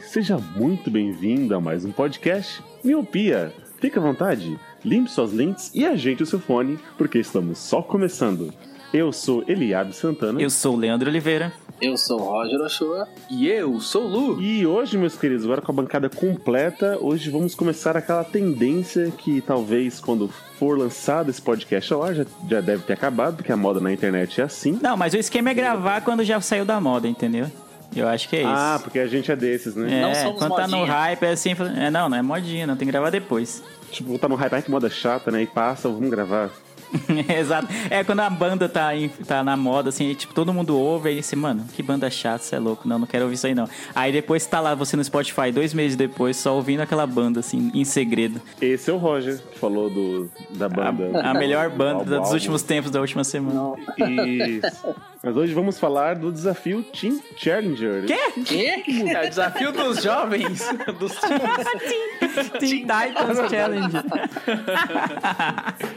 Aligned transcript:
Seja 0.00 0.38
muito 0.56 0.90
bem-vindo 0.90 1.54
a 1.54 1.60
mais 1.60 1.84
um 1.84 1.92
podcast 1.92 2.62
Miopia. 2.82 3.52
Fique 3.80 3.98
à 3.98 4.02
vontade, 4.02 4.58
limpe 4.84 5.10
suas 5.10 5.32
lentes 5.32 5.70
e 5.74 5.84
ajeite 5.84 6.22
o 6.22 6.26
seu 6.26 6.38
fone, 6.40 6.78
porque 6.96 7.18
estamos 7.18 7.58
só 7.58 7.82
começando. 7.82 8.52
Eu 8.92 9.12
sou 9.12 9.44
Eliabe 9.46 9.92
Santana. 9.94 10.40
Eu 10.40 10.48
sou 10.48 10.74
o 10.74 10.78
Leandro 10.78 11.10
Oliveira. 11.10 11.52
Eu 11.80 11.96
sou 11.96 12.20
o 12.20 12.24
Roger 12.24 12.60
Ochoa. 12.60 13.06
E 13.30 13.46
eu 13.46 13.78
sou 13.80 14.04
o 14.04 14.08
Lu. 14.08 14.42
E 14.42 14.66
hoje, 14.66 14.96
meus 14.96 15.14
queridos, 15.16 15.44
agora 15.44 15.60
com 15.60 15.70
a 15.70 15.74
bancada 15.74 16.08
completa, 16.08 16.98
hoje 17.00 17.30
vamos 17.30 17.54
começar 17.54 17.96
aquela 17.96 18.24
tendência 18.24 19.12
que 19.16 19.40
talvez 19.40 20.00
quando 20.00 20.28
for 20.58 20.76
lançado 20.78 21.30
esse 21.30 21.40
podcast 21.40 21.94
ar 21.94 22.14
já, 22.14 22.26
já 22.48 22.60
deve 22.60 22.82
ter 22.82 22.94
acabado, 22.94 23.36
porque 23.36 23.52
a 23.52 23.56
moda 23.56 23.78
na 23.78 23.92
internet 23.92 24.40
é 24.40 24.44
assim. 24.44 24.78
Não, 24.82 24.96
mas 24.96 25.12
o 25.12 25.18
esquema 25.18 25.50
é 25.50 25.54
gravar 25.54 26.00
quando 26.00 26.24
já 26.24 26.40
saiu 26.40 26.64
da 26.64 26.80
moda, 26.80 27.06
entendeu? 27.06 27.48
Eu 27.94 28.06
acho 28.08 28.28
que 28.28 28.36
é 28.36 28.40
isso. 28.40 28.50
Ah, 28.52 28.78
porque 28.82 28.98
a 28.98 29.06
gente 29.06 29.30
é 29.32 29.36
desses, 29.36 29.74
né? 29.74 29.98
é, 29.98 30.00
não 30.02 30.14
somos 30.14 30.38
quando 30.38 30.56
tá 30.56 30.66
no 30.68 30.76
modinha. 30.78 30.94
hype 30.96 31.22
é 31.24 31.30
assim, 31.30 31.50
é, 31.76 31.90
não, 31.90 32.08
não 32.08 32.16
é 32.16 32.22
modinha, 32.22 32.66
não 32.66 32.76
tem 32.76 32.86
que 32.86 32.92
gravar 32.92 33.10
depois. 33.10 33.62
Tipo, 33.90 34.18
tá 34.18 34.28
no 34.28 34.34
hype, 34.34 34.52
ai 34.52 34.60
que 34.62 34.70
moda 34.70 34.90
chata, 34.90 35.30
né? 35.30 35.42
E 35.42 35.46
passa, 35.46 35.88
vamos 35.88 36.10
gravar. 36.10 36.50
Exato. 37.38 37.68
É 37.90 38.04
quando 38.04 38.20
a 38.20 38.28
banda 38.30 38.68
tá, 38.68 38.94
em- 38.94 39.08
tá 39.08 39.42
na 39.42 39.56
moda, 39.56 39.88
assim, 39.90 40.10
e, 40.10 40.14
tipo, 40.14 40.32
todo 40.34 40.52
mundo 40.52 40.78
ouve 40.78 41.08
aí, 41.10 41.18
assim, 41.18 41.36
mano, 41.36 41.64
que 41.74 41.82
banda 41.82 42.08
chata, 42.10 42.42
você 42.44 42.56
é 42.56 42.58
louco, 42.58 42.86
não, 42.88 42.98
não 42.98 43.06
quero 43.06 43.24
ouvir 43.24 43.34
isso 43.36 43.46
aí 43.46 43.54
não. 43.54 43.66
Aí 43.94 44.12
depois 44.12 44.44
tá 44.46 44.60
lá 44.60 44.74
você 44.74 44.94
no 44.96 45.02
Spotify, 45.04 45.50
dois 45.52 45.72
meses 45.74 45.96
depois, 45.96 46.36
só 46.36 46.54
ouvindo 46.54 46.80
aquela 46.80 47.06
banda, 47.06 47.40
assim, 47.40 47.70
em 47.74 47.84
segredo. 47.84 48.40
Esse 48.60 48.90
é 48.90 48.92
o 48.92 48.96
Roger, 48.98 49.38
que 49.38 49.58
falou 49.58 49.88
do, 49.90 50.30
da 50.50 50.68
banda. 50.68 51.20
A 51.22 51.32
melhor 51.34 51.68
banda 51.76 52.20
dos 52.20 52.32
últimos 52.32 52.62
tempos 52.62 52.90
da 52.90 53.00
última 53.00 53.24
semana. 53.24 53.74
Isso. 53.98 54.94
Mas 55.28 55.36
hoje 55.36 55.52
vamos 55.52 55.78
falar 55.78 56.14
do 56.16 56.32
desafio 56.32 56.82
Team 56.82 57.20
Challenger. 57.36 58.06
Quê? 58.06 58.18
Quê? 58.46 58.82
É 59.14 59.26
o 59.26 59.28
desafio 59.28 59.72
dos 59.72 60.02
jovens, 60.02 60.66
dos 60.98 61.12
times. 61.16 62.50
Teen 62.58 62.86
Titans 62.86 63.50
Challenge. 63.50 63.96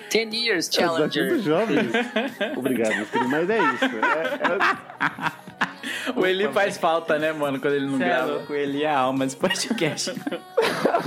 Ten 0.10 0.30
Years 0.36 0.68
Desafio 0.68 1.06
dos 1.08 1.14
Challenger. 1.14 1.40
jovens. 1.40 1.92
Obrigado, 2.58 2.94
meus 2.98 3.10
queridos. 3.10 3.32
Mas 3.32 3.50
é 3.50 3.58
isso. 3.60 3.86
É- 3.86 5.30
é- 6.10 6.20
O 6.20 6.26
Eli 6.26 6.50
faz 6.52 6.78
falta, 6.78 7.18
né, 7.18 7.32
mano, 7.32 7.58
quando 7.58 7.76
ele 7.76 7.86
não 7.86 7.98
Você 8.00 8.04
é 8.04 8.08
grava. 8.08 8.32
louco, 8.34 8.54
ele 8.54 8.84
é 8.84 8.90
a 8.90 9.00
alma 9.00 9.24
desse 9.24 9.38
podcast. 9.38 10.14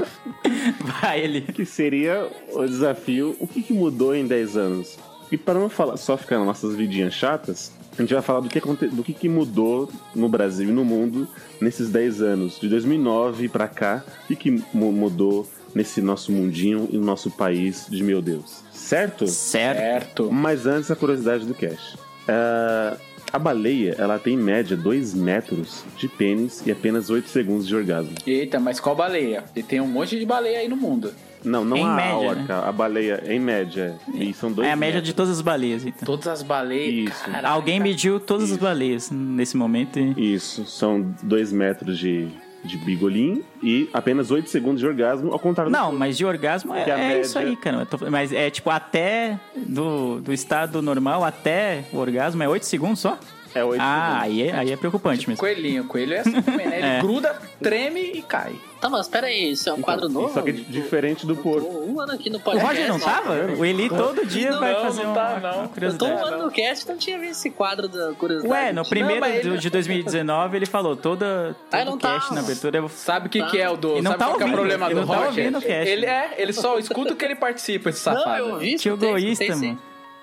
Vai, 1.02 1.20
ele. 1.20 1.42
que 1.42 1.66
seria 1.66 2.26
o 2.52 2.64
desafio 2.64 3.36
O 3.38 3.46
que, 3.46 3.62
que 3.62 3.74
mudou 3.74 4.14
em 4.14 4.26
10 4.26 4.56
anos? 4.56 4.98
E 5.30 5.36
para 5.36 5.58
não 5.58 5.68
falar, 5.68 5.96
só 5.98 6.16
ficar 6.16 6.38
nas 6.38 6.46
nossas 6.46 6.74
vidinhas 6.76 7.12
chatas, 7.12 7.72
a 7.96 8.02
gente 8.02 8.12
vai 8.12 8.22
falar 8.22 8.40
do 8.40 8.48
que, 8.48 8.58
aconte- 8.58 8.88
do 8.88 9.02
que, 9.02 9.28
mudou 9.28 9.88
no 10.14 10.28
Brasil 10.28 10.68
e 10.68 10.72
no 10.72 10.84
mundo 10.84 11.28
nesses 11.60 11.88
10 11.90 12.20
anos, 12.22 12.58
de 12.60 12.68
2009 12.68 13.48
pra 13.48 13.68
cá, 13.68 14.04
o 14.24 14.26
que, 14.28 14.36
que 14.36 14.50
mu- 14.72 14.92
mudou 14.92 15.46
nesse 15.74 16.00
nosso 16.00 16.30
mundinho 16.32 16.88
e 16.90 16.96
no 16.96 17.04
nosso 17.04 17.30
país 17.30 17.86
de 17.90 18.02
meu 18.02 18.20
Deus. 18.22 18.62
Certo? 18.72 19.26
Certo. 19.26 20.30
Mas 20.32 20.66
antes 20.66 20.90
a 20.90 20.96
curiosidade 20.96 21.44
do 21.46 21.54
cash. 21.54 21.96
Ah, 22.28 22.96
a 23.32 23.38
baleia, 23.38 23.96
ela 23.98 24.18
tem 24.18 24.34
em 24.34 24.38
média 24.38 24.76
2 24.76 25.12
metros 25.14 25.82
de 25.96 26.06
pênis 26.06 26.62
e 26.64 26.70
apenas 26.70 27.10
8 27.10 27.28
segundos 27.28 27.66
de 27.66 27.74
orgasmo. 27.74 28.12
Eita, 28.26 28.60
mas 28.60 28.78
qual 28.78 28.94
baleia? 28.94 29.42
E 29.56 29.62
tem 29.62 29.80
um 29.80 29.88
monte 29.88 30.16
de 30.18 30.24
baleia 30.24 30.60
aí 30.60 30.68
no 30.68 30.76
mundo. 30.76 31.12
Não, 31.44 31.64
não 31.64 31.76
Em 31.76 31.84
a 31.84 31.94
média, 31.94 32.16
orca, 32.28 32.58
a 32.68 32.72
baleia, 32.72 33.22
em 33.26 33.38
média. 33.38 33.96
E 34.14 34.32
são 34.32 34.50
dois 34.50 34.66
É 34.66 34.72
a 34.72 34.76
média 34.76 34.94
metros. 34.94 35.08
de 35.08 35.14
todas 35.14 35.30
as 35.32 35.40
baleias, 35.40 35.84
então. 35.84 36.06
Todas 36.06 36.26
as 36.28 36.42
baleias. 36.42 37.10
Isso. 37.12 37.24
caraca. 37.24 37.48
Alguém 37.48 37.78
mediu 37.80 38.18
todas 38.18 38.50
as 38.50 38.56
baleias 38.56 39.10
nesse 39.10 39.56
momento 39.56 39.98
e... 39.98 40.34
Isso, 40.34 40.64
são 40.64 41.14
2 41.22 41.52
metros 41.52 41.98
de, 41.98 42.28
de 42.64 42.78
bigolim 42.78 43.42
e 43.62 43.88
apenas 43.92 44.30
8 44.30 44.48
segundos 44.48 44.80
de 44.80 44.86
orgasmo, 44.86 45.32
ao 45.32 45.38
contrário 45.38 45.70
do 45.70 45.76
Não, 45.76 45.92
mas 45.92 46.16
de 46.16 46.24
orgasmo 46.24 46.74
é, 46.74 46.88
é 46.88 47.20
isso 47.20 47.38
média- 47.38 47.50
aí, 47.50 47.56
cara. 47.56 47.86
Mas 48.10 48.32
é 48.32 48.48
tipo 48.50 48.70
até 48.70 49.38
do, 49.54 50.20
do 50.20 50.32
estado 50.32 50.80
normal 50.80 51.24
até 51.24 51.84
o 51.92 51.98
orgasmo 51.98 52.42
é 52.42 52.48
8 52.48 52.64
segundos 52.64 53.00
só? 53.00 53.18
É 53.54 53.64
8 53.64 53.80
Ah, 53.80 54.18
aí 54.22 54.42
é, 54.48 54.52
aí 54.52 54.72
é 54.72 54.76
preocupante 54.76 55.28
mesmo. 55.28 55.38
Coelhinho. 55.40 55.84
Coelho 55.84 56.14
é 56.14 56.18
assim 56.20 56.42
também, 56.42 56.66
né? 56.66 56.78
Ele 56.78 56.86
É. 56.86 57.00
gruda, 57.00 57.38
treme 57.62 58.00
e 58.00 58.22
cai. 58.22 58.54
Tá, 58.80 58.90
mas 58.90 59.08
pera 59.08 59.28
aí, 59.28 59.52
isso 59.52 59.68
é 59.70 59.72
um 59.72 59.80
quadro 59.80 60.08
novo? 60.08 60.34
Só 60.34 60.42
que 60.42 60.50
é 60.50 60.52
diferente 60.52 61.24
do 61.24 61.34
Tô 61.36 61.42
porco. 61.42 61.66
um 61.86 61.98
ano 62.00 62.12
aqui 62.12 62.28
no 62.28 62.36
O 62.38 62.40
podcast. 62.40 62.68
Roger 62.74 62.88
não 62.88 62.98
tava? 63.00 63.32
O 63.56 63.64
Eli 63.64 63.88
todo 63.88 64.26
dia 64.26 64.50
Não, 64.50 64.60
vai 64.60 64.72
não, 64.74 64.80
fazer 64.82 65.02
não 65.04 65.12
uma, 65.12 65.14
tá, 65.14 65.40
não. 65.40 65.50
uma 65.50 65.50
Eu 65.50 65.54
tô 65.54 65.62
um 65.62 65.68
curiosidade. 65.68 66.22
ano 66.34 66.44
no 66.44 66.50
cast, 66.50 66.88
não 66.88 66.96
tinha 66.98 67.18
visto 67.18 67.30
esse 67.32 67.50
quadro 67.50 67.88
da 67.88 68.12
curiosidade. 68.12 68.52
Ué, 68.66 68.72
no 68.72 68.84
primeiro 68.84 69.20
do- 69.20 69.26
ele- 69.26 69.56
de 69.58 69.70
2019 69.70 70.56
ele 70.58 70.66
falou 70.66 70.96
toda 70.96 71.56
Ah, 71.72 71.78
todo 71.78 71.86
não 71.86 71.94
o 71.94 71.98
cast 71.98 72.28
tá. 72.28 72.34
na 72.34 72.40
abertura. 72.42 72.78
Eu... 72.78 72.88
Sabe 72.88 73.26
o 73.28 73.30
que, 73.30 73.38
Tá. 73.38 73.46
que 73.46 73.58
é 73.60 73.70
o 73.70 73.76
do. 73.76 73.96
E 73.96 74.02
não 74.02 74.10
sabe 74.12 74.18
tá 74.18 74.24
que 74.26 74.30
é 74.32 74.34
o 74.34 74.38
ouvindo, 74.40 74.52
problema 74.52 74.86
ele 74.86 74.94
do 74.94 75.00
não 75.00 75.06
tá 75.06 75.14
Roger? 75.14 75.28
ouvindo 75.44 75.58
o 75.58 75.62
cast. 75.62 75.88
Ele 75.90 76.06
é, 76.06 76.34
ele 76.36 76.52
só 76.52 76.78
escuta 76.78 77.12
o 77.12 77.16
que 77.16 77.24
ele 77.24 77.36
participa, 77.36 77.88
esse 77.88 78.06
Não, 78.06 78.16
safado. 78.18 78.38
eu 78.38 78.58
vi, 78.58 78.76
Que 78.76 78.88
egoísta, 78.90 79.46
mano. 79.56 79.78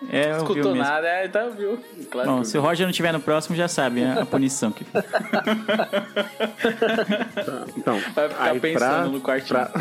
É, 0.09 0.31
eu 0.31 0.35
vi 0.35 0.41
Escutou 0.41 0.72
mesmo. 0.73 0.78
nada, 0.88 1.07
é, 1.07 1.25
então 1.25 1.51
viu. 1.51 1.79
Claro 2.09 2.29
Bom, 2.29 2.41
que 2.41 2.47
se 2.47 2.57
o 2.57 2.62
Roger 2.62 2.85
não 2.88 2.94
tiver 2.94 3.12
no 3.12 3.19
próximo, 3.19 3.56
já 3.56 3.67
sabe 3.67 4.01
né, 4.01 4.17
a 4.19 4.25
punição. 4.25 4.72
Que... 4.72 4.85
Então, 7.78 8.00
Vai 8.13 8.29
ficar 8.29 8.44
aí 8.44 8.59
pensando 8.59 9.12
no 9.12 9.22
quartinho. 9.22 9.59
Pra, 9.59 9.72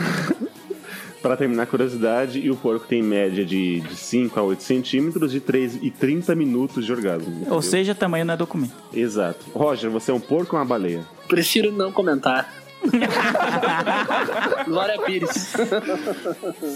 pra 1.22 1.36
terminar 1.36 1.64
a 1.64 1.66
curiosidade, 1.66 2.38
e 2.38 2.50
o 2.50 2.56
porco 2.56 2.86
tem 2.86 3.02
média 3.02 3.44
de, 3.44 3.80
de 3.80 3.96
5 3.96 4.38
a 4.38 4.42
8 4.42 4.62
centímetros 4.62 5.34
e 5.34 5.40
3 5.40 5.78
e 5.82 5.90
30 5.90 6.34
minutos 6.34 6.84
de 6.86 6.92
orgasmo. 6.92 7.30
entendeu? 7.30 7.52
Ou 7.54 7.62
seja, 7.62 7.94
tamanho 7.94 8.24
não 8.24 8.34
é 8.34 8.36
documento. 8.36 8.74
Exato. 8.92 9.46
Roger, 9.54 9.90
você 9.90 10.10
é 10.10 10.14
um 10.14 10.20
porco 10.20 10.54
ou 10.56 10.60
uma 10.60 10.66
baleia? 10.66 11.02
Prefiro 11.28 11.70
não 11.72 11.92
comentar. 11.92 12.52
Glória 14.66 15.00
Pires. 15.02 15.52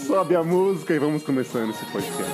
Sobe 0.06 0.36
a 0.36 0.42
música 0.42 0.94
e 0.94 0.98
vamos 0.98 1.22
começando 1.22 1.70
esse 1.70 1.84
podcast. 1.86 2.32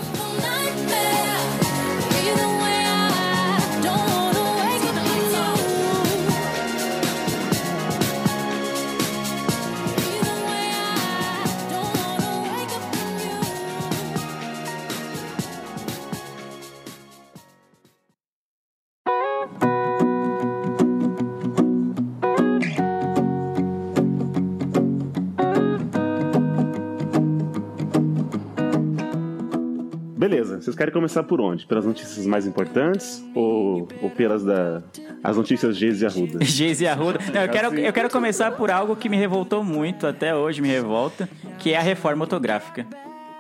Vocês 30.61 30.77
querem 30.77 30.93
começar 30.93 31.23
por 31.23 31.41
onde? 31.41 31.67
Pelas 31.67 31.87
notícias 31.87 32.27
mais 32.27 32.47
importantes 32.47 33.25
ou, 33.35 33.89
ou 34.03 34.11
pelas 34.11 34.45
da, 34.45 34.83
as 35.25 35.37
notícias 35.37 35.77
Geise 35.77 36.05
e 36.05 36.07
Arruda? 36.07 36.39
Geise 36.45 36.85
e 36.85 36.89
Arruda. 36.89 37.19
Não, 37.33 37.43
eu 37.43 37.49
quero, 37.49 37.79
eu 37.79 37.93
quero 37.93 38.11
começar 38.11 38.53
por 38.53 38.71
algo 38.71 38.95
que 38.95 39.09
me 39.09 39.17
revoltou 39.17 39.65
muito, 39.65 40.07
até 40.07 40.35
hoje 40.35 40.61
me 40.61 40.69
revolta, 40.69 41.29
que 41.59 41.73
é 41.73 41.79
a 41.79 41.83
reforma 41.83 42.25
ortográfica. 42.25 42.87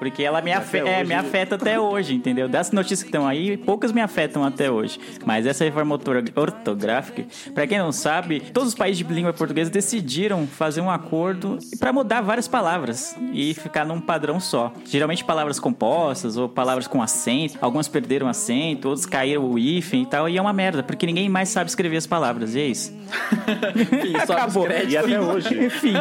Porque 0.00 0.22
ela 0.24 0.40
me, 0.40 0.50
afe- 0.50 0.78
é, 0.78 0.82
hoje- 1.00 1.04
me 1.08 1.14
afeta 1.14 1.54
até 1.54 1.78
hoje, 1.78 2.14
entendeu? 2.14 2.48
Das 2.48 2.72
notícias 2.72 3.02
que 3.02 3.08
estão 3.08 3.28
aí, 3.28 3.56
poucas 3.56 3.92
me 3.92 4.00
afetam 4.00 4.42
até 4.42 4.68
hoje. 4.70 4.98
Mas 5.24 5.46
essa 5.46 5.62
reforma 5.62 5.94
orto- 5.94 6.10
ortográfica, 6.34 7.24
pra 7.54 7.66
quem 7.66 7.78
não 7.78 7.92
sabe, 7.92 8.40
todos 8.40 8.70
os 8.70 8.74
países 8.74 9.06
de 9.06 9.12
língua 9.14 9.32
portuguesa 9.32 9.70
decidiram 9.70 10.46
fazer 10.46 10.80
um 10.80 10.90
acordo 10.90 11.58
pra 11.78 11.92
mudar 11.92 12.22
várias 12.22 12.48
palavras 12.48 13.14
e 13.32 13.52
ficar 13.54 13.84
num 13.84 14.00
padrão 14.00 14.40
só. 14.40 14.72
Geralmente 14.86 15.22
palavras 15.22 15.60
compostas 15.60 16.36
ou 16.38 16.48
palavras 16.48 16.86
com 16.88 17.02
acento. 17.02 17.58
Algumas 17.60 17.86
perderam 17.86 18.26
acento, 18.26 18.88
outros 18.88 19.04
caíram 19.06 19.44
o 19.44 19.58
hífen 19.58 20.02
e 20.02 20.06
tal. 20.06 20.26
E 20.30 20.38
é 20.38 20.40
uma 20.40 20.52
merda, 20.54 20.82
porque 20.82 21.04
ninguém 21.04 21.28
mais 21.28 21.50
sabe 21.50 21.68
escrever 21.68 21.98
as 21.98 22.06
palavras. 22.06 22.54
E 22.54 22.60
é 22.60 22.66
isso. 22.66 22.90
Enfim, 23.76 24.16
os 24.16 24.30
Acabou. 24.30 24.66
E 24.88 24.96
até 24.96 25.20
hoje. 25.20 25.54
Enfim. 25.66 25.92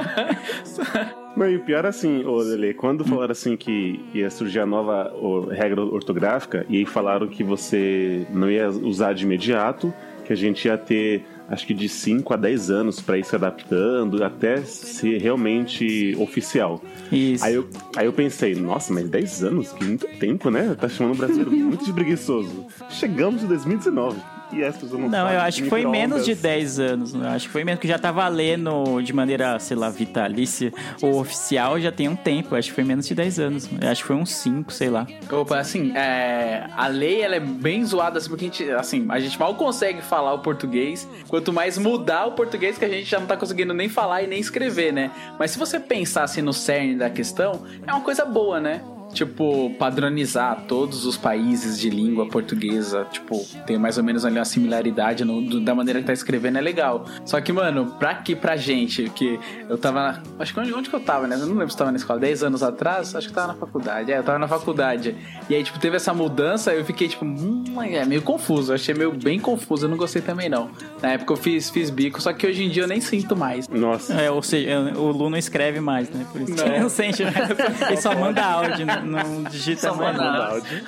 Não, 1.36 1.50
e 1.50 1.56
o 1.56 1.60
pior 1.62 1.86
é 1.86 1.88
assim, 1.88 2.26
ô 2.26 2.38
Lele, 2.38 2.74
quando 2.74 3.06
falaram 3.06 3.31
assim 3.31 3.56
que 3.56 4.00
ia 4.14 4.30
surgir 4.30 4.60
a 4.60 4.66
nova 4.66 5.14
regra 5.52 5.81
ortográfica, 5.81 6.66
e 6.70 6.78
aí 6.78 6.86
falaram 6.86 7.28
que 7.28 7.44
você 7.44 8.26
não 8.31 8.50
ia 8.50 8.70
usar 8.70 9.14
de 9.14 9.24
imediato, 9.24 9.94
que 10.26 10.34
a 10.34 10.36
gente 10.36 10.66
ia 10.68 10.78
ter 10.78 11.24
acho 11.50 11.66
que 11.66 11.74
de 11.74 11.90
5 11.90 12.34
a 12.34 12.38
10 12.38 12.70
anos 12.70 13.02
pra 13.02 13.18
ir 13.18 13.24
se 13.24 13.36
adaptando 13.36 14.24
até 14.24 14.58
ser 14.62 15.20
realmente 15.20 16.16
oficial. 16.20 16.81
Isso. 17.12 17.44
Aí 17.44 17.56
eu, 17.56 17.68
aí 17.96 18.06
eu 18.06 18.14
pensei, 18.14 18.54
nossa, 18.56 18.94
mas 18.94 19.10
10 19.10 19.44
anos? 19.44 19.72
Que 19.72 19.84
muito 19.84 20.08
tempo, 20.20 20.52
né? 20.52 20.76
Tá 20.80 20.88
chamando 20.88 21.16
o 21.16 21.18
brasileiro 21.18 21.52
muito 21.52 21.84
de 21.84 21.92
preguiçoso. 21.92 22.68
Chegamos 22.90 23.44
em 23.44 23.48
2019. 23.48 24.20
E 24.51 24.63
as 24.63 24.75
pessoas 24.75 25.01
não 25.01 25.10
Não, 25.10 25.30
eu 25.30 25.40
acho 25.42 25.63
que 25.63 25.69
foi 25.69 25.86
menos 25.86 26.25
de 26.25 26.31
micro-ondas. 26.31 26.42
10 26.42 26.80
anos. 26.80 27.13
né? 27.13 27.28
Eu 27.28 27.31
acho 27.31 27.48
que 27.48 27.51
foi 27.51 27.63
menos 27.63 27.80
que 27.80 27.88
já 27.88 28.00
tá 28.00 28.12
valendo 28.12 29.01
de 29.01 29.13
maneira, 29.13 29.60
sei 29.60 29.78
lá, 29.78 29.90
vitalícia 29.90 30.74
ou 31.01 31.19
oficial 31.19 31.80
já 31.80 31.92
tem 31.92 32.07
um 32.07 32.16
tempo. 32.16 32.56
Eu 32.56 32.60
acho 32.60 32.69
que 32.69 32.75
foi 32.75 32.84
menos 32.84 33.07
de 33.07 33.16
10 33.16 33.40
anos. 33.40 33.69
Eu 33.80 33.90
acho 33.90 34.01
que 34.01 34.07
foi 34.07 34.16
uns 34.16 34.34
5, 34.34 34.72
sei 34.72 34.90
lá. 34.90 35.06
Opa, 35.31 35.60
assim, 35.60 35.96
é, 35.96 36.68
a 36.75 36.88
lei 36.88 37.22
ela 37.22 37.36
é 37.36 37.40
bem 37.40 37.84
zoada, 37.86 38.18
assim, 38.18 38.30
porque 38.30 38.46
a 38.46 38.48
gente, 38.48 38.69
assim, 38.72 39.06
a 39.10 39.19
gente 39.19 39.40
mal 39.40 39.54
consegue 39.56 40.01
falar 40.01 40.34
o 40.34 40.40
português, 40.40 41.07
quanto 41.28 41.54
mais 41.54 41.78
mudar 41.78 42.25
o 42.28 42.31
português 42.31 42.78
que 42.78 42.86
a 42.86 42.90
gente 42.90 43.06
já 43.06 43.19
não 43.19 43.28
tá 43.28 43.38
conseguindo 43.38 43.74
nem 43.74 43.90
falar 43.90 44.24
e 44.24 44.28
nem 44.28 44.40
escrever, 44.40 44.92
né? 44.92 45.12
Mas 45.38 45.52
se 45.52 45.60
você 45.60 45.80
pensar 45.80 46.24
assim 46.24 46.42
no 46.42 46.54
cerne 46.54 46.95
da 46.95 47.10
questão, 47.10 47.63
é 47.86 47.92
uma 47.92 48.02
coisa 48.02 48.25
boa, 48.25 48.60
né? 48.60 48.81
Tipo, 49.13 49.71
padronizar 49.79 50.63
todos 50.67 51.06
os 51.06 51.17
países 51.17 51.79
de 51.79 51.89
língua 51.89 52.27
portuguesa, 52.27 53.06
tipo, 53.11 53.44
tem 53.65 53.77
mais 53.77 53.97
ou 53.97 54.03
menos 54.03 54.23
ali 54.23 54.38
uma 54.38 54.45
similaridade 54.45 55.25
no- 55.25 55.41
do- 55.41 55.59
da 55.59 55.73
maneira 55.73 56.00
que 56.00 56.06
tá 56.06 56.13
escrevendo, 56.13 56.57
é 56.57 56.61
legal. 56.61 57.06
Só 57.25 57.41
que, 57.41 57.51
mano, 57.51 57.95
pra 57.97 58.13
que 58.15 58.35
pra 58.35 58.56
gente, 58.56 59.09
que 59.15 59.39
eu 59.67 59.77
tava. 59.77 60.21
Acho 60.38 60.53
que 60.53 60.59
onde, 60.59 60.73
onde 60.73 60.89
que 60.89 60.95
eu 60.95 61.00
tava, 61.00 61.27
né? 61.27 61.35
Eu 61.35 61.39
não 61.47 61.56
lembro 61.56 61.69
se 61.71 61.77
tava 61.77 61.91
na 61.91 61.97
escola, 61.97 62.19
10 62.19 62.44
anos 62.44 62.61
atrás, 62.63 63.15
acho 63.15 63.27
que 63.27 63.33
tava 63.33 63.47
na 63.47 63.53
faculdade. 63.56 64.11
É, 64.11 64.17
eu 64.19 64.23
tava 64.23 64.38
na 64.39 64.47
faculdade. 64.47 65.15
E 65.50 65.56
aí, 65.56 65.63
tipo, 65.63 65.79
teve 65.79 65.95
essa 65.95 66.13
mudança, 66.13 66.73
eu 66.73 66.85
fiquei, 66.85 67.07
tipo, 67.07 67.25
hum, 67.25 67.63
é 67.81 68.06
meio 68.06 68.21
confuso. 68.21 68.71
Eu 68.71 68.75
achei 68.75 68.94
meio 68.94 69.11
bem 69.11 69.39
confuso, 69.39 69.85
eu 69.85 69.89
não 69.89 69.97
gostei 69.97 70.21
também, 70.21 70.50
não. 70.50 70.69
Na 71.01 71.13
época 71.13 71.33
eu 71.33 71.38
fiz, 71.38 71.69
fiz 71.69 71.89
bico, 71.89 72.21
só 72.21 72.31
que 72.31 72.45
hoje 72.45 72.63
em 72.63 72.69
dia 72.69 72.83
eu 72.83 72.88
nem 72.88 73.01
sinto 73.01 73.35
mais. 73.35 73.67
Nossa, 73.67 74.13
É, 74.13 74.29
ou 74.29 74.41
seja, 74.44 74.79
o 74.95 75.11
Lu 75.11 75.29
não 75.29 75.38
escreve 75.38 75.79
mais, 75.79 76.09
né? 76.09 76.25
Por 76.31 76.41
isso 76.41 76.53
que 76.53 76.59
Não. 76.61 76.67
ele 76.69 76.79
não 76.79 76.89
sente 76.89 77.23
mais. 77.23 77.35
Ele 77.89 77.97
só 77.97 78.13
manda 78.15 78.44
áudio, 78.45 78.85
não, 78.85 78.99
não 79.01 79.44
digita 79.44 79.90
Só 79.90 79.96
mais. 79.96 80.19
áudio. 80.19 80.84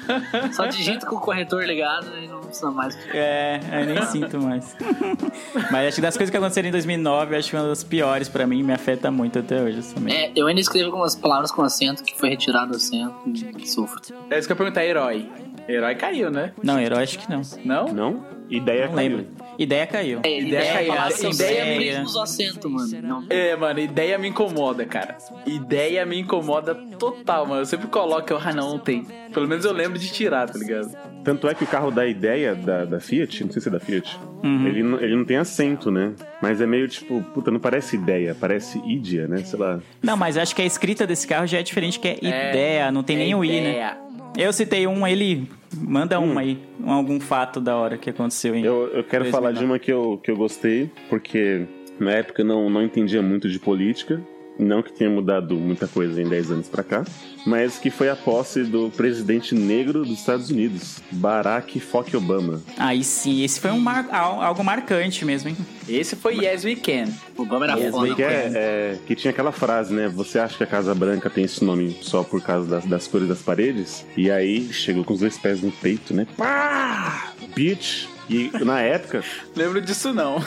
Só 0.53 0.65
digita 0.67 1.05
com 1.05 1.15
o 1.15 1.19
corretor 1.19 1.63
ligado 1.63 2.07
e 2.17 2.27
não 2.27 2.39
precisa 2.41 2.71
mais. 2.71 2.97
É, 3.13 3.59
eu 3.71 3.85
nem 3.85 4.01
sinto 4.05 4.39
mais. 4.41 4.75
Mas 5.71 5.87
acho 5.87 5.95
que 5.95 6.01
das 6.01 6.15
coisas 6.17 6.29
que 6.31 6.37
aconteceram 6.37 6.69
em 6.69 6.71
2009, 6.71 7.35
eu 7.35 7.39
acho 7.39 7.49
que 7.49 7.55
uma 7.55 7.67
das 7.67 7.83
piores 7.83 8.27
pra 8.29 8.45
mim, 8.47 8.63
me 8.63 8.73
afeta 8.73 9.09
muito 9.11 9.39
até 9.39 9.61
hoje 9.61 9.81
também. 9.93 10.13
É, 10.15 10.31
eu 10.35 10.47
ainda 10.47 10.61
escrevo 10.61 10.87
algumas 10.87 11.15
palavras 11.15 11.51
com 11.51 11.61
acento 11.61 12.03
que 12.03 12.17
foi 12.17 12.29
retirado 12.29 12.73
o 12.73 12.75
acento 12.75 13.15
e 13.57 13.67
sofro. 13.67 14.01
É 14.29 14.37
isso 14.37 14.47
que 14.47 14.51
eu 14.51 14.55
ia 14.55 14.57
perguntar, 14.57 14.85
herói. 14.85 15.29
Herói 15.67 15.95
caiu, 15.95 16.31
né? 16.31 16.51
Não, 16.63 16.79
herói 16.79 17.03
acho 17.03 17.19
que 17.19 17.29
não. 17.29 17.41
Não? 17.63 17.85
não? 17.93 18.25
Ideia 18.49 18.87
Não 18.87 18.95
caiu. 18.95 19.17
lembro. 19.17 19.27
Ideia 19.63 19.85
caiu. 19.85 20.19
É, 20.23 20.39
Ideia 20.39 20.47
ideia, 20.47 20.73
caiu. 20.73 20.93
é 20.93 20.97
Assim, 20.97 21.29
ideia, 21.29 21.51
ideia 21.51 21.65
sempre 21.65 21.85
minha. 21.91 22.03
usa 22.03 22.19
o 22.19 22.21
acento, 22.23 22.69
mano. 22.69 23.01
Não. 23.03 23.23
É, 23.29 23.55
mano, 23.55 23.79
ideia 23.79 24.17
me 24.17 24.27
incomoda, 24.27 24.85
cara. 24.85 25.17
Ideia 25.45 26.05
me 26.05 26.19
incomoda 26.19 26.73
total, 26.97 27.45
mano. 27.45 27.61
Eu 27.61 27.65
sempre 27.65 27.87
coloco, 27.87 28.33
eu, 28.33 28.39
ah, 28.43 28.53
não, 28.53 28.79
tem. 28.79 29.05
Pelo 29.33 29.47
menos 29.47 29.63
eu 29.63 29.71
lembro 29.71 29.99
de 29.99 30.11
tirar, 30.11 30.49
tá 30.49 30.57
ligado? 30.57 30.91
Tanto 31.23 31.47
é 31.47 31.53
que 31.53 31.63
o 31.63 31.67
carro 31.67 31.91
da 31.91 32.07
ideia 32.07 32.55
da, 32.55 32.85
da 32.85 32.99
Fiat, 32.99 33.43
não 33.43 33.51
sei 33.51 33.61
se 33.61 33.67
é 33.67 33.71
da 33.71 33.79
Fiat, 33.79 34.17
Uhum. 34.43 34.65
ele, 34.67 34.81
não- 34.81 34.99
ele 34.99 35.15
não 35.15 35.23
tem 35.25 35.37
acento, 35.37 35.91
né? 35.91 36.13
Mas 36.41 36.59
é 36.59 36.65
meio 36.65 36.87
tipo, 36.87 37.21
puta, 37.33 37.51
não 37.51 37.59
parece 37.59 37.95
ideia, 37.95 38.35
parece 38.39 38.79
ídia, 38.83 39.27
né? 39.27 39.37
Sei 39.43 39.59
lá. 39.59 39.79
Não, 40.01 40.17
mas 40.17 40.35
acho 40.37 40.55
que 40.55 40.63
a 40.63 40.65
escrita 40.65 41.05
desse 41.05 41.27
carro 41.27 41.45
já 41.45 41.59
é 41.59 41.63
diferente, 41.63 41.99
que 41.99 42.07
é, 42.07 42.17
É, 42.23 42.49
ideia, 42.49 42.91
não 42.91 43.03
tem 43.03 43.15
nem 43.17 43.31
é 43.31 43.35
o 43.35 43.45
i, 43.45 43.61
né? 43.61 43.95
Eu 44.37 44.51
citei 44.53 44.87
um, 44.87 45.05
ele 45.05 45.47
manda 45.77 46.19
um 46.19 46.37
aí, 46.37 46.57
um- 46.79 46.91
algum 46.91 47.19
fato 47.19 47.59
da 47.59 47.75
hora 47.75 47.97
que 47.97 48.09
aconteceu 48.09 48.55
em 48.55 48.63
Eu, 48.63 48.83
eu 48.87 49.03
quero 49.03 49.23
2009. 49.25 49.31
falar 49.31 49.51
de 49.51 49.63
uma 49.65 49.77
que 49.77 49.91
eu, 49.91 50.19
que 50.23 50.31
eu 50.31 50.37
gostei, 50.37 50.89
porque 51.09 51.65
na 51.99 52.11
época 52.11 52.41
eu 52.41 52.45
não, 52.45 52.69
não 52.69 52.81
entendia 52.81 53.21
muito 53.21 53.49
de 53.49 53.59
política. 53.59 54.21
Não 54.63 54.83
que 54.83 54.91
tenha 54.93 55.09
mudado 55.09 55.55
muita 55.55 55.87
coisa 55.87 56.21
em 56.21 56.29
10 56.29 56.51
anos 56.51 56.67
pra 56.67 56.83
cá, 56.83 57.03
mas 57.47 57.79
que 57.79 57.89
foi 57.89 58.09
a 58.09 58.15
posse 58.15 58.63
do 58.63 58.91
presidente 58.91 59.55
negro 59.55 60.05
dos 60.05 60.19
Estados 60.19 60.51
Unidos, 60.51 60.99
Barack 61.11 61.79
Fuck 61.79 62.15
Obama. 62.15 62.61
Aí 62.77 63.03
sim, 63.03 63.43
esse 63.43 63.59
foi 63.59 63.71
um 63.71 63.79
mar- 63.79 64.07
al- 64.11 64.39
algo 64.39 64.63
marcante 64.63 65.25
mesmo, 65.25 65.49
hein? 65.49 65.57
Esse 65.89 66.15
foi 66.15 66.35
Yes 66.45 66.63
We 66.63 66.75
Can. 66.75 67.09
O 67.35 67.41
Obama 67.41 67.65
era 67.65 67.77
Yes, 67.79 67.91
foda. 67.91 68.13
Que, 68.13 68.21
é, 68.23 68.51
é, 68.53 68.97
que 69.07 69.15
tinha 69.15 69.31
aquela 69.31 69.51
frase, 69.51 69.93
né? 69.93 70.07
Você 70.09 70.37
acha 70.37 70.55
que 70.57 70.63
a 70.63 70.67
Casa 70.67 70.93
Branca 70.93 71.27
tem 71.29 71.43
esse 71.43 71.63
nome 71.63 71.97
só 72.01 72.21
por 72.23 72.39
causa 72.41 72.69
das, 72.69 72.85
das 72.85 73.07
cores 73.07 73.27
das 73.27 73.41
paredes? 73.41 74.05
E 74.15 74.29
aí 74.29 74.71
chegou 74.71 75.03
com 75.03 75.15
os 75.15 75.21
dois 75.21 75.37
pés 75.39 75.59
no 75.61 75.71
peito, 75.71 76.13
né? 76.13 76.27
Pá! 76.37 77.31
Bitch! 77.55 78.05
E 78.29 78.49
na 78.63 78.79
época, 78.81 79.23
Lembro 79.55 79.81
disso 79.81 80.13
não. 80.13 80.41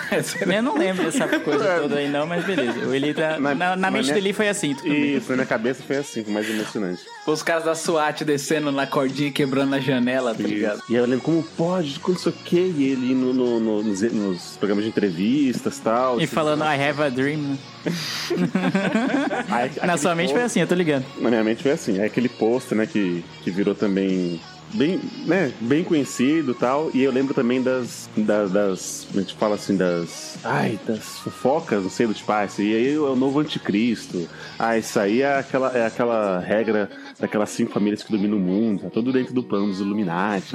Eu 0.46 0.62
não 0.62 0.78
lembro 0.78 1.04
dessa 1.04 1.26
coisa 1.40 1.80
toda 1.80 1.96
aí 1.96 2.08
não, 2.08 2.26
mas 2.26 2.44
beleza. 2.44 2.78
Ele 2.94 3.12
tá, 3.12 3.38
Na- 3.38 3.54
na, 3.54 3.76
na 3.76 3.90
mente 3.90 4.04
minha- 4.04 4.14
dele 4.14 4.32
foi 4.32 4.48
assim. 4.48 4.74
tudo 4.74 4.88
bem. 4.88 5.16
isso 5.16 5.28
na 5.30 5.36
minha 5.36 5.46
cabeça 5.46 5.82
foi 5.86 5.96
assim, 5.96 6.24
foi 6.24 6.32
mais 6.32 6.48
emocionante. 6.48 7.02
Os 7.26 7.42
caras 7.42 7.64
da 7.64 7.74
SWAT 7.74 8.22
descendo 8.24 8.70
na 8.72 8.86
cordinha 8.86 9.28
e 9.28 9.32
quebrando 9.32 9.74
a 9.74 9.80
janela, 9.80 10.34
tá 10.34 10.42
ligado? 10.42 10.82
E 10.88 10.94
eu 10.94 11.04
lembro 11.04 11.20
como 11.24 11.42
pode, 11.42 11.98
com 12.00 12.12
isso 12.12 12.28
aqui, 12.28 12.74
e 12.76 12.84
ele 12.90 13.14
no, 13.14 13.32
no- 13.34 13.60
no- 13.60 13.82
nos, 13.82 14.00
nos 14.02 14.56
programas 14.56 14.84
de 14.84 14.90
entrevistas 14.90 15.78
tal. 15.78 16.20
E 16.20 16.26
falando 16.26 16.62
I 16.64 16.88
have 16.88 17.02
a 17.02 17.08
dream? 17.08 17.58
Aí, 19.50 19.70
Na 19.86 19.96
sua 19.96 20.14
mente 20.14 20.32
foi 20.32 20.42
assim, 20.42 20.60
eu 20.60 20.66
tô 20.66 20.74
ligando. 20.74 21.04
Na 21.18 21.28
minha 21.30 21.44
mente 21.44 21.62
foi 21.62 21.72
assim, 21.72 21.98
é 21.98 22.04
aquele 22.04 22.28
post, 22.28 22.74
né, 22.74 22.86
que, 22.86 23.24
que 23.42 23.50
virou 23.50 23.74
também 23.74 24.40
bem, 24.74 25.00
né, 25.26 25.52
bem 25.60 25.84
conhecido 25.84 26.54
tal, 26.54 26.90
e 26.92 27.02
eu 27.02 27.12
lembro 27.12 27.32
também 27.32 27.62
das, 27.62 28.08
das, 28.16 28.50
das, 28.50 29.06
a 29.14 29.18
gente 29.18 29.34
fala 29.34 29.54
assim, 29.54 29.76
das, 29.76 30.36
ai, 30.44 30.78
das 30.86 31.18
fofocas, 31.20 31.82
não 31.82 31.90
sei, 31.90 32.06
do 32.06 32.14
tipo, 32.14 32.30
ah, 32.32 32.44
esse 32.44 32.62
aí 32.62 32.94
é 32.94 32.98
o 32.98 33.16
novo 33.16 33.40
anticristo, 33.40 34.28
ah, 34.58 34.76
isso 34.76 34.98
aí 34.98 35.22
é 35.22 35.38
aquela, 35.38 35.76
é 35.76 35.86
aquela 35.86 36.40
regra 36.40 36.90
daquelas 37.18 37.50
cinco 37.50 37.72
famílias 37.72 38.02
que 38.02 38.10
dominam 38.10 38.38
o 38.38 38.40
mundo, 38.40 38.82
tá 38.82 38.90
tudo 38.90 39.12
dentro 39.12 39.34
do 39.34 39.42
plano 39.42 39.68
dos 39.68 39.80
Illuminati, 39.80 40.48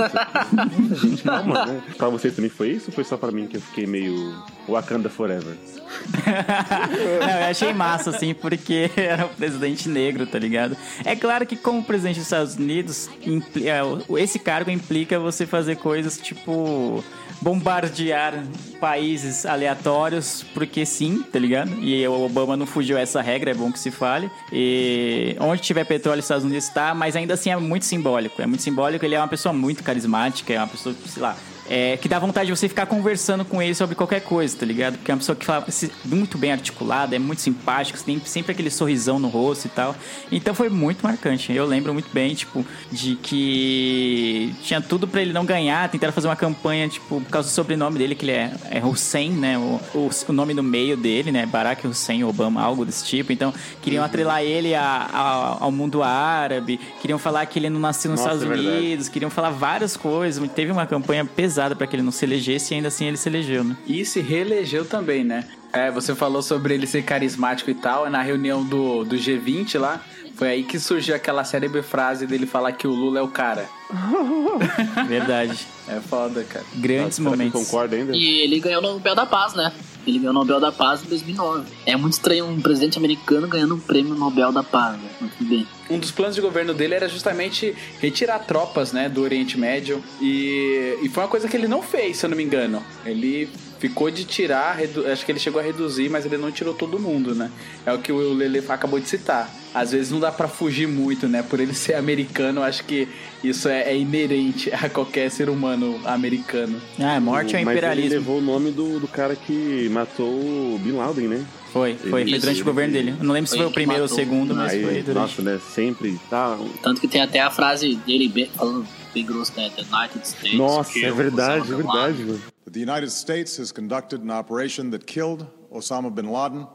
gente, 1.01 1.23
calma, 1.23 1.65
né? 1.65 1.81
Pra 1.97 2.09
vocês 2.09 2.35
também 2.35 2.49
foi 2.49 2.71
isso 2.71 2.85
ou 2.89 2.93
foi 2.93 3.03
só 3.03 3.17
pra 3.17 3.31
mim 3.31 3.47
que 3.47 3.57
eu 3.57 3.61
fiquei 3.61 3.85
meio 3.85 4.35
Wakanda 4.67 5.09
Forever? 5.09 5.55
Não, 7.19 7.39
eu 7.39 7.45
achei 7.49 7.73
massa, 7.73 8.09
assim, 8.11 8.33
porque 8.33 8.89
era 8.95 9.25
o 9.25 9.29
presidente 9.29 9.89
negro, 9.89 10.25
tá 10.25 10.37
ligado? 10.37 10.75
É 11.03 11.15
claro 11.15 11.45
que, 11.45 11.55
como 11.55 11.83
presidente 11.83 12.17
dos 12.17 12.25
Estados 12.25 12.55
Unidos, 12.55 13.09
é, 13.57 14.21
esse 14.21 14.39
cargo 14.39 14.69
implica 14.69 15.19
você 15.19 15.45
fazer 15.45 15.77
coisas 15.77 16.17
tipo 16.17 17.03
bombardear 17.41 18.43
países 18.79 19.45
aleatórios, 19.45 20.43
porque 20.53 20.85
sim, 20.85 21.23
tá 21.23 21.39
ligado? 21.39 21.71
E 21.81 22.07
o 22.07 22.25
Obama 22.25 22.55
não 22.55 22.65
fugiu 22.65 22.97
essa 22.97 23.21
regra, 23.21 23.51
é 23.51 23.53
bom 23.53 23.71
que 23.71 23.79
se 23.79 23.91
fale. 23.91 24.29
E 24.51 25.35
onde 25.39 25.61
tiver 25.61 25.85
petróleo, 25.85 26.19
os 26.19 26.25
Estados 26.25 26.43
Unidos 26.43 26.67
está, 26.67 26.93
mas 26.93 27.15
ainda 27.15 27.33
assim 27.33 27.49
é 27.49 27.57
muito 27.57 27.85
simbólico. 27.85 28.41
É 28.41 28.45
muito 28.45 28.61
simbólico, 28.61 29.05
ele 29.05 29.15
é 29.15 29.19
uma 29.19 29.27
pessoa 29.27 29.53
muito 29.53 29.83
carismática, 29.83 30.53
é 30.53 30.57
uma 30.57 30.67
pessoa, 30.67 30.95
sei 31.05 31.21
lá, 31.21 31.35
é, 31.69 31.95
que 31.97 32.09
dá 32.09 32.17
vontade 32.17 32.47
de 32.51 32.57
você 32.57 32.67
ficar 32.67 32.87
conversando 32.87 33.45
com 33.45 33.61
ele 33.61 33.75
sobre 33.75 33.95
qualquer 33.95 34.21
coisa, 34.21 34.57
tá 34.57 34.65
ligado? 34.65 34.97
Porque 34.97 35.11
é 35.11 35.13
uma 35.13 35.19
pessoa 35.19 35.35
que 35.35 35.45
fala 35.45 35.65
muito 36.03 36.35
bem 36.37 36.51
articulada, 36.51 37.15
é 37.15 37.19
muito 37.19 37.41
simpático, 37.41 37.99
tem 38.03 38.19
sempre 38.25 38.53
aquele 38.53 38.71
sorrisão 38.71 39.19
no 39.19 39.27
rosto 39.27 39.65
e 39.65 39.69
tal. 39.69 39.95
Então 40.31 40.55
foi 40.55 40.67
muito 40.67 41.01
marcante. 41.03 41.53
Eu 41.53 41.65
lembro 41.67 41.93
muito 41.93 42.09
bem, 42.11 42.33
tipo, 42.33 42.65
de 42.91 43.15
que 43.15 44.53
tinha 44.63 44.81
tudo 44.81 45.07
pra 45.07 45.21
ele 45.21 45.31
não 45.31 45.45
ganhar, 45.45 45.87
tentaram 45.89 46.11
fazer 46.11 46.27
uma 46.27 46.35
campanha, 46.35 46.89
tipo, 46.89 47.21
por 47.21 47.29
causa 47.29 47.47
do 47.49 47.51
sobrenome 47.51 47.99
dele, 47.99 48.15
que 48.15 48.25
ele 48.25 48.31
é, 48.31 48.51
é 48.71 48.83
Hussein, 48.83 49.29
né? 49.31 49.57
O, 49.59 49.79
o, 49.93 50.09
o 50.27 50.33
nome 50.33 50.55
no 50.55 50.63
meio 50.63 50.97
dele, 50.97 51.31
né? 51.31 51.45
Barack 51.45 51.85
Hussein 51.85 52.23
Obama, 52.23 52.61
algo 52.61 52.83
desse 52.83 53.05
tipo. 53.05 53.31
Então, 53.31 53.53
queriam 53.81 54.03
atrelar 54.03 54.41
ele 54.41 54.73
a- 54.73 55.07
a- 55.13 55.57
ao 55.59 55.71
mundo 55.71 56.01
árabe, 56.01 56.79
queriam 56.99 57.19
falar 57.19 57.45
que 57.45 57.59
ele 57.59 57.69
não 57.69 57.79
nasceu 57.79 58.09
nos 58.09 58.21
Nossa, 58.21 58.33
Estados 58.35 58.57
é. 58.57 58.59
Unidos, 58.59 59.07
queriam 59.07 59.29
falar 59.29 59.51
várias 59.51 59.95
coisas. 59.95 60.49
Teve 60.51 60.71
uma 60.71 60.87
campanha 60.87 61.23
pesada 61.25 61.58
pra 61.75 61.85
que 61.87 61.95
ele 61.95 62.03
não 62.03 62.11
se 62.11 62.25
elegesse 62.25 62.73
e 62.73 62.75
ainda 62.75 62.87
assim 62.87 63.05
ele 63.05 63.17
se 63.17 63.27
elegeu, 63.29 63.63
né? 63.63 63.75
E 63.85 64.05
se 64.05 64.21
reelegeu 64.21 64.85
também, 64.85 65.23
né? 65.23 65.45
É, 65.71 65.91
você 65.91 66.15
falou 66.15 66.41
sobre 66.41 66.73
ele 66.73 66.87
ser 66.87 67.03
carismático 67.03 67.69
e 67.69 67.75
tal, 67.75 68.09
na 68.09 68.21
reunião 68.21 68.63
do, 68.63 69.03
do 69.03 69.15
G20 69.15 69.77
lá, 69.79 70.01
Foi 70.35 70.47
aí 70.47 70.63
que 70.63 70.79
surgiu 70.79 71.13
aquela 71.15 71.43
célebre 71.43 71.81
frase 71.83 72.25
dele 72.25 72.45
falar 72.45 72.71
que 72.71 72.87
o 72.87 72.91
Lula 72.91 73.19
é 73.19 73.21
o 73.21 73.27
cara. 73.27 73.67
Verdade. 75.05 75.67
É 75.87 75.99
foda, 75.99 76.45
cara. 76.45 76.65
Grandes 76.75 77.17
que 77.17 77.23
momentos. 77.23 77.61
concorda 77.61 77.95
ainda? 77.97 78.15
E 78.15 78.39
ele 78.39 78.59
ganhou 78.61 78.79
o 78.79 78.81
Nobel 78.81 79.13
da 79.13 79.25
Paz, 79.25 79.53
né? 79.53 79.73
Ele 80.09 80.19
ganhou 80.19 80.31
o 80.31 80.33
Nobel 80.33 80.59
da 80.59 80.71
Paz 80.71 81.03
em 81.03 81.07
2009. 81.07 81.65
É 81.85 81.95
muito 81.95 82.13
estranho 82.13 82.45
um 82.47 82.59
presidente 82.59 82.97
americano 82.97 83.47
ganhando 83.47 83.75
um 83.75 83.79
prêmio 83.79 84.15
Nobel 84.15 84.51
da 84.51 84.63
Paz, 84.63 84.97
né? 84.99 85.29
Bem. 85.39 85.67
Um 85.89 85.97
dos 85.97 86.11
planos 86.11 86.35
de 86.35 86.41
governo 86.41 86.73
dele 86.73 86.95
era 86.95 87.07
justamente 87.07 87.75
retirar 87.99 88.39
tropas, 88.39 88.91
né, 88.91 89.09
do 89.09 89.21
Oriente 89.21 89.57
Médio. 89.57 90.03
E, 90.21 90.97
e 91.01 91.09
foi 91.09 91.23
uma 91.23 91.29
coisa 91.29 91.47
que 91.47 91.55
ele 91.55 91.67
não 91.67 91.81
fez, 91.81 92.17
se 92.17 92.25
eu 92.25 92.29
não 92.29 92.37
me 92.37 92.43
engano. 92.43 92.83
Ele 93.05 93.49
ficou 93.79 94.11
de 94.11 94.25
tirar, 94.25 94.77
acho 95.11 95.25
que 95.25 95.31
ele 95.31 95.39
chegou 95.39 95.59
a 95.59 95.63
reduzir, 95.63 96.09
mas 96.09 96.25
ele 96.25 96.37
não 96.37 96.51
tirou 96.51 96.73
todo 96.73 96.99
mundo, 96.99 97.33
né? 97.33 97.49
É 97.85 97.93
o 97.93 97.99
que 97.99 98.11
o 98.11 98.33
Lele 98.33 98.63
acabou 98.67 98.99
de 98.99 99.07
citar. 99.07 99.49
Às 99.73 99.91
vezes 99.91 100.11
não 100.11 100.19
dá 100.19 100.31
pra 100.31 100.47
fugir 100.47 100.87
muito, 100.87 101.27
né? 101.27 101.43
Por 101.43 101.59
ele 101.59 101.73
ser 101.75 101.93
americano, 101.93 102.61
acho 102.63 102.83
que 102.85 103.07
isso 103.43 103.69
é, 103.69 103.83
é 103.83 103.97
inerente 103.97 104.71
a 104.73 104.89
qualquer 104.89 105.29
ser 105.29 105.49
humano 105.49 105.99
americano. 106.05 106.81
Ah, 106.99 107.19
morte 107.19 107.55
ao 107.55 107.63
Mas 107.63 107.69
ele 107.69 107.77
imperialismo. 107.77 108.19
levou 108.19 108.37
o 108.39 108.41
nome 108.41 108.71
do, 108.71 108.99
do 108.99 109.07
cara 109.07 109.35
que 109.35 109.87
matou 109.89 110.27
o 110.27 110.79
Bin 110.83 110.93
Laden, 110.93 111.27
né? 111.27 111.45
Foi, 111.71 111.95
foi, 111.95 112.09
foi 112.09 112.39
durante 112.39 112.61
o 112.63 112.65
governo 112.65 112.93
dele. 112.93 113.15
Eu 113.19 113.23
não 113.23 113.33
lembro 113.33 113.47
se 113.49 113.55
Foi 113.57 113.65
o 113.67 113.71
primeiro 113.71 114.01
ou 114.03 114.09
o 114.09 114.13
segundo, 114.13 114.55
mas 114.55 114.71
Aí, 114.73 114.83
foi 114.83 115.03
durante. 115.03 115.13
nossa, 115.13 115.41
né? 115.43 115.59
Sempre 115.73 116.19
tá. 116.29 116.57
Tanto 116.81 116.99
que 116.99 117.07
tem 117.07 117.21
até 117.21 117.39
a 117.39 117.51
frase 117.51 117.95
dele 118.07 118.27
bem, 118.27 118.49
falando 118.55 118.87
bem 119.13 119.23
grosso, 119.23 119.53
né? 119.55 119.69
The 119.75 119.83
United 119.83 120.27
States. 120.27 120.57
Nossa, 120.57 120.97
é 120.97 121.11
verdade, 121.11 121.71
é 121.71 121.75
verdade, 121.75 122.23
mano. 122.23 122.41
The 122.71 122.79
United 122.81 123.11
States 123.11 123.59
has 123.59 123.71
conducted 123.71 124.23
an 124.23 124.31
operation 124.39 124.89
that 124.89 125.05
killed 125.05 125.45
Osama 125.71 126.09
bin 126.09 126.31
Laden, 126.31 126.67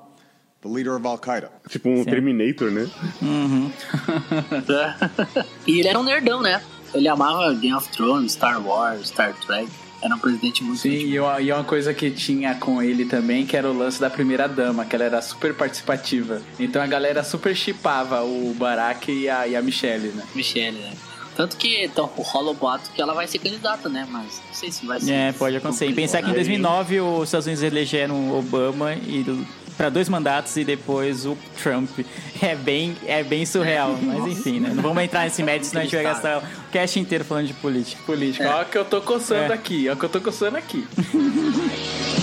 the 0.65 0.69
leader 0.69 0.97
of 0.97 1.07
Al 1.07 1.19
Qaeda. 1.19 1.51
Tipo 1.69 1.91
um 1.91 1.99
Sim. 1.99 2.05
Terminator, 2.05 2.71
né? 2.71 2.89
e 5.67 5.79
ele 5.79 5.89
era 5.89 6.01
um 6.01 6.03
nerdão, 6.03 6.43
né? 6.43 6.61
Ele 6.95 7.07
amava 7.07 7.53
Game 7.55 7.75
of 7.75 7.89
Thrones, 7.91 8.33
Star 8.33 8.67
Wars, 8.67 9.09
Star 9.09 9.35
Trek. 9.47 9.69
Era 10.03 10.15
um 10.15 10.19
presidente 10.19 10.63
muito 10.63 10.81
Sim, 10.81 10.91
e 10.91 11.19
uma, 11.19 11.41
e 11.41 11.51
uma 11.51 11.65
coisa 11.65 11.95
que 11.95 12.11
tinha 12.11 12.55
com 12.55 12.83
ele 12.83 13.07
também, 13.07 13.47
que 13.47 13.57
era 13.57 13.71
o 13.71 13.77
lance 13.77 13.99
da 14.01 14.11
primeira 14.11 14.47
dama, 14.47 14.85
que 14.85 14.95
ela 14.95 15.05
era 15.05 15.23
super 15.23 15.55
participativa. 15.55 16.43
Então 16.59 16.83
a 16.83 16.87
galera 16.87 17.25
super 17.25 17.57
chipava 17.57 18.23
o 18.23 18.55
Barack 18.55 19.11
e 19.11 19.31
a, 19.31 19.47
e 19.47 19.57
a 19.57 19.63
Michelle, 19.63 20.09
né? 20.09 20.23
Michelle, 20.35 20.79
né? 20.79 20.93
Tanto 21.37 21.57
que 21.57 21.85
então, 21.85 22.07
rola 22.17 22.51
o 22.51 22.55
boato 22.55 22.91
que 22.95 23.01
ela 23.01 23.13
vai 23.13 23.27
ser 23.27 23.39
candidata, 23.39 23.89
né? 23.89 24.07
Mas 24.09 24.41
não 24.47 24.55
sei 24.55 24.71
se 24.71 24.87
vai 24.87 25.01
ser. 25.01 25.13
É, 25.13 25.33
pode 25.33 25.57
acontecer. 25.57 25.87
E 25.87 25.95
pensar 25.95 26.23
que 26.23 26.31
em 26.31 26.35
2009 26.35 27.01
os 27.01 27.25
Estados 27.25 27.47
Unidos 27.47 27.65
elegeram 27.65 28.31
o 28.31 28.39
Obama 28.39 28.95
e 28.95 29.25
para 29.77 29.91
dois 29.91 30.09
mandatos 30.09 30.57
e 30.57 30.65
depois 30.65 31.27
o 31.27 31.37
Trump. 31.63 31.91
É 32.41 32.55
bem, 32.55 32.97
é 33.07 33.23
bem 33.23 33.45
surreal, 33.47 33.97
mas 34.03 34.27
enfim, 34.27 34.61
né? 34.61 34.71
Não 34.75 34.83
vamos 34.83 35.03
entrar 35.03 35.25
nesse 35.25 35.43
mérito, 35.43 35.67
senão 35.67 35.81
a 35.83 35.85
gente 35.85 35.95
vai 35.95 36.05
gastar 36.05 36.39
o 36.39 36.71
cast 36.73 36.99
inteiro 37.01 37.25
falando 37.25 37.47
de 37.47 37.55
política. 37.55 38.03
Política. 38.05 38.49
Olha 38.49 38.63
o 38.67 38.69
que 38.69 38.79
eu 38.79 38.85
tô 38.85 39.01
coçando 39.01 39.53
É. 39.53 39.55
aqui, 39.55 39.85
olha 39.89 39.95
o 39.95 39.99
que 39.99 40.05
eu 40.05 40.09
tô 40.09 40.21
coçando 40.21 40.57
aqui. 40.57 40.87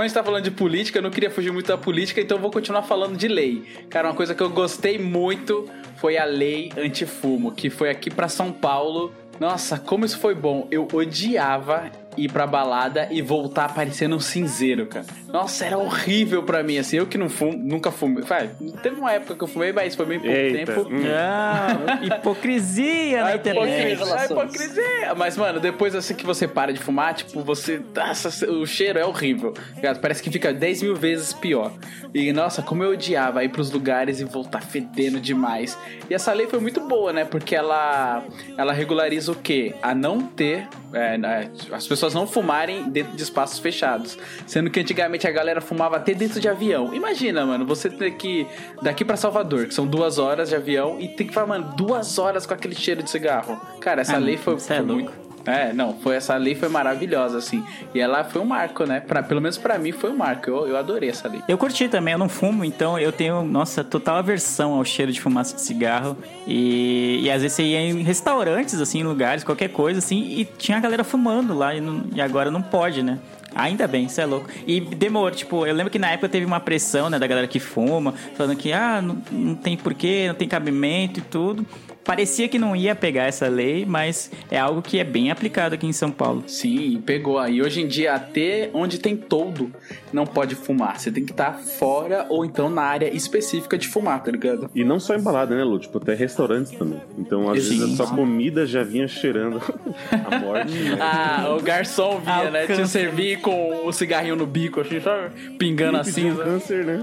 Como 0.00 0.06
a 0.06 0.08
gente 0.08 0.14
tá 0.14 0.24
falando 0.24 0.44
de 0.44 0.50
política, 0.50 0.98
eu 0.98 1.02
não 1.02 1.10
queria 1.10 1.30
fugir 1.30 1.52
muito 1.52 1.66
da 1.66 1.76
política, 1.76 2.22
então 2.22 2.38
eu 2.38 2.40
vou 2.40 2.50
continuar 2.50 2.82
falando 2.84 3.18
de 3.18 3.28
lei. 3.28 3.64
Cara, 3.90 4.08
uma 4.08 4.14
coisa 4.14 4.34
que 4.34 4.42
eu 4.42 4.48
gostei 4.48 4.98
muito 4.98 5.68
foi 5.96 6.16
a 6.16 6.24
lei 6.24 6.72
antifumo, 6.74 7.52
que 7.52 7.68
foi 7.68 7.90
aqui 7.90 8.08
pra 8.08 8.26
São 8.26 8.50
Paulo. 8.50 9.12
Nossa, 9.38 9.78
como 9.78 10.06
isso 10.06 10.18
foi 10.18 10.34
bom. 10.34 10.66
Eu 10.70 10.88
odiava 10.90 11.92
ir 12.16 12.30
pra 12.30 12.46
balada 12.46 13.08
e 13.10 13.22
voltar 13.22 13.72
parecendo 13.74 14.16
um 14.16 14.20
cinzeiro, 14.20 14.86
cara. 14.86 15.06
Nossa, 15.28 15.64
era 15.64 15.78
horrível 15.78 16.42
pra 16.42 16.62
mim, 16.62 16.78
assim. 16.78 16.96
Eu 16.96 17.06
que 17.06 17.16
não 17.16 17.28
fumo, 17.28 17.56
nunca 17.56 17.90
fumei. 17.90 18.24
Vai, 18.24 18.50
teve 18.82 18.96
uma 19.00 19.12
época 19.12 19.34
que 19.36 19.44
eu 19.44 19.48
fumei, 19.48 19.72
mas 19.72 19.94
foi 19.94 20.06
bem 20.06 20.18
pouco 20.18 20.34
Eita, 20.34 20.72
tempo. 20.74 20.88
hum. 20.90 21.02
Ah, 21.14 21.98
hipocrisia 22.02 23.22
na 23.22 23.26
A 23.30 23.36
internet. 23.36 23.92
hipocrisia, 23.94 24.24
hipocrisia. 24.24 25.14
Mas, 25.16 25.36
mano, 25.36 25.60
depois 25.60 25.94
assim 25.94 26.14
que 26.14 26.24
você 26.24 26.46
para 26.48 26.72
de 26.72 26.80
fumar, 26.80 27.14
tipo, 27.14 27.42
você. 27.42 27.80
Nossa, 27.94 28.50
o 28.50 28.66
cheiro 28.66 28.98
é 28.98 29.04
horrível. 29.04 29.54
Parece 30.00 30.22
que 30.22 30.30
fica 30.30 30.52
10 30.52 30.82
mil 30.82 30.96
vezes 30.96 31.32
pior. 31.32 31.72
E, 32.14 32.32
nossa, 32.32 32.62
como 32.62 32.82
eu 32.82 32.92
odiava 32.92 33.44
ir 33.44 33.48
pros 33.50 33.70
lugares 33.70 34.20
e 34.20 34.24
voltar 34.24 34.62
fedendo 34.62 35.20
demais. 35.20 35.78
E 36.08 36.14
essa 36.14 36.32
lei 36.32 36.46
foi 36.46 36.58
muito 36.58 36.80
boa, 36.80 37.12
né? 37.12 37.24
Porque 37.24 37.54
ela, 37.54 38.24
ela 38.56 38.72
regulariza 38.72 39.32
o 39.32 39.36
quê? 39.36 39.74
A 39.82 39.94
não 39.94 40.20
ter. 40.20 40.66
é, 40.92 41.16
né, 41.16 41.50
as 41.72 41.86
pessoas 41.86 41.99
não 42.14 42.26
fumarem 42.26 42.90
dentro 42.90 43.16
de 43.16 43.22
espaços 43.22 43.58
fechados. 43.58 44.18
Sendo 44.46 44.70
que 44.70 44.80
antigamente 44.80 45.26
a 45.26 45.30
galera 45.30 45.60
fumava 45.60 45.96
até 45.96 46.14
dentro 46.14 46.40
de 46.40 46.48
avião. 46.48 46.94
Imagina, 46.94 47.44
mano, 47.44 47.64
você 47.66 47.88
ter 47.90 48.12
que. 48.12 48.46
Daqui 48.82 49.04
pra 49.04 49.16
Salvador, 49.16 49.66
que 49.66 49.74
são 49.74 49.86
duas 49.86 50.18
horas 50.18 50.48
de 50.48 50.54
avião, 50.56 50.96
e 51.00 51.08
tem 51.08 51.26
que 51.26 51.32
ficar, 51.32 51.46
mano, 51.46 51.72
duas 51.76 52.18
horas 52.18 52.46
com 52.46 52.54
aquele 52.54 52.74
cheiro 52.74 53.02
de 53.02 53.10
cigarro. 53.10 53.60
Cara, 53.80 54.00
essa 54.02 54.16
Ah, 54.16 54.18
lei 54.18 54.36
foi, 54.36 54.54
é 54.54 54.58
foi 54.58 54.76
louco. 54.80 54.92
muito. 54.94 55.29
É, 55.46 55.72
não, 55.72 55.94
foi 55.94 56.16
essa 56.16 56.36
lei 56.36 56.54
foi 56.54 56.68
maravilhosa, 56.68 57.38
assim. 57.38 57.64
E 57.94 58.00
ela 58.00 58.22
foi 58.24 58.40
um 58.42 58.44
marco, 58.44 58.84
né? 58.84 59.00
Pra, 59.00 59.22
pelo 59.22 59.40
menos 59.40 59.56
pra 59.56 59.78
mim 59.78 59.90
foi 59.92 60.10
um 60.10 60.16
marco. 60.16 60.50
Eu, 60.50 60.68
eu 60.68 60.76
adorei 60.76 61.08
essa 61.08 61.28
lei. 61.28 61.40
Eu 61.48 61.56
curti 61.56 61.88
também, 61.88 62.12
eu 62.12 62.18
não 62.18 62.28
fumo, 62.28 62.64
então 62.64 62.98
eu 62.98 63.10
tenho, 63.10 63.42
nossa, 63.42 63.82
total 63.82 64.16
aversão 64.16 64.74
ao 64.74 64.84
cheiro 64.84 65.10
de 65.10 65.20
fumaça 65.20 65.54
de 65.54 65.62
cigarro. 65.62 66.16
E, 66.46 67.20
e 67.22 67.30
às 67.30 67.42
vezes 67.42 67.56
você 67.56 67.62
ia 67.64 67.80
em 67.80 68.02
restaurantes, 68.02 68.80
assim, 68.80 69.00
em 69.00 69.04
lugares, 69.04 69.42
qualquer 69.42 69.68
coisa, 69.70 69.98
assim, 69.98 70.20
e 70.22 70.44
tinha 70.44 70.76
a 70.76 70.80
galera 70.80 71.04
fumando 71.04 71.54
lá, 71.56 71.74
e, 71.74 71.80
não- 71.80 72.04
e 72.14 72.20
agora 72.20 72.50
não 72.50 72.60
pode, 72.62 73.02
né? 73.02 73.18
Ainda 73.54 73.88
bem, 73.88 74.04
isso 74.04 74.20
é 74.20 74.26
louco. 74.26 74.48
E 74.66 74.80
demorou, 74.80 75.30
tipo, 75.30 75.66
eu 75.66 75.74
lembro 75.74 75.90
que 75.90 75.98
na 75.98 76.10
época 76.12 76.28
teve 76.28 76.46
uma 76.46 76.60
pressão, 76.60 77.10
né, 77.10 77.18
da 77.18 77.26
galera 77.26 77.48
que 77.48 77.58
fuma, 77.58 78.14
falando 78.36 78.56
que, 78.56 78.72
ah, 78.72 79.02
não, 79.02 79.16
não 79.32 79.54
tem 79.56 79.76
porquê, 79.76 80.26
não 80.28 80.34
tem 80.34 80.46
cabimento 80.46 81.18
e 81.18 81.22
tudo. 81.22 81.66
Parecia 82.04 82.48
que 82.48 82.58
não 82.58 82.74
ia 82.74 82.94
pegar 82.94 83.24
essa 83.24 83.46
lei, 83.48 83.84
mas 83.86 84.30
é 84.50 84.58
algo 84.58 84.80
que 84.82 84.98
é 84.98 85.04
bem 85.04 85.30
aplicado 85.30 85.74
aqui 85.74 85.86
em 85.86 85.92
São 85.92 86.10
Paulo. 86.10 86.42
Sim, 86.46 87.00
pegou. 87.04 87.38
Aí 87.38 87.62
hoje 87.62 87.82
em 87.82 87.86
dia, 87.86 88.14
até 88.14 88.70
onde 88.72 88.98
tem 88.98 89.16
toldo, 89.16 89.70
não 90.12 90.26
pode 90.26 90.54
fumar. 90.54 90.98
Você 90.98 91.12
tem 91.12 91.24
que 91.24 91.30
estar 91.32 91.52
fora 91.58 92.26
ou 92.28 92.44
então 92.44 92.68
na 92.70 92.82
área 92.82 93.14
específica 93.14 93.76
de 93.78 93.86
fumar, 93.86 94.22
tá 94.22 94.30
ligado? 94.30 94.70
E 94.74 94.82
não 94.82 94.98
só 94.98 95.14
embalada, 95.14 95.54
né, 95.54 95.62
Lu? 95.62 95.78
Tipo, 95.78 95.98
até 95.98 96.14
restaurantes 96.14 96.72
também. 96.72 97.00
Então, 97.18 97.48
às 97.50 97.62
Sim. 97.62 97.78
vezes, 97.78 98.00
a 98.00 98.04
sua 98.06 98.14
comida 98.16 98.66
já 98.66 98.82
vinha 98.82 99.06
cheirando 99.06 99.60
a 100.10 100.38
morte. 100.38 100.72
né? 100.72 100.98
Ah, 101.00 101.54
o 101.58 101.62
garçom 101.62 102.18
vinha, 102.20 102.48
Ah, 102.48 102.50
né? 102.50 102.66
Te 102.66 102.86
servir 102.88 103.40
com 103.40 103.86
o 103.86 103.92
cigarrinho 103.92 104.36
no 104.36 104.46
bico, 104.46 104.80
assim, 104.80 105.00
só 105.00 105.28
pingando 105.58 105.98
a 105.98 106.04
Pediu 106.04 106.26
um 106.26 106.30
cinza. 106.30 106.44
câncer, 106.44 106.84
né? 106.84 106.98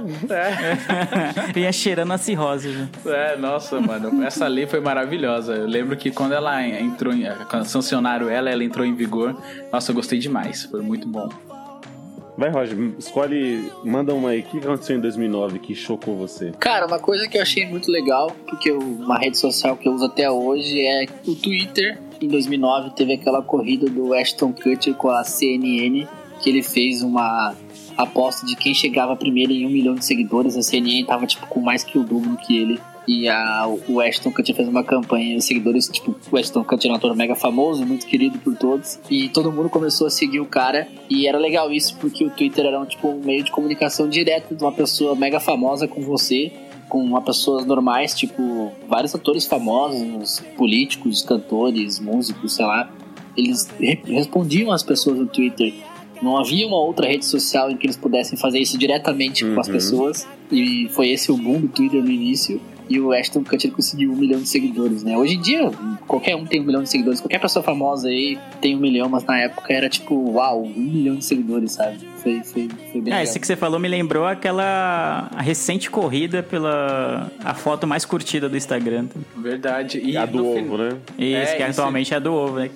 ia 1.56 1.72
cheirando 1.72 2.12
a 2.14 2.18
cirrose 2.18 2.72
já. 2.74 3.12
É, 3.12 3.38
nossa, 3.38 3.80
mano, 3.80 4.24
essa 4.24 4.48
lei 4.48 4.66
foi 4.68 4.80
maravilhosa. 4.88 5.54
Eu 5.54 5.68
lembro 5.68 5.98
que 5.98 6.10
quando 6.12 6.32
ela 6.34 6.66
entrou, 6.66 7.14
em, 7.14 7.26
quando 7.50 7.66
sancionaram 7.66 8.30
ela, 8.30 8.50
ela 8.50 8.64
entrou 8.64 8.86
em 8.86 8.96
vigor. 8.96 9.36
Nossa, 9.72 9.92
eu 9.92 9.96
gostei 9.96 10.18
demais, 10.18 10.64
foi 10.64 10.82
muito 10.82 11.08
bom. 11.08 11.28
Vai, 12.38 12.50
Roger, 12.52 12.78
escolhe, 13.00 13.70
manda 13.84 14.14
uma 14.14 14.30
aí. 14.30 14.40
O 14.42 14.44
que 14.44 14.58
aconteceu 14.60 14.96
em 14.96 15.02
2009 15.02 15.60
que 15.60 15.74
chocou 15.76 16.16
você? 16.16 16.52
Cara, 16.60 16.86
uma 16.86 17.00
coisa 17.00 17.28
que 17.28 17.38
eu 17.38 17.42
achei 17.42 17.66
muito 17.66 17.92
legal, 17.92 18.32
porque 18.48 18.70
eu- 18.70 18.80
uma 18.80 19.18
rede 19.18 19.38
social 19.38 19.76
que 19.76 19.90
eu 19.90 19.94
uso 19.94 20.06
até 20.06 20.30
hoje 20.30 20.80
é 20.80 21.06
o 21.28 21.36
Twitter. 21.36 22.00
Em 22.22 22.28
2009 22.28 22.92
teve 22.92 23.14
aquela 23.14 23.42
corrida 23.42 23.88
do 23.90 24.14
Ashton 24.14 24.54
Kutcher 24.54 24.94
com 24.94 25.10
a 25.10 25.24
CNN, 25.24 26.08
que 26.40 26.50
ele 26.50 26.62
fez 26.64 27.02
uma 27.02 27.56
aposta 27.98 28.46
de 28.46 28.56
quem 28.56 28.74
chegava 28.74 29.16
primeiro 29.16 29.52
em 29.52 29.66
um 29.66 29.70
milhão 29.70 29.96
de 29.96 30.06
seguidores. 30.06 30.56
A 30.56 30.62
CNN 30.62 31.04
tava 31.06 31.26
tipo 31.26 31.48
com 31.48 31.60
mais 31.60 31.84
que 31.84 31.98
o 31.98 32.04
dobro 32.04 32.38
que 32.38 32.56
ele. 32.56 32.80
E 33.08 33.30
a, 33.30 33.66
o 33.88 34.02
Ashton 34.02 34.32
Kutcher 34.32 34.54
fez 34.54 34.68
uma 34.68 34.84
campanha 34.84 35.34
e 35.34 35.38
os 35.38 35.46
seguidores, 35.46 35.88
tipo, 35.88 36.14
o 36.30 36.38
Ashton 36.38 36.64
Kutcher 36.64 36.92
é 36.92 36.94
um 36.94 36.98
ator 36.98 37.16
mega 37.16 37.36
famoso, 37.36 37.86
muito 37.86 38.06
querido 38.06 38.38
por 38.40 38.56
todos. 38.58 39.00
E 39.10 39.30
todo 39.30 39.50
mundo 39.52 39.70
começou 39.70 40.08
a 40.08 40.10
seguir 40.10 40.42
o 40.42 40.46
cara. 40.46 40.88
E 41.10 41.26
era 41.26 41.38
legal 41.38 41.72
isso, 41.72 41.96
porque 41.98 42.26
o 42.26 42.30
Twitter 42.30 42.66
era 42.66 42.80
um, 42.80 42.86
tipo, 42.86 43.08
um 43.08 43.20
meio 43.24 43.44
de 43.44 43.52
comunicação 43.52 44.10
direta 44.10 44.54
de 44.54 44.62
uma 44.62 44.74
pessoa 44.74 45.16
mega 45.16 45.40
famosa 45.40 45.88
com 45.88 46.02
você 46.02 46.52
com 46.90 47.04
uma 47.04 47.22
pessoas 47.22 47.66
normais, 47.66 48.14
tipo, 48.14 48.72
vários 48.88 49.14
atores 49.14 49.46
famosos, 49.46 50.42
políticos, 50.56 51.22
cantores, 51.22 52.00
músicos, 52.00 52.56
sei 52.56 52.66
lá. 52.66 52.90
Eles 53.36 53.70
re- 53.80 54.00
respondiam 54.06 54.72
às 54.72 54.84
pessoas 54.84 55.18
no 55.18 55.28
Twitter. 55.28 55.74
Não 56.22 56.38
havia 56.38 56.66
uma 56.66 56.78
outra 56.80 57.06
rede 57.08 57.26
social 57.26 57.70
em 57.70 57.76
que 57.78 57.86
eles 57.86 57.98
pudessem 57.98 58.38
fazer 58.38 58.60
isso 58.60 58.78
diretamente 58.78 59.44
com 59.46 59.60
as 59.60 59.68
Uhum. 59.68 59.74
pessoas. 59.74 60.28
E 60.52 60.88
foi 60.92 61.10
esse 61.10 61.30
o 61.32 61.38
boom 61.38 61.60
do 61.62 61.68
Twitter 61.68 62.02
no 62.02 62.10
início. 62.10 62.60
E 62.90 63.00
o 63.00 63.12
Ashton 63.12 63.44
Kutcher 63.44 63.72
conseguiu 63.72 64.12
um 64.12 64.16
milhão 64.16 64.40
de 64.40 64.48
seguidores, 64.48 65.04
né? 65.04 65.18
Hoje 65.18 65.34
em 65.36 65.42
dia, 65.42 65.70
qualquer 66.08 66.36
um 66.36 66.46
tem 66.46 66.62
um 66.62 66.64
milhão 66.64 66.84
de 66.84 66.90
seguidores. 66.90 67.20
Qualquer 67.20 67.40
pessoa 67.40 67.62
famosa 67.62 68.08
aí 68.08 68.40
tem 68.62 68.76
um 68.76 68.80
milhão, 68.80 69.10
mas 69.10 69.26
na 69.26 69.38
época 69.40 69.74
era 69.74 69.90
tipo, 69.90 70.16
uau, 70.32 70.64
um 70.64 70.70
milhão 70.80 71.16
de 71.16 71.26
seguidores, 71.26 71.74
sabe? 71.74 71.98
Foi, 72.24 72.42
foi, 72.44 72.70
foi 72.92 73.02
bem 73.02 73.14
É, 73.14 73.18
legal. 73.18 73.24
esse 73.24 73.40
que 73.40 73.46
você 73.46 73.56
falou 73.58 73.78
me 73.80 73.88
lembrou 73.90 74.26
aquela 74.26 75.30
a 75.36 75.42
recente 75.42 75.90
corrida 75.90 76.42
pela 76.42 77.30
a 77.44 77.54
foto 77.54 77.86
mais 77.86 78.06
curtida 78.06 78.48
do 78.48 78.56
Instagram. 78.56 79.08
Verdade. 79.36 80.00
E 80.04 80.16
A 80.18 80.26
do 80.26 80.46
ovo, 80.48 80.78
né? 80.78 80.90
Isso, 81.18 81.36
É, 81.36 81.56
que 81.58 81.64
isso- 81.64 81.82
atualmente 81.82 82.14
é 82.14 82.18
a 82.18 82.20
do 82.20 82.34
ovo, 82.34 82.60
né? 82.60 82.70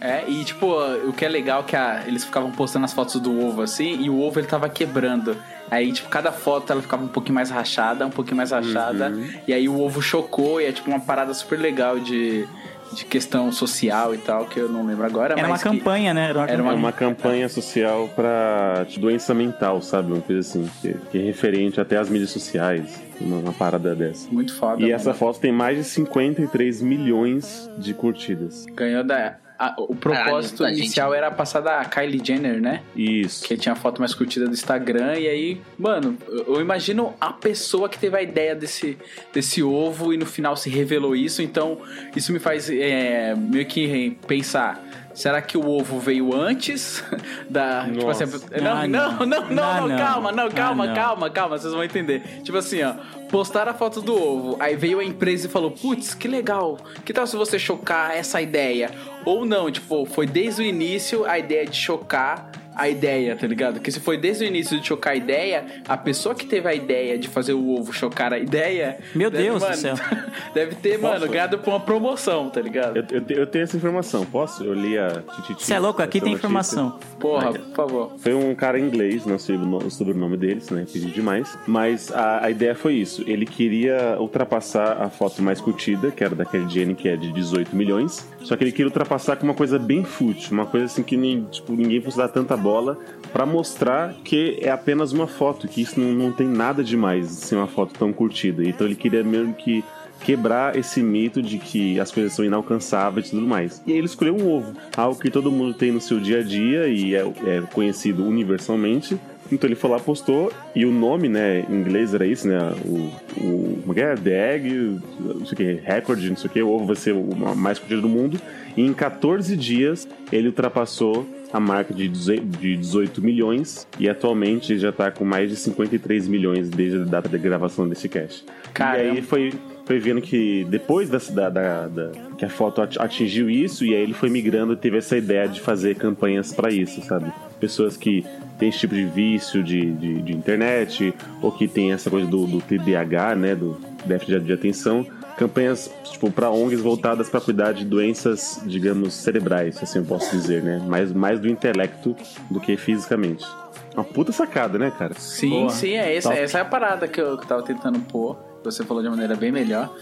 É, 0.00 0.24
e 0.28 0.42
tipo, 0.44 0.66
o 1.08 1.12
que 1.12 1.24
é 1.24 1.28
legal 1.28 1.60
é 1.60 1.62
que 1.62 1.76
a- 1.76 2.02
eles 2.08 2.24
ficavam 2.24 2.50
postando 2.50 2.84
as 2.84 2.92
fotos 2.92 3.20
do 3.20 3.40
ovo 3.46 3.62
assim, 3.62 4.02
e 4.02 4.10
o 4.10 4.20
ovo 4.20 4.40
ele 4.40 4.48
tava 4.48 4.68
quebrando. 4.68 5.36
Aí, 5.72 5.90
tipo, 5.90 6.06
cada 6.10 6.30
foto 6.30 6.70
ela 6.70 6.82
ficava 6.82 7.02
um 7.02 7.08
pouquinho 7.08 7.34
mais 7.34 7.48
rachada, 7.48 8.06
um 8.06 8.10
pouquinho 8.10 8.36
mais 8.36 8.50
rachada. 8.50 9.08
Uhum. 9.08 9.26
E 9.48 9.54
aí 9.54 9.66
o 9.70 9.80
ovo 9.80 10.02
chocou 10.02 10.60
e 10.60 10.66
é 10.66 10.72
tipo 10.72 10.90
uma 10.90 11.00
parada 11.00 11.32
super 11.32 11.58
legal 11.58 11.98
de, 11.98 12.46
de 12.92 13.06
questão 13.06 13.50
social 13.50 14.14
e 14.14 14.18
tal, 14.18 14.44
que 14.44 14.60
eu 14.60 14.68
não 14.68 14.84
lembro 14.86 15.06
agora. 15.06 15.34
Era 15.34 15.48
uma 15.48 15.58
campanha, 15.58 16.12
né? 16.12 16.28
Era 16.28 16.38
uma 16.40 16.44
Era 16.44 16.52
É 16.52 16.56
campanha. 16.58 16.76
uma 16.76 16.92
campanha 16.92 17.48
social 17.48 18.06
pra 18.14 18.84
doença 18.98 19.32
mental, 19.32 19.80
sabe? 19.80 20.12
Uma 20.12 20.20
coisa 20.20 20.40
assim, 20.40 20.68
que, 20.82 20.92
que 21.10 21.18
é 21.18 21.22
referente 21.22 21.80
até 21.80 21.96
às 21.96 22.10
mídias 22.10 22.28
sociais, 22.30 23.02
uma, 23.18 23.38
uma 23.38 23.52
parada 23.54 23.94
dessa. 23.94 24.28
Muito 24.30 24.54
foda. 24.54 24.76
E 24.78 24.82
mano. 24.82 24.94
essa 24.94 25.14
foto 25.14 25.40
tem 25.40 25.52
mais 25.52 25.78
de 25.78 25.84
53 25.84 26.82
milhões 26.82 27.70
de 27.78 27.94
curtidas. 27.94 28.66
Ganhou 28.74 29.02
da. 29.02 29.36
A- 29.58 29.74
o 29.78 29.94
propósito 29.94 30.58
Caralho, 30.58 30.74
muita 30.74 30.84
inicial 30.84 31.14
era 31.14 31.30
passar 31.30 31.60
da 31.60 31.84
Kylie 31.84 32.20
Jenner, 32.24 32.60
né? 32.60 32.82
Isso. 32.96 33.44
Que 33.44 33.56
tinha 33.56 33.72
a 33.72 33.76
foto 33.76 34.00
mais 34.00 34.14
curtida 34.14 34.46
do 34.46 34.52
Instagram. 34.52 35.18
E 35.18 35.28
aí, 35.28 35.60
mano, 35.78 36.16
eu 36.28 36.54
eu 36.56 36.60
imagino 36.60 37.14
a 37.20 37.32
pessoa 37.32 37.88
que 37.88 37.98
teve 37.98 38.16
a 38.16 38.22
ideia 38.22 38.54
desse, 38.54 38.98
desse 39.32 39.62
ovo 39.62 40.12
e 40.12 40.16
no 40.16 40.26
final 40.26 40.56
se 40.56 40.68
revelou 40.70 41.16
isso. 41.16 41.40
Então, 41.42 41.78
isso 42.14 42.32
me 42.32 42.38
faz 42.38 42.68
é, 42.70 43.34
meio 43.34 43.66
que 43.66 44.16
pensar. 44.26 44.82
Será 45.14 45.42
que 45.42 45.56
o 45.58 45.68
ovo 45.68 45.98
veio 45.98 46.34
antes 46.34 47.02
da. 47.48 47.84
Tipo 47.84 48.08
assim, 48.10 48.24
não, 48.62 48.72
Ah, 48.72 48.86
não, 48.88 49.12
não, 49.18 49.26
não, 49.26 49.50
não, 49.50 49.62
Ah, 49.64 49.80
não. 49.80 49.96
calma, 49.96 50.32
não, 50.32 50.50
calma, 50.50 50.84
Ah, 50.84 50.86
não. 50.88 50.94
calma, 50.94 51.30
calma, 51.30 51.58
vocês 51.58 51.72
vão 51.72 51.84
entender. 51.84 52.22
Tipo 52.42 52.58
assim, 52.58 52.82
ó, 52.82 52.94
postaram 53.30 53.70
a 53.72 53.74
foto 53.74 54.00
do 54.00 54.14
ovo, 54.14 54.56
aí 54.60 54.74
veio 54.76 54.98
a 55.00 55.04
empresa 55.04 55.46
e 55.46 55.50
falou: 55.50 55.70
Putz, 55.70 56.14
que 56.14 56.26
legal, 56.28 56.78
que 57.04 57.12
tal 57.12 57.26
se 57.26 57.36
você 57.36 57.58
chocar 57.58 58.16
essa 58.16 58.40
ideia? 58.40 58.90
Ou 59.24 59.44
não, 59.44 59.70
tipo, 59.70 60.04
foi 60.06 60.26
desde 60.26 60.62
o 60.62 60.64
início 60.64 61.24
a 61.26 61.38
ideia 61.38 61.66
de 61.66 61.76
chocar 61.76 62.50
a 62.74 62.88
ideia, 62.88 63.36
tá 63.36 63.46
ligado? 63.46 63.80
Que 63.80 63.90
se 63.90 64.00
foi 64.00 64.16
desde 64.16 64.44
o 64.44 64.46
início 64.46 64.80
de 64.80 64.86
chocar 64.86 65.12
a 65.12 65.16
ideia, 65.16 65.64
a 65.88 65.96
pessoa 65.96 66.34
que 66.34 66.46
teve 66.46 66.68
a 66.68 66.74
ideia 66.74 67.18
de 67.18 67.28
fazer 67.28 67.52
o 67.54 67.70
ovo 67.78 67.92
chocar 67.92 68.32
a 68.32 68.38
ideia. 68.38 68.98
Meu 69.14 69.30
deve, 69.30 69.44
Deus 69.44 69.58
do 69.62 69.64
mano, 69.66 69.76
céu. 69.76 69.94
Deve 70.54 70.74
ter, 70.76 70.98
mano, 70.98 71.26
ganhado 71.28 71.58
por 71.58 71.70
uma 71.70 71.80
promoção, 71.80 72.50
tá 72.50 72.60
ligado? 72.60 72.96
Eu, 72.98 73.04
eu 73.10 73.42
eu 73.42 73.46
tenho 73.46 73.64
essa 73.64 73.76
informação, 73.76 74.24
posso? 74.26 74.62
Eu 74.64 74.74
li 74.74 74.98
a 74.98 75.22
Tititi. 75.36 75.64
Você 75.64 75.74
é 75.74 75.78
louco? 75.78 76.02
Aqui 76.02 76.20
tem 76.20 76.30
notícia. 76.32 76.46
informação. 76.46 76.98
Porra, 77.18 77.52
por 77.52 77.74
favor. 77.74 78.12
Foi 78.18 78.34
um 78.34 78.54
cara 78.54 78.78
inglês, 78.78 79.24
não 79.26 79.38
sei 79.38 79.56
o 79.56 79.58
no- 79.58 79.78
o 79.78 79.90
sobrenome 79.90 80.36
deles, 80.36 80.68
né? 80.70 80.84
Pedi 80.90 81.10
demais. 81.10 81.56
Mas 81.66 82.12
a, 82.12 82.44
a 82.44 82.50
ideia 82.50 82.74
foi 82.74 82.94
isso. 82.94 83.24
Ele 83.26 83.46
queria 83.46 84.16
ultrapassar 84.18 85.00
a 85.02 85.08
foto 85.10 85.42
mais 85.42 85.60
curtida, 85.60 86.10
que 86.10 86.22
era 86.22 86.34
daquele 86.34 86.68
Jenny, 86.68 86.94
que 86.94 87.08
é 87.08 87.16
de 87.16 87.32
18 87.32 87.74
milhões. 87.74 88.26
Só 88.42 88.56
que 88.56 88.64
ele 88.64 88.72
queria 88.72 88.86
ultrapassar 88.86 89.36
com 89.36 89.44
uma 89.44 89.54
coisa 89.54 89.78
bem 89.78 90.04
fútil, 90.04 90.52
uma 90.52 90.66
coisa 90.66 90.86
assim 90.86 91.02
que 91.02 91.16
nem, 91.16 91.44
tipo, 91.44 91.72
ninguém 91.72 92.00
fosse 92.00 92.16
dar 92.16 92.28
tanta 92.28 92.56
bola, 92.62 92.98
pra 93.32 93.44
mostrar 93.44 94.14
que 94.24 94.58
é 94.60 94.70
apenas 94.70 95.12
uma 95.12 95.26
foto, 95.26 95.66
que 95.66 95.82
isso 95.82 95.98
não, 95.98 96.12
não 96.12 96.32
tem 96.32 96.46
nada 96.46 96.84
demais 96.84 97.28
ser 97.30 97.56
uma 97.56 97.66
foto 97.66 97.94
tão 97.98 98.12
curtida. 98.12 98.64
Então 98.64 98.86
ele 98.86 98.96
queria 98.96 99.24
mesmo 99.24 99.54
que 99.54 99.84
quebrar 100.22 100.76
esse 100.76 101.02
mito 101.02 101.42
de 101.42 101.58
que 101.58 101.98
as 101.98 102.10
coisas 102.10 102.32
são 102.32 102.44
inalcançáveis 102.44 103.28
e 103.28 103.30
tudo 103.30 103.46
mais. 103.46 103.82
E 103.86 103.92
aí 103.92 103.98
ele 103.98 104.06
escolheu 104.06 104.36
um 104.36 104.48
ovo, 104.48 104.72
algo 104.96 105.20
que 105.20 105.30
todo 105.30 105.50
mundo 105.50 105.74
tem 105.74 105.90
no 105.90 106.00
seu 106.00 106.20
dia 106.20 106.40
a 106.40 106.42
dia 106.42 106.86
e 106.86 107.14
é, 107.14 107.20
é 107.20 107.62
conhecido 107.72 108.24
universalmente. 108.24 109.18
Então 109.50 109.68
ele 109.68 109.74
foi 109.74 109.90
lá, 109.90 109.98
postou, 109.98 110.50
e 110.74 110.86
o 110.86 110.90
nome, 110.90 111.28
né, 111.28 111.66
em 111.68 111.74
inglês 111.74 112.14
era 112.14 112.24
isso, 112.24 112.48
né? 112.48 112.58
O. 112.86 113.10
o 113.38 113.82
como 113.82 113.98
é 113.98 114.02
é? 114.02 114.14
The 114.14 114.54
Egg, 114.54 115.00
não 115.20 115.44
sei 115.44 115.52
o 115.52 115.56
que, 115.56 115.72
Record, 115.84 116.24
não 116.24 116.36
sei 116.36 116.48
o 116.48 116.52
que, 116.52 116.62
o 116.62 116.70
ovo 116.70 116.86
vai 116.86 116.96
ser 116.96 117.12
o 117.12 117.54
mais 117.54 117.78
curtido 117.78 118.00
do 118.00 118.08
mundo. 118.08 118.40
E 118.76 118.80
em 118.80 118.94
14 118.94 119.54
dias 119.54 120.08
ele 120.30 120.48
ultrapassou 120.48 121.26
a 121.52 121.60
marca 121.60 121.92
de 121.92 122.08
18 122.08 123.20
milhões 123.22 123.86
e 123.98 124.08
atualmente 124.08 124.78
já 124.78 124.90
tá 124.92 125.10
com 125.10 125.24
mais 125.24 125.50
de 125.50 125.56
53 125.56 126.26
milhões 126.28 126.70
desde 126.70 127.02
a 127.02 127.04
data 127.04 127.28
de 127.28 127.38
gravação 127.38 127.88
desse 127.88 128.08
cast. 128.08 128.44
Caramba. 128.72 129.04
E 129.04 129.10
aí 129.10 129.22
foi, 129.22 129.52
foi 129.84 129.98
vendo 129.98 130.20
que 130.22 130.64
depois 130.70 131.10
da, 131.10 131.18
da- 131.50 131.88
da- 131.88 132.10
que 132.38 132.44
a 132.44 132.48
foto 132.48 132.80
at- 132.80 132.98
atingiu 132.98 133.50
isso, 133.50 133.84
e 133.84 133.94
aí 133.94 134.02
ele 134.02 134.14
foi 134.14 134.30
migrando 134.30 134.72
e 134.72 134.76
teve 134.76 134.96
essa 134.98 135.16
ideia 135.16 135.46
de 135.46 135.60
fazer 135.60 135.94
campanhas 135.96 136.52
pra 136.52 136.70
isso, 136.72 137.02
sabe? 137.02 137.30
Pessoas 137.60 137.96
que 137.96 138.24
têm 138.58 138.70
esse 138.70 138.78
tipo 138.78 138.94
de 138.94 139.04
vício 139.04 139.62
de, 139.62 139.92
de, 139.92 140.22
de 140.22 140.32
internet, 140.32 141.12
ou 141.42 141.52
que 141.52 141.68
tem 141.68 141.92
essa 141.92 142.08
coisa 142.10 142.26
do, 142.26 142.46
do 142.46 142.60
TDAH, 142.60 143.34
né? 143.36 143.54
Do 143.54 143.76
déficit 144.06 144.40
de 144.40 144.52
atenção. 144.52 145.06
Campanhas, 145.42 145.92
tipo, 146.04 146.30
pra 146.30 146.50
ONGs 146.50 146.80
voltadas 146.80 147.28
pra 147.28 147.40
cuidar 147.40 147.72
de 147.72 147.84
doenças, 147.84 148.60
digamos, 148.64 149.12
cerebrais, 149.12 149.82
assim 149.82 149.98
eu 149.98 150.04
posso 150.04 150.30
dizer, 150.30 150.62
né? 150.62 150.80
Mais, 150.86 151.12
mais 151.12 151.40
do 151.40 151.48
intelecto 151.48 152.14
do 152.48 152.60
que 152.60 152.76
fisicamente. 152.76 153.44
Uma 153.92 154.04
puta 154.04 154.30
sacada, 154.30 154.78
né, 154.78 154.92
cara? 154.96 155.14
Sim, 155.14 155.50
Boa. 155.50 155.70
sim, 155.70 155.94
é 155.94 156.14
essa, 156.14 156.28
Top. 156.28 156.40
essa 156.40 156.58
é 156.58 156.60
a 156.60 156.64
parada 156.64 157.08
que 157.08 157.20
eu, 157.20 157.36
que 157.36 157.42
eu 157.42 157.48
tava 157.48 157.62
tentando 157.64 157.98
pôr. 158.00 158.51
Você 158.64 158.84
falou 158.84 159.02
de 159.02 159.08
uma 159.08 159.16
maneira 159.16 159.34
bem 159.36 159.50
melhor. 159.52 159.92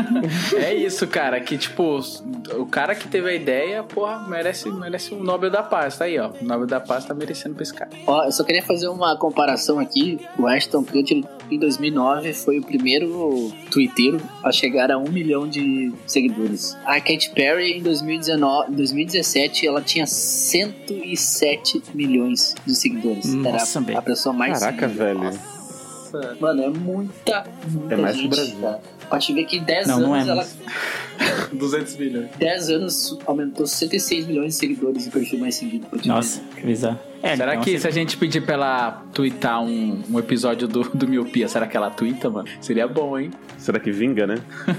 é 0.56 0.74
isso, 0.74 1.06
cara. 1.06 1.40
Que, 1.40 1.56
tipo, 1.56 2.00
o 2.58 2.66
cara 2.66 2.94
que 2.94 3.08
teve 3.08 3.28
a 3.30 3.34
ideia, 3.34 3.82
porra, 3.82 4.26
merece, 4.28 4.70
merece 4.70 5.14
um 5.14 5.22
Nobel 5.22 5.50
da 5.50 5.62
Paz. 5.62 5.96
Tá 5.96 6.04
aí, 6.04 6.18
ó. 6.18 6.30
O 6.40 6.44
Nobel 6.44 6.66
da 6.66 6.80
Paz 6.80 7.04
tá 7.04 7.14
merecendo 7.14 7.54
pra 7.54 7.62
esse 7.62 7.72
cara. 7.74 7.90
Ó, 8.06 8.24
eu 8.24 8.32
só 8.32 8.44
queria 8.44 8.62
fazer 8.62 8.88
uma 8.88 9.16
comparação 9.16 9.78
aqui. 9.78 10.18
O 10.38 10.46
Ashton 10.46 10.84
Kutcher, 10.84 11.22
em 11.50 11.58
2009, 11.58 12.32
foi 12.34 12.58
o 12.58 12.62
primeiro 12.62 13.52
twitteiro 13.70 14.20
a 14.42 14.52
chegar 14.52 14.90
a 14.90 14.98
um 14.98 15.08
milhão 15.10 15.48
de 15.48 15.92
seguidores. 16.06 16.76
A 16.84 17.00
Katy 17.00 17.30
Perry, 17.34 17.78
em 17.78 17.82
2019, 17.82 18.72
em 18.72 18.74
2017, 18.76 19.66
ela 19.66 19.80
tinha 19.80 20.06
107 20.06 21.82
milhões 21.94 22.54
de 22.66 22.74
seguidores. 22.74 23.32
Nossa, 23.34 23.78
Era 23.78 23.86
velho. 23.86 23.98
a 23.98 24.02
pessoa 24.02 24.32
mais 24.34 24.58
Caraca, 24.58 24.88
seguida. 24.88 25.04
velho. 25.04 25.22
Nossa. 25.24 25.61
Mano, 26.40 26.62
é 26.62 26.68
muita, 26.68 27.44
muita 27.68 27.94
É 27.94 27.96
mais 27.96 28.16
que 28.16 28.22
gente. 28.22 28.32
o 28.32 28.36
Brasil. 28.36 28.56
Cara. 28.60 28.80
Pra 29.08 29.18
te 29.18 29.32
ver 29.34 29.44
que 29.44 29.56
em 29.58 29.64
10 29.64 29.86
Não, 29.88 30.00
não 30.00 30.14
anos 30.14 30.26
é, 30.28 30.30
ela. 30.30 30.46
mas- 31.18 31.48
200 31.52 31.96
milhões. 31.98 32.28
10 32.38 32.70
anos 32.70 33.18
aumentou 33.26 33.66
66 33.66 34.26
milhões 34.26 34.54
de 34.54 34.58
seguidores 34.60 35.06
e 35.06 35.10
perfil 35.10 35.38
mais 35.38 35.54
seguido. 35.54 35.86
Nossa, 36.04 36.40
que 36.56 36.64
bizarro. 36.66 36.98
É, 37.22 37.36
Será 37.36 37.52
então, 37.52 37.64
que 37.64 37.70
você- 37.72 37.78
se 37.78 37.86
a 37.86 37.90
gente 37.90 38.16
pedir 38.16 38.40
pra 38.40 38.54
ela 38.54 39.04
twittar 39.14 39.62
um, 39.62 40.02
um 40.10 40.18
episódio 40.18 40.66
do, 40.66 40.82
do 40.92 41.06
Miopia, 41.06 41.46
será 41.46 41.66
que 41.68 41.76
ela 41.76 41.88
twitta, 41.88 42.28
mano? 42.28 42.48
Seria 42.60 42.88
bom, 42.88 43.16
hein? 43.18 43.30
Será 43.58 43.78
que 43.78 43.92
vinga, 43.92 44.26
né? 44.26 44.36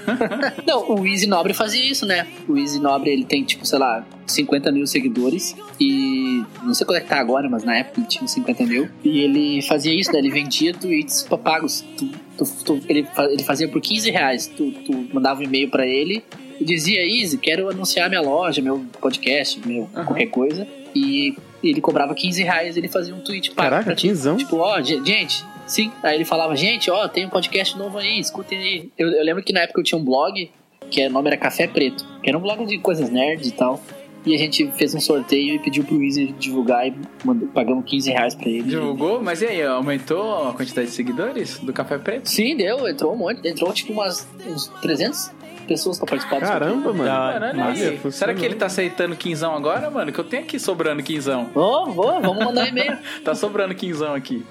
Não, 0.68 0.92
o 0.92 1.08
Easy 1.08 1.26
Nobre 1.26 1.54
fazia 1.54 1.84
isso, 1.84 2.06
né? 2.06 2.28
O 2.48 2.58
Easy 2.58 2.80
Nobre, 2.80 3.10
ele 3.12 3.24
tem, 3.24 3.44
tipo, 3.44 3.66
sei 3.66 3.80
lá, 3.80 4.06
50 4.28 4.72
mil 4.72 4.86
seguidores 4.86 5.56
e... 5.80 6.44
Não 6.64 6.74
sei 6.74 6.86
qual 6.86 6.98
é 6.98 7.02
que 7.02 7.08
tá 7.08 7.18
agora, 7.20 7.50
mas 7.50 7.64
na 7.64 7.78
época 7.78 8.00
ele 8.02 8.08
tinha 8.08 8.24
uns 8.24 8.32
50 8.32 8.66
mil. 8.66 8.90
E 9.04 9.20
ele 9.22 9.62
fazia 9.62 9.94
isso, 9.94 10.12
né? 10.12 10.20
Ele 10.20 10.30
vendia 10.30 10.74
tweets 10.74 11.24
pra 11.24 11.38
pagos. 11.38 11.82
Tu- 11.98 12.10
tu- 12.38 12.64
tu- 12.66 12.82
ele, 12.90 13.08
ele 13.32 13.44
fazia 13.44 13.68
por 13.70 13.80
15 13.82 14.12
reais. 14.12 14.48
Tu, 14.48 14.72
tu 14.86 15.08
mandava 15.14 15.40
um 15.40 15.44
e-mail 15.44 15.70
pra 15.70 15.86
ele 15.88 16.24
e 16.60 16.66
dizia, 16.66 17.02
Easy, 17.06 17.38
quero 17.38 17.70
anunciar 17.70 18.10
minha 18.10 18.22
loja, 18.22 18.62
meu 18.62 18.84
podcast, 19.00 19.62
meu 19.66 19.90
Aham. 19.96 20.06
qualquer 20.06 20.28
coisa. 20.28 20.68
E 20.96 21.36
ele 21.64 21.82
cobrava 21.82 22.14
15 22.14 22.44
reais 22.44 22.76
e 22.76 22.80
ele 22.80 22.88
fazia 22.88 23.14
um 23.16 23.20
tweet 23.22 23.52
pago 23.52 23.70
Caraca, 23.70 23.86
pra 23.86 23.96
quinzão? 23.96 24.38
Tipo, 24.38 24.58
ó, 24.58 24.82
ge- 24.82 25.02
gente, 25.06 25.44
sim. 25.66 25.92
Aí 26.04 26.16
ele 26.16 26.26
falava, 26.26 26.56
gente, 26.56 26.90
ó, 26.92 27.08
tem 27.08 27.26
um 27.26 27.30
podcast 27.30 27.78
novo 27.78 27.98
aí, 27.98 28.20
escutem 28.20 28.58
aí. 28.58 28.92
Eu, 28.98 29.10
eu 29.12 29.24
lembro 29.24 29.42
que 29.44 29.54
na 29.54 29.62
época 29.62 29.80
eu 29.80 29.84
tinha 29.84 29.98
um 30.00 30.04
blog, 30.04 30.52
que 30.92 31.06
o 31.08 31.10
nome 31.10 31.28
era 31.30 31.38
Café 31.38 31.68
Preto, 31.68 32.06
que 32.22 32.30
era 32.30 32.38
um 32.38 32.42
blog 32.42 32.66
de 32.66 32.78
coisas 32.78 33.10
nerds 33.10 33.48
e 33.48 33.52
tal. 33.52 33.82
E 34.26 34.34
a 34.34 34.38
gente 34.38 34.72
fez 34.78 34.96
um 34.96 35.02
sorteio 35.02 35.56
e 35.56 35.60
pediu 35.60 35.84
pro 35.84 35.98
Wizard 35.98 36.32
divulgar 36.40 36.88
e 36.88 36.94
mandou, 37.26 37.46
pagamos 37.50 37.84
15 37.86 38.10
reais 38.10 38.34
pra 38.34 38.48
ele. 38.48 38.64
Divulgou? 38.64 39.22
Mas 39.22 39.42
e 39.42 39.46
aí, 39.48 39.62
aumentou 39.64 40.48
a 40.48 40.54
quantidade 40.54 40.88
de 40.88 40.94
seguidores 40.94 41.60
do 41.60 41.74
Café 41.74 41.98
Preto? 41.98 42.30
Sim, 42.30 42.56
deu, 42.56 42.88
entrou 42.88 43.14
um 43.14 43.18
monte, 43.18 43.46
entrou 43.46 43.74
tipo 43.74 43.92
umas 43.92 44.26
uns 44.48 44.68
300 44.82 45.30
pessoas 45.63 45.97
pra 45.97 46.08
participar. 46.08 46.39
Caramba, 46.39 46.93
mano. 46.93 48.12
Será 48.12 48.34
que 48.34 48.43
ele 48.45 48.56
tá 48.56 48.65
aceitando 48.67 49.15
quinzão 49.15 49.56
agora, 49.56 49.89
mano? 49.89 50.12
Que 50.12 50.19
eu 50.19 50.23
tenho 50.23 50.43
aqui 50.43 50.60
sobrando 50.60 51.02
quinzão. 51.04 51.49
Ô, 51.56 51.88
vou, 51.91 52.21
vamos 52.21 52.43
mandar 52.43 52.63
um 52.63 52.67
e-mail. 52.67 52.97
Tá 53.23 53.34
sobrando 53.36 53.73
quinzão 53.73 54.13
aqui. 54.13 54.45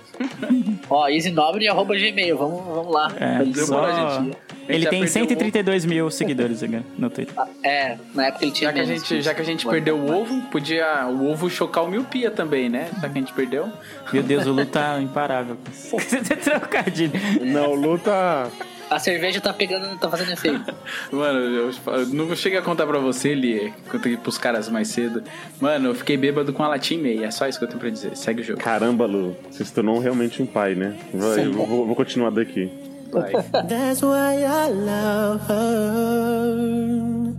Ó, 0.89 1.09
easynobre.gmail, 1.09 2.37
vamos, 2.37 2.65
vamos 2.65 2.93
lá. 2.93 3.13
É, 3.19 3.45
só- 3.55 4.21
gente. 4.21 4.37
Ele 4.69 4.87
tem 4.87 5.03
perdeu 5.03 5.07
132 5.07 5.85
mil 5.85 6.11
seguidores 6.11 6.63
agora 6.63 6.85
no 6.97 7.11
Twitter. 7.11 7.35
É, 7.65 7.97
na 8.15 8.27
época 8.27 8.45
ele 8.45 8.53
tinha 8.53 8.71
Já 8.71 8.75
que, 8.75 8.81
a 8.81 8.85
gente, 8.85 9.23
já 9.23 9.35
que 9.35 9.41
a 9.41 9.45
gente 9.45 9.67
perdeu 9.67 9.99
o 9.99 10.11
ovo, 10.15 10.41
podia 10.43 11.07
o 11.09 11.29
ovo 11.31 11.51
chocar 11.51 11.85
o 11.85 11.89
miopia 11.89 12.31
também, 12.31 12.69
né? 12.69 12.89
Já 13.01 13.09
que 13.09 13.19
a 13.19 13.21
gente 13.21 13.33
perdeu. 13.33 13.71
Meu 14.13 14.23
Deus, 14.23 14.47
o 14.47 14.53
Lu 14.53 14.65
tá 14.65 15.01
imparável. 15.01 15.57
com 15.91 15.97
esse 15.97 16.21
trocadilho. 16.21 17.13
Não, 17.43 17.73
o 17.73 17.75
Lu 17.75 17.99
tá. 17.99 18.49
A 18.93 18.99
cerveja 18.99 19.41
tá 19.41 19.55
pegando, 19.55 19.99
tá 19.99 20.11
fazendo 20.11 20.33
efeito. 20.33 20.75
Mano, 21.11 21.39
eu, 21.39 21.71
eu 21.71 22.07
não 22.09 22.37
cheguei 22.37 22.59
a 22.59 22.63
contar 22.63 22.87
pra 22.87 22.99
você, 22.99 23.35
Li, 23.35 23.73
contei 23.91 24.19
pros 24.19 24.37
caras 24.37 24.69
mais 24.69 24.89
cedo. 24.89 25.23
Mano, 25.59 25.89
eu 25.89 25.95
fiquei 25.95 26.19
bêbado 26.19 26.53
com 26.53 26.63
a 26.63 26.69
latinha 26.69 27.01
e 27.01 27.03
meia. 27.03 27.25
É 27.27 27.31
só 27.31 27.49
isso 27.49 27.59
que 27.59 27.65
eu 27.65 27.69
tenho 27.69 27.81
pra 27.81 27.89
dizer. 27.89 28.15
Segue 28.15 28.43
o 28.43 28.45
jogo. 28.45 28.61
Caramba, 28.61 29.07
Lu, 29.07 29.35
você 29.51 29.65
se 29.65 29.73
tornou 29.73 29.99
realmente 29.99 30.43
um 30.43 30.47
pai, 30.47 30.75
né? 30.75 30.95
Vai, 31.15 31.47
eu 31.47 31.53
vou, 31.53 31.87
vou 31.87 31.97
continuar 31.97 32.29
daqui. 32.31 32.71
Vai. 33.11 33.33
That's 33.33 34.03
why 34.03 34.45
I 34.45 34.69
love 34.71 35.43
her. 35.49 37.33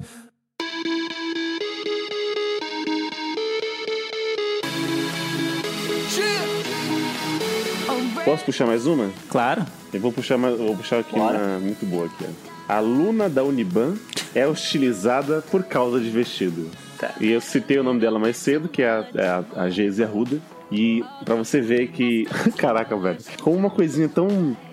Posso 8.25 8.45
puxar 8.45 8.65
mais 8.65 8.85
uma? 8.85 9.11
Claro. 9.29 9.65
Eu 9.93 9.99
vou 9.99 10.11
puxar, 10.11 10.37
mais, 10.37 10.57
vou 10.57 10.75
puxar 10.77 10.99
aqui 10.99 11.13
uma 11.15 11.59
muito 11.59 11.85
boa 11.85 12.05
aqui. 12.05 12.25
ó. 12.25 12.73
Aluna 12.73 13.27
da 13.27 13.43
Uniban 13.43 13.95
é 14.33 14.47
hostilizada 14.47 15.43
por 15.51 15.63
causa 15.63 15.99
de 15.99 16.09
vestido. 16.09 16.71
Tá. 16.97 17.11
E 17.19 17.29
eu 17.29 17.41
citei 17.41 17.77
o 17.77 17.83
nome 17.83 17.99
dela 17.99 18.17
mais 18.17 18.37
cedo, 18.37 18.69
que 18.69 18.81
é 18.81 18.89
a, 18.89 19.05
é 19.13 19.27
a, 19.27 19.43
a 19.63 19.69
Geise 19.69 20.03
Arruda. 20.03 20.39
E 20.71 21.03
pra 21.25 21.35
você 21.35 21.59
ver 21.59 21.89
que. 21.89 22.25
Caraca, 22.57 22.95
velho. 22.95 23.17
Com 23.41 23.53
uma 23.55 23.69
coisinha 23.69 24.07
tão. 24.07 24.27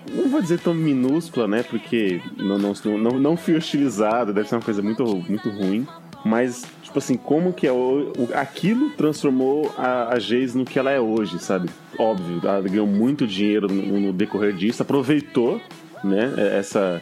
Não 0.09 0.29
vou 0.29 0.41
dizer 0.41 0.59
tão 0.59 0.73
minúscula, 0.73 1.47
né? 1.47 1.61
Porque 1.61 2.21
não, 2.37 2.57
não, 2.57 2.73
não, 2.97 3.19
não 3.19 3.37
fui 3.37 3.55
hostilizado, 3.55 4.33
deve 4.33 4.47
ser 4.47 4.55
uma 4.55 4.61
coisa 4.61 4.81
muito, 4.81 5.05
muito 5.27 5.49
ruim. 5.49 5.85
Mas, 6.23 6.63
tipo 6.83 6.99
assim, 6.99 7.15
como 7.17 7.51
que 7.51 7.65
é 7.65 7.71
o, 7.71 8.11
o- 8.17 8.29
aquilo 8.35 8.91
transformou 8.91 9.73
a, 9.77 10.13
a 10.13 10.19
Geise 10.19 10.57
no 10.57 10.63
que 10.65 10.77
ela 10.77 10.91
é 10.91 10.99
hoje, 10.99 11.39
sabe? 11.39 11.69
Óbvio, 11.97 12.39
ela 12.43 12.61
ganhou 12.61 12.85
muito 12.85 13.25
dinheiro 13.25 13.67
no, 13.67 13.99
no 13.99 14.13
decorrer 14.13 14.53
disso, 14.53 14.81
aproveitou, 14.83 15.59
né? 16.03 16.33
Essa. 16.57 17.01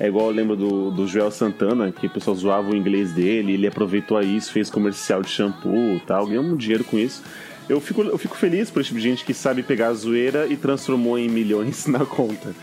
É 0.00 0.06
igual 0.06 0.26
eu 0.26 0.32
lembro 0.32 0.54
do, 0.54 0.90
do 0.92 1.08
Joel 1.08 1.30
Santana, 1.32 1.90
que 1.90 2.06
o 2.06 2.10
pessoal 2.10 2.36
zoava 2.36 2.70
o 2.70 2.76
inglês 2.76 3.12
dele, 3.12 3.54
ele 3.54 3.66
aproveitou 3.66 4.20
isso, 4.20 4.52
fez 4.52 4.70
comercial 4.70 5.22
de 5.22 5.28
shampoo 5.30 5.96
e 5.96 6.00
tal, 6.06 6.24
ganhou 6.24 6.44
muito 6.44 6.60
dinheiro 6.60 6.84
com 6.84 6.96
isso. 6.96 7.20
Eu 7.68 7.80
fico, 7.80 8.02
eu 8.02 8.16
fico 8.16 8.36
feliz 8.36 8.70
por 8.70 8.80
esse 8.80 8.88
tipo 8.88 9.00
de 9.00 9.08
gente 9.08 9.24
que 9.24 9.34
sabe 9.34 9.60
pegar 9.62 9.88
a 9.88 9.92
zoeira 9.94 10.46
e 10.46 10.56
transformou 10.56 11.18
em 11.18 11.28
milhões 11.28 11.86
na 11.88 12.06
conta. 12.06 12.54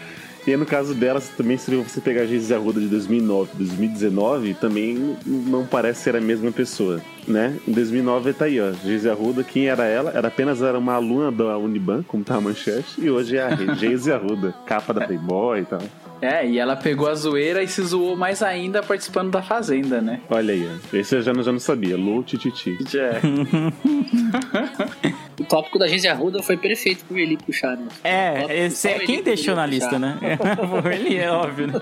E 0.48 0.56
no 0.56 0.66
caso 0.66 0.94
dela, 0.94 1.22
também 1.36 1.58
se 1.58 1.76
você 1.76 2.00
pegar 2.00 2.22
a 2.22 2.26
Geise 2.26 2.54
Arruda 2.54 2.80
de 2.80 2.88
2009 2.88 3.52
2019, 3.56 4.54
também 4.54 5.18
não 5.26 5.66
parece 5.66 6.04
ser 6.04 6.16
a 6.16 6.22
mesma 6.22 6.52
pessoa, 6.52 7.02
né? 7.28 7.58
Em 7.68 7.72
2009 7.72 8.34
tá 8.34 8.46
aí, 8.46 8.62
ó, 8.62 8.72
Geise 8.72 9.10
Arruda, 9.10 9.44
quem 9.44 9.68
era 9.68 9.86
ela? 9.86 10.12
Era 10.12 10.28
apenas 10.28 10.62
era 10.62 10.78
uma 10.78 10.94
aluna 10.94 11.32
da 11.32 11.58
Uniban, 11.58 12.04
como 12.04 12.24
tá 12.24 12.36
a 12.36 12.42
manchete, 12.42 13.02
e 13.02 13.10
hoje 13.10 13.38
é 13.38 13.42
a 13.42 13.56
Geise 13.76 14.12
Arruda, 14.12 14.54
capa 14.68 14.94
da 14.94 15.06
Playboy 15.06 15.62
e 15.62 15.66
tal. 15.66 15.82
É, 16.22 16.48
e 16.48 16.58
ela 16.58 16.76
pegou 16.76 17.10
a 17.10 17.14
zoeira 17.16 17.62
e 17.62 17.68
se 17.68 17.82
zoou 17.84 18.16
mais 18.16 18.42
ainda 18.42 18.82
participando 18.82 19.32
da 19.32 19.42
Fazenda, 19.42 20.02
né? 20.02 20.22
Olha 20.30 20.54
aí, 20.54 20.70
esse 20.94 21.16
eu 21.16 21.22
já 21.22 21.34
não, 21.34 21.44
já 21.44 21.52
não 21.52 21.60
sabia, 21.60 21.98
Lu 21.98 22.24
Tititi. 22.24 22.78
É. 22.98 23.20
O 25.38 25.44
tópico 25.44 25.78
da 25.78 25.86
Geise 25.86 26.08
Arruda 26.08 26.42
foi 26.42 26.56
perfeito 26.56 27.04
pro 27.06 27.20
Eli 27.20 27.36
puxar, 27.38 27.76
né? 27.76 27.88
É, 28.06 28.66
esse 28.68 28.88
é 28.88 29.00
quem 29.00 29.22
deixou 29.22 29.54
na 29.54 29.66
lista, 29.66 30.00
né? 30.00 30.18
Ele 30.94 31.18
é 31.18 31.30
óbvio, 31.30 31.68
né? 31.68 31.74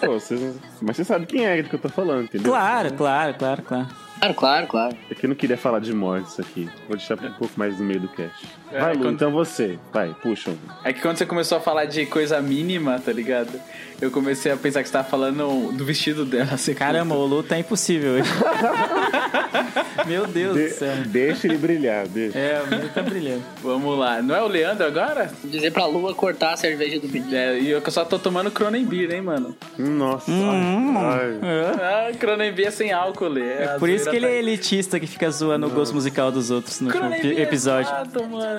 Pô, 0.00 0.12
vocês 0.12 0.40
não- 0.40 0.54
Mas 0.82 0.96
você 0.96 1.04
sabe 1.04 1.26
quem 1.26 1.44
é 1.44 1.60
do 1.60 1.68
que 1.68 1.74
eu 1.74 1.78
tô 1.80 1.88
falando, 1.88 2.24
entendeu? 2.24 2.52
Claro, 2.52 2.92
claro, 2.94 3.34
claro, 3.34 3.62
claro. 3.62 3.86
Claro, 4.20 4.34
claro, 4.34 4.66
claro. 4.68 4.96
É 5.10 5.14
que 5.14 5.26
eu 5.26 5.28
não 5.28 5.36
queria 5.36 5.56
falar 5.56 5.80
de 5.80 5.92
mortes 5.92 6.38
aqui. 6.38 6.68
Vou 6.88 6.96
deixar 6.96 7.14
um 7.14 7.32
pouco 7.32 7.52
mais 7.56 7.78
no 7.78 7.84
meio 7.84 8.00
do 8.00 8.08
cast. 8.08 8.46
É, 8.72 8.80
Vai, 8.80 8.92
Lu, 8.94 9.00
quando- 9.00 9.14
então 9.14 9.30
você. 9.30 9.78
Vai, 9.92 10.14
puxa. 10.22 10.52
É 10.84 10.92
que 10.92 11.00
quando 11.00 11.16
você 11.16 11.24
começou 11.26 11.58
a 11.58 11.60
falar 11.60 11.86
de 11.86 12.04
coisa 12.06 12.40
mínima, 12.40 12.98
tá 12.98 13.12
ligado? 13.12 13.52
Eu 14.00 14.10
comecei 14.12 14.52
a 14.52 14.56
pensar 14.56 14.80
que 14.82 14.88
você 14.88 14.92
tava 14.92 15.08
falando 15.08 15.72
do 15.72 15.84
vestido 15.84 16.24
dela. 16.24 16.50
Assim, 16.54 16.72
Caramba, 16.74 17.14
o 17.16 17.26
Lu 17.26 17.42
tá 17.42 17.58
impossível. 17.58 18.12
Meu 20.06 20.26
Deus 20.26 20.56
De- 20.56 20.68
do 20.68 20.74
céu. 20.74 20.94
deixa 21.06 21.46
ele 21.46 21.56
brilhar, 21.58 22.06
deixa. 22.06 22.38
É, 22.38 22.62
o 22.62 22.66
meu 22.70 22.88
tá 22.88 23.02
brilhando. 23.02 23.42
Vamos 23.62 23.98
lá. 23.98 24.22
Não 24.22 24.34
é 24.34 24.42
o 24.42 24.46
Leandro 24.46 24.86
agora? 24.86 25.30
Dizer 25.44 25.72
pra 25.72 25.84
Lua 25.86 26.14
cortar 26.14 26.52
a 26.52 26.56
cerveja 26.56 26.98
do 27.00 27.08
menino. 27.08 27.34
É, 27.34 27.58
e 27.58 27.70
eu 27.70 27.82
que 27.82 27.90
só 27.90 28.04
tô 28.04 28.18
tomando 28.18 28.50
Cronenbeer, 28.50 29.12
hein, 29.12 29.20
mano? 29.22 29.56
Nossa. 29.76 30.30
Hum, 30.30 30.94
ai. 30.96 31.38
É. 31.42 32.08
Ah, 32.10 32.12
Cronenbeer 32.18 32.68
é 32.68 32.70
sem 32.70 32.92
álcool, 32.92 33.28
Lê. 33.28 33.48
É 33.54 33.74
A 33.74 33.78
por 33.78 33.88
isso 33.88 34.08
que 34.08 34.16
ele 34.16 34.26
tá 34.26 34.32
é 34.32 34.38
elitista 34.38 35.00
que 35.00 35.06
fica 35.06 35.30
zoando 35.30 35.66
o 35.66 35.70
gosto 35.70 35.94
musical 35.94 36.30
dos 36.30 36.50
outros 36.50 36.80
no 36.80 36.88
último 36.88 37.12
é 37.12 37.42
episódio. 37.42 37.90
Exato, 37.90 38.24
mano. 38.28 38.57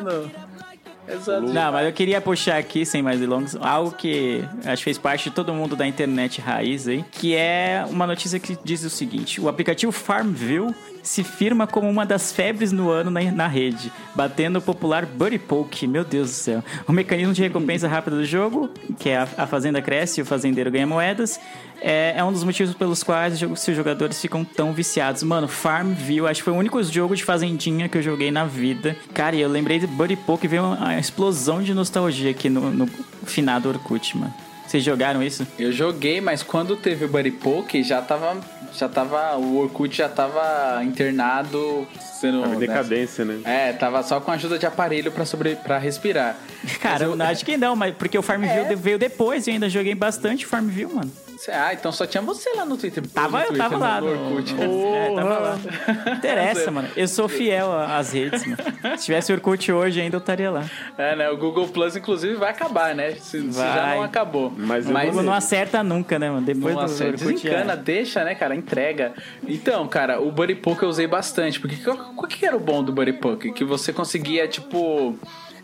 Exato. 1.08 1.42
Não, 1.42 1.72
mas 1.72 1.88
eu 1.88 1.94
queria 1.94 2.22
puxar 2.22 2.58
aqui, 2.58 2.86
sem 2.86 3.02
mais 3.02 3.20
delongas, 3.20 3.56
algo 3.56 3.92
que 3.92 4.44
acho 4.64 4.78
que 4.78 4.84
fez 4.84 4.98
parte 4.98 5.30
de 5.30 5.36
todo 5.36 5.52
mundo 5.54 5.76
da 5.76 5.88
internet 5.88 6.40
raiz 6.40 6.88
aí, 6.88 7.04
que 7.12 7.36
é 7.36 7.84
uma 7.90 8.06
notícia 8.06 8.40
que 8.40 8.58
diz 8.64 8.84
o 8.84 8.90
seguinte: 8.90 9.42
o 9.42 9.50
aplicativo 9.50 9.92
Farmville 9.92 10.74
se 11.10 11.24
firma 11.24 11.65
como 11.65 11.89
uma 11.89 12.06
das 12.06 12.32
febres 12.32 12.72
no 12.72 12.91
ano 12.91 13.10
na, 13.10 13.19
na 13.32 13.48
rede, 13.48 13.91
batendo 14.13 14.60
o 14.60 14.62
popular 14.62 15.08
Buddy 15.08 15.39
Poke. 15.39 15.88
Meu 15.88 16.04
Deus 16.04 16.30
do 16.30 16.34
céu. 16.36 16.63
O 16.88 16.91
mecanismo 16.91 17.34
de 17.34 17.41
recompensa 17.41 17.88
rápida 17.88 18.15
do 18.15 18.24
jogo, 18.24 18.69
que 19.00 19.10
é 19.10 19.17
a, 19.17 19.28
a 19.36 19.48
fazenda 19.48 19.82
cresce 19.82 20.19
e 20.19 20.22
o 20.22 20.26
fazendeiro 20.26 20.69
ganha 20.69 20.86
moedas, 20.86 21.39
é, 21.82 22.13
é 22.15 22.24
um 22.24 22.32
dos 22.32 22.43
motivos 22.43 22.76
pelos 22.76 23.02
quais 23.02 23.34
os 23.34 23.39
jo- 23.39 23.52
os 23.54 23.76
jogadores 23.76 24.22
ficam 24.22 24.45
tão 24.45 24.72
viciados. 24.72 25.24
Mano, 25.24 25.48
Farmville, 25.48 26.28
acho 26.28 26.41
que 26.41 26.45
foi 26.45 26.54
o 26.54 26.58
único 26.58 26.84
jogo 26.84 27.15
de 27.15 27.24
fazendinha 27.24 27.89
que 27.89 27.98
eu 27.98 28.04
joguei 28.04 28.30
na 28.30 28.45
vida. 28.45 28.95
Cara, 29.12 29.36
e 29.36 29.41
eu 29.41 29.50
lembrei 29.50 29.80
de 29.80 29.88
Buddy 29.88 30.15
Poke 30.15 30.45
e 30.45 30.48
veio 30.48 30.63
uma 30.63 31.00
explosão 31.00 31.63
de 31.63 31.74
nostalgia 31.74 32.30
aqui 32.30 32.50
no, 32.52 32.69
no 32.69 32.88
finado 33.26 33.67
Orkut, 33.67 34.15
mano. 34.15 34.32
Vocês 34.67 34.84
jogaram 34.84 35.24
isso? 35.24 35.48
Eu 35.58 35.72
joguei, 35.72 36.22
mas 36.22 36.43
quando 36.43 36.76
teve 36.76 37.04
o 37.06 37.08
Buddy 37.08 37.32
Poke, 37.32 37.82
já 37.82 38.00
tava. 38.00 38.38
Já 38.73 38.88
tava. 38.88 39.38
O 39.38 39.58
Orkut 39.58 39.95
já 39.95 40.10
tava 40.10 40.84
internado. 40.84 41.88
Sendo. 42.19 42.41
Tava 42.41 42.55
em 42.55 42.60
decadência, 42.60 43.25
né? 43.25 43.39
É, 43.45 43.73
tava 43.73 44.03
só 44.03 44.19
com 44.19 44.32
ajuda 44.32 44.58
de 44.58 44.65
aparelho 44.65 45.12
pra, 45.12 45.25
sobre, 45.25 45.55
pra 45.55 45.77
respirar. 45.77 46.38
Cara, 46.82 47.05
eu... 47.05 47.21
acho 47.21 47.45
que 47.45 47.58
não, 47.58 47.75
mas 47.75 47.95
porque 47.95 48.17
o 48.17 48.21
Farmville 48.21 48.75
veio 48.75 48.99
depois 48.99 49.47
e 49.47 49.51
eu 49.51 49.53
ainda 49.53 49.69
joguei 49.69 49.95
bastante 49.95 50.45
Farmville, 50.45 50.93
mano. 50.93 51.12
Ah, 51.47 51.73
então 51.73 51.91
só 51.91 52.06
tinha 52.06 52.21
você 52.21 52.49
lá 52.56 52.65
no 52.65 52.75
Twitter. 52.78 53.06
Tava, 53.08 53.39
no 53.39 53.45
eu 53.45 53.58
tava 53.58 53.78
lá 53.78 54.02
no 54.02 54.13
no, 54.15 54.36
Orkut. 54.36 54.54
no- 54.54 54.95
é, 54.95 55.15
tava 55.15 55.39
lá. 55.39 55.60
Não 56.06 56.13
interessa, 56.13 56.71
mano. 56.71 56.89
Eu 56.97 57.08
sou 57.08 57.30
fiel 57.30 57.71
às 57.71 58.12
redes, 58.12 58.45
mano. 58.45 58.58
Se 58.97 59.06
tivesse 59.06 59.32
Orkut 59.32 59.71
hoje 59.71 60.02
ainda 60.02 60.17
eu 60.17 60.19
estaria 60.19 60.52
lá. 60.52 60.65
É, 60.97 61.15
né? 61.15 61.30
O 61.30 61.38
Google 61.38 61.67
Plus, 61.69 61.95
inclusive, 61.95 62.36
vai 62.36 62.49
acabar, 62.49 62.93
né? 62.93 63.12
Se, 63.13 63.39
se 63.41 63.58
já 63.58 63.95
não 63.95 64.04
acabou. 64.04 64.52
Mas 64.58 64.86
O 64.88 64.91
Google 64.91 65.23
não 65.23 65.34
acerta 65.34 65.82
nunca, 65.84 66.19
né, 66.19 66.30
mano? 66.30 66.45
Depois 66.45 66.75
do 66.75 66.82
Nossa, 66.82 67.06
Orkut 67.06 67.23
desencana, 67.23 67.73
é... 67.73 67.78
deixa, 67.78 68.23
né, 68.23 68.36
cara? 68.36 68.54
Entrega. 68.56 69.13
Então, 69.47 69.88
cara, 69.88 70.19
o 70.21 70.32
Buddy 70.32 70.56
Poke 70.56 70.84
eu 70.84 70.89
usei 70.89 71.08
bastante. 71.08 71.60
Porque 71.60 71.78
qual, 71.78 71.97
qual 72.15 72.28
que 72.28 72.45
era 72.45 72.56
o 72.56 72.60
bom 72.60 72.84
do 72.84 72.91
Buddy 72.91 73.13
Poke? 73.13 73.52
Que 73.54 73.63
você 73.63 73.93
conseguia, 73.93 74.47
tipo. 74.47 75.17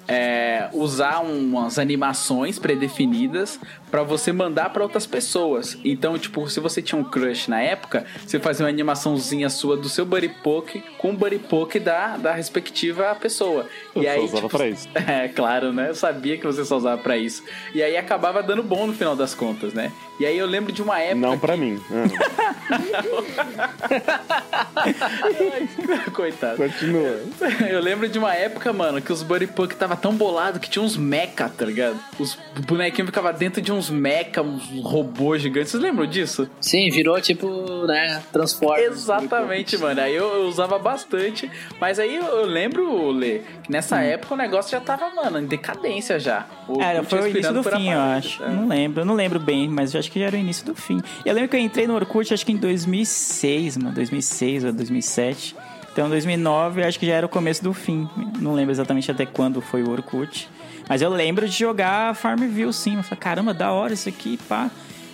É, 0.07 0.69
usar 0.73 1.19
umas 1.19 1.79
animações 1.79 2.59
predefinidas 2.59 3.59
pra 3.89 4.03
você 4.03 4.31
mandar 4.31 4.69
pra 4.71 4.83
outras 4.83 5.05
pessoas. 5.05 5.77
Então, 5.83 6.17
tipo, 6.17 6.47
se 6.49 6.59
você 6.59 6.81
tinha 6.81 6.99
um 6.99 7.03
crush 7.03 7.47
na 7.47 7.61
época, 7.61 8.05
você 8.25 8.39
fazia 8.39 8.65
uma 8.65 8.69
animaçãozinha 8.69 9.49
sua 9.49 9.77
do 9.77 9.87
seu 9.89 10.05
Buddy 10.05 10.29
Poke 10.43 10.83
com 10.97 11.11
o 11.11 11.13
Buddy 11.13 11.39
Poke 11.39 11.79
da, 11.79 12.17
da 12.17 12.33
respectiva 12.33 13.15
pessoa. 13.15 13.67
Eu 13.95 14.03
e 14.03 14.05
só 14.05 14.11
aí, 14.11 14.19
usava 14.19 14.35
tipo, 14.47 14.57
pra 14.57 14.67
isso. 14.69 14.89
É, 14.93 15.27
claro, 15.29 15.71
né? 15.71 15.89
Eu 15.89 15.95
sabia 15.95 16.37
que 16.37 16.45
você 16.45 16.65
só 16.65 16.77
usava 16.77 17.01
pra 17.01 17.17
isso. 17.17 17.43
E 17.73 17.81
aí 17.81 17.95
acabava 17.97 18.43
dando 18.43 18.63
bom 18.63 18.87
no 18.87 18.93
final 18.93 19.15
das 19.15 19.33
contas, 19.33 19.73
né? 19.73 19.91
E 20.19 20.25
aí 20.25 20.37
eu 20.37 20.45
lembro 20.45 20.71
de 20.71 20.81
uma 20.81 20.99
época. 20.99 21.15
Não 21.27 21.37
pra 21.37 21.57
mim. 21.57 21.79
Ah, 21.91 22.05
Coitado. 26.13 26.57
continua. 26.57 27.19
Eu 27.69 27.79
lembro 27.81 28.07
de 28.07 28.17
uma 28.17 28.33
época, 28.33 28.71
mano, 28.71 29.01
que 29.01 29.11
os 29.11 29.23
Buddy 29.23 29.47
Punk 29.47 29.75
tava 29.75 29.95
tão 29.95 30.13
bolado 30.13 30.59
que 30.59 30.69
tinha 30.69 30.83
uns 30.83 30.95
mecha, 30.97 31.49
tá 31.49 31.65
ligado? 31.65 31.99
Os 32.19 32.37
bonequinhos 32.65 33.09
ficavam 33.09 33.33
dentro 33.33 33.61
de 33.61 33.71
uns 33.71 33.89
mecha, 33.89 34.41
uns 34.41 34.69
robôs 34.83 35.41
gigantes. 35.41 35.71
Vocês 35.71 35.83
lembram 35.83 36.05
disso? 36.05 36.49
Sim, 36.61 36.89
virou 36.89 37.19
tipo, 37.21 37.85
né, 37.85 38.21
Transformers. 38.31 38.93
Exatamente, 38.95 39.77
mano. 39.77 39.99
Aí 40.01 40.15
eu, 40.15 40.27
eu 40.35 40.43
usava 40.47 40.77
bastante. 40.79 41.49
Mas 41.79 41.99
aí 41.99 42.15
eu, 42.15 42.45
lembro, 42.45 43.11
Lê, 43.11 43.39
que 43.63 43.71
nessa 43.71 44.01
época 44.01 44.33
o 44.33 44.37
negócio 44.37 44.71
já 44.71 44.79
tava, 44.79 45.09
mano, 45.13 45.39
em 45.39 45.45
decadência 45.45 46.19
já. 46.19 46.45
O 46.67 46.81
Era, 46.81 47.03
foi 47.03 47.21
o 47.21 47.27
início 47.27 47.53
do 47.53 47.63
por 47.63 47.73
fim, 47.75 47.91
eu 47.91 47.99
acho. 47.99 48.43
é. 48.43 48.49
Não 48.49 48.67
lembro, 48.67 49.01
eu 49.01 49.05
não 49.05 49.15
lembro 49.15 49.39
bem, 49.39 49.67
mas 49.67 49.93
eu 49.93 49.99
acho 50.05 50.11
que 50.11 50.19
já 50.19 50.27
era 50.27 50.35
o 50.35 50.39
início 50.39 50.65
do 50.65 50.75
fim. 50.75 51.01
Eu 51.25 51.33
lembro 51.33 51.49
que 51.49 51.55
eu 51.55 51.59
entrei 51.59 51.87
no 51.87 51.95
Orkut, 51.95 52.33
acho 52.33 52.45
que 52.45 52.51
em 52.51 52.57
2006, 52.57 53.77
mano, 53.77 53.95
2006 53.95 54.63
ou 54.63 54.71
2007. 54.71 55.55
Então, 55.91 56.09
2009, 56.09 56.81
eu 56.81 56.87
acho 56.87 56.99
que 56.99 57.07
já 57.07 57.13
era 57.13 57.25
o 57.25 57.29
começo 57.29 57.63
do 57.63 57.73
fim. 57.73 58.07
Não 58.39 58.53
lembro 58.53 58.71
exatamente 58.71 59.09
até 59.09 59.25
quando 59.25 59.61
foi 59.61 59.81
o 59.81 59.89
Orkut. 59.89 60.49
Mas 60.87 61.01
eu 61.01 61.09
lembro 61.09 61.47
de 61.47 61.57
jogar 61.57 62.13
Farmville, 62.15 62.73
sim. 62.73 62.97
Eu 62.97 63.03
falei, 63.03 63.19
caramba, 63.19 63.53
da 63.53 63.71
hora 63.71 63.93
isso 63.93 64.09
aqui, 64.09 64.37
pá. 64.47 64.69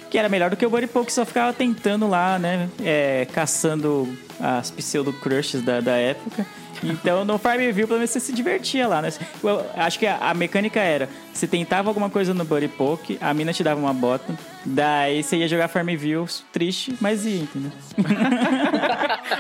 Que 0.10 0.18
era 0.18 0.28
melhor 0.28 0.50
do 0.50 0.58
que 0.58 0.66
o 0.66 0.70
Buddy 0.70 0.88
Poke, 0.88 1.14
só 1.14 1.26
ficava 1.26 1.54
tentando 1.54 2.08
lá, 2.08 2.38
né? 2.38 2.68
é, 2.84 3.26
caçando 3.32 4.10
as 4.40 4.70
pseudo-crushes 4.72 5.62
da, 5.62 5.80
da 5.80 5.96
época. 5.96 6.46
Então 6.84 7.24
no 7.26 7.38
Farmville, 7.38 7.86
pelo 7.88 8.00
menos 8.00 8.10
você 8.10 8.20
se 8.20 8.34
divertia 8.34 8.88
lá, 8.88 9.02
né? 9.02 9.10
Eu 9.44 9.66
acho 9.76 10.00
que 10.00 10.06
a, 10.08 10.18
a 10.18 10.34
mecânica 10.34 10.80
era: 10.80 11.08
você 11.34 11.46
tentava 11.48 11.90
alguma 11.90 12.10
coisa 12.10 12.34
no 12.34 12.44
Buddy 12.44 12.68
Poke, 12.68 13.18
a 13.22 13.34
mina 13.34 13.54
te 13.54 13.64
dava 13.64 13.80
uma 13.80 13.94
bota, 13.94 14.34
daí 14.66 15.22
você 15.24 15.38
ia 15.38 15.48
jogar 15.48 15.68
Farmville 15.68 16.26
triste, 16.52 16.96
mas 17.00 17.26
ia, 17.26 17.42
entendeu? 17.42 17.72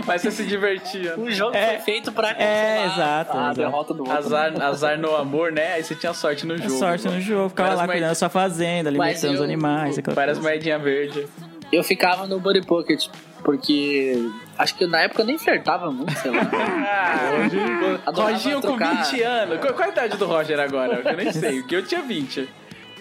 Mas 0.05 0.21
você 0.21 0.31
se 0.31 0.43
divertia. 0.45 1.17
O 1.19 1.29
jogo 1.31 1.55
É, 1.55 1.75
foi 1.75 1.79
feito 1.79 2.11
pra 2.11 2.31
é, 2.31 2.85
exato, 2.85 3.37
a 3.37 3.41
exato. 3.41 3.55
derrota 3.55 3.93
do 3.93 3.99
outro. 4.01 4.17
Azar, 4.17 4.61
azar 4.61 4.97
no 4.99 5.15
amor, 5.15 5.51
né? 5.51 5.73
Aí 5.73 5.83
você 5.83 5.95
tinha 5.95 6.13
sorte 6.13 6.45
no 6.45 6.55
É 6.55 6.57
jogo. 6.57 6.69
sorte 6.71 7.07
no 7.07 7.19
jogo, 7.19 7.49
ficava 7.49 7.69
Várias 7.69 7.87
lá 7.87 7.93
cuidando 7.93 8.09
da 8.09 8.15
sua 8.15 8.29
fazenda, 8.29 8.89
alimentando 8.89 9.33
os 9.35 9.41
animais, 9.41 9.97
Várias 10.13 10.39
moedinhas 10.39 10.81
verdes. 10.81 11.27
Eu 11.71 11.83
ficava 11.83 12.27
no 12.27 12.39
Buddy 12.39 12.65
Pocket, 12.65 13.07
porque 13.43 14.29
acho 14.57 14.75
que 14.75 14.85
na 14.85 15.01
época 15.01 15.21
eu 15.21 15.25
nem 15.25 15.37
flertava 15.37 15.91
muito, 15.91 16.13
sei 16.19 16.31
lá. 16.31 16.41
Ah, 18.05 18.11
Roginho 18.11 18.55
com 18.61 18.61
trocar. 18.61 19.03
20 19.03 19.21
anos. 19.21 19.59
Qual, 19.59 19.73
qual 19.73 19.89
a 19.89 19.91
idade 19.91 20.17
do 20.17 20.25
Roger 20.25 20.59
agora? 20.59 21.01
Eu 21.03 21.17
nem 21.17 21.31
sei, 21.31 21.59
porque 21.59 21.75
eu 21.75 21.85
tinha 21.85 22.01
20. 22.01 22.49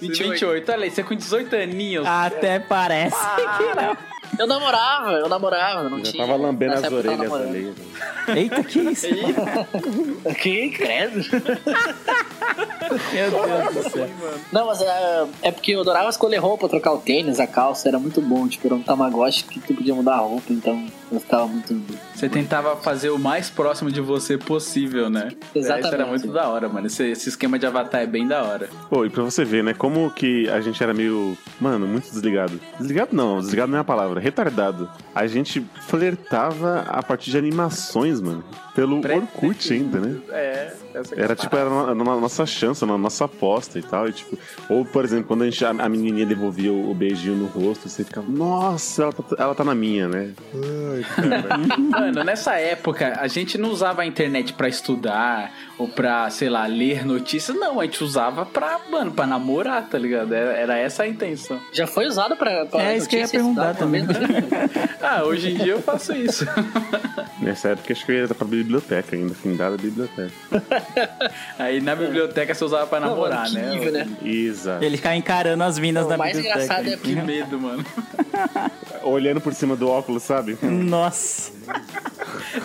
28. 0.00 0.30
28. 0.30 0.72
Olha 0.72 0.84
aí, 0.84 0.90
você 0.90 1.02
com 1.02 1.14
18 1.14 1.56
aninhos. 1.56 2.06
Até 2.06 2.58
parece 2.58 3.16
que 3.16 3.74
não. 3.80 3.96
Eu 4.38 4.46
namorava, 4.46 5.12
eu 5.12 5.28
namorava, 5.28 5.88
não 5.88 5.98
Já 5.98 6.12
tinha. 6.12 6.26
tava 6.26 6.36
lambendo 6.40 6.74
as 6.74 6.84
eu 6.84 6.96
orelhas 6.96 7.32
ali. 7.32 7.74
Eita, 8.36 8.62
que 8.62 8.78
isso? 8.78 9.06
Que 10.40 10.70
credo. 10.70 11.20
Meu 13.12 13.30
Deus 13.30 13.84
do 13.84 13.90
céu. 13.90 14.08
Não, 14.52 14.66
mas 14.66 14.80
é, 14.80 15.26
é 15.42 15.50
porque 15.50 15.72
eu 15.72 15.80
adorava 15.80 16.08
escolher 16.08 16.38
roupa, 16.38 16.68
trocar 16.68 16.92
o 16.92 16.98
tênis, 16.98 17.38
a 17.40 17.46
calça, 17.46 17.88
era 17.88 17.98
muito 17.98 18.20
bom. 18.20 18.46
Tipo, 18.48 18.68
era 18.68 18.74
um 18.76 18.82
tamagotchi 18.82 19.44
que 19.44 19.60
tu 19.60 19.74
podia 19.74 19.94
mudar 19.94 20.14
a 20.14 20.18
roupa, 20.18 20.52
então 20.52 20.86
eu 21.10 21.20
ficava 21.20 21.46
muito. 21.46 21.80
Você 22.14 22.28
tentava 22.28 22.76
fazer 22.76 23.10
o 23.10 23.18
mais 23.18 23.50
próximo 23.50 23.90
de 23.90 24.00
você 24.00 24.38
possível, 24.38 25.10
né? 25.10 25.30
Exatamente. 25.54 25.86
Isso 25.86 25.94
era 25.94 26.06
muito 26.06 26.32
da 26.32 26.48
hora, 26.48 26.68
mano. 26.68 26.86
Esse, 26.86 27.04
esse 27.10 27.28
esquema 27.28 27.58
de 27.58 27.66
avatar 27.66 28.00
é 28.02 28.06
bem 28.06 28.26
da 28.26 28.42
hora. 28.42 28.68
Pô, 28.88 29.04
e 29.04 29.10
pra 29.10 29.22
você 29.22 29.44
ver, 29.44 29.64
né, 29.64 29.74
como 29.74 30.10
que 30.10 30.48
a 30.48 30.60
gente 30.60 30.82
era 30.82 30.94
meio, 30.94 31.36
mano, 31.60 31.86
muito 31.86 32.10
desligado. 32.10 32.60
Desligado 32.78 33.14
não, 33.14 33.40
desligado 33.40 33.70
não 33.70 33.78
é 33.78 33.80
a 33.80 33.84
palavra, 33.84 34.19
retardado. 34.20 34.90
A 35.14 35.26
gente 35.26 35.60
flertava 35.88 36.80
a 36.88 37.02
partir 37.02 37.30
de 37.30 37.38
animações, 37.38 38.20
mano. 38.20 38.44
Pelo 38.74 38.98
Orkut 38.98 39.72
ainda, 39.72 39.98
né? 39.98 40.20
É 40.30 40.72
Era 41.16 41.32
a 41.32 41.36
tipo, 41.36 41.56
era 41.56 41.68
a 41.68 41.94
no- 41.94 42.10
a 42.10 42.20
nossa 42.20 42.44
chance, 42.46 42.82
a 42.82 42.86
nossa 42.86 43.24
aposta 43.24 43.78
e 43.78 43.82
tal. 43.82 44.08
E, 44.08 44.12
tipo, 44.12 44.38
ou, 44.68 44.84
por 44.84 45.04
exemplo, 45.04 45.24
quando 45.26 45.42
a, 45.42 45.44
gente, 45.46 45.64
a, 45.64 45.70
a 45.70 45.88
menininha 45.88 46.26
devolvia 46.26 46.72
o, 46.72 46.90
o 46.90 46.94
beijinho 46.94 47.36
no 47.36 47.46
rosto, 47.46 47.88
você 47.88 48.04
ficava, 48.04 48.26
nossa, 48.30 49.02
ela 49.04 49.12
tá, 49.12 49.24
ela 49.38 49.54
tá 49.54 49.64
na 49.64 49.74
minha, 49.74 50.08
né? 50.08 50.30
Ai. 50.54 51.04
Mano, 51.78 52.24
nessa 52.24 52.54
época, 52.54 53.16
a 53.20 53.26
gente 53.28 53.56
não 53.58 53.70
usava 53.70 54.02
a 54.02 54.06
internet 54.06 54.52
pra 54.52 54.68
estudar 54.68 55.52
ou 55.78 55.88
pra, 55.88 56.28
sei 56.30 56.48
lá, 56.48 56.66
ler 56.66 57.04
notícias. 57.06 57.56
Não, 57.56 57.80
a 57.80 57.84
gente 57.84 58.02
usava 58.04 58.44
pra, 58.44 58.80
mano, 58.90 59.10
pra 59.12 59.26
namorar, 59.26 59.88
tá 59.88 59.98
ligado? 59.98 60.32
Era, 60.34 60.52
era 60.52 60.78
essa 60.78 61.04
a 61.04 61.08
intenção. 61.08 61.58
Já 61.72 61.86
foi 61.86 62.06
usado 62.06 62.36
pra. 62.36 62.66
pra 62.66 62.82
É 62.82 62.96
isso 62.96 63.08
que 63.08 63.16
eu 63.16 63.20
ia 63.20 63.28
perguntar 63.28 63.74
também. 63.74 64.04
Ah, 65.02 65.24
hoje 65.24 65.50
em 65.52 65.54
dia 65.56 65.72
eu 65.72 65.80
faço 65.82 66.14
isso. 66.14 66.44
Nessa 67.40 67.70
época, 67.70 67.92
acho 67.92 68.04
que 68.04 68.12
eu 68.12 68.16
ia 68.16 68.28
pra 68.28 68.46
biblioteca 68.46 69.16
ainda, 69.16 69.34
findada 69.34 69.76
biblioteca. 69.76 70.30
Aí 71.58 71.80
na 71.80 71.94
biblioteca 71.94 72.54
você 72.54 72.64
usava 72.64 72.86
pra 72.86 73.00
Não, 73.00 73.10
namorar, 73.10 73.46
que 73.46 73.54
né? 73.54 73.70
nível, 73.70 73.92
né? 73.92 74.08
Exato. 74.24 74.84
Ele 74.84 74.96
ficava 74.96 75.16
encarando 75.16 75.62
as 75.64 75.78
minas 75.78 76.06
O 76.06 76.08
da 76.08 76.16
mais 76.16 76.36
biblioteca. 76.36 76.64
engraçado 76.64 76.88
é 76.88 76.96
Que 76.96 77.14
medo, 77.14 77.58
mano. 77.60 77.84
Olhando 79.02 79.40
por 79.40 79.54
cima 79.54 79.76
do 79.76 79.88
óculos, 79.88 80.22
sabe? 80.22 80.58
Nossa. 80.62 81.52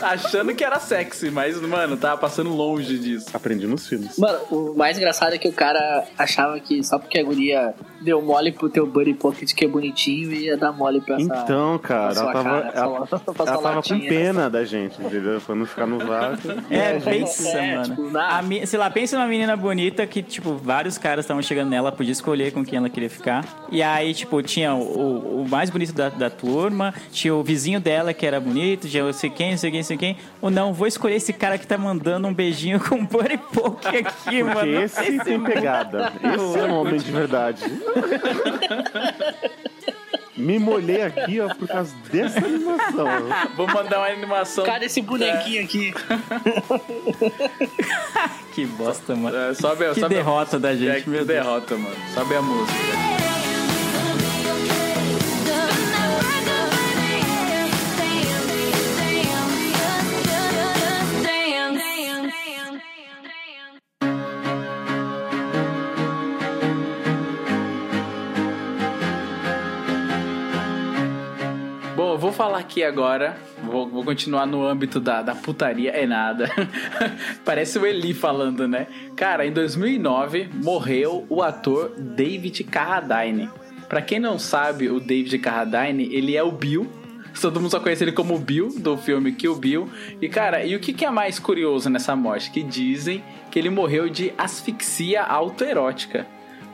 Achando 0.01 0.54
que 0.54 0.63
era 0.63 0.80
sexy, 0.80 1.30
mas, 1.30 1.60
mano, 1.62 1.95
tava 1.97 2.17
passando 2.17 2.49
longe 2.54 2.97
disso. 2.97 3.28
Aprendi 3.34 3.67
nos 3.67 3.88
filmes. 3.88 4.17
Mano, 4.17 4.39
o 4.51 4.73
mais 4.75 4.97
engraçado 4.97 5.34
é 5.34 5.38
que 5.38 5.47
o 5.47 5.54
cara 5.54 6.04
achava 6.17 6.60
que 6.60 6.84
só 6.84 6.97
porque 6.99 7.19
a 7.19 7.23
guria 7.23 7.73
deu 8.01 8.21
mole 8.21 8.51
pro 8.51 8.69
teu 8.69 8.86
Buddy 8.86 9.13
Pocket 9.13 9.54
que 9.54 9.65
é 9.65 9.67
bonitinho 9.67 10.32
ia 10.34 10.58
dar 10.58 10.71
mole 10.71 11.01
pra 11.01 11.15
essa. 11.15 11.23
Então, 11.23 11.78
cara, 11.80 12.13
ela 12.19 12.34
tava, 12.34 12.43
cara, 12.62 12.71
ela, 12.75 12.95
ela 12.97 13.08
sua 13.08 13.19
tava 13.19 13.58
com 13.58 13.75
latinha. 13.75 14.10
pena 14.10 14.49
da 14.49 14.63
gente, 14.65 15.01
entendeu? 15.01 15.39
Pra 15.41 15.56
não 15.56 15.65
ficar 15.65 15.86
no 15.86 15.99
vácuo. 15.99 16.51
É, 16.69 16.99
pensa, 16.99 17.47
é, 17.49 17.75
mano. 17.75 17.84
tipo, 17.95 18.04
na- 18.11 18.37
A 18.37 18.41
mi- 18.41 18.65
sei 18.65 18.79
lá, 18.79 18.89
pensa 18.89 19.17
numa 19.17 19.27
menina 19.27 19.55
bonita 19.55 20.05
que, 20.07 20.23
tipo, 20.23 20.55
vários 20.55 20.97
caras 20.97 21.25
estavam 21.25 21.41
chegando 21.41 21.69
nela, 21.69 21.91
podia 21.91 22.11
escolher 22.11 22.51
com 22.51 22.63
quem 22.65 22.77
ela 22.77 22.89
queria 22.89 23.09
ficar. 23.09 23.45
E 23.71 23.81
aí, 23.83 24.13
tipo, 24.13 24.41
tinha 24.41 24.73
o, 24.73 25.43
o- 25.43 25.47
mais 25.49 25.69
bonito 25.69 25.93
da, 25.93 26.09
da 26.09 26.29
turma, 26.29 26.93
tinha 27.11 27.33
o 27.35 27.43
vizinho 27.43 27.79
dela 27.79 28.13
que 28.13 28.25
era 28.25 28.39
bonito, 28.39 28.87
tinha 28.87 29.03
não 29.03 29.13
sei 29.13 29.29
quem, 29.29 29.51
não 29.51 29.57
sei 29.57 29.71
quem, 29.71 29.79
não 29.79 29.85
sei 29.85 29.97
quem. 29.97 30.17
Ou 30.41 30.49
não, 30.49 30.73
vou 30.73 30.87
escolher 30.87 31.15
esse 31.15 31.33
cara 31.33 31.57
que 31.57 31.67
tá 31.67 31.77
mandando 31.77 32.27
um 32.27 32.33
beijinho 32.33 32.79
com 32.89 32.95
um 32.95 33.05
buddy 33.05 33.37
poke 33.37 33.87
aqui, 33.97 34.43
mano. 34.43 34.55
Porque 34.59 34.69
esse 34.69 35.19
tem 35.23 35.39
pegada. 35.41 36.11
Esse 36.35 36.59
é 36.59 36.63
um 36.65 36.79
homem 36.81 36.97
de 36.97 37.11
verdade. 37.11 37.63
Me 40.37 40.59
molhei 40.59 41.01
aqui, 41.01 41.39
ó, 41.39 41.53
por 41.55 41.67
causa 41.67 41.93
dessa 42.11 42.39
animação. 42.39 43.07
Vou 43.55 43.67
mandar 43.67 43.99
uma 43.99 44.07
animação. 44.07 44.65
Cara, 44.65 44.83
esse 44.85 45.01
bonequinho 45.01 45.63
aqui. 45.63 45.93
Que 48.53 48.65
bosta, 48.65 49.15
mano. 49.15 49.35
É, 49.35 49.53
sobe, 49.53 49.85
Que 49.93 49.99
sobe 49.99 50.15
derrota 50.15 50.59
da 50.59 50.71
É, 50.73 50.75
gente, 50.77 51.03
que 51.03 51.09
meu 51.09 51.25
Deus. 51.25 51.43
derrota, 51.43 51.75
mano. 51.77 51.95
Sobe 52.13 52.35
a 52.35 52.41
música. 52.41 53.34
Eu 72.15 72.19
vou 72.19 72.32
falar 72.32 72.60
aqui 72.60 72.82
agora. 72.82 73.38
Vou, 73.62 73.89
vou 73.89 74.01
continuar 74.01 74.45
no 74.45 74.65
âmbito 74.65 75.01
da, 75.01 75.21
da 75.21 75.36
putaria. 75.36 75.91
É 75.91 76.08
nada. 76.08 76.49
Parece 77.43 77.78
o 77.78 77.86
Eli 77.86 78.13
falando, 78.13 78.69
né? 78.69 78.88
Cara, 79.17 79.45
em 79.45 79.51
2009 79.51 80.49
morreu 80.63 81.25
o 81.28 81.43
ator 81.43 81.91
David 81.97 82.63
Carradine. 82.63 83.49
Pra 83.89 84.01
quem 84.01 84.17
não 84.17 84.39
sabe, 84.39 84.88
o 84.88 85.01
David 85.01 85.39
Carradine, 85.39 86.08
ele 86.10 86.38
é 86.38 86.41
o 86.41 86.54
Bill. 86.54 86.89
Todo 87.41 87.60
mundo 87.60 87.71
só 87.71 87.82
conhece 87.82 88.06
ele 88.06 88.13
como 88.13 88.39
Bill, 88.39 88.69
do 88.80 88.95
filme 88.95 89.34
Kill 89.34 89.58
Bill. 89.58 89.89
E, 90.21 90.30
cara, 90.30 90.63
e 90.63 90.73
o 90.73 90.80
que, 90.80 90.93
que 90.93 91.04
é 91.04 91.12
mais 91.12 91.38
curioso 91.38 91.89
nessa 91.89 92.15
morte? 92.15 92.49
Que 92.49 92.63
dizem 92.63 93.21
que 93.51 93.60
ele 93.60 93.69
morreu 93.69 94.08
de 94.08 94.32
asfixia 94.38 95.21
autoerótica. 95.21 96.25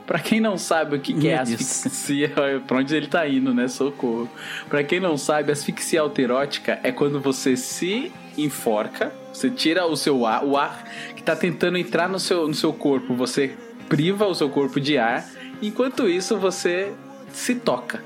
Pra 0.06 0.18
quem 0.18 0.40
não 0.40 0.58
sabe 0.58 0.96
o 0.96 1.00
que, 1.00 1.14
que 1.14 1.28
é 1.28 1.34
Meu 1.34 1.42
asfixia, 1.42 2.32
pra 2.66 2.78
onde 2.78 2.94
ele 2.94 3.06
tá 3.06 3.26
indo, 3.26 3.54
né? 3.54 3.68
Socorro. 3.68 4.28
Pra 4.68 4.82
quem 4.82 5.00
não 5.00 5.16
sabe, 5.16 5.52
asfixia 5.52 6.00
autoerótica 6.00 6.80
é 6.82 6.90
quando 6.90 7.20
você 7.20 7.56
se 7.56 8.12
enforca, 8.36 9.12
você 9.32 9.50
tira 9.50 9.86
o 9.86 9.96
seu 9.96 10.26
ar, 10.26 10.44
o 10.44 10.56
ar 10.56 10.84
que 11.14 11.22
tá 11.22 11.36
tentando 11.36 11.78
entrar 11.78 12.08
no 12.08 12.18
seu, 12.18 12.48
no 12.48 12.54
seu 12.54 12.72
corpo, 12.72 13.14
você 13.14 13.54
priva 13.88 14.26
o 14.26 14.34
seu 14.34 14.48
corpo 14.48 14.80
de 14.80 14.98
ar, 14.98 15.24
enquanto 15.60 16.08
isso 16.08 16.36
você 16.36 16.92
se 17.32 17.54
toca. 17.54 18.02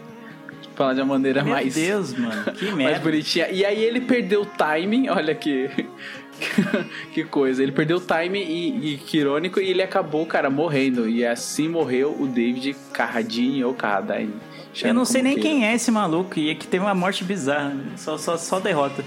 Falar 0.74 0.92
de 0.92 1.00
uma 1.00 1.14
maneira 1.14 1.42
Meu 1.42 1.54
mais 1.54 1.74
Deus, 1.74 2.12
mano. 2.12 2.52
Que 2.52 2.66
mais 2.66 2.76
merda. 2.76 3.00
bonitinha. 3.00 3.48
E 3.48 3.64
aí 3.64 3.82
ele 3.82 4.02
perdeu 4.02 4.42
o 4.42 4.46
timing, 4.46 5.08
olha 5.08 5.34
que. 5.34 5.70
que 7.12 7.24
coisa. 7.24 7.62
Ele 7.62 7.72
perdeu 7.72 7.98
o 7.98 8.00
timing 8.00 8.40
e, 8.40 8.94
e 8.94 8.98
que 8.98 9.18
irônico 9.18 9.60
e 9.60 9.70
ele 9.70 9.82
acabou, 9.82 10.26
cara, 10.26 10.50
morrendo. 10.50 11.08
E 11.08 11.24
assim 11.24 11.68
morreu 11.68 12.16
o 12.18 12.26
David 12.26 12.76
Carradine 12.92 13.64
ou 13.64 13.74
Carradine. 13.74 14.34
Eu 14.82 14.92
não 14.92 15.04
sei 15.04 15.22
nem 15.22 15.38
quem 15.38 15.66
é 15.66 15.74
esse 15.74 15.90
maluco 15.90 16.38
e 16.38 16.50
é 16.50 16.54
que 16.54 16.66
teve 16.66 16.84
uma 16.84 16.94
morte 16.94 17.24
bizarra. 17.24 17.74
Só, 17.96 18.18
só, 18.18 18.36
só 18.36 18.60
derrota. 18.60 19.04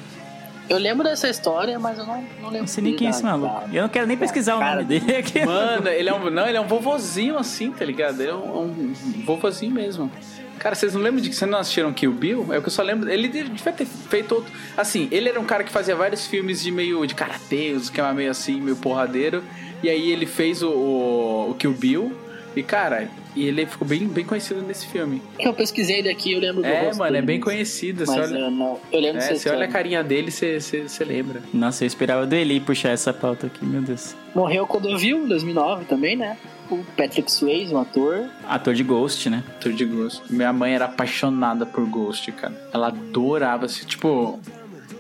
Eu 0.68 0.78
lembro 0.78 1.04
dessa 1.04 1.28
história, 1.28 1.80
mas 1.80 1.98
eu 1.98 2.06
não, 2.06 2.22
não 2.42 2.46
lembro. 2.46 2.60
Não 2.60 2.68
sei 2.68 2.84
nem 2.84 2.96
quem 2.96 3.08
é 3.08 3.10
esse 3.10 3.24
maluco. 3.24 3.64
Eu 3.74 3.82
não 3.82 3.90
quero 3.90 4.06
nem 4.06 4.16
pesquisar 4.16 4.56
o 4.56 4.60
cara 4.60 4.84
nome 4.84 4.86
dele 4.86 5.16
aqui. 5.18 5.44
Mano, 5.44 5.88
ele 5.88 6.08
é 6.08 6.14
um. 6.14 6.30
Não, 6.30 6.48
ele 6.48 6.58
é 6.58 6.62
um 6.62 6.68
vovozinho 6.68 7.38
assim, 7.38 7.72
tá 7.72 7.84
ligado? 7.84 8.22
Ele 8.22 8.30
é 8.30 8.36
um, 8.36 8.62
um 8.62 8.94
vovozinho 9.26 9.74
mesmo. 9.74 10.12
Cara, 10.60 10.76
vocês 10.76 10.94
não 10.94 11.02
lembram 11.02 11.22
de 11.22 11.30
que 11.30 11.36
vocês 11.36 11.50
não 11.50 11.58
assistiram 11.60 11.94
Kill 11.94 12.12
Bill? 12.12 12.54
É 12.54 12.58
o 12.58 12.62
que 12.62 12.68
eu 12.68 12.72
só 12.72 12.84
lembro. 12.84 13.10
Ele 13.10 13.28
devia 13.28 13.72
ter 13.72 13.86
feito 13.86 14.36
outro. 14.36 14.52
Assim, 14.76 15.08
ele 15.12 15.30
era 15.30 15.40
um 15.40 15.46
cara 15.46 15.64
que 15.64 15.72
fazia 15.72 15.96
vários 15.96 16.28
filmes 16.28 16.62
de 16.62 16.70
meio 16.72 17.06
de 17.08 17.16
karatê, 17.16 17.72
os 17.72 17.84
esquema 17.84 18.14
meio 18.14 18.30
assim, 18.30 18.60
meio 18.60 18.76
porradeiro. 18.76 19.44
E 19.82 19.90
aí 19.90 20.12
ele 20.12 20.26
fez 20.26 20.62
o, 20.62 20.70
o, 20.70 21.50
o 21.52 21.54
Kill 21.56 21.72
Bill. 21.74 22.12
E, 22.56 22.64
cara, 22.64 23.08
e 23.36 23.46
ele 23.48 23.66
ficou 23.68 23.88
bem, 23.88 24.08
bem 24.08 24.26
conhecido 24.26 24.62
nesse 24.62 24.88
filme. 24.88 25.22
Que 25.38 25.48
eu 25.48 25.54
pesquisei 25.54 26.02
daqui, 26.04 26.34
eu 26.34 26.40
lembro 26.40 26.62
do 26.62 26.68
É, 26.68 26.82
rosto 26.86 26.98
mano, 27.00 27.10
é 27.12 27.14
dele, 27.14 27.26
bem 27.28 27.38
mas- 27.38 27.44
conhecido. 27.46 28.04
Mas 28.06 28.10
Você 28.10 28.20
olha, 28.34 28.40
eu 28.40 28.52
não. 28.52 28.80
Eu 28.92 29.00
lembro 29.00 29.22
é, 29.22 29.36
você 29.36 29.50
olha 29.50 29.66
a 29.66 29.68
carinha 29.70 30.04
dele, 30.04 30.30
você, 30.32 30.60
você, 30.60 30.82
você 30.82 31.06
lembra. 31.06 31.42
Nossa, 31.54 31.84
eu 31.84 31.88
esperava 31.88 32.26
do 32.26 32.36
Eli 32.36 32.60
puxar 32.60 32.90
essa 32.90 33.14
pauta 33.14 33.48
aqui, 33.48 33.64
meu 33.64 33.82
Deus. 33.82 34.16
Morreu 34.36 34.66
quando 34.68 34.90
eu 34.90 34.98
vi, 34.98 35.12
em 35.12 35.28
2009 35.28 35.86
também, 35.86 36.18
né? 36.18 36.38
O 36.70 36.84
Patrick 36.96 37.32
Swayze, 37.32 37.74
um 37.74 37.80
ator. 37.80 38.30
Ator 38.48 38.74
de 38.74 38.84
Ghost, 38.84 39.30
né? 39.30 39.44
Ator 39.58 39.74
de 39.74 39.86
Ghost. 39.86 40.22
Minha 40.30 40.54
mãe 40.54 40.74
era 40.74 40.86
apaixonada 40.86 41.66
por 41.66 41.86
Ghost, 41.86 42.32
cara. 42.34 42.54
Ela 42.74 42.88
adorava, 42.88 43.66
assim, 43.66 43.86
tipo... 43.86 44.40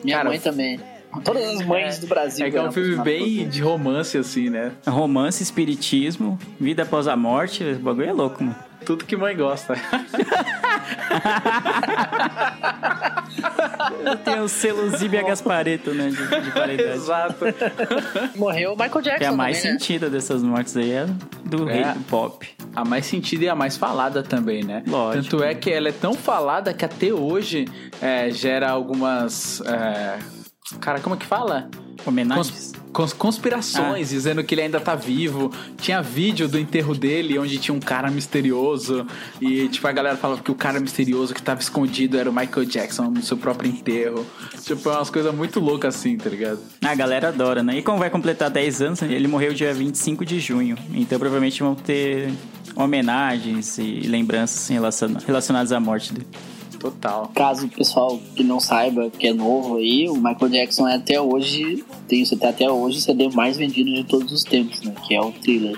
Minha 0.04 0.18
Cara, 0.18 0.30
mãe 0.30 0.40
também. 0.40 0.80
Todas 1.24 1.44
as 1.44 1.66
mães 1.66 2.00
do 2.00 2.08
Brasil. 2.08 2.46
É 2.46 2.52
que 2.52 2.58
é 2.58 2.62
um 2.62 2.72
filme 2.72 2.96
bem 3.04 3.50
de 3.50 3.62
romance, 3.62 4.18
assim, 4.18 4.50
né? 4.50 4.72
Romance, 4.88 5.42
espiritismo, 5.42 6.40
vida 6.60 6.84
após 6.84 7.08
a 7.08 7.16
morte, 7.16 7.64
o 7.64 7.80
bagulho 7.80 8.10
é 8.10 8.14
louco, 8.14 8.44
mano. 8.44 8.56
Tudo 8.90 9.06
que 9.06 9.16
mãe 9.16 9.38
gosta. 9.38 9.76
Tem 14.26 14.40
o 14.40 14.48
selo 14.48 14.90
Zíbia 14.98 15.22
Gaspareto, 15.22 15.92
né, 15.94 16.10
de, 16.10 16.16
de 16.42 16.52
qualidade. 16.52 16.90
Exato. 16.98 17.46
Morreu 18.36 18.74
o 18.74 18.76
Michael 18.76 19.02
Jackson. 19.04 19.18
Que 19.20 19.24
é 19.26 19.28
a 19.28 19.32
mais 19.32 19.58
também, 19.58 19.74
né? 19.74 19.80
sentida 19.80 20.10
dessas 20.10 20.42
mortes 20.42 20.76
aí 20.76 20.92
é 20.92 21.06
do 21.46 21.70
É. 21.70 21.74
rei 21.74 21.84
do 21.94 22.00
pop. 22.06 22.50
A 22.76 22.84
mais 22.84 23.06
sentida 23.06 23.46
e 23.46 23.50
a 23.50 23.54
mais 23.54 23.78
falada 23.78 24.24
também, 24.24 24.64
né? 24.64 24.82
Lógico. 24.88 25.38
Tanto 25.38 25.44
é 25.44 25.54
que 25.54 25.70
ela 25.72 25.90
é 25.90 25.92
tão 25.92 26.16
falada 26.16 26.74
que 26.74 26.84
até 26.84 27.14
hoje 27.14 27.66
é, 28.02 28.32
gera 28.32 28.72
algumas. 28.72 29.62
é, 29.68 30.18
Cara, 30.80 31.00
como 31.00 31.16
é 31.16 31.18
que 31.18 31.26
fala? 31.26 31.70
Homenagens. 32.06 32.72
Cons- 32.72 32.74
cons- 32.94 33.14
conspirações, 33.14 34.10
dizendo 34.10 34.42
que 34.44 34.54
ele 34.56 34.62
ainda 34.62 34.80
tá 34.80 34.96
vivo. 34.96 35.52
Tinha 35.82 36.02
vídeo 36.02 36.48
do 36.48 36.58
enterro 36.58 36.96
dele 36.96 37.38
onde 37.38 37.58
tinha 37.58 37.76
um 37.76 37.80
cara 37.80 38.10
misterioso. 38.10 39.06
E, 39.42 39.68
tipo, 39.68 39.86
a 39.88 39.92
galera 39.92 40.16
falava 40.16 40.42
que 40.42 40.50
o 40.50 40.56
cara 40.56 40.80
misterioso 40.80 41.34
que 41.34 41.42
tava 41.42 41.60
escondido 41.60 42.18
era 42.18 42.30
o 42.30 42.34
Michael 42.34 42.66
Jackson 42.66 43.10
no 43.10 43.22
seu 43.22 43.36
próprio 43.36 43.70
enterro. 43.70 44.26
Tipo, 44.64 44.90
é 44.90 44.94
umas 44.96 45.10
coisas 45.10 45.36
muito 45.36 45.60
loucas 45.60 45.96
assim, 45.96 46.18
tá 46.18 46.30
ligado? 46.30 46.60
A 46.84 46.96
galera 46.96 47.28
adora, 47.30 47.62
né? 47.62 47.78
E 47.80 47.82
como 47.82 47.98
vai 48.00 48.10
completar 48.10 48.50
10 48.50 48.82
anos, 48.82 49.02
ele 49.02 49.28
morreu 49.28 49.54
dia 49.54 49.74
25 49.74 50.24
de 50.24 50.40
junho. 50.40 50.78
Então 50.94 51.20
provavelmente 51.20 51.62
vão 51.62 51.76
ter 51.76 52.32
homenagens 52.76 53.78
e 53.78 54.02
lembranças 54.08 54.68
relaciona- 54.70 55.20
relacionadas 55.26 55.72
à 55.74 55.80
morte 55.80 56.14
dele. 56.14 56.28
Total. 56.80 57.30
Caso 57.36 57.66
o 57.66 57.70
pessoal 57.70 58.20
que 58.36 58.44
não 58.44 58.60
saiba, 58.60 59.10
que 59.10 59.28
é 59.28 59.34
novo 59.34 59.78
aí, 59.78 60.08
o 60.10 60.16
Michael 60.16 60.50
Jackson 60.50 60.88
é 60.88 60.96
até 60.96 61.20
hoje, 61.20 61.84
tem 62.08 62.22
isso 62.22 62.38
até 62.42 62.70
hoje, 62.70 62.98
o 62.98 63.02
CD 63.02 63.30
mais 63.30 63.58
vendido 63.58 63.94
de 63.94 64.04
todos 64.04 64.32
os 64.32 64.44
tempos, 64.44 64.82
né? 64.82 64.94
Que 65.06 65.16
é 65.16 65.22
o 65.22 65.32
Thriller. 65.32 65.78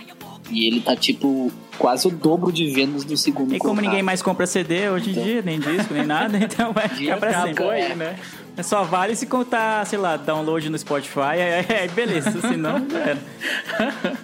E 0.52 0.68
ele 0.68 0.82
tá 0.82 0.96
tipo 0.96 1.52
quase 1.78 2.08
o 2.08 2.12
dobro 2.12 2.52
de 2.52 2.68
vendas 2.68 3.04
do 3.04 3.18
segundo. 3.18 3.56
E 3.56 3.58
como 3.58 3.74
colocado. 3.74 3.86
ninguém 3.86 4.04
mais 4.04 4.22
compra 4.22 4.46
CD 4.46 4.90
hoje 4.90 5.10
em 5.10 5.14
dia, 5.14 5.42
nem 5.42 5.60
disco, 5.60 5.94
nem 5.94 6.06
nada, 6.06 6.38
então 6.42 6.72
vai 6.72 6.88
ficar 6.88 7.18
pra 7.18 7.34
sempre. 7.34 7.52
Acabou 7.52 7.72
aí, 7.72 7.96
né? 7.96 8.20
É 8.62 8.63
Só 8.63 8.84
vale 8.84 9.15
se 9.15 9.26
contar, 9.26 9.84
sei 9.88 9.97
lá, 9.97 10.15
download 10.17 10.69
no 10.69 10.78
Spotify, 10.78 11.19
aí 11.19 11.41
aí 11.82 11.88
beleza, 11.89 12.32
senão 12.41 12.86
já 12.89 13.00
era. 13.00 13.17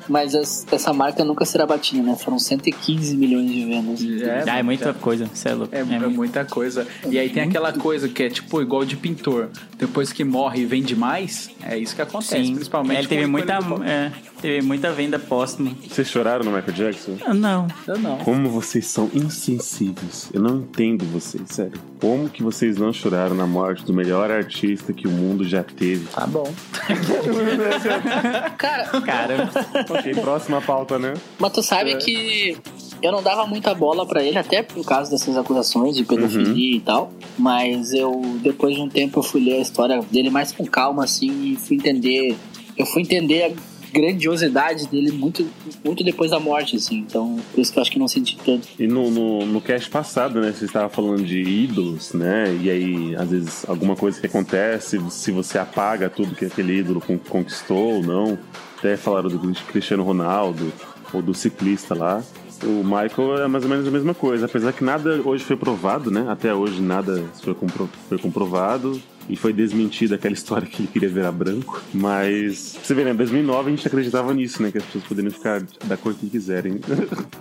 Mas 0.07 0.33
es- 0.35 0.65
essa 0.71 0.93
marca 0.93 1.23
nunca 1.25 1.43
será 1.43 1.65
batida, 1.65 2.03
né? 2.03 2.15
Foram 2.15 2.37
115 2.37 3.17
milhões 3.17 3.51
de 3.51 3.65
vendas. 3.65 4.47
Ah, 4.47 4.59
é 4.59 4.63
muita 4.63 4.93
coisa, 4.93 5.25
você 5.33 5.49
é 5.49 5.53
louco. 5.53 5.75
É, 5.75 5.79
É 5.79 5.81
é 5.81 5.83
muito- 5.85 6.09
muita 6.11 6.45
coisa. 6.45 6.87
E 7.09 7.17
aí 7.17 7.29
tem 7.29 7.43
aquela 7.43 7.73
coisa 7.73 8.07
que 8.07 8.23
é 8.23 8.29
tipo 8.29 8.61
igual 8.61 8.85
de 8.85 8.95
pintor. 8.95 9.49
Depois 9.77 10.13
que 10.13 10.23
morre 10.23 10.61
e 10.61 10.65
vende 10.65 10.95
mais, 10.95 11.49
é 11.63 11.77
isso 11.77 11.95
que 11.95 12.01
acontece. 12.01 12.45
Sim, 12.45 12.53
Principalmente 12.55 12.99
ele 12.99 13.07
teve 13.07 13.25
muita, 13.27 13.53
é, 13.85 14.11
teve 14.41 14.65
muita 14.65 14.91
venda 14.91 15.17
póstuma. 15.19 15.71
Vocês 15.87 16.07
choraram 16.07 16.43
no 16.45 16.51
Michael 16.51 16.73
Jackson? 16.73 17.17
Ah, 17.25 17.33
Não, 17.33 17.67
Eu 17.87 17.97
não. 17.97 18.17
Como 18.19 18.49
vocês 18.49 18.85
são 18.87 19.09
insensíveis. 19.13 20.29
Eu 20.33 20.41
não 20.41 20.57
entendo 20.57 21.05
vocês, 21.05 21.43
sério. 21.49 21.79
Como 21.99 22.29
que 22.29 22.43
vocês 22.43 22.77
não 22.77 22.91
choraram 22.93 23.35
na 23.35 23.47
morte 23.47 23.83
do 23.83 23.93
melhor 23.93 24.29
artista 24.31 24.93
que 24.93 25.07
o 25.07 25.11
mundo 25.11 25.43
já 25.43 25.63
teve? 25.63 26.05
Tá 26.07 26.25
bom. 26.27 26.51
Cara, 28.57 28.85
cara, 29.01 29.49
ok, 29.89 30.13
próxima 30.15 30.61
pauta, 30.61 30.97
né? 30.97 31.13
mas 31.39 31.51
tu 31.53 31.61
sabe 31.61 31.95
que 31.97 32.57
eu 33.01 33.11
não 33.11 33.21
dava 33.21 33.45
muita 33.45 33.73
bola 33.75 34.05
pra 34.05 34.23
ele, 34.23 34.37
até 34.37 34.63
por 34.63 34.83
causa 34.85 35.11
dessas 35.11 35.37
acusações 35.37 35.95
de 35.95 36.03
pedofilia 36.03 36.77
e 36.77 36.79
tal. 36.79 37.11
Mas 37.37 37.93
eu, 37.93 38.19
depois 38.41 38.75
de 38.75 38.81
um 38.81 38.89
tempo, 38.89 39.19
eu 39.19 39.23
fui 39.23 39.43
ler 39.43 39.57
a 39.57 39.61
história 39.61 40.01
dele 40.11 40.29
mais 40.29 40.51
com 40.51 40.65
calma, 40.65 41.03
assim, 41.03 41.51
e 41.53 41.55
fui 41.55 41.75
entender. 41.77 42.35
Eu 42.75 42.85
fui 42.85 43.01
entender 43.01 43.43
a 43.43 43.51
grandiosidade 43.97 44.87
dele 44.87 45.11
muito, 45.11 45.45
muito 45.83 46.03
depois 46.03 46.31
da 46.31 46.39
morte, 46.39 46.75
assim. 46.77 46.99
Então, 46.99 47.37
por 47.53 47.59
isso 47.61 47.71
que 47.71 47.77
eu 47.79 47.81
acho 47.81 47.91
que 47.91 47.99
não 47.99 48.07
senti 48.07 48.37
tanto. 48.43 48.67
E 48.79 48.87
no, 48.87 49.09
no, 49.11 49.45
no 49.45 49.61
cast 49.61 49.89
passado, 49.89 50.39
né, 50.39 50.51
você 50.51 50.65
estava 50.65 50.89
falando 50.89 51.23
de 51.23 51.41
ídolos, 51.41 52.13
né? 52.13 52.55
E 52.61 52.69
aí, 52.69 53.15
às 53.15 53.29
vezes, 53.29 53.69
alguma 53.69 53.95
coisa 53.95 54.19
que 54.19 54.27
acontece, 54.27 54.99
se 55.09 55.31
você 55.31 55.57
apaga 55.57 56.09
tudo 56.09 56.35
que 56.35 56.45
aquele 56.45 56.77
ídolo 56.79 57.01
con- 57.01 57.17
conquistou 57.17 57.95
ou 57.95 58.03
não. 58.03 58.37
Até 58.77 58.95
falaram 58.95 59.27
do 59.29 59.39
Cristiano 59.71 60.03
Ronaldo 60.03 60.71
ou 61.11 61.21
do 61.21 61.33
ciclista 61.33 61.95
lá. 61.95 62.23
O 62.63 62.83
Michael 62.83 63.43
é 63.43 63.47
mais 63.47 63.63
ou 63.63 63.69
menos 63.69 63.87
a 63.87 63.91
mesma 63.91 64.13
coisa, 64.13 64.45
apesar 64.45 64.71
que 64.73 64.83
nada 64.83 65.21
hoje 65.23 65.43
foi 65.43 65.55
provado, 65.55 66.09
né? 66.11 66.25
Até 66.29 66.53
hoje 66.53 66.81
nada 66.81 67.23
foi, 67.41 67.53
compro- 67.55 67.89
foi 68.09 68.17
comprovado. 68.17 68.99
E 69.29 69.35
foi 69.35 69.51
desmentida 69.51 70.15
aquela 70.15 70.33
história 70.33 70.67
que 70.67 70.81
ele 70.81 70.87
queria 70.87 71.09
virar 71.09 71.31
branco. 71.31 71.81
Mas, 71.93 72.77
você 72.81 72.93
vê, 72.93 73.03
né? 73.03 73.11
Em 73.11 73.15
2009 73.15 73.67
a 73.67 73.75
gente 73.75 73.87
acreditava 73.87 74.33
nisso, 74.33 74.61
né? 74.61 74.71
Que 74.71 74.77
as 74.77 74.83
pessoas 74.85 75.03
poderiam 75.03 75.31
ficar 75.31 75.61
da 75.85 75.97
cor 75.97 76.13
que 76.13 76.29
quiserem. 76.29 76.79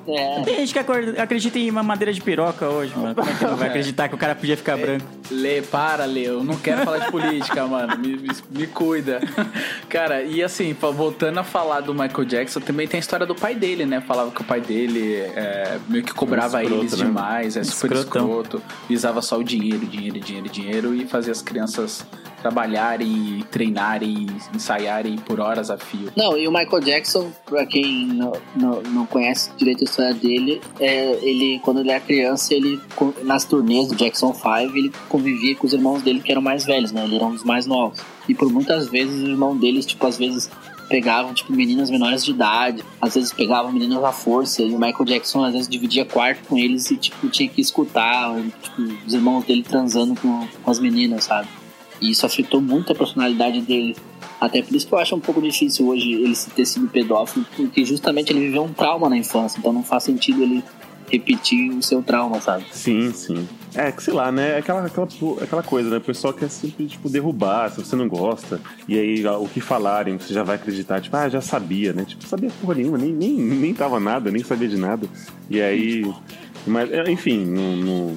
É, 0.08 0.40
tem 0.42 0.54
gente 0.58 0.72
que 0.72 0.78
acredita 1.20 1.58
em 1.58 1.68
mamadeira 1.68 2.12
de 2.12 2.20
piroca 2.20 2.68
hoje, 2.68 2.96
mano. 2.96 3.12
Como 3.16 3.28
é 3.28 3.34
que 3.34 3.44
não 3.44 3.56
vai 3.56 3.68
acreditar 3.68 4.08
que 4.08 4.14
o 4.14 4.18
cara 4.18 4.36
podia 4.36 4.56
ficar 4.56 4.76
branco? 4.76 5.04
Lê, 5.32 5.60
para, 5.62 6.04
Lê. 6.04 6.28
Eu 6.28 6.44
não 6.44 6.56
quero 6.56 6.84
falar 6.84 6.98
de 6.98 7.10
política, 7.10 7.66
mano. 7.66 7.98
Me, 7.98 8.16
me, 8.16 8.28
me 8.50 8.66
cuida. 8.68 9.20
Cara, 9.88 10.22
e 10.22 10.44
assim, 10.44 10.72
voltando 10.74 11.38
a 11.38 11.44
falar 11.44 11.80
do 11.80 11.92
Michael 11.92 12.24
Jackson, 12.24 12.60
também 12.60 12.86
tem 12.86 12.98
a 12.98 13.00
história 13.00 13.26
do 13.26 13.34
pai 13.34 13.56
dele, 13.56 13.84
né? 13.84 14.00
Falava 14.00 14.30
que 14.30 14.40
o 14.40 14.44
pai 14.44 14.60
dele 14.60 15.14
é, 15.14 15.76
meio 15.88 16.04
que 16.04 16.14
cobrava 16.14 16.58
Um 16.58 16.60
escroto, 16.60 16.82
eles 16.82 16.98
né? 16.98 17.04
demais, 17.04 17.56
é 17.56 17.64
super 17.64 17.96
Escrotão. 17.96 18.26
escroto. 18.40 18.62
Visava 18.88 19.20
só 19.20 19.36
o 19.38 19.42
dinheiro, 19.42 19.84
dinheiro, 19.86 20.20
dinheiro, 20.20 20.48
dinheiro 20.48 20.94
e 20.94 21.04
fazia 21.04 21.32
as 21.32 21.42
crianças 21.42 21.75
trabalharem, 22.46 23.44
treinarem, 23.50 24.26
ensaiarem 24.54 25.16
por 25.16 25.40
horas 25.40 25.70
a 25.70 25.76
fio. 25.76 26.12
Não, 26.16 26.36
e 26.36 26.46
o 26.46 26.52
Michael 26.52 26.80
Jackson, 26.80 27.32
pra 27.44 27.66
quem 27.66 28.06
não, 28.06 28.32
não, 28.54 28.82
não 28.82 29.06
conhece 29.06 29.50
direito 29.56 29.82
a 29.82 29.84
história 29.84 30.14
dele, 30.14 30.60
é, 30.78 31.18
ele, 31.22 31.58
quando 31.64 31.80
ele 31.80 31.90
era 31.90 32.00
criança, 32.00 32.54
ele, 32.54 32.80
nas 33.24 33.44
turnês 33.44 33.88
do 33.88 33.96
Jackson 33.96 34.32
5, 34.32 34.76
ele 34.76 34.92
convivia 35.08 35.56
com 35.56 35.66
os 35.66 35.72
irmãos 35.72 36.02
dele 36.02 36.20
que 36.20 36.30
eram 36.30 36.42
mais 36.42 36.64
velhos, 36.64 36.92
né? 36.92 37.04
Ele 37.04 37.16
era 37.16 37.24
um 37.24 37.32
dos 37.32 37.44
mais 37.44 37.66
novos. 37.66 38.00
E 38.28 38.34
por 38.34 38.50
muitas 38.52 38.88
vezes, 38.88 39.22
o 39.22 39.28
irmão 39.28 39.56
deles, 39.56 39.84
tipo, 39.86 40.06
às 40.06 40.16
vezes 40.16 40.50
pegavam, 40.88 41.34
tipo, 41.34 41.52
meninas 41.52 41.90
menores 41.90 42.24
de 42.24 42.30
idade, 42.30 42.84
às 43.00 43.14
vezes 43.14 43.32
pegavam 43.32 43.72
meninas 43.72 44.04
à 44.04 44.12
força, 44.12 44.62
e 44.62 44.72
o 44.72 44.78
Michael 44.78 45.04
Jackson, 45.04 45.44
às 45.44 45.52
vezes, 45.52 45.68
dividia 45.68 46.04
quarto 46.04 46.46
com 46.46 46.56
eles 46.56 46.90
e, 46.92 46.96
tipo, 46.96 47.28
tinha 47.28 47.48
que 47.48 47.60
escutar, 47.60 48.36
tipo, 48.62 48.82
os 49.04 49.12
irmãos 49.12 49.44
dele 49.44 49.64
transando 49.64 50.14
com, 50.20 50.46
com 50.62 50.70
as 50.70 50.78
meninas, 50.78 51.24
sabe? 51.24 51.48
E 52.00 52.10
isso 52.10 52.26
afetou 52.26 52.60
muito 52.60 52.92
a 52.92 52.94
personalidade 52.94 53.60
dele. 53.60 53.96
Até 54.40 54.62
por 54.62 54.74
isso 54.74 54.86
que 54.86 54.92
eu 54.92 54.98
acho 54.98 55.14
um 55.14 55.20
pouco 55.20 55.40
difícil 55.40 55.88
hoje 55.88 56.12
ele 56.12 56.36
ter 56.54 56.66
sido 56.66 56.88
pedófilo, 56.88 57.46
porque 57.56 57.84
justamente 57.84 58.32
ele 58.32 58.40
viveu 58.40 58.64
um 58.64 58.72
trauma 58.72 59.08
na 59.08 59.16
infância, 59.16 59.58
então 59.58 59.72
não 59.72 59.82
faz 59.82 60.04
sentido 60.04 60.42
ele 60.42 60.62
repetir 61.10 61.70
o 61.70 61.82
seu 61.82 62.02
trauma, 62.02 62.40
sabe? 62.40 62.64
Sim, 62.72 63.12
sim. 63.12 63.48
É, 63.74 63.92
que 63.92 64.02
sei 64.02 64.12
lá, 64.12 64.32
né? 64.32 64.52
É 64.52 64.58
aquela, 64.58 64.84
aquela, 64.84 65.06
aquela 65.42 65.62
coisa, 65.62 65.90
né? 65.90 65.98
O 65.98 66.00
pessoal 66.00 66.32
quer 66.32 66.48
sempre, 66.48 66.86
tipo, 66.86 67.08
derrubar 67.08 67.70
se 67.70 67.78
você 67.84 67.94
não 67.94 68.08
gosta. 68.08 68.60
E 68.88 68.98
aí, 68.98 69.26
o 69.26 69.46
que 69.46 69.60
falarem, 69.60 70.18
você 70.18 70.32
já 70.32 70.42
vai 70.42 70.56
acreditar, 70.56 71.00
tipo, 71.00 71.16
ah, 71.16 71.28
já 71.28 71.40
sabia, 71.40 71.92
né? 71.92 72.04
Tipo, 72.04 72.26
sabia 72.26 72.50
porra 72.60 72.74
nenhuma, 72.74 72.98
nem, 72.98 73.12
nem, 73.12 73.34
nem 73.34 73.74
tava 73.74 74.00
nada, 74.00 74.30
nem 74.30 74.42
sabia 74.42 74.68
de 74.68 74.76
nada. 74.76 75.06
E 75.48 75.60
aí. 75.60 76.10
Mas, 76.66 76.90
é, 76.90 77.10
enfim, 77.10 77.44
não, 77.44 77.76
não, 77.76 78.16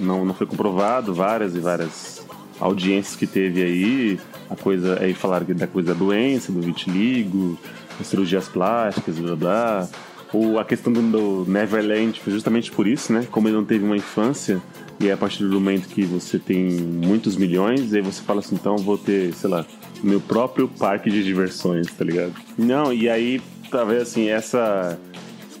não, 0.00 0.24
não 0.24 0.34
foi 0.34 0.46
comprovado 0.46 1.14
várias 1.14 1.54
e 1.54 1.60
várias 1.60 2.15
audiências 2.60 3.16
que 3.16 3.26
teve 3.26 3.62
aí. 3.62 4.20
A 4.48 4.56
coisa. 4.56 4.98
Aí 5.00 5.14
falaram 5.14 5.46
da 5.54 5.66
coisa 5.66 5.92
da 5.92 5.98
doença, 5.98 6.52
do 6.52 6.60
vitiligo, 6.60 7.58
das 7.98 8.06
cirurgias 8.06 8.48
plásticas, 8.48 9.18
blá 9.18 9.36
blá. 9.36 9.88
Ou 10.32 10.58
a 10.58 10.64
questão 10.64 10.92
do, 10.92 11.00
do 11.00 11.50
Neverland 11.50 12.20
foi 12.20 12.32
justamente 12.32 12.70
por 12.70 12.86
isso, 12.86 13.12
né? 13.12 13.26
Como 13.30 13.48
ele 13.48 13.56
não 13.56 13.64
teve 13.64 13.84
uma 13.84 13.96
infância, 13.96 14.60
e 14.98 15.08
é 15.08 15.12
a 15.12 15.16
partir 15.16 15.44
do 15.44 15.52
momento 15.60 15.88
que 15.88 16.04
você 16.04 16.38
tem 16.38 16.64
muitos 16.64 17.36
milhões, 17.36 17.92
aí 17.92 18.00
você 18.00 18.22
fala 18.22 18.40
assim, 18.40 18.54
então 18.54 18.76
vou 18.76 18.96
ter, 18.96 19.32
sei 19.34 19.50
lá, 19.50 19.64
meu 20.02 20.20
próprio 20.20 20.68
parque 20.68 21.10
de 21.10 21.22
diversões, 21.22 21.86
tá 21.92 22.04
ligado? 22.04 22.34
Não, 22.58 22.92
e 22.92 23.08
aí, 23.08 23.40
talvez 23.70 24.02
assim, 24.02 24.28
essa. 24.28 24.98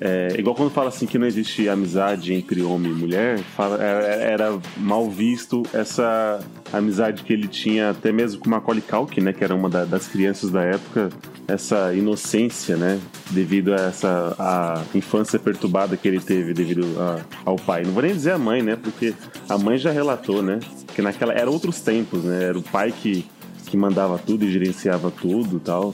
É, 0.00 0.34
igual 0.38 0.54
quando 0.54 0.70
fala 0.70 0.88
assim 0.88 1.06
que 1.06 1.18
não 1.18 1.26
existe 1.26 1.68
amizade 1.68 2.34
entre 2.34 2.60
homem 2.62 2.92
e 2.92 2.94
mulher, 2.94 3.38
fala, 3.38 3.82
era, 3.82 4.06
era 4.06 4.58
mal 4.76 5.08
visto 5.10 5.62
essa 5.72 6.38
amizade 6.72 7.22
que 7.22 7.32
ele 7.32 7.48
tinha 7.48 7.90
até 7.90 8.12
mesmo 8.12 8.40
com 8.40 8.50
Macaulay 8.50 8.82
Culkin, 8.82 9.22
né, 9.22 9.32
que 9.32 9.42
era 9.42 9.54
uma 9.54 9.70
da- 9.70 9.84
das 9.86 10.06
crianças 10.06 10.50
da 10.50 10.62
época, 10.62 11.08
essa 11.48 11.94
inocência, 11.94 12.76
né, 12.76 13.00
devido 13.30 13.72
a 13.72 13.76
essa 13.76 14.34
a 14.38 14.82
infância 14.94 15.38
perturbada 15.38 15.96
que 15.96 16.06
ele 16.06 16.20
teve 16.20 16.52
devido 16.52 16.84
a- 17.00 17.20
ao 17.44 17.56
pai. 17.56 17.82
Não 17.84 17.92
vou 17.92 18.02
nem 18.02 18.12
dizer 18.12 18.32
a 18.32 18.38
mãe, 18.38 18.62
né, 18.62 18.76
porque 18.76 19.14
a 19.48 19.56
mãe 19.56 19.78
já 19.78 19.90
relatou, 19.90 20.42
né, 20.42 20.60
que 20.94 21.00
naquela 21.00 21.32
eram 21.32 21.52
outros 21.52 21.80
tempos, 21.80 22.22
né, 22.24 22.44
era 22.44 22.58
o 22.58 22.62
pai 22.62 22.92
que 22.92 23.24
que 23.68 23.76
mandava 23.76 24.16
tudo 24.16 24.44
e 24.44 24.52
gerenciava 24.52 25.10
tudo, 25.10 25.58
tal. 25.58 25.92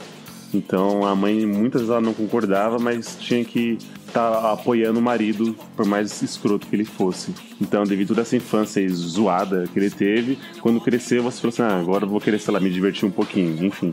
Então 0.53 1.05
a 1.05 1.15
mãe 1.15 1.45
muitas 1.45 1.81
vezes 1.81 1.89
ela 1.89 2.01
não 2.01 2.13
concordava, 2.13 2.77
mas 2.79 3.17
tinha 3.19 3.43
que 3.43 3.77
tá 4.13 4.51
apoiando 4.51 4.99
o 4.99 5.01
marido, 5.01 5.55
por 5.75 5.85
mais 5.85 6.21
escroto 6.21 6.67
que 6.67 6.75
ele 6.75 6.85
fosse. 6.85 7.33
Então, 7.59 7.83
devido 7.83 8.15
a 8.17 8.21
essa 8.21 8.35
infância 8.35 8.87
zoada 8.89 9.67
que 9.73 9.79
ele 9.79 9.89
teve, 9.89 10.37
quando 10.61 10.79
cresceu, 10.79 11.23
você 11.23 11.41
falou 11.41 11.49
assim: 11.53 11.61
ah, 11.63 11.79
agora 11.79 12.05
eu 12.05 12.09
vou 12.09 12.21
querer, 12.21 12.39
sei 12.39 12.53
lá, 12.53 12.59
me 12.59 12.69
divertir 12.69 13.05
um 13.05 13.11
pouquinho, 13.11 13.65
enfim. 13.65 13.91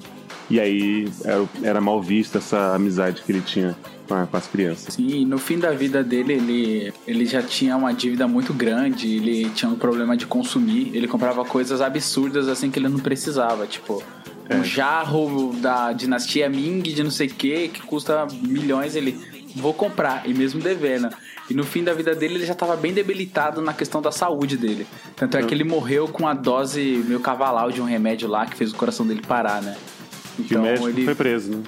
E 0.51 0.61
aí 0.61 1.09
era, 1.25 1.49
era 1.62 1.81
mal 1.81 2.03
vista 2.03 2.38
essa 2.38 2.75
amizade 2.75 3.23
que 3.23 3.33
ele 3.33 3.40
tinha 3.40 3.77
com, 4.08 4.37
as 4.37 4.48
crianças. 4.48 4.94
Sim, 4.94 5.25
no 5.25 5.38
fim 5.38 5.58
da 5.58 5.71
vida 5.71 6.02
dele, 6.02 6.33
ele, 6.35 6.92
ele 7.06 7.25
já 7.25 7.40
tinha 7.40 7.77
uma 7.77 7.94
dívida 7.94 8.27
muito 8.27 8.52
grande, 8.52 9.17
ele 9.17 9.48
tinha 9.50 9.71
um 9.71 9.77
problema 9.77 10.17
de 10.17 10.27
consumir, 10.27 10.90
ele 10.92 11.06
comprava 11.06 11.44
coisas 11.44 11.81
absurdas 11.81 12.48
assim 12.48 12.71
que 12.71 12.81
ele 12.81 12.88
não 12.88 12.98
precisava, 12.98 13.67
tipo 13.67 14.02
um 14.51 14.65
jarro 14.65 15.55
da 15.61 15.92
dinastia 15.92 16.48
Ming 16.48 16.83
de 16.83 17.03
não 17.03 17.11
sei 17.11 17.29
o 17.29 17.31
que, 17.31 17.69
que 17.69 17.83
custa 17.83 18.27
milhões, 18.42 18.96
ele 18.96 19.19
vou 19.55 19.73
comprar, 19.75 20.29
e 20.29 20.35
mesmo 20.35 20.61
devendo. 20.61 21.09
E 21.48 21.55
no 21.55 21.65
fim 21.65 21.83
da 21.83 21.92
vida 21.92 22.15
dele, 22.15 22.35
ele 22.37 22.46
já 22.46 22.53
estava 22.53 22.77
bem 22.77 22.92
debilitado 22.92 23.61
na 23.61 23.73
questão 23.73 24.01
da 24.01 24.13
saúde 24.13 24.57
dele. 24.57 24.87
Tanto 25.17 25.37
é 25.37 25.42
que 25.42 25.53
ele 25.53 25.65
morreu 25.65 26.07
com 26.07 26.29
a 26.29 26.35
dose 26.35 27.03
meio 27.07 27.19
cavalar 27.19 27.71
de 27.73 27.81
um 27.81 27.85
remédio 27.85 28.29
lá 28.29 28.46
que 28.46 28.57
fez 28.57 28.73
o 28.73 28.77
coração 28.77 29.05
dele 29.05 29.23
parar, 29.27 29.61
né? 29.61 29.77
Que 30.46 30.57
o 30.57 30.63
médico 30.63 31.05
foi 31.05 31.15
preso, 31.15 31.51
né? 31.51 31.63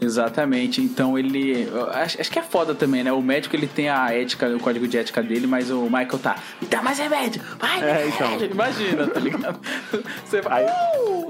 Exatamente. 0.00 0.80
Então 0.82 1.18
ele. 1.18 1.68
Acho, 1.92 2.20
acho 2.20 2.30
que 2.30 2.38
é 2.38 2.42
foda 2.42 2.74
também, 2.74 3.02
né? 3.04 3.12
O 3.12 3.22
médico 3.22 3.54
ele 3.56 3.66
tem 3.66 3.88
a 3.88 4.12
ética, 4.12 4.48
o 4.48 4.58
código 4.60 4.86
de 4.88 4.98
ética 4.98 5.22
dele, 5.22 5.46
mas 5.46 5.70
o 5.70 5.82
Michael 5.84 6.18
tá. 6.22 6.36
Me 6.60 6.66
dá 6.68 6.82
mais 6.82 6.98
remédio! 6.98 7.40
Vai, 7.58 7.82
É, 7.82 8.06
então. 8.08 8.28
remédio! 8.28 8.50
Imagina, 8.54 9.06
tá 9.06 9.20
ligado? 9.20 9.60
Você 10.24 10.40
vai. 10.40 10.64
Aí, 10.64 10.70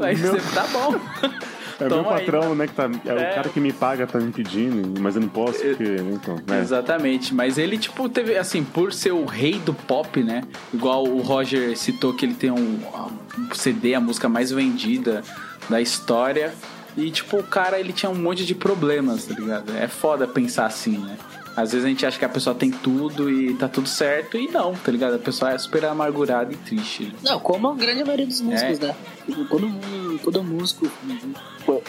aí 0.02 0.16
meu- 0.16 0.32
você 0.32 0.54
tá 0.54 0.66
bom. 0.68 0.94
É 1.80 1.86
o 1.86 1.88
meu 1.88 2.04
Toma 2.04 2.14
aí, 2.14 2.24
patrão, 2.24 2.54
né? 2.54 2.68
Que 2.68 2.72
tá, 2.72 2.84
é, 3.04 3.08
É. 3.08 3.32
o 3.32 3.34
cara 3.34 3.48
que 3.48 3.58
me 3.58 3.72
paga 3.72 4.06
tá 4.06 4.20
me 4.20 4.30
pedindo, 4.30 5.00
mas 5.00 5.16
eu 5.16 5.22
não 5.22 5.28
posso, 5.28 5.58
porque. 5.58 5.82
Então, 6.12 6.36
né? 6.46 6.60
Exatamente, 6.60 7.34
mas 7.34 7.58
ele, 7.58 7.76
tipo, 7.76 8.08
teve, 8.08 8.38
assim, 8.38 8.62
por 8.62 8.92
ser 8.92 9.10
o 9.10 9.24
rei 9.24 9.54
do 9.58 9.74
pop, 9.74 10.22
né? 10.22 10.44
Igual 10.72 11.02
o 11.04 11.20
Roger 11.20 11.76
citou 11.76 12.14
que 12.14 12.24
ele 12.26 12.34
tem 12.34 12.52
um, 12.52 12.78
um 13.36 13.52
CD, 13.54 13.92
a 13.92 14.00
música 14.00 14.28
mais 14.28 14.52
vendida 14.52 15.22
da 15.68 15.80
história. 15.80 16.54
E, 16.96 17.10
tipo, 17.10 17.38
o 17.38 17.42
cara, 17.42 17.78
ele 17.80 17.92
tinha 17.92 18.10
um 18.10 18.14
monte 18.14 18.44
de 18.46 18.54
problemas, 18.54 19.24
tá 19.24 19.34
ligado? 19.34 19.72
É 19.76 19.88
foda 19.88 20.26
pensar 20.28 20.66
assim, 20.66 20.98
né? 20.98 21.16
Às 21.56 21.70
vezes 21.70 21.84
a 21.86 21.88
gente 21.88 22.04
acha 22.04 22.18
que 22.18 22.24
a 22.24 22.28
pessoa 22.28 22.54
tem 22.54 22.70
tudo 22.70 23.30
e 23.30 23.54
tá 23.54 23.68
tudo 23.68 23.88
certo, 23.88 24.36
e 24.36 24.48
não, 24.48 24.74
tá 24.74 24.90
ligado? 24.90 25.14
A 25.14 25.18
pessoa 25.18 25.52
é 25.52 25.58
super 25.58 25.84
amargurada 25.84 26.52
e 26.52 26.56
triste. 26.56 27.04
né? 27.04 27.12
Não, 27.22 27.38
como 27.38 27.68
a 27.68 27.74
grande 27.74 28.02
maioria 28.02 28.26
dos 28.26 28.40
músicos, 28.40 28.80
É. 28.80 28.86
né? 28.88 28.96
Todo, 29.48 30.18
todo 30.24 30.42
músico 30.42 30.90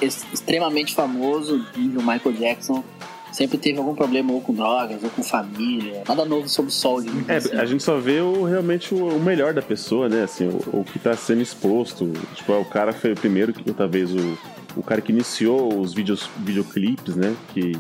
extremamente 0.01 0.93
famoso, 0.93 1.66
nível 1.76 2.01
Michael 2.01 2.34
Jackson, 2.36 2.84
sempre 3.32 3.58
teve 3.58 3.78
algum 3.80 3.95
problema 3.95 4.32
ou 4.34 4.41
com 4.41 4.53
drogas, 4.53 5.03
ou 5.03 5.10
com 5.10 5.24
família. 5.24 6.03
Nada 6.08 6.26
novo 6.26 6.47
sobre 6.47 6.70
o 6.70 6.74
sol. 6.74 7.01
É, 7.28 7.36
assim. 7.38 7.56
a 7.56 7.66
gente 7.66 7.84
só 7.84 7.97
vê 7.97 8.22
o, 8.22 8.43
realmente 8.43 8.93
o, 8.93 9.08
o 9.16 9.20
melhor 9.20 9.53
da 9.53 9.62
pessoa, 9.62 10.08
né? 10.08 10.24
Assim, 10.24 10.47
o, 10.47 10.80
o 10.80 10.84
que 10.86 10.99
tá 10.99 11.16
sendo 11.16 11.41
exposto. 11.41 12.12
Tipo, 12.36 12.53
o 12.53 12.66
cara 12.66 12.93
foi 12.93 13.12
o 13.14 13.16
primeiro, 13.16 13.51
que 13.51 13.74
talvez 13.74 14.12
o, 14.14 14.38
o 14.76 14.84
cara 14.84 15.01
que 15.01 15.11
iniciou 15.11 15.80
os 15.80 15.93
vídeos, 15.93 16.30
videoclipes, 16.38 17.15
né? 17.15 17.36
Que 17.53 17.78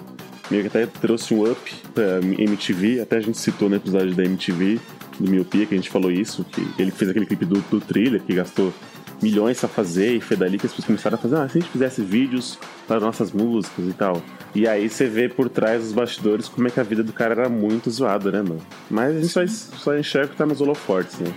meio 0.49 0.63
que 0.63 0.67
até 0.67 0.85
trouxe 0.85 1.33
um 1.33 1.49
up 1.49 1.75
pra 1.93 2.19
MTV. 2.19 3.01
Até 3.01 3.17
a 3.17 3.21
gente 3.21 3.37
citou 3.37 3.69
no 3.69 3.75
episódio 3.75 4.13
da 4.13 4.23
MTV, 4.23 4.79
do 5.19 5.29
Miopia, 5.29 5.65
que 5.65 5.73
a 5.73 5.77
gente 5.77 5.89
falou 5.89 6.11
isso. 6.11 6.45
Que 6.45 6.65
ele 6.77 6.91
fez 6.91 7.09
aquele 7.11 7.25
clipe 7.25 7.45
do, 7.45 7.59
do 7.69 7.81
thriller, 7.81 8.21
que 8.21 8.33
gastou 8.33 8.73
milhões 9.21 9.59
pra 9.59 9.69
fazer, 9.69 10.15
e 10.15 10.21
foi 10.21 10.35
dali 10.37 10.57
que 10.57 10.65
as 10.65 10.71
pessoas 10.71 10.85
começaram 10.85 11.15
a 11.15 11.17
fazer, 11.17 11.35
ah, 11.37 11.49
se 11.49 11.57
a 11.57 11.61
gente 11.61 11.71
fizesse 11.71 12.01
vídeos 12.01 12.59
para 12.87 12.99
nossas 12.99 13.31
músicas 13.31 13.87
e 13.87 13.93
tal. 13.93 14.21
E 14.53 14.67
aí 14.67 14.89
você 14.89 15.07
vê 15.07 15.27
por 15.27 15.49
trás 15.49 15.83
dos 15.83 15.93
bastidores 15.93 16.47
como 16.47 16.67
é 16.67 16.71
que 16.71 16.79
a 16.79 16.83
vida 16.83 17.03
do 17.03 17.13
cara 17.13 17.33
era 17.33 17.49
muito 17.49 17.89
zoada, 17.89 18.31
né, 18.31 18.41
mano? 18.41 18.61
Mas 18.89 19.15
a 19.15 19.19
gente 19.21 19.29
só, 19.29 19.45
só 19.47 19.97
enxerga 19.97 20.29
que 20.29 20.35
tá 20.35 20.45
nos 20.45 20.61
holofortes, 20.61 21.19
né? 21.19 21.33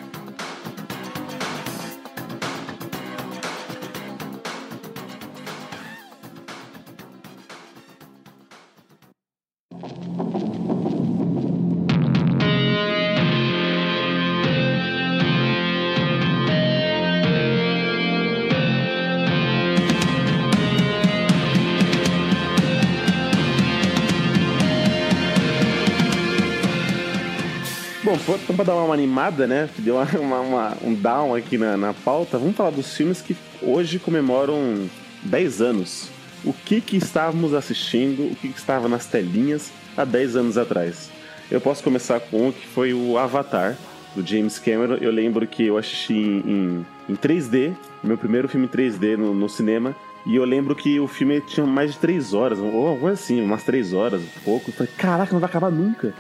Pra 28.65 28.75
dar 28.75 28.77
uma 28.83 28.95
animada, 28.95 29.47
né? 29.47 29.69
Deu 29.79 29.97
uma, 30.21 30.41
uma- 30.41 30.77
um 30.83 30.95
down 30.95 31.35
aqui 31.35 31.57
na, 31.57 31.77
na 31.77 31.95
pauta, 31.95 32.39
vamos 32.39 32.57
falar 32.57 32.71
dos 32.71 32.95
filmes 32.97 33.21
que 33.23 33.37
hoje 33.63 33.99
comemoram 33.99 34.89
10 35.23 35.61
anos. 35.63 36.09
O 36.45 36.53
que 36.53 36.81
que 36.81 36.97
estávamos 36.97 37.55
assistindo, 37.55 38.31
o 38.33 38.37
que 38.37 38.49
que 38.49 38.59
estava 38.59 38.89
nas 38.89 39.07
telinhas 39.07 39.71
há 39.97 40.05
10 40.05 40.37
anos 40.37 40.59
atrás? 40.59 41.11
Eu 41.51 41.61
posso 41.61 41.83
começar 41.83 42.21
com 42.21 42.49
um 42.49 42.53
que 42.53 42.67
foi 42.67 42.93
o 42.93 43.17
Avatar, 43.19 43.77
do 44.15 44.27
James 44.27 44.59
Cameron. 44.59 44.97
Eu 44.97 45.11
lembro 45.11 45.47
que 45.47 45.65
eu 45.67 45.77
assisti 45.77 46.15
em, 46.15 46.39
em, 46.47 46.87
em 47.09 47.17
3D, 47.17 47.75
meu 48.03 48.17
primeiro 48.19 48.49
filme 48.49 48.67
em 48.67 48.69
3D 48.69 49.17
no, 49.17 49.35
no 49.35 49.49
cinema. 49.49 49.95
E 50.27 50.37
eu 50.37 50.45
lembro 50.45 50.75
que 50.75 51.01
o 51.01 51.09
filme 51.09 51.41
tinha 51.41 51.65
mais 51.67 51.93
de 51.93 51.99
3 51.99 52.35
horas, 52.35 52.59
ou 52.59 52.97
coisa 52.99 53.15
assim, 53.15 53.41
umas 53.41 53.63
3 53.63 53.93
horas, 53.95 54.21
um 54.21 54.41
pouco. 54.45 54.71
Eu 54.71 54.75
falei, 54.75 54.93
caraca, 54.97 55.33
não 55.33 55.41
vai 55.41 55.49
acabar 55.49 55.71
nunca. 55.71 56.13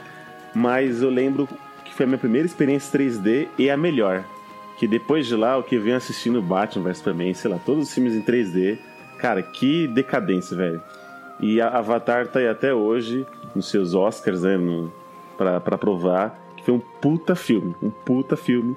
Mas 0.54 1.02
eu 1.02 1.10
lembro 1.10 1.46
que 1.46 1.54
foi 1.98 2.04
a 2.04 2.06
minha 2.06 2.18
primeira 2.18 2.46
experiência 2.46 2.96
3D 2.96 3.48
e 3.58 3.68
a 3.68 3.76
melhor. 3.76 4.24
Que 4.76 4.86
depois 4.86 5.26
de 5.26 5.34
lá, 5.34 5.58
o 5.58 5.64
que 5.64 5.76
venho 5.76 5.96
assistindo 5.96 6.40
Batman 6.40 6.84
vs 6.84 6.98
Superman, 6.98 7.34
sei 7.34 7.50
lá, 7.50 7.58
todos 7.58 7.88
os 7.88 7.92
filmes 7.92 8.14
em 8.14 8.22
3D. 8.22 8.78
Cara, 9.18 9.42
que 9.42 9.88
decadência, 9.88 10.56
velho. 10.56 10.80
E 11.40 11.60
Avatar 11.60 12.28
tá 12.28 12.38
aí 12.38 12.46
até 12.46 12.72
hoje, 12.72 13.26
nos 13.52 13.68
seus 13.68 13.94
Oscars, 13.94 14.42
né, 14.42 14.56
no, 14.56 14.92
pra, 15.36 15.58
pra 15.58 15.76
provar, 15.76 16.38
que 16.56 16.64
foi 16.64 16.74
um 16.74 16.78
puta 16.78 17.34
filme, 17.34 17.74
um 17.82 17.90
puta 17.90 18.36
filme. 18.36 18.76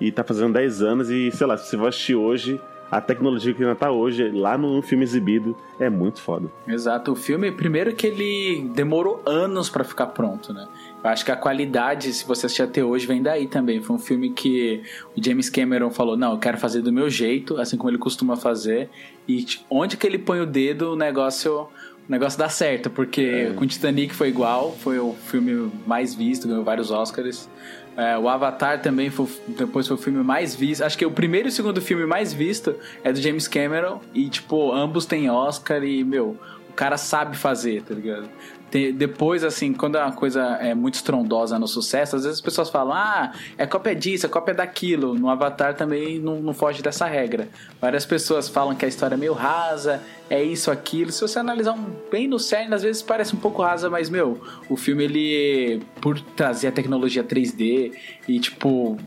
E 0.00 0.10
tá 0.10 0.24
fazendo 0.24 0.54
10 0.54 0.80
anos 0.80 1.10
e, 1.10 1.30
sei 1.32 1.46
lá, 1.46 1.58
se 1.58 1.68
você 1.68 1.76
vai 1.76 1.88
assistir 1.88 2.14
hoje, 2.14 2.58
a 2.90 3.00
tecnologia 3.00 3.52
que 3.52 3.62
ainda 3.62 3.74
tá 3.74 3.90
hoje, 3.90 4.30
lá 4.30 4.56
no 4.56 4.80
filme 4.80 5.04
exibido, 5.04 5.54
é 5.78 5.90
muito 5.90 6.22
foda. 6.22 6.50
Exato, 6.66 7.12
o 7.12 7.16
filme, 7.16 7.52
primeiro 7.52 7.94
que 7.94 8.06
ele 8.06 8.70
demorou 8.74 9.22
anos 9.26 9.68
pra 9.68 9.84
ficar 9.84 10.06
pronto, 10.06 10.52
né? 10.52 10.66
Eu 11.04 11.10
acho 11.10 11.22
que 11.22 11.30
a 11.30 11.36
qualidade, 11.36 12.10
se 12.14 12.24
você 12.24 12.46
assistir 12.46 12.62
até 12.62 12.82
hoje, 12.82 13.06
vem 13.06 13.22
daí 13.22 13.46
também. 13.46 13.82
Foi 13.82 13.94
um 13.94 13.98
filme 13.98 14.30
que 14.30 14.82
o 15.14 15.22
James 15.22 15.50
Cameron 15.50 15.90
falou: 15.90 16.16
não, 16.16 16.32
eu 16.32 16.38
quero 16.38 16.56
fazer 16.56 16.80
do 16.80 16.90
meu 16.90 17.10
jeito, 17.10 17.60
assim 17.60 17.76
como 17.76 17.90
ele 17.90 17.98
costuma 17.98 18.36
fazer. 18.36 18.88
E 19.28 19.44
onde 19.68 19.98
que 19.98 20.06
ele 20.06 20.16
põe 20.16 20.40
o 20.40 20.46
dedo, 20.46 20.92
o 20.92 20.96
negócio. 20.96 21.68
O 22.06 22.12
negócio 22.12 22.38
dá 22.38 22.50
certo, 22.50 22.90
porque 22.90 23.54
com 23.56 23.66
Titanic 23.66 24.14
foi 24.14 24.28
igual, 24.28 24.76
foi 24.78 24.98
o 24.98 25.14
filme 25.14 25.72
mais 25.86 26.14
visto, 26.14 26.46
ganhou 26.46 26.62
vários 26.62 26.90
Oscars. 26.90 27.48
É, 27.96 28.18
o 28.18 28.28
Avatar 28.28 28.82
também 28.82 29.08
foi, 29.08 29.26
depois 29.48 29.86
foi 29.86 29.96
o 29.96 29.98
filme 29.98 30.22
mais 30.22 30.54
visto. 30.54 30.82
Acho 30.82 30.98
que 30.98 31.06
o 31.06 31.10
primeiro 31.10 31.48
e 31.48 31.50
o 31.50 31.52
segundo 31.52 31.80
filme 31.80 32.04
mais 32.04 32.30
visto 32.30 32.74
é 33.02 33.10
do 33.10 33.18
James 33.22 33.48
Cameron. 33.48 34.00
E, 34.12 34.28
tipo, 34.28 34.70
ambos 34.72 35.06
têm 35.06 35.30
Oscar 35.30 35.82
e, 35.82 36.04
meu, 36.04 36.36
o 36.68 36.72
cara 36.74 36.98
sabe 36.98 37.38
fazer, 37.38 37.82
tá 37.82 37.94
ligado? 37.94 38.28
Tem- 38.74 38.92
depois, 38.92 39.44
assim, 39.44 39.72
quando 39.72 39.94
a 39.94 40.10
coisa 40.10 40.42
é 40.60 40.74
muito 40.74 40.94
estrondosa 40.94 41.60
no 41.60 41.68
sucesso, 41.68 42.16
às 42.16 42.24
vezes 42.24 42.38
as 42.38 42.44
pessoas 42.44 42.68
falam, 42.68 42.92
ah, 42.92 43.32
é 43.56 43.64
cópia 43.64 43.94
disso, 43.94 44.26
é 44.26 44.28
cópia 44.28 44.52
daquilo. 44.52 45.14
No 45.14 45.30
Avatar 45.30 45.76
também 45.76 46.18
não, 46.18 46.42
não 46.42 46.52
foge 46.52 46.82
dessa 46.82 47.06
regra. 47.06 47.48
Várias 47.80 48.04
pessoas 48.04 48.48
falam 48.48 48.74
que 48.74 48.84
a 48.84 48.88
história 48.88 49.14
é 49.14 49.16
meio 49.16 49.32
rasa, 49.32 50.02
é 50.28 50.42
isso, 50.42 50.72
aquilo. 50.72 51.12
Se 51.12 51.20
você 51.20 51.38
analisar 51.38 51.72
um, 51.72 51.86
bem 52.10 52.26
no 52.26 52.40
cerne, 52.40 52.74
às 52.74 52.82
vezes 52.82 53.00
parece 53.00 53.36
um 53.36 53.38
pouco 53.38 53.62
rasa, 53.62 53.88
mas, 53.88 54.10
meu, 54.10 54.40
o 54.68 54.76
filme, 54.76 55.04
ele, 55.04 55.80
por 56.00 56.18
trazer 56.18 56.66
a 56.66 56.72
tecnologia 56.72 57.22
3D 57.22 57.92
e, 58.26 58.40
tipo, 58.40 58.98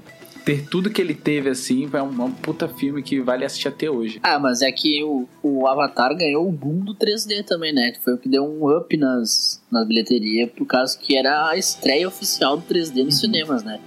ter 0.48 0.66
tudo 0.66 0.89
que 0.89 1.02
ele 1.02 1.14
teve, 1.14 1.50
assim, 1.50 1.89
é 1.91 2.02
um, 2.02 2.22
é 2.22 2.24
um 2.24 2.32
puta 2.32 2.70
filme 2.70 3.04
que 3.04 3.20
vale 3.20 3.43
assistir 3.43 3.68
até 3.68 3.91
hoje. 3.91 4.18
Ah, 4.24 4.39
mas 4.39 4.62
é 4.62 4.72
que 4.72 5.04
o, 5.04 5.28
o 5.43 5.68
Avatar 5.68 6.16
ganhou 6.16 6.48
o 6.48 6.52
boom 6.54 6.86
do 6.86 6.95
3D 6.95 7.43
também, 7.43 7.74
né? 7.74 7.91
Que 7.91 8.02
foi 8.02 8.14
o 8.14 8.18
que 8.18 8.30
deu 8.30 8.45
um 8.45 8.78
up 8.78 8.95
nas, 8.95 9.62
nas 9.70 9.86
bilheterias, 9.86 10.50
por 10.52 10.66
causa 10.66 10.98
que 10.98 11.18
era 11.18 11.50
a 11.50 11.58
estreia 11.58 12.08
oficial 12.08 12.56
do 12.56 12.64
3D 12.64 13.04
nos 13.04 13.20
cinemas, 13.20 13.62
né? 13.62 13.82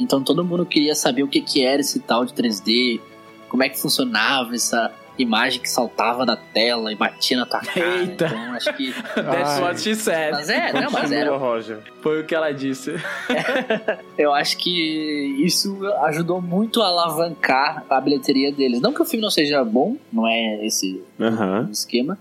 Então 0.00 0.20
todo 0.20 0.44
mundo 0.44 0.66
queria 0.66 0.96
saber 0.96 1.22
o 1.22 1.28
que, 1.28 1.40
que 1.40 1.62
era 1.62 1.80
esse 1.80 2.00
tal 2.00 2.24
de 2.24 2.34
3D, 2.34 3.00
como 3.48 3.62
é 3.62 3.68
que 3.68 3.78
funcionava 3.78 4.56
essa 4.56 4.90
imagem 5.22 5.60
que 5.60 5.68
saltava 5.68 6.24
da 6.26 6.36
tela 6.36 6.92
e 6.92 6.96
batia 6.96 7.36
na 7.36 7.46
tua 7.46 7.60
cara. 7.60 7.96
Eita. 7.98 8.26
Então 8.26 8.52
acho 8.54 8.72
que. 8.74 8.92
That's 9.14 9.50
Ai. 9.50 9.62
what 9.62 9.80
she 9.80 9.94
said. 9.94 10.32
Mas 10.32 10.48
é, 10.48 10.72
não, 10.72 10.82
mas 10.90 11.02
Continua, 11.02 11.18
era. 11.20 11.36
Roger. 11.36 11.78
Foi 12.02 12.20
o 12.20 12.24
que 12.26 12.34
ela 12.34 12.52
disse. 12.52 12.94
Eu 14.16 14.32
acho 14.34 14.56
que 14.58 15.34
isso 15.44 15.78
ajudou 16.04 16.40
muito 16.40 16.80
a 16.82 16.86
alavancar 16.86 17.84
a 17.88 18.00
bilheteria 18.00 18.52
deles. 18.52 18.80
Não 18.80 18.92
que 18.92 19.02
o 19.02 19.04
filme 19.04 19.22
não 19.22 19.30
seja 19.30 19.64
bom, 19.64 19.96
não 20.12 20.26
é 20.26 20.64
esse 20.66 21.02
o 21.18 21.70
esquema. 21.70 22.18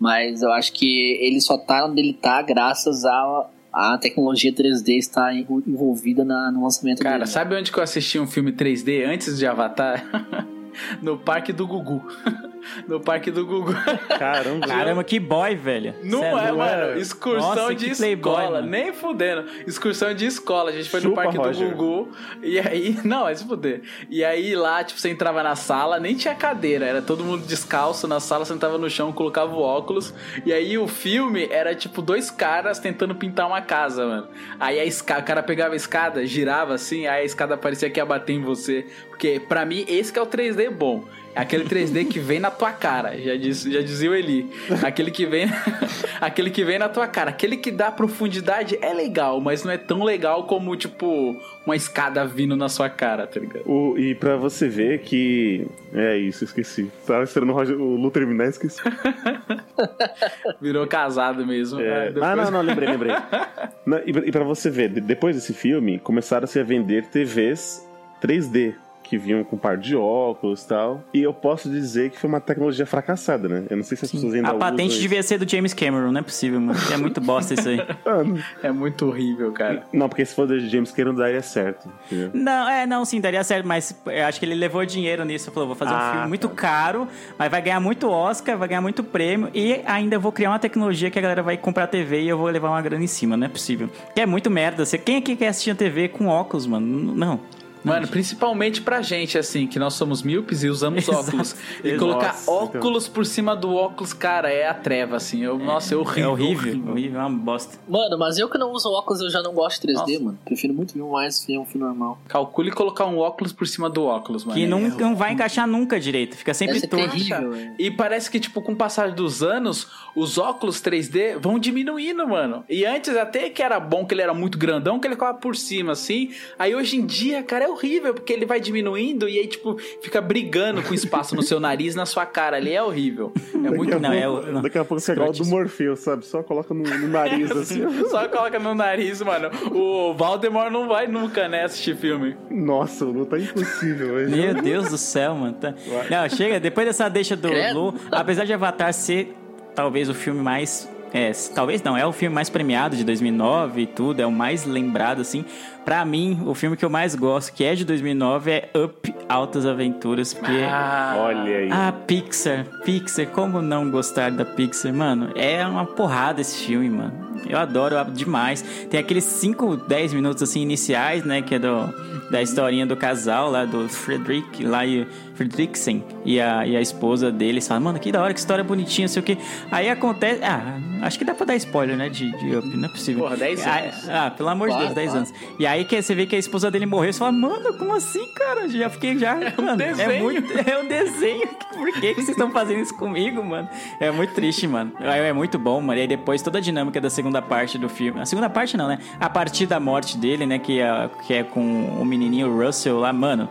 Mas 0.00 0.42
eu 0.42 0.52
acho 0.52 0.72
que 0.72 1.18
ele 1.20 1.40
só 1.40 1.58
tá 1.58 1.84
onde 1.86 2.00
ele 2.00 2.12
tá 2.12 2.40
graças 2.42 3.04
a 3.04 3.46
a 3.72 3.98
tecnologia 3.98 4.52
3D 4.52 4.96
está 4.96 5.32
envol- 5.34 5.62
envolvida 5.66 6.24
na- 6.24 6.50
no 6.50 6.62
lançamento 6.64 7.00
Cara, 7.02 7.18
dele. 7.18 7.26
sabe 7.30 7.54
onde 7.54 7.70
que 7.70 7.78
eu 7.78 7.82
assisti 7.82 8.18
um 8.18 8.26
filme 8.26 8.50
3D 8.50 9.04
antes 9.06 9.36
de 9.38 9.46
Avatar? 9.46 10.04
no 11.02 11.16
Parque 11.18 11.52
do 11.52 11.66
Gugu. 11.66 12.06
no 12.86 13.00
Parque 13.00 13.30
do 13.30 13.44
Gugu. 13.46 13.74
Caramba. 14.18 14.66
Caramba, 14.66 15.04
que 15.04 15.18
boy, 15.18 15.54
velho. 15.54 15.94
Não 16.02 16.20
Cê 16.20 16.26
é, 16.26 16.32
louco. 16.32 16.56
mano. 16.58 16.98
Excursão 16.98 17.54
Nossa, 17.54 17.74
de 17.74 17.90
escola. 17.90 18.62
Nem 18.62 18.92
fudendo. 18.92 19.44
Excursão 19.66 20.14
de 20.14 20.26
escola. 20.26 20.70
A 20.70 20.72
gente 20.72 20.88
foi 20.88 21.00
no 21.00 21.10
Chupa, 21.10 21.22
Parque 21.22 21.38
Roger. 21.38 21.70
do 21.70 21.76
Gugu. 21.76 22.08
E 22.42 22.58
aí. 22.58 22.98
Não, 23.04 23.28
é 23.28 23.34
se 23.34 23.44
fuder. 23.44 23.82
E 24.10 24.24
aí 24.24 24.54
lá, 24.54 24.82
tipo, 24.84 25.00
você 25.00 25.08
entrava 25.08 25.42
na 25.42 25.56
sala, 25.56 25.98
nem 25.98 26.14
tinha 26.14 26.34
cadeira. 26.34 26.86
Era 26.86 27.02
todo 27.02 27.24
mundo 27.24 27.46
descalço 27.46 28.06
na 28.06 28.20
sala, 28.20 28.44
sentava 28.44 28.78
no 28.78 28.88
chão, 28.90 29.12
colocava 29.12 29.54
o 29.54 29.60
óculos. 29.60 30.12
E 30.44 30.52
aí 30.52 30.76
o 30.78 30.86
filme 30.86 31.48
era 31.50 31.74
tipo 31.74 32.02
dois 32.02 32.30
caras 32.30 32.78
tentando 32.78 33.14
pintar 33.14 33.46
uma 33.46 33.60
casa, 33.62 34.06
mano. 34.06 34.28
Aí 34.58 34.78
a 34.78 34.84
escada, 34.84 35.20
o 35.20 35.24
cara 35.24 35.42
pegava 35.42 35.74
a 35.74 35.76
escada, 35.76 36.24
girava 36.26 36.74
assim, 36.74 37.06
aí 37.06 37.22
a 37.22 37.24
escada 37.24 37.56
parecia 37.56 37.90
que 37.90 37.98
ia 38.00 38.06
bater 38.06 38.34
em 38.34 38.42
você. 38.42 38.86
Porque 39.08 39.40
pra 39.40 39.64
mim, 39.64 39.84
esse 39.88 40.12
que 40.12 40.18
é 40.18 40.22
o 40.22 40.26
3D 40.26 40.70
bom. 40.70 41.04
Aquele 41.38 41.64
3D 41.64 42.06
que 42.08 42.18
vem 42.18 42.40
na 42.40 42.50
tua 42.50 42.72
cara, 42.72 43.16
já, 43.20 43.36
disse, 43.36 43.70
já 43.72 43.80
dizia 43.80 44.10
o 44.10 44.14
Eli. 44.14 44.50
Aquele 44.82 45.10
que 45.10 45.24
vem 45.26 45.46
aquele 46.20 46.50
que 46.50 46.64
vem 46.64 46.78
na 46.78 46.88
tua 46.88 47.06
cara. 47.06 47.30
Aquele 47.30 47.56
que 47.56 47.70
dá 47.70 47.90
profundidade 47.92 48.78
é 48.82 48.92
legal, 48.92 49.40
mas 49.40 49.62
não 49.64 49.70
é 49.72 49.78
tão 49.78 50.02
legal 50.04 50.44
como, 50.46 50.74
tipo, 50.76 51.36
uma 51.64 51.76
escada 51.76 52.24
vindo 52.26 52.56
na 52.56 52.68
sua 52.68 52.88
cara, 52.90 53.26
tá 53.26 53.38
ligado? 53.40 53.62
O- 53.66 53.96
e 53.98 54.14
pra 54.14 54.36
você 54.36 54.68
ver 54.68 55.00
que. 55.00 55.66
É 55.94 56.16
isso, 56.16 56.44
esqueci. 56.44 56.90
Tava 57.06 57.22
esperando 57.24 57.50
o, 57.50 57.54
Roger, 57.54 57.80
o 57.80 57.96
Lu 57.96 58.10
terminar 58.10 58.46
e 58.46 58.48
esqueci. 58.50 58.78
Virou 60.60 60.86
casado 60.86 61.46
mesmo. 61.46 61.80
É. 61.80 62.02
Aí 62.06 62.12
depois- 62.12 62.24
Ah, 62.32 62.36
não, 62.36 62.50
não, 62.50 62.60
lembrei, 62.62 62.88
lembrei. 62.88 63.14
Não, 63.86 64.00
e, 64.04 64.30
pra- 64.30 64.44
você 64.44 64.68
ver, 64.68 64.90
de- 64.90 65.00
depois 65.00 65.34
desse 65.34 65.54
filme, 65.54 65.98
começaram-se 65.98 66.58
a 66.60 66.62
vender 66.62 67.06
TVs 67.06 67.86
3D. 68.20 68.74
Que 69.08 69.16
vinham 69.16 69.42
com 69.42 69.56
um 69.56 69.58
par 69.58 69.76
de 69.78 69.96
óculos 69.96 70.62
e 70.64 70.68
tal. 70.68 71.02
E 71.14 71.22
eu 71.22 71.32
posso 71.32 71.68
dizer 71.70 72.10
que 72.10 72.18
foi 72.18 72.28
uma 72.28 72.40
tecnologia 72.40 72.84
fracassada, 72.84 73.48
né? 73.48 73.64
Eu 73.70 73.76
não 73.78 73.84
sei 73.84 73.96
se 73.96 74.04
as 74.04 74.10
pessoas 74.12 74.34
ainda 74.34 74.50
A 74.50 74.54
patente 74.54 74.90
usam 74.90 75.00
devia 75.00 75.22
ser 75.22 75.38
do 75.38 75.50
James 75.50 75.72
Cameron, 75.72 76.12
não 76.12 76.20
é 76.20 76.22
possível, 76.22 76.60
mano. 76.60 76.78
É 76.92 76.96
muito 76.98 77.18
bosta 77.20 77.54
isso 77.54 77.68
aí. 77.68 77.76
isso. 77.80 77.88
Não- 78.04 78.38
É 78.62 78.70
muito 78.70 79.06
horrível, 79.06 79.50
cara. 79.52 79.84
Não, 79.92 80.08
porque 80.10 80.24
se 80.26 80.34
for 80.34 80.46
de 80.46 80.68
James 80.68 80.90
Cameron 80.92 81.14
daria 81.14 81.40
certo. 81.40 81.88
entendeu? 82.06 82.30
Não, 82.34 82.68
é, 82.68 82.86
não, 82.86 83.04
sim, 83.04 83.18
daria 83.20 83.42
certo, 83.42 83.66
mas 83.66 83.98
eu 84.06 84.26
acho 84.26 84.38
que 84.38 84.44
ele 84.44 84.54
levou 84.54 84.84
dinheiro 84.84 85.24
nisso. 85.24 85.50
Falou, 85.50 85.68
vou 85.68 85.76
fazer 85.76 85.92
um 85.92 85.96
Ah, 85.96 86.10
filme 86.12 86.28
muito 86.28 86.48
tá. 86.48 86.54
caro, 86.54 87.08
mas 87.38 87.50
vai 87.50 87.62
ganhar 87.62 87.80
muito 87.80 88.08
Oscar, 88.10 88.58
vai 88.58 88.68
ganhar 88.68 88.80
muito 88.82 89.02
prêmio 89.02 89.48
e 89.54 89.80
ainda 89.86 90.18
vou 90.18 90.30
criar 90.32 90.50
uma 90.50 90.58
tecnologia 90.58 91.10
que 91.10 91.18
a 91.18 91.22
galera 91.22 91.42
vai 91.42 91.56
comprar 91.56 91.86
TV 91.86 92.20
e 92.22 92.28
eu 92.28 92.36
vou 92.36 92.48
levar 92.48 92.68
uma 92.68 92.82
grana 92.82 93.02
em 93.04 93.06
cima, 93.08 93.36
não 93.38 93.46
é 93.46 93.48
possível. 93.48 93.88
Que 94.14 94.20
é 94.20 94.26
muito 94.26 94.50
merda. 94.50 94.84
Você, 94.84 94.98
quem 94.98 95.16
aqui 95.16 95.34
quer 95.34 95.48
assistir 95.48 95.70
a 95.70 95.74
TV 95.74 96.08
com 96.08 96.26
óculos, 96.26 96.66
mano? 96.66 97.14
Não. 97.14 97.40
Mano, 97.84 98.08
principalmente 98.08 98.80
pra 98.82 99.00
gente, 99.02 99.38
assim, 99.38 99.66
que 99.66 99.78
nós 99.78 99.94
somos 99.94 100.22
míopes 100.22 100.62
e 100.62 100.68
usamos 100.68 101.02
Exato. 101.08 101.28
óculos. 101.28 101.56
E 101.82 101.88
Exato. 101.88 101.98
colocar 102.04 102.26
Nossa, 102.32 102.50
óculos 102.50 103.08
por 103.08 103.24
cima 103.24 103.54
do 103.56 103.74
óculos, 103.74 104.12
cara, 104.12 104.50
é 104.52 104.66
a 104.68 104.74
treva, 104.74 105.16
assim. 105.16 105.42
Eu, 105.42 105.58
nossa, 105.58 105.94
é 105.94 105.96
horrível. 105.96 106.24
É 106.24 106.32
horrível, 106.32 106.90
horrível, 106.90 107.20
é 107.20 107.24
uma 107.24 107.38
bosta. 107.38 107.78
Mano, 107.88 108.18
mas 108.18 108.38
eu 108.38 108.48
que 108.48 108.58
não 108.58 108.72
uso 108.72 108.90
óculos, 108.90 109.20
eu 109.20 109.30
já 109.30 109.42
não 109.42 109.52
gosto 109.52 109.86
de 109.86 109.92
3D, 109.92 109.96
Nossa. 110.12 110.20
mano. 110.24 110.38
Prefiro 110.44 110.74
muito 110.74 110.94
ver 110.94 111.02
mais 111.04 111.44
filme, 111.44 111.60
um 111.62 111.66
filme 111.66 111.86
normal. 111.86 112.18
Calcule 112.28 112.70
colocar 112.70 113.06
um 113.06 113.18
óculos 113.18 113.52
por 113.52 113.66
cima 113.66 113.88
do 113.88 114.04
óculos, 114.04 114.44
mano. 114.44 114.58
Que 114.58 114.64
É 114.64 114.68
não, 114.68 114.80
não 114.80 115.16
vai 115.16 115.32
encaixar 115.32 115.66
nunca 115.66 115.98
direito, 116.00 116.36
fica 116.36 116.52
sempre 116.54 116.80
ser 116.80 116.88
torto. 116.88 117.08
terrível, 117.10 117.50
velho. 117.52 117.74
E 117.78 117.90
parece 117.90 118.30
que, 118.30 118.40
tipo, 118.40 118.60
com 118.62 118.72
o 118.72 118.76
passar 118.76 119.12
dos 119.12 119.42
anos, 119.42 119.86
os 120.14 120.38
óculos 120.38 120.80
3D 120.82 121.38
vão 121.40 121.58
diminuindo, 121.58 122.26
mano. 122.26 122.64
E 122.68 122.84
antes 122.84 123.16
até 123.16 123.48
que 123.50 123.62
era 123.62 123.78
bom, 123.80 124.04
que 124.06 124.14
ele 124.14 124.22
era 124.22 124.34
muito 124.34 124.58
grandão, 124.58 124.98
que 124.98 125.06
ele 125.06 125.14
ficava 125.14 125.36
por 125.38 125.56
cima, 125.56 125.92
assim. 125.92 126.30
Aí 126.58 126.74
hoje 126.74 126.96
em 126.96 127.06
dia, 127.06 127.42
cara, 127.42 127.64
é 127.64 127.67
horrível, 127.68 128.14
porque 128.14 128.32
ele 128.32 128.46
vai 128.46 128.60
diminuindo 128.60 129.28
e 129.28 129.38
aí, 129.38 129.46
tipo, 129.46 129.76
fica 130.02 130.20
brigando 130.20 130.82
com 130.82 130.92
espaço 130.94 131.34
no 131.36 131.42
seu 131.42 131.60
nariz, 131.60 131.94
na 131.94 132.06
sua 132.06 132.26
cara 132.26 132.56
ali. 132.56 132.72
É 132.72 132.82
horrível. 132.82 133.32
É 133.54 133.58
muito 133.70 133.90
Daqui 133.90 134.06
a 134.06 134.08
Não, 134.08 134.12
é 134.12 134.22
pouco, 134.26 134.46
o- 134.48 134.52
não. 134.52 134.62
daqui 134.62 134.78
a 134.78 134.84
pouco 134.84 135.00
você 135.00 135.12
é 135.12 135.14
igual 135.14 135.28
ao 135.28 135.34
do 135.34 135.44
Morpheus, 135.46 136.00
sabe? 136.00 136.24
Só 136.26 136.42
coloca 136.42 136.72
no, 136.74 136.82
no 136.82 137.08
nariz 137.08 137.50
assim. 137.52 137.82
Só 138.08 138.26
coloca 138.28 138.58
no 138.58 138.74
nariz, 138.74 139.20
mano. 139.22 139.50
O 139.72 140.14
Valdemar 140.14 140.70
não 140.70 140.88
vai 140.88 141.06
nunca, 141.06 141.48
né, 141.48 141.64
assistir 141.64 141.96
filme. 141.96 142.36
Nossa, 142.50 143.04
o 143.04 143.10
Lu 143.10 143.26
tá 143.26 143.38
impossível 143.38 144.14
hoje. 144.14 144.34
Meu 144.34 144.54
Deus 144.54 144.88
do 144.90 144.98
céu, 144.98 145.34
mano. 145.34 145.54
Tá- 145.54 145.74
Não, 146.10 146.28
chega, 146.28 146.58
depois 146.60 146.86
dessa 146.86 147.08
deixa 147.08 147.36
do 147.36 147.48
Credo. 147.48 147.78
Lu, 147.80 147.94
apesar 148.10 148.44
de 148.44 148.52
Avatar 148.52 148.92
ser 148.92 149.34
talvez 149.74 150.08
o 150.08 150.14
filme 150.14 150.40
mais. 150.42 150.88
É, 151.10 151.32
talvez 151.54 151.82
não, 151.82 151.96
é 151.96 152.06
o 152.06 152.12
filme 152.12 152.34
mais 152.34 152.50
premiado 152.50 152.94
de 152.94 153.02
2009 153.02 153.80
e 153.80 153.86
tudo, 153.86 154.20
é 154.20 154.26
o 154.26 154.30
mais 154.32 154.66
lembrado, 154.66 155.22
assim. 155.22 155.42
Pra 155.88 156.04
mim, 156.04 156.42
o 156.44 156.54
filme 156.54 156.76
que 156.76 156.84
eu 156.84 156.90
mais 156.90 157.14
gosto, 157.14 157.50
que 157.54 157.64
é 157.64 157.74
de 157.74 157.82
2009, 157.82 158.50
é 158.50 158.70
Up 158.76 159.14
Altas 159.26 159.64
Aventuras, 159.64 160.34
porque. 160.34 160.52
Olha 160.52 161.40
aí. 161.40 161.68
Ah, 161.72 161.92
Pixar, 162.06 162.66
Pixar, 162.84 163.26
como 163.28 163.62
não 163.62 163.90
gostar 163.90 164.30
da 164.30 164.44
Pixar, 164.44 164.92
mano? 164.92 165.30
É 165.34 165.66
uma 165.66 165.86
porrada 165.86 166.42
esse 166.42 166.66
filme, 166.66 166.90
mano. 166.90 167.26
Eu 167.48 167.56
adoro 167.58 167.94
demais. 168.12 168.60
Tem 168.90 169.00
aqueles 169.00 169.24
5, 169.24 169.76
10 169.88 170.12
minutos 170.12 170.42
assim 170.42 170.60
iniciais, 170.60 171.24
né, 171.24 171.40
que 171.40 171.54
é 171.54 171.58
do 171.58 171.88
da 172.30 172.42
historinha 172.42 172.84
do 172.84 172.94
casal 172.94 173.50
lá 173.50 173.64
do 173.64 173.88
Frederick 173.88 174.62
lá 174.62 174.84
e 174.84 175.06
Fredricksen 175.34 176.04
e 176.26 176.38
a, 176.38 176.66
e 176.66 176.76
a 176.76 176.80
esposa 176.80 177.32
dele, 177.32 177.52
Eles 177.52 177.66
falam, 177.68 177.84
mano, 177.84 177.98
que 177.98 178.12
da 178.12 178.20
hora, 178.22 178.34
que 178.34 178.40
história 178.40 178.62
bonitinha, 178.62 179.08
sei 179.08 179.20
o 179.20 179.24
que. 179.24 179.38
Aí 179.70 179.88
acontece, 179.88 180.42
ah, 180.44 180.78
acho 181.00 181.18
que 181.18 181.24
dá 181.24 181.32
pra 181.32 181.46
dar 181.46 181.56
spoiler, 181.56 181.96
né, 181.96 182.10
de, 182.10 182.30
de 182.38 182.54
Up, 182.56 182.66
não 182.76 182.86
é 182.86 182.92
possível. 182.92 183.22
Porra, 183.22 183.36
10 183.38 183.66
Ah, 183.66 183.78
anos. 183.78 184.08
Ah, 184.10 184.30
pelo 184.30 184.48
amor 184.50 184.68
Claro, 184.68 184.88
de 184.88 184.94
Deus, 184.94 184.94
10 184.96 185.10
claro. 185.10 185.26
anos. 185.26 185.40
E 185.58 185.66
aí 185.66 185.77
que 185.84 186.00
você 186.00 186.14
vê 186.14 186.26
que 186.26 186.36
a 186.36 186.38
esposa 186.38 186.70
dele 186.70 186.86
morreu, 186.86 187.12
você 187.12 187.18
fala, 187.18 187.32
mano, 187.32 187.74
como 187.74 187.94
assim, 187.94 188.26
cara? 188.34 188.68
Já 188.68 188.88
fiquei 188.88 189.18
já, 189.18 189.34
mano, 189.56 189.82
é 189.82 189.92
desenho. 189.92 190.22
muito 190.22 190.52
é 190.58 190.78
um 190.78 190.88
desenho. 190.88 191.48
Por 191.72 191.92
que, 191.92 192.14
que 192.14 192.14
vocês 192.14 192.30
estão 192.30 192.50
fazendo 192.50 192.80
isso 192.80 192.96
comigo, 192.96 193.42
mano? 193.44 193.68
É 194.00 194.10
muito 194.10 194.34
triste, 194.34 194.66
mano. 194.66 194.92
É, 195.00 195.28
é 195.28 195.32
muito 195.32 195.58
bom, 195.58 195.80
mano. 195.80 195.98
E 195.98 196.02
aí 196.02 196.08
depois 196.08 196.42
toda 196.42 196.58
a 196.58 196.60
dinâmica 196.60 197.00
da 197.00 197.10
segunda 197.10 197.40
parte 197.40 197.78
do 197.78 197.88
filme. 197.88 198.20
A 198.20 198.26
segunda 198.26 198.48
parte 198.48 198.76
não, 198.76 198.88
né? 198.88 198.98
A 199.20 199.28
partir 199.28 199.66
da 199.66 199.78
morte 199.78 200.16
dele, 200.16 200.46
né? 200.46 200.58
Que 200.58 200.80
é, 200.80 201.10
que 201.26 201.34
é 201.34 201.42
com 201.42 201.60
o 202.00 202.04
menininho 202.04 202.56
Russell 202.56 202.98
lá, 202.98 203.12
mano. 203.12 203.48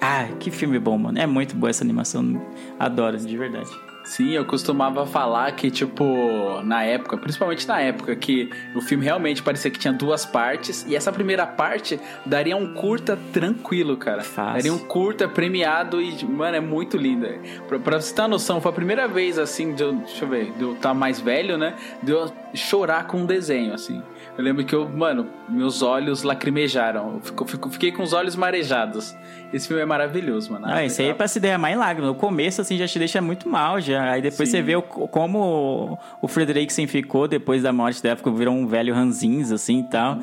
Ah, 0.00 0.26
que 0.38 0.50
filme 0.50 0.78
bom, 0.78 0.96
mano. 0.96 1.18
É 1.18 1.26
muito 1.26 1.56
boa 1.56 1.70
essa 1.70 1.82
animação. 1.82 2.40
Adoro, 2.78 3.16
de 3.16 3.36
verdade. 3.36 3.87
Sim, 4.08 4.30
eu 4.30 4.44
costumava 4.46 5.04
falar 5.04 5.52
que, 5.52 5.70
tipo, 5.70 6.62
na 6.64 6.82
época, 6.82 7.18
principalmente 7.18 7.68
na 7.68 7.78
época, 7.78 8.16
que 8.16 8.48
o 8.74 8.80
filme 8.80 9.04
realmente 9.04 9.42
parecia 9.42 9.70
que 9.70 9.78
tinha 9.78 9.92
duas 9.92 10.24
partes, 10.24 10.84
e 10.88 10.96
essa 10.96 11.12
primeira 11.12 11.46
parte 11.46 12.00
daria 12.24 12.56
um 12.56 12.72
curta 12.72 13.18
tranquilo, 13.34 13.98
cara. 13.98 14.22
Fácil. 14.22 14.54
Daria 14.54 14.72
um 14.72 14.78
curta 14.78 15.28
premiado 15.28 16.00
e, 16.00 16.24
mano, 16.24 16.56
é 16.56 16.60
muito 16.60 16.96
linda. 16.96 17.38
Pra, 17.68 17.78
pra 17.78 18.00
você 18.00 18.14
ter 18.14 18.22
uma 18.22 18.28
noção, 18.28 18.62
foi 18.62 18.70
a 18.70 18.74
primeira 18.74 19.06
vez, 19.06 19.38
assim, 19.38 19.74
de 19.74 19.82
eu, 19.82 19.92
deixa 19.92 20.24
eu 20.24 20.28
ver, 20.28 20.52
de 20.52 20.62
eu 20.62 20.72
estar 20.72 20.94
mais 20.94 21.20
velho, 21.20 21.58
né, 21.58 21.74
de 22.02 22.12
eu 22.12 22.32
chorar 22.54 23.06
com 23.06 23.18
um 23.18 23.26
desenho, 23.26 23.74
assim. 23.74 24.02
Eu 24.38 24.44
lembro 24.44 24.64
que 24.64 24.72
eu, 24.72 24.88
mano, 24.88 25.26
meus 25.48 25.82
olhos 25.82 26.22
lacrimejaram, 26.22 27.14
eu 27.14 27.20
fico- 27.20 27.44
fico- 27.44 27.70
fiquei 27.70 27.90
com 27.90 28.04
os 28.04 28.12
olhos 28.12 28.36
marejados. 28.36 29.12
Esse 29.52 29.66
filme 29.66 29.82
é 29.82 29.84
maravilhoso, 29.84 30.52
mano. 30.52 30.64
Ah, 30.68 30.84
isso 30.84 31.00
aí 31.02 31.08
é 31.08 31.14
pra 31.14 31.26
se 31.26 31.40
derramar 31.40 31.72
em 31.72 31.76
lágrimas. 31.76 32.08
No 32.12 32.14
começo, 32.14 32.60
assim, 32.60 32.76
já 32.78 32.86
te 32.86 33.00
deixa 33.00 33.20
muito 33.20 33.48
mal, 33.48 33.80
já. 33.80 34.12
Aí 34.12 34.22
depois 34.22 34.48
Sim. 34.48 34.58
você 34.58 34.62
vê 34.62 34.76
o- 34.76 34.82
como 34.82 35.98
o 36.22 36.28
Frederiksen 36.28 36.86
ficou 36.86 37.26
depois 37.26 37.64
da 37.64 37.72
morte 37.72 38.00
dela, 38.00 38.14
ficou, 38.14 38.32
virou 38.32 38.54
um 38.54 38.64
velho 38.68 38.94
ranzinza, 38.94 39.56
assim, 39.56 39.80
e 39.80 39.84
tal. 39.90 40.18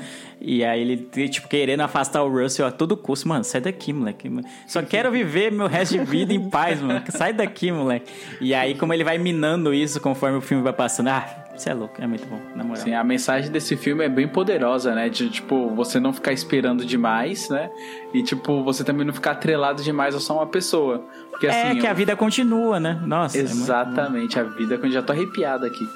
E 0.48 0.64
aí 0.64 0.80
ele, 0.80 1.28
tipo, 1.28 1.48
querendo 1.48 1.80
afastar 1.82 2.22
o 2.22 2.30
Russell 2.30 2.68
a 2.68 2.72
todo 2.72 2.96
custo. 2.96 3.28
Mano, 3.28 3.43
sai 3.43 3.62
daqui, 3.62 3.91
moleque. 3.91 4.30
Só 4.68 4.84
quero 4.84 5.10
viver 5.10 5.52
meu 5.52 5.66
resto 5.66 5.98
de 5.98 6.06
vida 6.06 6.32
em 6.34 6.52
paz, 6.52 6.80
mano. 6.80 7.02
Sai 7.10 7.34
daqui, 7.34 7.72
moleque. 7.72 8.14
E 8.39 8.54
aí, 8.54 8.76
como 8.76 8.93
ele 8.93 9.04
vai 9.04 9.18
minando 9.18 9.74
isso 9.74 10.00
conforme 10.00 10.38
o 10.38 10.41
filme 10.41 10.62
vai 10.64 10.72
passando. 10.72 11.08
Ah, 11.08 11.26
você 11.58 11.72
é 11.72 11.74
louco. 11.74 11.96
É 12.00 12.06
muito 12.06 12.28
bom, 12.28 12.39
na 12.56 12.64
moral. 12.64 12.84
Sim, 12.84 12.93
a 12.93 13.04
mensagem 13.04 13.50
desse 13.52 13.76
filme 13.76 14.06
é 14.06 14.10
bem 14.10 14.28
poderosa, 14.28 14.93
né? 14.93 15.10
De, 15.10 15.32
tipo, 15.32 15.74
você 15.74 16.00
não 16.00 16.14
ficar 16.14 16.32
esperando 16.32 16.86
demais, 16.86 17.50
né? 17.50 17.72
E, 18.14 18.22
tipo, 18.22 18.64
você 18.64 18.84
também 18.84 19.04
não 19.04 19.14
ficar 19.16 19.32
atrelado 19.32 19.82
demais 19.82 20.14
a 20.14 20.20
só 20.20 20.36
uma 20.36 20.46
pessoa. 20.48 21.04
Porque, 21.32 21.48
é 21.48 21.70
assim... 21.70 21.80
que 21.80 21.88
a 21.88 21.91
eu- 21.91 21.96
vida 21.96 22.16
continua, 22.16 22.80
né? 22.80 23.02
Nossa. 23.04 23.36
é. 23.36 23.41
Exatamente, 23.41 24.39
a 24.39 24.43
vida... 24.43 24.76
Eu 24.76 24.91
já 24.91 25.02
tô 25.02 25.12
arrepiado 25.12 25.66
aqui. 25.66 25.88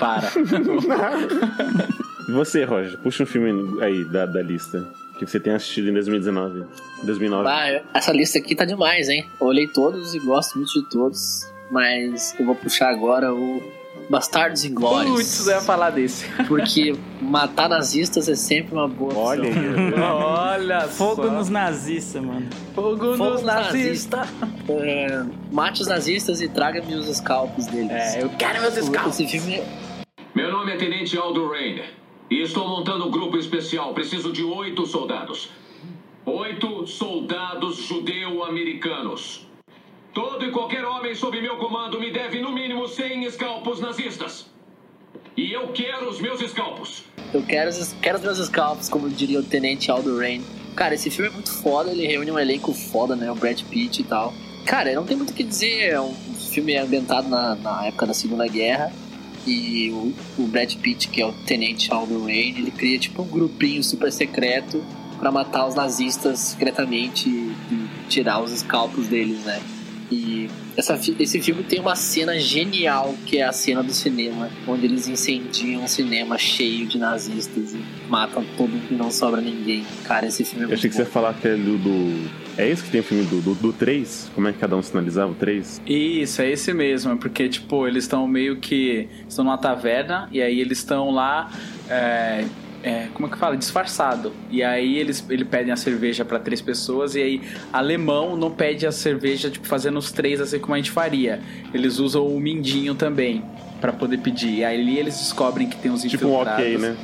Para. 0.00 0.32
E 2.28 2.32
você, 2.32 2.64
Roger? 2.64 2.98
Puxa 2.98 3.22
um 3.22 3.26
filme 3.26 3.82
aí 3.82 4.04
da, 4.04 4.26
da 4.26 4.42
lista 4.42 4.86
que 5.18 5.26
você 5.26 5.38
tenha 5.38 5.56
assistido 5.56 5.90
em 5.90 5.92
2019. 5.92 6.64
2009. 7.02 7.48
Ah, 7.48 7.82
essa 7.94 8.12
lista 8.12 8.38
aqui 8.38 8.54
tá 8.54 8.64
demais, 8.64 9.08
hein? 9.08 9.24
Eu 9.40 9.46
olhei 9.46 9.66
todos 9.68 10.14
e 10.14 10.18
gosto 10.18 10.56
muito 10.56 10.72
de 10.72 10.88
todos, 10.88 11.46
mas 11.70 12.34
eu 12.38 12.46
vou 12.46 12.54
puxar 12.54 12.88
agora 12.90 13.32
o 13.32 13.62
Bastardos 14.08 14.64
Inglórios. 14.64 15.14
Putz, 15.14 15.46
eu 15.46 15.54
ia 15.54 15.60
falar 15.60 15.90
desse. 15.90 16.26
Porque 16.48 16.94
matar 17.20 17.68
nazistas 17.68 18.28
é 18.28 18.34
sempre 18.34 18.74
uma 18.74 18.88
boa 18.88 19.10
opção. 19.10 19.24
Olha 19.24 19.48
aí. 19.48 19.94
Olha 19.94 20.80
Fogo 20.88 21.24
só. 21.26 21.30
nos 21.30 21.48
nazistas, 21.48 22.22
mano. 22.22 22.46
Fogo 22.74 23.16
Fogo 23.16 23.30
nos 23.30 23.42
nazistas. 23.42 24.28
É, 24.68 25.24
mate 25.52 25.82
os 25.82 25.88
nazistas 25.88 26.40
e 26.40 26.48
traga-me 26.48 26.94
os 26.94 27.06
scalpos 27.16 27.66
deles. 27.66 27.90
É, 27.90 28.22
eu 28.22 28.30
quero 28.30 28.60
meus 28.60 28.74
scalpos. 28.74 29.20
Esse 29.20 29.28
filme 29.38 29.62
Meu 30.34 30.50
nome 30.50 30.72
é 30.72 30.76
Tenente 30.76 31.16
Aldo 31.16 31.48
Rain. 31.48 31.82
Estou 32.42 32.68
montando 32.68 33.06
um 33.06 33.10
grupo 33.10 33.36
especial. 33.36 33.94
Preciso 33.94 34.32
de 34.32 34.42
oito 34.42 34.86
soldados. 34.86 35.50
Oito 36.26 36.86
soldados 36.86 37.76
judeu-americanos. 37.76 39.46
Todo 40.12 40.44
e 40.44 40.50
qualquer 40.50 40.84
homem 40.84 41.14
sob 41.14 41.40
meu 41.40 41.56
comando 41.56 41.98
me 41.98 42.10
deve 42.10 42.40
no 42.40 42.52
mínimo 42.52 42.86
100 42.86 43.24
escalpos 43.24 43.80
nazistas. 43.80 44.46
E 45.36 45.52
eu 45.52 45.68
quero 45.68 46.08
os 46.08 46.20
meus 46.20 46.40
escalpos. 46.40 47.04
Eu 47.32 47.42
quero 47.42 47.68
os, 47.70 47.92
quero 47.94 48.18
os 48.18 48.24
meus 48.24 48.38
scalps, 48.38 48.88
como 48.88 49.08
diria 49.10 49.40
o 49.40 49.42
Tenente 49.42 49.90
Aldo 49.90 50.16
Rain. 50.18 50.42
Cara, 50.76 50.94
esse 50.94 51.10
filme 51.10 51.30
é 51.30 51.32
muito 51.32 51.50
foda, 51.50 51.90
ele 51.90 52.06
reúne 52.06 52.30
um 52.30 52.38
elenco 52.38 52.72
foda, 52.72 53.16
né? 53.16 53.30
O 53.30 53.34
Brad 53.34 53.60
Pitt 53.62 54.02
e 54.02 54.04
tal. 54.04 54.32
Cara, 54.64 54.92
não 54.94 55.04
tem 55.04 55.16
muito 55.16 55.30
o 55.30 55.34
que 55.34 55.42
dizer, 55.42 55.90
é 55.90 56.00
um 56.00 56.14
filme 56.52 56.76
ambientado 56.76 57.28
na, 57.28 57.54
na 57.56 57.86
época 57.86 58.06
da 58.06 58.14
Segunda 58.14 58.46
Guerra. 58.46 58.92
E 59.46 59.90
o, 59.90 60.14
o 60.42 60.46
Brad 60.46 60.74
Pitt, 60.76 61.08
que 61.08 61.20
é 61.20 61.26
o 61.26 61.32
Tenente 61.32 61.92
Aldo 61.92 62.24
Rain, 62.24 62.56
ele 62.56 62.70
cria 62.70 62.98
tipo 62.98 63.22
um 63.22 63.26
grupinho 63.26 63.82
super 63.82 64.10
secreto 64.10 64.82
pra 65.18 65.30
matar 65.30 65.66
os 65.66 65.74
nazistas 65.74 66.38
secretamente 66.38 67.28
e, 67.28 67.54
tirar 68.08 68.42
os 68.42 68.50
scalpos 68.52 69.08
deles, 69.08 69.44
né? 69.44 69.60
E 70.10 70.48
essa, 70.76 70.98
esse 71.18 71.40
filme 71.40 71.62
tem 71.62 71.80
uma 71.80 71.96
cena 71.96 72.38
genial, 72.38 73.14
que 73.26 73.38
é 73.38 73.44
a 73.44 73.52
cena 73.52 73.82
do 73.82 73.92
cinema, 73.92 74.50
onde 74.66 74.86
eles 74.86 75.08
incendiam 75.08 75.82
um 75.82 75.88
cinema 75.88 76.36
cheio 76.36 76.86
de 76.86 76.98
nazistas 76.98 77.74
e 77.74 77.78
matam 78.08 78.44
todo 78.56 78.70
mundo 78.70 78.86
e 78.90 78.94
não 78.94 79.10
sobra 79.10 79.40
ninguém. 79.40 79.84
Cara, 80.04 80.26
esse 80.26 80.44
filme 80.44 80.62
é 80.62 80.64
Eu 80.64 80.68
muito 80.68 80.78
achei 80.78 80.90
que 80.90 80.96
você 80.96 81.02
ia 81.02 81.06
falar 81.06 81.30
aquele 81.30 81.62
do, 81.62 81.78
do. 81.78 82.44
É 82.56 82.68
esse 82.68 82.84
que 82.84 82.90
tem 82.90 83.00
o 83.00 83.04
filme 83.04 83.24
do, 83.24 83.40
do, 83.40 83.54
do 83.54 83.72
3? 83.72 84.30
Como 84.34 84.46
é 84.46 84.52
que 84.52 84.58
cada 84.58 84.76
um 84.76 84.82
sinalizava 84.82 85.32
o 85.32 85.34
3? 85.34 85.82
Isso, 85.86 86.40
é 86.40 86.50
esse 86.50 86.72
mesmo, 86.72 87.16
porque, 87.16 87.48
tipo, 87.48 87.86
eles 87.86 88.04
estão 88.04 88.26
meio 88.26 88.56
que. 88.56 89.08
estão 89.28 89.44
numa 89.44 89.58
taverna 89.58 90.28
e 90.30 90.40
aí 90.40 90.60
eles 90.60 90.78
estão 90.78 91.10
lá. 91.10 91.50
é, 91.88 92.44
é, 92.84 93.08
como 93.14 93.26
é 93.26 93.30
que 93.30 93.38
fala? 93.38 93.56
Disfarçado. 93.56 94.32
E 94.50 94.62
aí 94.62 94.98
eles 94.98 95.24
ele 95.30 95.44
pedem 95.44 95.72
a 95.72 95.76
cerveja 95.76 96.24
pra 96.24 96.38
três 96.38 96.60
pessoas 96.60 97.14
e 97.14 97.22
aí 97.22 97.42
alemão 97.72 98.36
não 98.36 98.50
pede 98.50 98.86
a 98.86 98.92
cerveja, 98.92 99.50
tipo, 99.50 99.66
fazendo 99.66 99.98
os 99.98 100.12
três 100.12 100.40
assim 100.40 100.58
como 100.58 100.74
a 100.74 100.76
gente 100.76 100.90
faria. 100.90 101.40
Eles 101.72 101.98
usam 101.98 102.26
o 102.26 102.38
mindinho 102.38 102.94
também 102.94 103.42
pra 103.80 103.92
poder 103.92 104.18
pedir. 104.18 104.58
E 104.58 104.64
aí 104.64 104.98
eles 104.98 105.18
descobrem 105.18 105.68
que 105.68 105.76
tem 105.76 105.90
uns 105.90 106.02
Tipo 106.02 106.26
um 106.26 106.28
infiltrados. 106.34 106.64
ok, 106.64 106.78
né? 106.78 106.96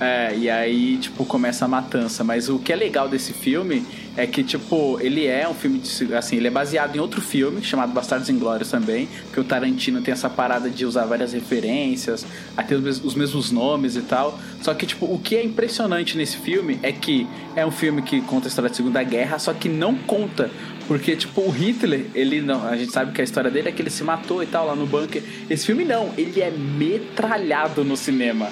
É, 0.00 0.32
e 0.36 0.48
aí, 0.48 0.96
tipo, 0.98 1.24
começa 1.24 1.64
a 1.64 1.68
matança. 1.68 2.22
Mas 2.22 2.48
o 2.48 2.58
que 2.58 2.72
é 2.72 2.76
legal 2.76 3.08
desse 3.08 3.32
filme 3.32 3.84
é 4.16 4.26
que, 4.28 4.44
tipo, 4.44 4.96
ele 5.00 5.26
é 5.26 5.48
um 5.48 5.54
filme 5.54 5.78
de. 5.80 6.14
Assim, 6.14 6.36
ele 6.36 6.46
é 6.46 6.50
baseado 6.50 6.94
em 6.94 7.00
outro 7.00 7.20
filme 7.20 7.62
chamado 7.64 7.92
Bastardos 7.92 8.28
Inglórios 8.30 8.70
também. 8.70 9.08
Que 9.32 9.40
o 9.40 9.44
Tarantino 9.44 10.00
tem 10.00 10.12
essa 10.12 10.30
parada 10.30 10.70
de 10.70 10.86
usar 10.86 11.04
várias 11.04 11.32
referências, 11.32 12.24
a 12.56 12.62
ter 12.62 12.76
os 12.76 12.82
mes- 12.82 13.04
os 13.04 13.14
mesmos 13.16 13.50
nomes 13.50 13.96
e 13.96 14.02
tal. 14.02 14.38
Só 14.62 14.72
que, 14.72 14.86
tipo, 14.86 15.04
o 15.06 15.18
que 15.18 15.34
é 15.36 15.44
impressionante 15.44 16.16
nesse 16.16 16.36
filme 16.36 16.78
é 16.82 16.92
que 16.92 17.26
é 17.56 17.66
um 17.66 17.70
filme 17.72 18.00
que 18.00 18.20
conta 18.20 18.46
a 18.46 18.48
história 18.50 18.70
da 18.70 18.76
Segunda 18.76 19.02
Guerra, 19.02 19.38
só 19.40 19.52
que 19.52 19.68
não 19.68 19.96
conta. 19.96 20.48
Porque, 20.86 21.16
tipo, 21.16 21.40
o 21.42 21.50
Hitler, 21.50 22.06
ele 22.14 22.40
não. 22.40 22.66
A 22.66 22.76
gente 22.76 22.92
sabe 22.92 23.12
que 23.12 23.20
a 23.20 23.24
história 23.24 23.50
dele 23.50 23.68
é 23.68 23.72
que 23.72 23.82
ele 23.82 23.90
se 23.90 24.04
matou 24.04 24.42
e 24.42 24.46
tal 24.46 24.64
lá 24.66 24.76
no 24.76 24.86
bunker. 24.86 25.22
Esse 25.50 25.66
filme 25.66 25.84
não, 25.84 26.10
ele 26.16 26.40
é 26.40 26.50
metralhado 26.50 27.84
no 27.84 27.96
cinema. 27.96 28.48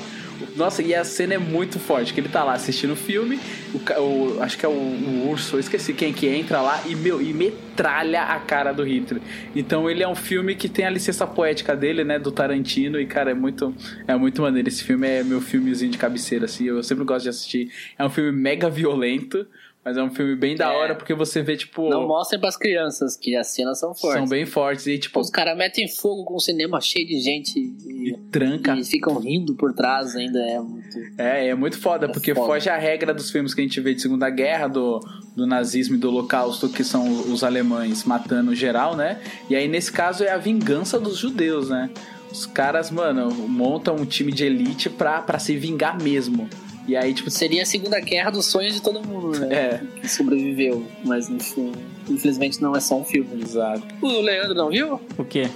Nossa, 0.57 0.82
e 0.82 0.95
a 0.95 1.05
cena 1.05 1.34
é 1.34 1.39
muito 1.39 1.78
forte, 1.78 2.12
que 2.12 2.20
ele 2.20 2.28
tá 2.28 2.43
lá 2.45 2.55
assistindo 2.55 2.93
o 2.93 2.97
filme, 2.97 3.39
o, 3.74 4.41
acho 4.41 4.57
que 4.59 4.64
é 4.64 4.68
o, 4.68 5.28
urso, 5.28 5.57
eu 5.57 5.61
esqueci 5.61 5.93
quem 5.93 6.12
que 6.12 6.26
entra 6.26 6.61
lá 6.61 6.82
e, 6.87 6.95
meu, 6.95 7.20
e 7.20 7.32
metralha 7.32 8.22
a 8.22 8.39
cara 8.41 8.72
do 8.72 8.82
Hitler. 8.82 9.20
Então 9.55 9.89
ele 9.91 10.03
é 10.03 10.09
um 10.09 10.14
filme 10.14 10.55
que 10.55 10.68
tem 10.68 10.84
a 10.84 10.91
licença 10.91 11.26
poética 11.26 11.76
dele, 11.76 12.05
né, 12.05 12.18
do 12.18 12.30
Tarantino, 12.30 13.01
e 13.01 13.07
cara, 13.07 13.30
é 13.30 13.34
muito, 13.34 13.74
é 14.07 14.14
muito 14.16 14.43
maneiro. 14.43 14.68
Esse 14.68 14.84
filme 14.84 15.07
é 15.07 15.22
meu 15.22 15.41
filmezinho 15.41 15.91
de 15.91 15.99
cabeceira, 15.99 16.47
assim, 16.47 16.64
eu 16.64 16.82
sempre 16.82 17.05
gosto 17.05 17.24
de 17.24 17.28
assistir. 17.28 17.70
É 17.99 18.05
um 18.05 18.11
filme 18.11 18.32
mega 18.32 18.68
violento, 18.70 19.47
mas 19.87 19.97
é 19.97 20.03
um 20.03 20.11
filme 20.11 20.34
bem 20.34 20.57
da 20.57 20.64
É. 20.72 20.76
hora, 20.76 20.95
porque 20.97 21.14
você 21.14 21.43
vê, 21.43 21.57
tipo... 21.57 21.89
Não 21.89 22.09
mostrem 22.09 22.41
pras 22.41 22.57
crianças 22.57 23.16
que 23.16 23.37
as 23.37 23.47
cenas 23.47 23.78
são 23.78 23.95
fortes. 23.95 24.18
São 24.18 24.28
bem 24.28 24.45
fortes 24.45 24.84
e, 24.89 24.99
tipo, 24.99 25.20
Os 25.20 25.30
caras 25.30 25.57
metem 25.57 25.87
fogo 25.87 26.24
com 26.24 26.34
o 26.34 26.41
cinema 26.41 26.80
cheio 26.80 27.07
de 27.07 27.20
gente 27.20 27.57
e, 27.57 28.18
tranca. 28.32 28.74
e 28.74 28.84
ficam 28.84 29.16
rindo 29.20 29.55
por 29.55 29.72
trás 29.72 30.16
ainda. 30.16 30.41
É 30.41 30.59
muito. 30.59 30.99
É, 31.16 31.47
é 31.47 31.55
muito 31.55 31.78
foda, 31.78 32.09
porque 32.09 32.34
foda. 32.34 32.49
foge 32.49 32.68
a 32.68 32.76
regra 32.76 33.14
dos 33.14 33.30
filmes 33.30 33.55
que 33.55 33.61
a 33.61 33.64
gente 33.64 33.80
vê 33.80 33.95
de 33.95 34.03
Segunda 34.03 34.28
Guerra, 34.28 34.66
do, 34.66 34.99
do 35.37 35.47
nazismo 35.47 35.95
e 35.95 35.99
do 35.99 36.09
holocausto, 36.09 36.68
que 36.68 36.82
são 36.82 37.09
os 37.32 37.45
alemães 37.45 38.03
matando 38.03 38.57
geral, 38.57 38.97
né? 38.97 39.20
E 39.49 39.55
aí, 39.55 39.68
nesse 39.68 39.93
caso, 39.93 40.24
é 40.24 40.32
a 40.32 40.37
vingança 40.37 40.99
dos 40.99 41.16
judeus, 41.16 41.70
né? 41.70 41.91
Os 42.28 42.45
caras, 42.45 42.91
mano, 42.91 43.30
montam 43.49 43.95
um 43.95 44.05
time 44.05 44.32
de 44.32 44.45
elite 44.45 44.91
pra, 44.91 45.22
pra 45.22 45.39
se 45.39 45.57
vingar 45.57 45.97
mesmo. 46.03 46.49
E 46.87 46.97
aí, 46.97 47.12
tipo, 47.12 47.30
Seria 47.30 47.62
a 47.62 47.66
Segunda 47.66 47.99
Guerra 48.01 48.30
dos 48.30 48.47
sonhos 48.47 48.74
de 48.74 48.80
todo 48.80 49.05
mundo, 49.05 49.39
né? 49.39 49.55
É. 49.55 49.80
Que 50.01 50.09
sobreviveu. 50.09 50.87
Mas 51.05 51.28
enfim, 51.28 51.72
infelizmente 52.09 52.62
não 52.62 52.74
é 52.76 52.80
só 52.80 52.97
um 52.97 53.05
filme. 53.05 53.43
Exato. 53.43 53.82
O 54.01 54.20
Leandro 54.20 54.55
não 54.55 54.70
viu? 54.70 55.01
O 55.18 55.24
quê? 55.24 55.49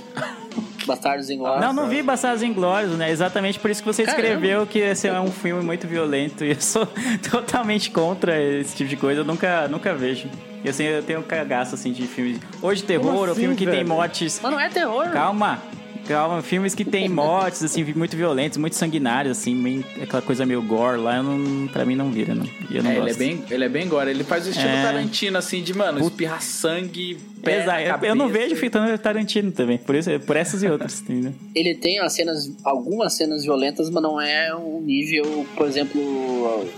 Bastardos 0.87 1.31
Inglórios. 1.31 1.65
Não, 1.65 1.73
não 1.73 1.89
vi 1.89 2.03
Bastardos 2.03 2.43
Inglórios, 2.43 2.93
né? 2.97 3.11
Exatamente 3.11 3.59
por 3.61 3.71
isso 3.71 3.81
que 3.81 3.87
você 3.87 4.03
Caramba. 4.03 4.25
escreveu 4.25 4.67
que 4.67 4.79
esse 4.81 5.07
é 5.07 5.21
um 5.21 5.31
filme 5.31 5.63
muito 5.63 5.87
violento. 5.87 6.45
E 6.45 6.51
eu 6.53 6.61
sou 6.61 6.87
totalmente 7.31 7.91
contra 7.91 8.41
esse 8.41 8.77
tipo 8.77 8.91
de 8.91 8.97
coisa. 8.97 9.21
Eu 9.21 9.25
nunca, 9.25 9.69
nunca 9.69 9.95
vejo. 9.95 10.29
E 10.65 10.69
assim, 10.69 10.85
eu 10.85 11.03
tenho 11.03 11.21
um 11.21 11.23
cagaço 11.23 11.75
assim 11.75 11.93
de 11.93 12.07
filmes. 12.07 12.39
Hoje 12.61 12.83
terror, 12.83 13.15
ou 13.15 13.25
assim, 13.25 13.43
filme 13.43 13.57
que 13.57 13.67
tem 13.67 13.85
mortes. 13.85 14.41
Mas 14.43 14.53
não 14.53 14.61
é 14.61 14.69
terror. 14.69 15.11
Calma. 15.11 15.63
Calma, 16.11 16.43
filmes 16.43 16.75
que 16.75 16.85
tem 16.85 17.09
mortes, 17.09 17.63
assim, 17.63 17.85
muito 17.95 18.17
violentos, 18.17 18.59
muito 18.59 18.75
sanguinários, 18.75 19.39
assim, 19.39 19.55
meio- 19.55 19.85
aquela 20.03 20.21
coisa 20.21 20.45
meio 20.45 20.61
gore 20.61 20.99
lá, 21.01 21.19
eu 21.19 21.23
não, 21.23 21.69
pra 21.69 21.85
mim 21.85 21.95
não 21.95 22.11
vira, 22.11 22.35
não. 22.35 22.45
Eu 22.69 22.83
não 22.83 22.91
é, 22.91 22.95
ele 22.95 23.03
é 23.03 23.05
gosto. 23.07 23.19
bem, 23.19 23.45
ele 23.49 23.65
é 23.65 23.69
bem 23.69 23.87
gore. 23.89 24.11
Ele 24.11 24.25
faz 24.25 24.45
o 24.45 24.51
estilo 24.51 24.69
É. 24.69 24.83
Tarantino, 24.83 25.39
assim, 25.39 25.63
de, 25.63 25.73
mano, 25.73 26.01
espirrar 26.01 26.43
sangue, 26.43 27.17
na 27.43 27.53
Exato, 27.83 28.05
eu 28.05 28.15
não 28.15 28.29
vejo 28.29 28.57
fitando 28.57 28.97
Tarantino 28.99 29.51
também, 29.53 29.79
por, 29.79 29.95
isso, 29.95 30.11
por 30.21 30.37
essas 30.37 30.63
e 30.63 30.69
outras, 30.69 31.01
entendeu? 31.03 31.33
Ele 31.55 31.75
tem 31.75 31.99
as 32.01 32.13
cenas, 32.13 32.51
algumas 32.65 33.15
cenas 33.15 33.43
violentas, 33.45 33.91
mas 33.91 34.03
não 34.03 34.21
é 34.21 34.55
um 34.55 34.81
nível, 34.81 35.47
por 35.57 35.67
exemplo, 35.67 36.01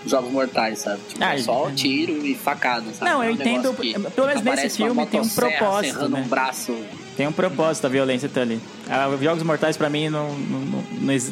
Jogos 0.06 0.30
Mortais, 0.32 0.80
sabe? 0.80 1.00
Tipo, 1.08 1.22
Ah, 1.24 1.34
é 1.34 1.38
só 1.38 1.70
tiro 1.70 2.24
e 2.24 2.34
facada, 2.34 2.84
sabe? 2.92 3.10
Não, 3.10 3.22
eu 3.22 3.30
É 3.30 3.32
um 3.32 3.34
entendo, 3.34 3.74
pelo 4.14 4.26
menos 4.26 4.42
nesse 4.42 4.76
filme 4.76 5.06
tem 5.06 5.20
um 5.20 5.28
propósito, 5.28 6.08
né? 6.08 6.20
um 6.24 6.28
braço. 6.28 6.76
Tem 7.16 7.26
um 7.26 7.32
propósito 7.32 7.86
a 7.86 7.90
violência 7.90 8.26
tá 8.28 8.40
ali. 8.40 8.58
Ah, 8.88 9.06
os 9.08 9.20
Jogos 9.20 9.42
Mortais 9.42 9.76
pra 9.76 9.90
mim 9.90 10.08
não, 10.08 10.28
não, 10.34 10.60
não, 10.60 10.82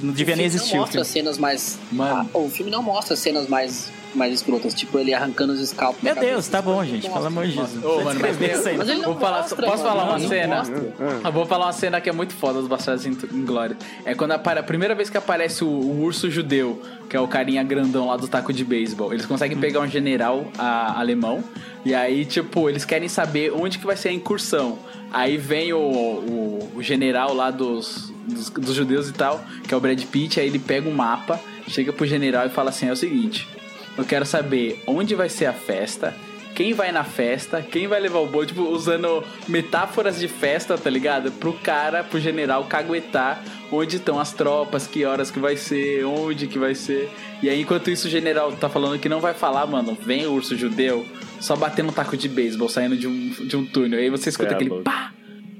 não 0.02 0.12
devia 0.12 0.36
nem 0.36 0.46
O 0.46 0.50
filme 0.50 0.56
existir. 0.56 0.72
Não 0.72 0.76
o 0.76 0.80
mostra 0.82 1.04
filme. 1.04 1.06
cenas 1.06 1.38
mais. 1.38 1.78
Mano. 1.90 2.28
Ah, 2.34 2.38
o 2.38 2.50
filme 2.50 2.70
não 2.70 2.82
mostra 2.82 3.16
cenas 3.16 3.48
mais, 3.48 3.90
mais 4.14 4.34
escrotas, 4.34 4.74
tipo 4.74 4.98
ele 4.98 5.14
arrancando 5.14 5.52
os 5.52 5.68
scalpos. 5.68 6.02
Meu 6.02 6.14
Deus, 6.14 6.26
cabeça. 6.48 6.50
tá 6.50 6.62
bom, 6.62 6.84
gente, 6.84 7.08
mostra. 7.08 7.12
pelo 7.14 7.26
amor 7.26 7.46
de 7.46 7.52
Jesus. 7.52 7.84
Ô, 7.84 8.00
mano, 8.02 8.20
mas, 8.20 8.66
aí. 8.66 8.76
Mas 8.76 8.88
ele 8.88 8.98
não 9.00 9.12
vou 9.12 9.20
falar, 9.20 9.40
mostra, 9.42 9.66
posso 9.66 9.82
mano, 9.84 9.88
falar 9.96 10.04
uma 10.10 10.18
não 10.18 10.28
cena? 10.28 10.56
mostra. 10.56 10.94
Eu 11.24 11.32
vou 11.32 11.46
falar 11.46 11.66
uma 11.66 11.72
cena 11.72 12.00
que 12.00 12.08
é 12.08 12.12
muito 12.12 12.34
foda 12.34 12.58
dos 12.60 12.68
Bastardos 12.68 13.06
Inglórios. 13.06 13.78
É 14.04 14.14
quando 14.14 14.32
a 14.32 14.38
primeira 14.62 14.94
vez 14.94 15.08
que 15.10 15.16
aparece 15.16 15.62
o, 15.64 15.68
o 15.68 16.02
urso 16.02 16.30
judeu, 16.30 16.82
que 17.08 17.16
é 17.16 17.20
o 17.20 17.28
carinha 17.28 17.62
grandão 17.62 18.06
lá 18.08 18.16
do 18.16 18.26
taco 18.28 18.52
de 18.52 18.64
beisebol. 18.64 19.12
Eles 19.12 19.26
conseguem 19.26 19.58
pegar 19.58 19.80
um 19.80 19.88
general 19.88 20.46
a- 20.58 20.98
alemão 20.98 21.42
e 21.84 21.94
aí, 21.94 22.24
tipo, 22.24 22.68
eles 22.68 22.84
querem 22.84 23.08
saber 23.08 23.52
onde 23.52 23.78
que 23.78 23.86
vai 23.86 23.96
ser 23.96 24.08
a 24.08 24.12
incursão. 24.12 24.78
Aí 25.12 25.36
vem 25.36 25.72
o, 25.72 25.78
o, 25.78 26.72
o 26.76 26.82
general 26.82 27.34
lá 27.34 27.50
dos, 27.50 28.12
dos, 28.26 28.48
dos 28.50 28.74
judeus 28.74 29.08
e 29.08 29.12
tal, 29.12 29.40
que 29.66 29.74
é 29.74 29.76
o 29.76 29.80
Brad 29.80 30.00
Pitt, 30.04 30.38
aí 30.38 30.46
ele 30.46 30.58
pega 30.58 30.88
um 30.88 30.92
mapa, 30.92 31.40
chega 31.68 31.92
pro 31.92 32.06
general 32.06 32.46
e 32.46 32.50
fala 32.50 32.70
assim, 32.70 32.86
é 32.88 32.92
o 32.92 32.96
seguinte... 32.96 33.48
Eu 33.96 34.04
quero 34.04 34.24
saber 34.24 34.82
onde 34.86 35.14
vai 35.14 35.28
ser 35.28 35.46
a 35.46 35.52
festa, 35.52 36.14
quem 36.54 36.72
vai 36.74 36.90
na 36.92 37.04
festa, 37.04 37.62
quem 37.62 37.86
vai 37.86 38.00
levar 38.00 38.18
o 38.18 38.26
bolo, 38.26 38.44
tipo, 38.46 38.62
usando 38.62 39.22
metáforas 39.48 40.18
de 40.18 40.28
festa, 40.28 40.76
tá 40.76 40.90
ligado? 40.90 41.30
Pro 41.32 41.52
cara, 41.52 42.02
pro 42.02 42.18
general 42.20 42.64
caguetar 42.64 43.42
onde 43.72 43.96
estão 43.96 44.18
as 44.18 44.32
tropas, 44.32 44.86
que 44.86 45.04
horas 45.04 45.30
que 45.30 45.38
vai 45.38 45.56
ser, 45.56 46.04
onde 46.04 46.46
que 46.48 46.58
vai 46.58 46.74
ser. 46.74 47.08
E 47.42 47.48
aí, 47.48 47.60
enquanto 47.60 47.90
isso, 47.90 48.08
o 48.08 48.10
general 48.10 48.52
tá 48.52 48.68
falando 48.68 48.98
que 48.98 49.08
não 49.08 49.20
vai 49.20 49.32
falar, 49.32 49.66
mano, 49.66 49.96
vem 50.04 50.26
o 50.26 50.32
urso 50.32 50.56
judeu, 50.56 51.06
só 51.38 51.54
batendo 51.56 51.90
um 51.90 51.92
taco 51.92 52.16
de 52.16 52.28
beisebol, 52.28 52.68
saindo 52.68 52.96
de 52.96 53.06
um, 53.06 53.30
de 53.30 53.56
um 53.56 53.64
túnel. 53.64 54.00
E 54.00 54.02
aí 54.04 54.10
você 54.10 54.28
escuta 54.28 54.50
É, 54.50 54.54
aquele 54.54 54.70
louco. 54.70 54.84
pá, 54.84 55.12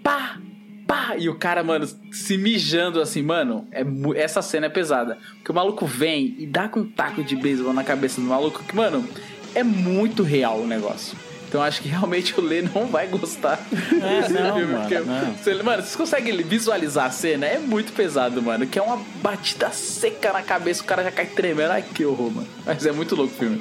pá, 0.02 0.38
pá, 0.90 1.14
e 1.16 1.28
o 1.28 1.36
cara, 1.36 1.62
mano, 1.62 1.86
se 2.10 2.36
mijando 2.36 3.00
assim, 3.00 3.22
mano, 3.22 3.64
é, 3.70 3.84
essa 4.16 4.42
cena 4.42 4.66
é 4.66 4.68
pesada. 4.68 5.18
Porque 5.36 5.52
o 5.52 5.54
maluco 5.54 5.86
vem 5.86 6.34
e 6.36 6.46
dá 6.46 6.68
com 6.68 6.80
um 6.80 6.84
taco 6.88 7.22
de 7.22 7.36
beisebol 7.36 7.72
na 7.72 7.84
cabeça 7.84 8.20
do 8.20 8.26
maluco, 8.26 8.60
que, 8.64 8.74
mano, 8.74 9.08
é 9.54 9.62
muito 9.62 10.24
real 10.24 10.58
o 10.60 10.66
negócio. 10.66 11.16
Então 11.48 11.62
acho 11.62 11.80
que 11.82 11.88
realmente 11.88 12.38
o 12.38 12.42
Lê 12.42 12.62
não 12.62 12.86
vai 12.86 13.06
gostar 13.08 13.58
É, 13.72 14.20
desse 14.22 14.32
não, 14.32 14.54
filme. 14.56 14.72
mano, 14.72 14.88
porque- 14.88 14.98
não. 15.00 15.34
ele- 15.52 15.62
mano, 15.62 15.82
vocês 15.82 15.96
conseguem 15.96 16.36
visualizar 16.42 17.06
a 17.06 17.10
cena? 17.10 17.46
É 17.46 17.58
muito 17.58 17.92
pesado, 17.92 18.40
mano. 18.42 18.66
Que 18.66 18.78
é 18.78 18.82
uma 18.82 19.00
batida 19.22 19.70
seca 19.70 20.32
na 20.32 20.42
cabeça, 20.42 20.82
o 20.82 20.86
cara 20.86 21.02
já 21.04 21.10
cai 21.10 21.26
tremendo. 21.26 21.70
Ai, 21.72 21.82
que 21.94 22.04
horror, 22.04 22.30
mano. 22.32 22.48
Mas 22.64 22.86
é 22.86 22.92
muito 22.92 23.14
louco 23.16 23.32
o 23.34 23.36
filme. 23.36 23.60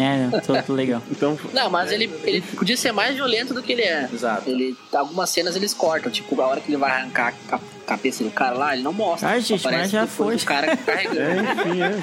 É, 0.00 0.40
tô, 0.40 0.60
tô 0.62 0.72
legal. 0.72 1.02
Então, 1.10 1.38
Não, 1.52 1.68
mas 1.70 1.90
ele, 1.92 2.10
ele 2.24 2.40
podia 2.40 2.76
ser 2.76 2.92
mais 2.92 3.14
violento 3.14 3.52
do 3.54 3.62
que 3.62 3.72
ele 3.72 3.82
é. 3.82 4.08
Exato. 4.12 4.48
Ele, 4.48 4.76
algumas 4.92 5.30
cenas 5.30 5.54
eles 5.56 5.74
cortam, 5.74 6.10
tipo, 6.10 6.40
a 6.40 6.46
hora 6.46 6.60
que 6.60 6.68
ele 6.70 6.76
vai 6.78 6.90
arrancar 6.90 7.28
a 7.28 7.32
ca- 7.58 7.60
cabeça 7.86 8.22
do 8.24 8.30
cara 8.30 8.56
lá, 8.56 8.74
ele 8.74 8.82
não 8.82 8.92
mostra. 8.92 9.28
Ai, 9.28 9.40
gente, 9.40 9.64
mas 9.64 9.90
já 9.90 10.06
foi. 10.06 10.36
O 10.36 10.44
cara 10.44 10.74
carregando. 10.78 11.20
é, 11.20 11.52
enfim, 11.52 11.82
é. 11.82 11.94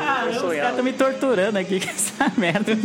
Ah, 0.00 0.26
os 0.30 0.38
caras 0.42 0.68
estão 0.70 0.84
me 0.84 0.92
torturando 0.92 1.58
aqui 1.58 1.80
com 1.80 1.90
essa 1.90 2.32
merda. 2.38 2.76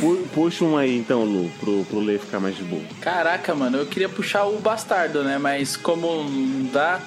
Pu- 0.00 0.28
Puxa 0.34 0.64
um 0.64 0.76
aí 0.76 0.96
então, 0.98 1.24
Lu, 1.24 1.50
pro, 1.60 1.84
pro 1.86 2.00
Lê 2.00 2.18
ficar 2.18 2.40
mais 2.40 2.56
de 2.56 2.62
boa. 2.64 2.82
Caraca, 3.00 3.54
mano, 3.54 3.78
eu 3.78 3.86
queria 3.86 4.08
puxar 4.08 4.44
o 4.46 4.58
Bastardo, 4.58 5.22
né? 5.24 5.38
Mas 5.38 5.76
como 5.76 6.24
não 6.24 6.64
dá. 6.72 7.00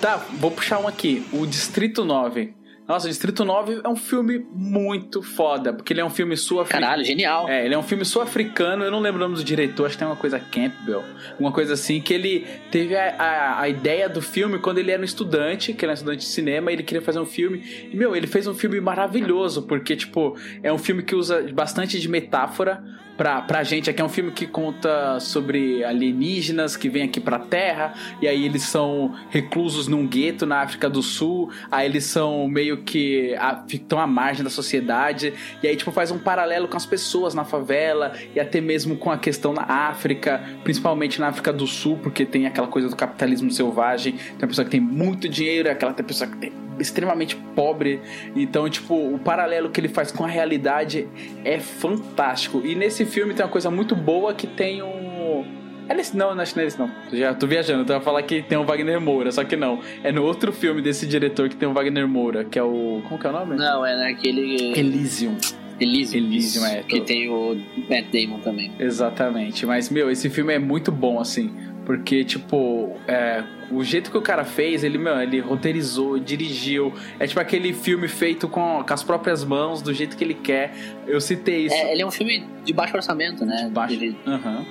Tá, 0.00 0.20
vou 0.34 0.50
puxar 0.50 0.78
um 0.78 0.88
aqui. 0.88 1.24
O 1.32 1.46
Distrito 1.46 2.04
9. 2.04 2.52
Nossa, 2.86 3.08
Distrito 3.08 3.44
9 3.44 3.80
é 3.82 3.88
um 3.88 3.96
filme 3.96 4.46
muito 4.52 5.20
foda, 5.20 5.72
porque 5.72 5.92
ele 5.92 6.00
é 6.00 6.04
um 6.04 6.10
filme 6.10 6.36
sul-africano. 6.36 6.84
Caralho, 6.84 7.04
genial. 7.04 7.48
É, 7.48 7.64
ele 7.64 7.74
é 7.74 7.78
um 7.78 7.82
filme 7.82 8.04
sul-africano, 8.04 8.84
eu 8.84 8.90
não 8.90 9.00
lembro 9.00 9.20
o 9.20 9.24
nome 9.24 9.34
do 9.34 9.42
diretor, 9.42 9.86
acho 9.86 9.96
que 9.96 9.98
tem 9.98 10.06
uma 10.06 10.16
coisa 10.16 10.38
Campbell, 10.38 11.02
uma 11.38 11.50
coisa 11.50 11.74
assim, 11.74 12.00
que 12.00 12.14
ele 12.14 12.46
teve 12.70 12.94
a, 12.94 13.16
a, 13.16 13.60
a 13.62 13.68
ideia 13.68 14.08
do 14.08 14.22
filme 14.22 14.60
quando 14.60 14.78
ele 14.78 14.92
era 14.92 15.02
um 15.02 15.04
estudante, 15.04 15.72
que 15.72 15.84
ele 15.84 15.90
era 15.90 15.92
um 15.92 15.94
estudante 15.94 16.20
de 16.20 16.26
cinema, 16.26 16.70
e 16.70 16.74
ele 16.74 16.84
queria 16.84 17.02
fazer 17.02 17.18
um 17.18 17.26
filme. 17.26 17.88
E, 17.92 17.96
meu, 17.96 18.14
ele 18.14 18.28
fez 18.28 18.46
um 18.46 18.54
filme 18.54 18.80
maravilhoso, 18.80 19.62
porque, 19.62 19.96
tipo, 19.96 20.36
é 20.62 20.72
um 20.72 20.78
filme 20.78 21.02
que 21.02 21.14
usa 21.14 21.42
bastante 21.52 21.98
de 21.98 22.08
metáfora 22.08 22.84
pra, 23.16 23.40
pra 23.42 23.62
gente. 23.62 23.88
Aqui 23.90 24.00
é 24.00 24.04
um 24.04 24.08
filme 24.08 24.30
que 24.30 24.46
conta 24.46 25.18
sobre 25.20 25.82
alienígenas 25.84 26.76
que 26.76 26.88
vêm 26.88 27.04
aqui 27.04 27.20
pra 27.20 27.38
Terra, 27.38 27.94
e 28.20 28.28
aí 28.28 28.44
eles 28.44 28.62
são 28.62 29.14
reclusos 29.30 29.88
num 29.88 30.06
gueto 30.06 30.46
na 30.46 30.60
África 30.60 30.88
do 30.88 31.02
Sul, 31.02 31.50
aí 31.70 31.86
eles 31.86 32.04
são 32.04 32.46
meio 32.48 32.78
que 32.78 33.34
a- 33.36 33.64
estão 33.68 33.98
à 33.98 34.06
margem 34.06 34.44
da 34.44 34.50
sociedade, 34.50 35.32
e 35.62 35.66
aí 35.68 35.76
tipo 35.76 35.90
faz 35.90 36.10
um 36.10 36.18
paralelo 36.18 36.68
com 36.68 36.76
as 36.76 36.86
pessoas 36.86 37.34
na 37.34 37.44
favela, 37.44 38.12
e 38.34 38.40
até 38.40 38.60
mesmo 38.60 38.96
com 38.96 39.10
a 39.10 39.18
questão 39.18 39.52
na 39.52 39.62
África, 39.62 40.42
principalmente 40.64 41.20
na 41.20 41.28
África 41.28 41.52
do 41.52 41.66
Sul, 41.66 41.98
porque 42.02 42.24
tem 42.24 42.46
aquela 42.46 42.66
coisa 42.68 42.88
do 42.88 42.96
capitalismo 42.96 43.50
selvagem, 43.50 44.12
tem 44.14 44.36
uma 44.42 44.48
pessoa 44.48 44.64
que 44.64 44.70
tem 44.70 44.80
muito 44.80 45.28
dinheiro, 45.28 45.70
aquela 45.70 45.92
pessoa 45.92 46.28
que 46.28 46.36
tem 46.36 46.52
extremamente 46.78 47.34
pobre. 47.54 48.02
Então, 48.34 48.68
tipo, 48.68 48.94
o 48.94 49.18
paralelo 49.18 49.70
que 49.70 49.80
ele 49.80 49.88
faz 49.88 50.12
com 50.12 50.24
a 50.26 50.28
realidade 50.28 51.08
é 51.42 51.58
fantástico. 51.58 52.60
E 52.62 52.74
nesse 52.74 53.05
filme 53.06 53.34
tem 53.34 53.44
uma 53.44 53.50
coisa 53.50 53.70
muito 53.70 53.94
boa 53.94 54.34
que 54.34 54.46
tem 54.46 54.82
um. 54.82 55.44
É 55.88 55.94
nesse, 55.94 56.16
não, 56.16 56.34
não 56.34 56.42
acho 56.42 56.52
que 56.52 56.58
não 56.58 56.62
é 56.62 56.64
nesse 56.64 56.78
não. 56.78 56.90
Já 57.12 57.32
tô 57.34 57.46
viajando, 57.46 57.82
então 57.82 57.94
eu 57.94 58.00
ia 58.00 58.04
falar 58.04 58.22
que 58.22 58.42
tem 58.42 58.58
o 58.58 58.64
Wagner 58.64 59.00
Moura, 59.00 59.30
só 59.30 59.44
que 59.44 59.56
não. 59.56 59.80
É 60.02 60.10
no 60.10 60.24
outro 60.24 60.52
filme 60.52 60.82
desse 60.82 61.06
diretor 61.06 61.48
que 61.48 61.56
tem 61.56 61.68
o 61.68 61.72
Wagner 61.72 62.08
Moura, 62.08 62.44
que 62.44 62.58
é 62.58 62.62
o. 62.62 63.02
Como 63.08 63.20
que 63.20 63.26
é 63.26 63.30
o 63.30 63.32
nome? 63.32 63.56
Não, 63.56 63.86
é 63.86 63.96
naquele. 63.96 64.72
Elysium. 64.78 65.36
Elysium. 65.78 66.24
Elysium, 66.24 66.66
é. 66.66 66.82
Que 66.82 67.00
tem 67.02 67.28
o 67.28 67.56
Matt 67.88 68.06
Damon 68.12 68.40
também. 68.40 68.72
Exatamente. 68.78 69.66
Mas, 69.66 69.90
meu, 69.90 70.10
esse 70.10 70.30
filme 70.30 70.54
é 70.54 70.58
muito 70.58 70.90
bom, 70.90 71.20
assim. 71.20 71.52
Porque, 71.86 72.24
tipo, 72.24 72.98
é, 73.06 73.44
o 73.70 73.82
jeito 73.84 74.10
que 74.10 74.18
o 74.18 74.22
cara 74.22 74.44
fez, 74.44 74.82
ele, 74.82 74.98
meu, 74.98 75.18
ele 75.20 75.38
roteirizou, 75.38 76.18
dirigiu. 76.18 76.92
É 77.18 77.26
tipo 77.28 77.38
aquele 77.38 77.72
filme 77.72 78.08
feito 78.08 78.48
com, 78.48 78.84
com 78.86 78.92
as 78.92 79.04
próprias 79.04 79.44
mãos, 79.44 79.80
do 79.80 79.94
jeito 79.94 80.16
que 80.16 80.24
ele 80.24 80.34
quer. 80.34 80.74
Eu 81.06 81.20
citei 81.20 81.66
isso. 81.66 81.74
É, 81.76 81.92
ele 81.92 82.02
é 82.02 82.06
um 82.06 82.10
filme 82.10 82.44
de 82.64 82.72
baixo 82.72 82.96
orçamento, 82.96 83.46
né? 83.46 83.70
Baixo. 83.72 83.94
Ele, 83.94 84.16
Aham. 84.26 84.66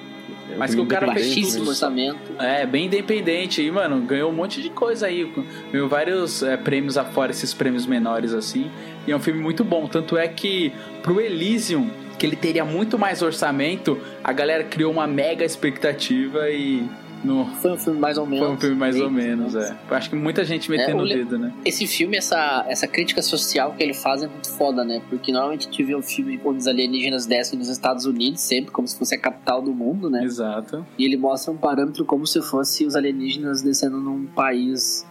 É 0.52 0.58
Mas 0.58 0.76
que 0.76 0.82
o 0.82 0.86
cara 0.86 1.08
fez 1.14 1.26
independente, 1.26 1.42
baixíssimo 1.42 1.70
orçamento. 1.70 2.32
É, 2.40 2.66
bem 2.66 2.86
independente. 2.86 3.62
E, 3.62 3.72
mano, 3.72 4.02
ganhou 4.02 4.30
um 4.30 4.34
monte 4.34 4.62
de 4.62 4.70
coisa 4.70 5.08
aí. 5.08 5.32
Ganhou 5.72 5.90
vários 5.90 6.44
é, 6.44 6.56
prêmios 6.56 6.98
afora, 6.98 7.32
esses 7.32 7.54
prêmios 7.54 7.86
menores, 7.86 8.34
assim. 8.34 8.70
E 9.08 9.12
é 9.12 9.16
um 9.16 9.20
filme 9.20 9.42
muito 9.42 9.64
bom. 9.64 9.88
Tanto 9.88 10.18
é 10.18 10.28
que 10.28 10.72
pro 11.02 11.20
Elysium, 11.20 11.90
que 12.20 12.26
ele 12.26 12.36
teria 12.36 12.64
muito 12.64 12.98
mais 12.98 13.22
orçamento, 13.22 14.00
a 14.24 14.32
galera 14.32 14.64
criou 14.64 14.92
uma 14.92 15.08
mega 15.08 15.44
expectativa 15.44 16.50
e. 16.50 16.84
No, 17.26 17.46
Foi 17.56 17.72
um 17.72 17.78
filme 17.78 18.00
mais 18.00 18.18
ou 18.18 18.26
menos. 18.26 18.46
foi 18.46 18.56
um 18.56 18.60
filme 18.60 18.76
mais 18.76 18.96
ou 18.96 19.02
Eita, 19.04 19.14
menos, 19.14 19.56
é. 19.56 19.76
Acho 19.90 20.10
que 20.10 20.16
muita 20.16 20.44
gente 20.46 20.70
metendo 20.70 21.00
É, 21.00 21.02
o 21.02 21.06
Le- 21.06 21.16
dedo, 21.16 21.38
né? 21.38 21.54
Esse 21.66 21.88
filme, 21.88 22.18
essa, 22.18 22.66
essa 22.68 22.88
crítica 22.88 23.22
social 23.22 23.74
que 23.74 23.84
ele 23.84 23.94
faz 23.94 24.22
é 24.24 24.28
muito 24.28 24.50
foda, 24.50 24.84
né? 24.84 25.02
Porque 25.10 25.32
normalmente 25.32 25.68
a 25.68 25.72
gente 25.72 25.84
vê 25.84 25.96
um 25.96 26.02
filme 26.02 26.40
onde 26.46 26.60
os 26.60 26.68
alienígenas 26.68 27.26
descem 27.26 27.58
nos 27.58 27.70
Estados 27.70 28.06
Unidos, 28.06 28.42
sempre 28.42 28.72
como 28.72 28.88
se 28.88 28.98
fosse 28.98 29.16
a 29.16 29.18
capital 29.20 29.62
do 29.62 29.74
mundo, 29.74 30.10
né? 30.10 30.24
Exato. 30.24 30.86
E 30.98 31.06
ele 31.06 31.18
mostra 31.18 31.52
um 31.52 31.58
parâmetro 31.58 32.06
como 32.06 32.26
se 32.28 32.42
fosse 32.42 32.86
os 32.86 32.96
alienígenas 32.96 33.62
descendo 33.62 33.98
num 33.98 34.26
país 34.26 35.06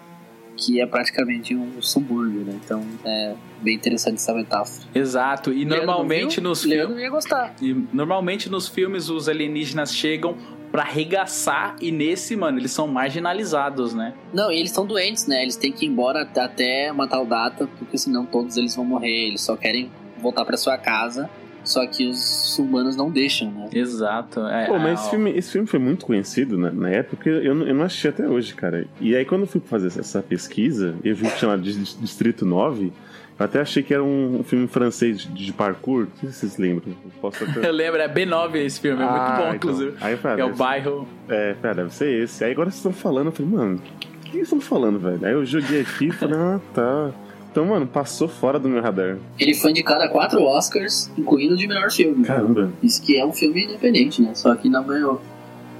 que 0.56 0.80
é 0.80 0.86
praticamente 0.86 1.52
um 1.56 1.82
subúrbio, 1.82 2.42
né? 2.42 2.54
Então 2.64 2.80
é 3.04 3.34
bem 3.60 3.74
interessante 3.74 4.16
essa 4.18 4.32
metáfora. 4.32 4.86
Exato. 4.94 5.50
E 5.52 5.64
Leandro 5.64 5.78
normalmente 5.86 6.34
viu? 6.40 6.48
nos 6.48 6.62
filmes. 6.62 6.96
Ia 6.96 7.10
gostar. 7.10 7.54
E 7.60 7.74
normalmente 7.92 8.48
nos 8.48 8.68
filmes 8.68 9.08
os 9.10 9.28
alienígenas 9.28 9.92
chegam 9.92 10.36
pra 10.74 10.82
arregaçar 10.82 11.76
e 11.80 11.92
nesse, 11.92 12.34
mano, 12.34 12.58
eles 12.58 12.72
são 12.72 12.88
marginalizados, 12.88 13.94
né? 13.94 14.12
Não, 14.32 14.50
e 14.50 14.56
eles 14.56 14.70
estão 14.72 14.84
doentes, 14.84 15.24
né? 15.28 15.40
Eles 15.40 15.54
têm 15.54 15.70
que 15.70 15.86
ir 15.86 15.88
embora 15.88 16.22
até- 16.36 16.90
uma 16.90 17.06
tal 17.06 17.24
data, 17.24 17.68
porque 17.78 17.96
senão 17.96 18.26
todos 18.26 18.56
eles 18.56 18.74
vão 18.74 18.84
morrer. 18.84 19.28
Eles 19.28 19.40
só 19.40 19.56
querem 19.56 19.88
voltar 20.20 20.44
pra 20.44 20.56
sua 20.56 20.76
casa, 20.76 21.30
só 21.62 21.86
que 21.86 22.08
os 22.08 22.58
humanos 22.58 22.96
não 22.96 23.08
deixam, 23.08 23.52
né? 23.52 23.68
Exato. 23.72 24.40
É, 24.48 24.66
Pô, 24.66 24.76
mas 24.80 24.86
ah, 24.88 25.02
esse 25.02 25.10
filme, 25.10 25.30
esse 25.30 25.52
filme 25.52 25.66
foi 25.68 25.78
muito 25.78 26.04
conhecido 26.04 26.58
na, 26.58 26.72
na 26.72 26.88
época, 26.90 27.30
eu, 27.30 27.54
não- 27.54 27.66
eu 27.68 27.74
não 27.76 27.84
assisti 27.84 28.08
até 28.08 28.26
hoje, 28.28 28.52
cara. 28.54 28.84
E 29.00 29.14
aí, 29.14 29.24
quando 29.24 29.42
eu 29.42 29.46
fui 29.46 29.60
fazer 29.64 29.86
essa 30.00 30.20
pesquisa, 30.22 30.96
eu 31.04 31.14
vi 31.14 31.28
que 31.30 31.56
de- 31.56 31.72
de- 31.84 31.96
Distrito 31.98 32.44
9, 32.44 32.86
eu 32.86 32.92
até 33.38 33.60
achei 33.60 33.82
que 33.82 33.92
era 33.92 34.02
um, 34.02 34.44
filme 34.44 34.66
francês 34.68 35.28
de, 35.32 35.52
parkour. 35.52 36.06
Não 36.06 36.16
sei 36.20 36.30
se 36.30 36.38
vocês 36.38 36.56
lembram. 36.56 36.94
Eu 37.04 37.10
Posso 37.20 37.44
até... 37.44 37.66
Eu 37.66 37.72
lembro, 37.72 38.00
é 38.00 38.08
B9 38.08 38.56
esse 38.56 38.80
filme, 38.80 39.02
é 39.02 39.06
Ah, 39.06 39.10
muito 39.10 39.26
bom, 39.26 39.42
então. 39.42 39.54
inclusive. 39.54 39.96
Aí 40.00 40.16
falei, 40.16 40.42
ah, 40.44 40.46
É 40.46 40.52
o 40.52 40.54
bairro. 40.54 41.08
É, 41.28 41.54
pera, 41.54 41.74
deve 41.74 41.92
ser 41.92 42.22
esse. 42.22 42.44
Aí 42.44 42.52
agora 42.52 42.70
vocês 42.70 42.78
estão 42.78 42.92
falando, 42.92 43.26
eu 43.26 43.32
falei, 43.32 43.52
mano, 43.52 43.76
o 43.76 43.78
que, 43.80 44.30
que 44.30 44.36
eles 44.36 44.46
estão 44.46 44.60
falando, 44.60 45.00
velho? 45.00 45.26
Aí 45.26 45.32
eu 45.32 45.44
joguei 45.44 45.80
aqui 45.80 46.06
e 46.06 46.10
falei, 46.12 46.36
ah, 46.38 46.60
tá. 46.72 47.10
Então, 47.50 47.66
mano, 47.66 47.86
passou 47.86 48.28
fora 48.28 48.58
do 48.58 48.68
meu 48.68 48.82
radar. 48.82 49.16
Ele 49.38 49.54
foi 49.54 49.70
indicado 49.70 50.02
a 50.02 50.08
quatro 50.08 50.42
Oscars, 50.42 51.10
incluindo 51.16 51.56
de 51.56 51.68
melhor 51.68 51.90
filme. 51.90 52.24
Caramba. 52.24 52.72
Isso 52.82 53.00
que 53.00 53.16
é 53.16 53.24
um 53.24 53.32
filme 53.32 53.64
independente, 53.64 54.22
né? 54.22 54.34
Só 54.34 54.54
que 54.56 54.68
não 54.68 54.84
ganhou. 54.84 55.20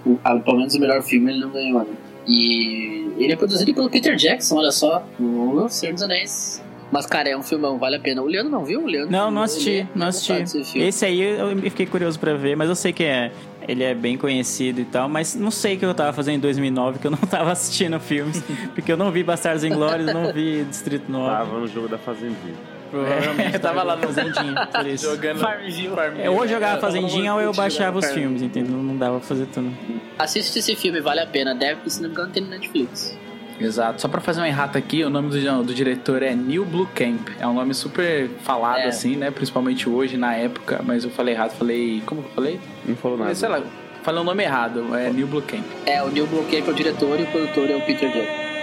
O, 0.06 0.18
ah, 0.22 0.36
pelo 0.36 0.58
menos 0.58 0.74
o 0.74 0.80
melhor 0.80 1.02
filme 1.02 1.32
ele 1.32 1.40
não 1.40 1.50
ganhou, 1.50 1.80
né? 1.80 1.94
E 2.28 3.12
ele 3.18 3.32
é 3.32 3.36
produzido 3.36 3.74
pelo 3.74 3.90
Peter 3.90 4.16
Jackson, 4.16 4.56
olha 4.56 4.70
só. 4.70 5.04
O 5.18 5.68
Senhor 5.68 5.92
dos 5.92 6.02
Anéis. 6.02 6.63
Mas, 6.94 7.06
cara, 7.06 7.28
é 7.28 7.36
um 7.36 7.42
filmão, 7.42 7.76
vale 7.76 7.96
a 7.96 7.98
pena. 7.98 8.22
O 8.22 8.26
Leandro 8.26 8.52
não 8.52 8.64
viu? 8.64 8.84
O 8.84 8.86
Leandro 8.86 9.10
Não, 9.10 9.28
não 9.28 9.42
assisti, 9.42 9.78
é 9.80 9.86
não 9.96 10.06
assisti. 10.06 10.78
Esse 10.78 11.04
aí 11.04 11.20
eu 11.20 11.56
fiquei 11.62 11.86
curioso 11.86 12.20
pra 12.20 12.34
ver, 12.34 12.56
mas 12.56 12.68
eu 12.68 12.76
sei 12.76 12.92
que 12.92 13.02
é, 13.02 13.32
ele 13.66 13.82
é 13.82 13.92
bem 13.96 14.16
conhecido 14.16 14.80
e 14.80 14.84
tal, 14.84 15.08
mas 15.08 15.34
não 15.34 15.50
sei 15.50 15.74
o 15.74 15.78
que 15.80 15.84
eu 15.84 15.92
tava 15.92 16.12
fazendo 16.12 16.36
em 16.36 16.38
2009, 16.38 17.00
que 17.00 17.06
eu 17.08 17.10
não 17.10 17.18
tava 17.28 17.50
assistindo 17.50 17.98
filmes, 17.98 18.40
porque 18.76 18.92
eu 18.92 18.96
não 18.96 19.10
vi 19.10 19.24
Bastardos 19.24 19.64
Inglórios, 19.64 20.06
não 20.14 20.32
vi 20.32 20.62
Distrito 20.62 21.10
9. 21.10 21.36
Tava 21.36 21.58
no 21.58 21.66
jogo 21.66 21.88
da 21.88 21.98
Fazendinha. 21.98 22.54
Provavelmente 22.92 23.56
É, 23.56 23.58
tava 23.58 23.82
lá 23.82 23.96
no- 23.96 24.02
Fazendinha, 24.04 24.66
por 24.72 24.86
isso. 24.86 25.10
Jogando 25.10 25.40
Farmville. 25.40 25.88
É, 26.22 26.30
ou 26.30 26.44
eu 26.44 26.48
jogava 26.48 26.80
Fazendinha 26.80 27.34
ou 27.34 27.40
eu 27.40 27.52
baixava 27.52 27.98
os 27.98 28.06
filmes, 28.12 28.40
entendeu? 28.40 28.76
Não 28.76 28.96
dava 28.96 29.18
pra 29.18 29.26
fazer 29.26 29.46
tudo. 29.46 29.76
Assiste 30.16 30.60
esse 30.60 30.76
filme, 30.76 31.00
vale 31.00 31.18
a 31.18 31.26
pena. 31.26 31.56
Deve, 31.56 31.90
se 31.90 32.00
não 32.00 32.08
me 32.08 32.14
engano, 32.14 32.30
tem 32.32 32.40
no 32.40 32.50
Netflix. 32.50 33.18
Exato. 33.60 34.00
Só 34.00 34.08
pra 34.08 34.20
fazer 34.20 34.40
uma 34.40 34.48
errata 34.48 34.78
aqui, 34.78 35.04
o 35.04 35.10
nome 35.10 35.28
do, 35.30 35.62
do 35.62 35.74
diretor 35.74 36.22
é 36.22 36.34
Neil 36.34 36.64
Blue 36.64 36.88
Camp. 36.94 37.28
É 37.38 37.46
um 37.46 37.54
nome 37.54 37.72
super 37.74 38.28
falado, 38.42 38.78
É. 38.78 38.86
assim, 38.88 39.16
né? 39.16 39.30
Principalmente 39.30 39.88
hoje, 39.88 40.16
na 40.16 40.34
época. 40.34 40.80
Mas 40.84 41.04
eu 41.04 41.10
falei 41.10 41.34
errado, 41.34 41.52
falei. 41.52 42.02
Como 42.06 42.22
que 42.22 42.28
eu 42.28 42.34
falei? 42.34 42.60
Não 42.84 42.96
falou 42.96 43.16
nada. 43.16 43.28
Mas, 43.30 43.38
sei 43.38 43.48
lá, 43.48 43.62
falei 44.02 44.20
o 44.20 44.24
nome 44.24 44.42
errado. 44.42 44.94
É 44.94 45.10
Neil 45.10 45.26
Blue 45.26 45.42
Camp. 45.42 45.64
É, 45.86 46.02
o 46.02 46.08
Neil 46.10 46.26
Blomkamp 46.26 46.66
é 46.68 46.70
o 46.70 46.74
diretor 46.74 47.18
e 47.20 47.22
o 47.22 47.26
produtor 47.26 47.70
é 47.70 47.76
o 47.76 47.80
Peter 47.82 48.10
Jackson. 48.10 48.53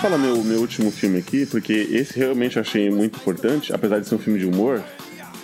Vou 0.00 0.10
falar 0.10 0.18
meu, 0.18 0.44
meu 0.44 0.60
último 0.60 0.92
filme 0.92 1.18
aqui, 1.18 1.44
porque 1.44 1.72
esse 1.72 2.16
realmente 2.16 2.56
eu 2.56 2.60
achei 2.62 2.88
muito 2.88 3.16
importante, 3.16 3.72
apesar 3.72 3.98
de 3.98 4.06
ser 4.06 4.14
um 4.14 4.18
filme 4.18 4.38
de 4.38 4.46
humor, 4.46 4.80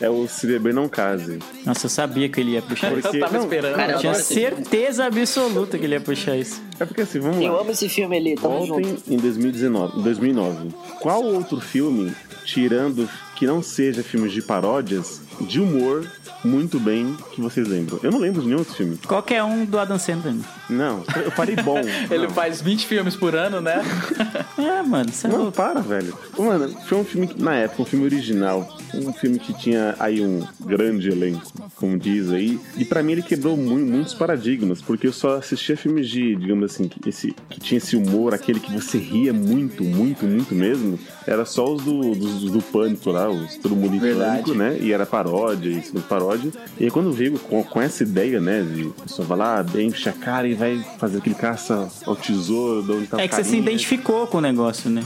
é 0.00 0.08
o 0.08 0.28
Se 0.28 0.46
Beber 0.46 0.72
Não 0.72 0.88
Case. 0.88 1.40
Nossa, 1.66 1.86
eu 1.86 1.90
sabia 1.90 2.28
que 2.28 2.40
ele 2.40 2.52
ia 2.52 2.62
puxar 2.62 2.92
isso. 2.92 3.02
Porque, 3.02 3.16
Eu 3.16 3.20
tava 3.20 3.32
não, 3.36 3.44
esperando. 3.44 3.74
Cara, 3.74 3.92
Eu 3.92 3.94
eu 3.96 4.00
tinha 4.00 4.14
certeza 4.14 5.06
absoluta 5.06 5.76
que 5.76 5.84
ele 5.84 5.94
ia 5.94 6.00
puxar 6.00 6.36
isso. 6.36 6.62
É 6.78 6.84
porque 6.84 7.00
assim, 7.00 7.18
vamos 7.18 7.42
Eu 7.44 7.52
lá. 7.52 7.60
amo 7.62 7.72
esse 7.72 7.88
filme, 7.88 8.16
Eli. 8.16 8.36
Tamo 8.36 8.64
Voltem 8.64 8.90
junto. 8.90 9.12
em 9.12 9.16
2019, 9.16 10.02
2009. 10.02 10.68
Qual 11.00 11.24
outro 11.24 11.60
filme, 11.60 12.12
tirando 12.44 13.08
que 13.34 13.46
não 13.48 13.60
seja 13.60 14.04
filmes 14.04 14.32
de 14.32 14.40
paródias, 14.40 15.20
de 15.40 15.58
humor, 15.60 16.08
muito 16.44 16.78
bem 16.80 17.16
que 17.32 17.40
vocês 17.40 17.66
lembram. 17.68 17.98
Eu 18.02 18.10
não 18.10 18.18
lembro 18.18 18.40
de 18.40 18.46
nenhum 18.48 18.58
outro 18.60 18.74
filme. 18.74 18.96
Qualquer 19.06 19.42
um 19.42 19.64
do 19.64 19.78
Adam 19.78 19.98
Sandler. 19.98 20.34
Não, 20.68 21.02
eu 21.24 21.30
falei 21.30 21.56
bom. 21.56 21.78
Ele 22.10 22.26
Não. 22.26 22.30
faz 22.30 22.60
20 22.60 22.86
filmes 22.86 23.16
por 23.16 23.34
ano, 23.34 23.60
né? 23.60 23.82
É, 24.56 24.82
mano, 24.82 25.10
você 25.12 25.26
é 25.26 25.30
Não, 25.30 25.50
para, 25.50 25.80
velho. 25.80 26.16
Mano, 26.38 26.68
foi 26.86 26.98
um 26.98 27.04
filme 27.04 27.28
na 27.36 27.54
época, 27.56 27.82
um 27.82 27.84
filme 27.84 28.04
original. 28.04 28.76
Um 28.94 29.12
filme 29.12 29.38
que 29.38 29.52
tinha 29.52 29.94
aí 29.98 30.20
um 30.24 30.46
grande 30.64 31.08
elenco, 31.10 31.42
como 31.74 31.98
diz 31.98 32.30
aí. 32.30 32.58
E 32.76 32.84
pra 32.84 33.02
mim 33.02 33.12
ele 33.12 33.22
quebrou 33.22 33.56
mu- 33.56 33.76
muitos 33.76 34.14
paradigmas, 34.14 34.80
porque 34.80 35.06
eu 35.08 35.12
só 35.12 35.36
assistia 35.36 35.76
filmes 35.76 36.08
de, 36.08 36.36
digamos 36.36 36.64
assim, 36.72 36.86
que, 36.88 37.08
esse, 37.08 37.34
que 37.50 37.58
tinha 37.60 37.78
esse 37.78 37.96
humor, 37.96 38.32
aquele 38.32 38.60
que 38.60 38.72
você 38.72 38.96
ria 38.96 39.32
muito, 39.32 39.82
muito, 39.82 40.24
muito 40.24 40.54
mesmo. 40.54 40.98
Era 41.26 41.44
só 41.44 41.64
os 41.74 41.82
do, 41.82 42.14
dos- 42.14 42.50
do 42.50 42.62
Pânico 42.62 43.10
lá, 43.10 43.28
os 43.28 43.56
Todo 43.56 43.74
Mundo 43.74 43.96
em. 43.96 44.00
Pânico, 44.00 44.54
né? 44.54 44.78
E 44.80 44.92
era 44.92 45.04
paródia, 45.04 45.68
isso, 45.70 45.92
paródia. 46.14 46.52
E 46.78 46.84
aí 46.84 46.90
quando 46.90 47.12
veio 47.12 47.38
com, 47.38 47.62
com 47.62 47.80
essa 47.80 48.02
ideia, 48.02 48.40
né, 48.40 48.62
de 48.62 48.84
pessoa 49.02 49.26
vai 49.26 49.38
lá, 49.38 49.66
enche 49.76 50.08
a 50.08 50.12
cara 50.12 50.46
e 50.46 50.54
vai 50.54 50.84
fazer 50.98 51.18
aquele 51.18 51.34
caça 51.34 51.88
ao 52.06 52.14
tesouro, 52.14 52.82
de 52.82 52.92
onde 52.92 53.06
tá 53.06 53.20
É 53.20 53.26
que 53.26 53.34
você 53.34 53.42
se 53.42 53.50
carinha. 53.50 53.70
identificou 53.70 54.26
com 54.26 54.38
o 54.38 54.40
negócio, 54.40 54.88
né? 54.90 55.02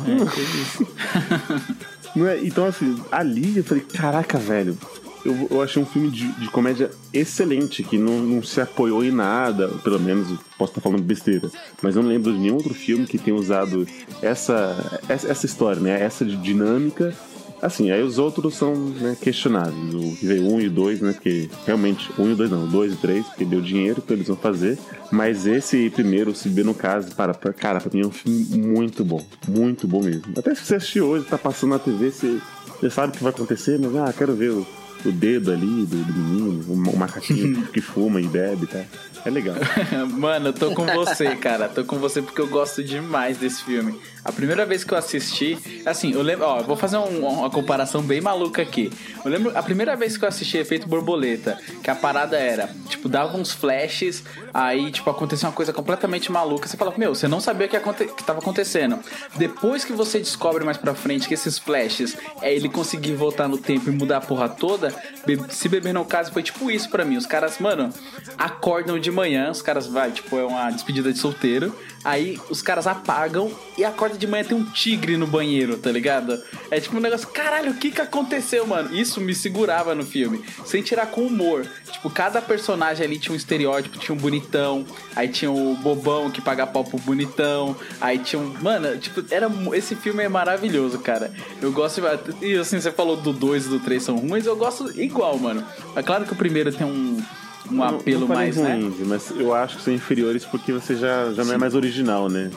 É, 2.17 2.21
é? 2.37 2.41
Então, 2.43 2.67
assim, 2.67 2.97
ali 3.11 3.57
eu 3.57 3.65
falei, 3.65 3.85
caraca, 3.85 4.39
velho. 4.39 4.77
Eu, 5.25 5.49
eu 5.51 5.63
achei 5.63 5.83
um 5.83 5.87
filme 5.87 6.11
de, 6.11 6.29
de 6.33 6.49
comédia 6.49 6.91
excelente, 7.13 7.83
que 7.83 7.99
não, 7.99 8.21
não 8.21 8.43
se 8.43 8.61
apoiou 8.61 9.05
em 9.05 9.11
nada, 9.11 9.69
pelo 9.83 9.99
menos 9.99 10.29
posso 10.57 10.71
estar 10.71 10.81
falando 10.81 11.03
besteira, 11.03 11.51
mas 11.83 11.97
eu 11.97 12.03
não 12.03 12.09
lembro 12.09 12.33
de 12.33 12.39
nenhum 12.39 12.55
outro 12.55 12.73
filme 12.73 13.07
que 13.07 13.19
tenha 13.19 13.37
usado 13.37 13.87
essa, 14.23 15.01
essa, 15.09 15.29
essa 15.29 15.45
história, 15.45 15.81
né? 15.83 16.01
Essa 16.03 16.25
dinâmica. 16.25 17.13
Assim, 17.61 17.91
aí 17.91 18.03
os 18.03 18.19
outros 18.19 18.55
são 18.55 18.75
né, 18.75 19.17
questionáveis. 19.21 19.95
O 19.95 20.17
que 20.17 20.27
veio 20.27 20.47
um 20.47 20.61
e 20.61 20.69
o 20.69 20.71
dois, 20.71 21.01
né? 21.01 21.13
Porque 21.13 21.51
realmente, 21.67 22.11
um 22.19 22.29
e 22.29 22.33
o 22.33 22.37
dois 22.37 22.51
não, 22.51 22.65
o 22.65 22.67
dois 22.67 22.93
e 22.93 22.95
o 22.95 22.99
três, 22.99 23.27
porque 23.27 23.45
deu 23.45 23.61
dinheiro 23.61 24.01
que 24.01 24.13
eles 24.13 24.29
vão 24.29 24.37
fazer. 24.37 24.79
Mas 25.11 25.47
esse 25.47 25.91
primeiro, 25.91 26.35
se 26.35 26.49
bem 26.49 26.65
no 26.65 26.75
caso, 26.75 27.15
para, 27.15 27.35
para, 27.35 27.53
cara, 27.53 27.81
pra 27.81 27.91
mim 27.93 28.05
é 28.05 28.07
um 28.07 28.13
filme 28.13 28.45
muito 28.59 29.05
bom. 29.05 29.25
Muito 29.47 29.89
bom 29.89 30.03
mesmo. 30.03 30.33
Até 30.37 30.55
se 30.55 30.65
você 30.65 30.77
assistir 30.77 31.01
hoje, 31.01 31.25
tá 31.25 31.39
passando 31.39 31.71
na 31.71 31.79
TV, 31.79 32.11
você, 32.11 32.39
você 32.79 32.91
sabe 32.91 33.13
o 33.13 33.17
que 33.17 33.23
vai 33.23 33.33
acontecer, 33.33 33.79
mas 33.79 33.95
ah, 33.97 34.13
quero 34.17 34.35
ver 34.35 34.51
o, 34.51 34.67
o 35.05 35.13
dedo 35.13 35.53
ali 35.53 35.85
do, 35.87 36.05
do 36.05 36.13
menino, 36.13 36.65
o, 36.69 36.73
o 36.73 36.97
macaquinho 36.97 37.67
que 37.73 37.81
fuma 37.81 38.21
e 38.21 38.27
bebe, 38.27 38.67
tá? 38.67 38.85
É 39.25 39.31
legal. 39.31 39.57
Mano, 40.17 40.49
eu 40.49 40.53
tô 40.53 40.73
com 40.73 40.87
você, 40.87 41.35
cara. 41.37 41.69
Tô 41.69 41.85
com 41.85 41.99
você 41.99 42.23
porque 42.23 42.41
eu 42.41 42.49
gosto 42.49 42.83
demais 42.83 43.39
desse 43.39 43.63
filme. 43.63 43.99
A 44.25 44.33
primeira 44.33 44.67
vez 44.67 44.85
que 44.85 44.93
eu 44.93 44.99
assisti, 44.99 45.83
assim, 45.87 46.13
eu 46.13 46.23
lembro, 46.23 46.45
ó, 46.47 46.63
vou 46.63 46.77
fazer 46.77 46.97
um- 46.99 47.27
uma 47.27 47.51
comparação 47.51 48.03
bem 48.03 48.21
maluca 48.21 48.61
aqui. 48.61 48.93
Eu 49.25 49.31
lembro 49.31 49.57
a 49.57 49.63
primeira 49.63 49.97
vez 49.97 50.17
que 50.17 50.25
eu 50.25 50.29
assisti 50.29 50.59
Efeito 50.59 50.87
Borboleta, 50.89 51.59
que 51.83 51.91
a 51.91 51.95
parada 51.95 52.37
era, 52.37 52.69
tipo, 52.89 53.09
dava 53.09 53.37
uns 53.37 53.53
flashes, 53.53 54.23
aí, 54.53 54.91
tipo, 54.91 55.09
acontecia 55.09 55.49
uma 55.49 55.55
coisa 55.55 55.73
completamente 55.73 56.31
maluca. 56.31 56.69
Você 56.69 56.77
fala, 56.77 56.93
meu, 56.97 57.15
você 57.15 57.27
não 57.29 57.41
sabia 57.41 57.67
o 57.67 57.71
que, 57.71 57.77
aconte 57.77 58.05
que 58.07 58.25
tava 58.25 58.41
acontecendo. 58.41 58.99
Depois 59.37 59.85
que 59.85 59.93
você 59.93 60.19
descobre 60.19 60.65
mais 60.65 60.77
pra 60.77 60.95
frente 60.95 61.27
que 61.27 61.35
esses 61.35 61.59
flashes 61.59 62.17
é 62.43 62.53
ele 62.55 62.69
conseguir 62.69 63.15
voltar 63.15 63.49
no 63.49 63.57
tempo 63.57 63.89
e 63.89 63.93
mudar 63.93 64.19
a 64.19 64.21
porra 64.21 64.49
toda, 64.49 64.95
Be- 65.25 65.41
se 65.51 65.69
beber 65.69 65.93
no 65.95 66.05
caso 66.05 66.33
foi 66.33 66.43
tipo 66.43 66.71
isso 66.71 66.89
pra 66.91 67.05
mim. 67.05 67.17
Os 67.17 67.27
caras, 67.27 67.59
mano, 67.59 67.91
acordam 68.37 68.99
de 68.99 69.11
manhã, 69.11 69.51
os 69.51 69.63
caras 69.63 69.87
vai, 69.87 70.11
tipo, 70.11 70.37
é 70.39 70.45
uma 70.45 70.71
despedida 70.71 71.13
de 71.13 71.19
solteiro. 71.19 71.75
Aí 72.05 72.41
os 72.49 72.63
caras 72.63 72.87
apagam 72.87 73.51
e 73.77 73.85
acorda 74.09 74.19
de 74.19 74.27
manhã 74.27 74.45
tem 74.45 74.57
um 74.57 74.65
tigre 74.65 75.17
no 75.17 75.27
banheiro, 75.27 75.77
tá 75.77 75.93
ligado? 75.93 76.43
É 76.71 76.81
tipo 76.81 76.97
um 76.97 77.01
negócio, 77.01 77.29
caralho, 77.29 77.73
o 77.73 77.75
que 77.75 77.91
que 77.91 78.01
aconteceu, 78.01 78.67
mano? 78.67 78.95
Isso 78.95 79.21
me 79.21 79.35
segurava 79.35 79.95
no 79.95 80.05
filme, 80.05 80.43
sem 80.65 80.83
tirar 80.83 81.07
com 81.07 81.23
humor. 81.23 81.67
Tipo, 81.93 82.11
cada 82.11 82.41
personagem 82.41 83.05
ali 83.05 83.19
tinha 83.19 83.33
um 83.33 83.37
estereótipo, 83.37 83.99
tinha 83.99 84.15
um 84.15 84.19
bonitão, 84.19 84.87
aí 85.15 85.29
tinha 85.29 85.51
o 85.51 85.75
bobão 85.77 86.31
que 86.31 86.41
paga 86.41 86.67
pau 86.67 86.85
pro 86.85 86.99
bonitão, 86.99 87.77
aí 88.01 88.19
tinha 88.19 88.41
um. 88.41 88.55
Mano, 88.63 88.97
tipo, 88.99 89.23
era. 89.31 89.49
Esse 89.75 89.95
filme 89.95 90.23
é 90.23 90.29
maravilhoso, 90.29 90.99
cara. 90.99 91.33
Eu 91.61 91.71
gosto. 91.73 92.01
E 92.41 92.57
assim, 92.57 92.81
você 92.81 92.91
falou 92.91 93.17
do 93.17 93.33
2 93.33 93.67
e 93.67 93.69
do 93.69 93.81
3 93.81 94.03
são 94.03 94.17
ruins, 94.17 94.47
eu 94.47 94.57
gosto 94.57 95.01
igual, 95.01 95.39
mano. 95.39 95.65
É 95.95 96.03
claro 96.03 96.25
que 96.25 96.33
o 96.33 96.37
primeiro 96.37 96.73
tem 96.73 96.87
um. 96.87 97.23
Um 97.71 97.75
Não- 97.77 97.85
apelo 97.85 98.21
não 98.21 98.27
falei 98.29 98.45
mais, 98.45 98.57
né? 98.57 98.75
ruins, 98.75 98.95
mas 99.07 99.31
eu 99.31 99.55
acho 99.55 99.77
que 99.77 99.83
são 99.83 99.93
inferiores 99.93 100.45
porque 100.45 100.73
você 100.73 100.97
já, 100.97 101.33
já 101.33 101.45
não 101.45 101.55
é 101.55 101.59
mais 101.59 101.75
original, 101.75 102.29
né? 102.29 102.51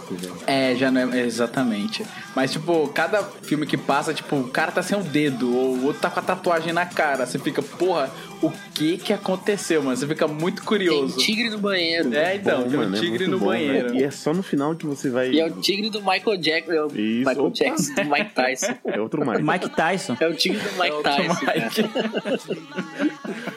É, 0.47 0.75
já 0.75 0.89
não 0.91 1.01
é. 1.01 1.19
Exatamente. 1.25 2.05
Mas, 2.35 2.51
tipo, 2.53 2.87
cada 2.89 3.23
filme 3.23 3.65
que 3.65 3.75
passa, 3.77 4.13
tipo, 4.13 4.35
o 4.37 4.47
cara 4.47 4.71
tá 4.71 4.81
sem 4.81 4.97
o 4.97 5.03
dedo, 5.03 5.53
ou 5.55 5.75
o 5.75 5.85
outro 5.87 6.01
tá 6.01 6.09
com 6.09 6.19
a 6.19 6.23
tatuagem 6.23 6.71
na 6.71 6.85
cara. 6.85 7.25
Você 7.25 7.37
fica, 7.37 7.61
porra, 7.61 8.09
o 8.41 8.49
que 8.73 8.97
que 8.97 9.11
aconteceu, 9.11 9.83
mano? 9.83 9.97
Você 9.97 10.07
fica 10.07 10.27
muito 10.27 10.57
Tem 10.57 10.65
curioso. 10.65 11.17
tigre 11.17 11.49
no 11.49 11.57
banheiro. 11.57 12.13
É, 12.15 12.35
então, 12.37 12.61
Bom, 12.63 12.69
tem 12.69 12.79
um 12.79 12.83
mano, 12.83 12.95
é 12.95 12.99
tigre 12.99 13.17
muito 13.19 13.31
no 13.31 13.39
bom, 13.39 13.45
banheiro. 13.47 13.89
velho. 13.89 13.99
E 13.99 14.03
é 14.03 14.11
só 14.11 14.33
no 14.33 14.41
final 14.41 14.73
que 14.75 14.85
você 14.85 15.09
vai. 15.09 15.29
E 15.31 15.39
é 15.39 15.45
o 15.45 15.51
tigre 15.59 15.89
do 15.89 15.99
Michael 15.99 16.37
Jackson. 16.37 16.71
É 16.71 16.81
o 16.83 16.87
Isso, 16.87 17.29
Michael 17.29 17.45
opa. 17.45 17.55
Jackson, 17.55 17.93
do 17.95 18.05
Mike 18.09 18.33
Tyson. 18.33 18.73
É 18.85 19.01
outro 19.01 19.25
mais. 19.25 19.41
Mike 19.43 19.69
Tyson. 19.75 20.17
É 20.19 20.27
o 20.27 20.33
tigre 20.35 20.59
do 20.59 20.79
Mike 20.81 20.95
o 20.95 21.03
Tyson. 21.03 21.45
cara. 21.45 21.71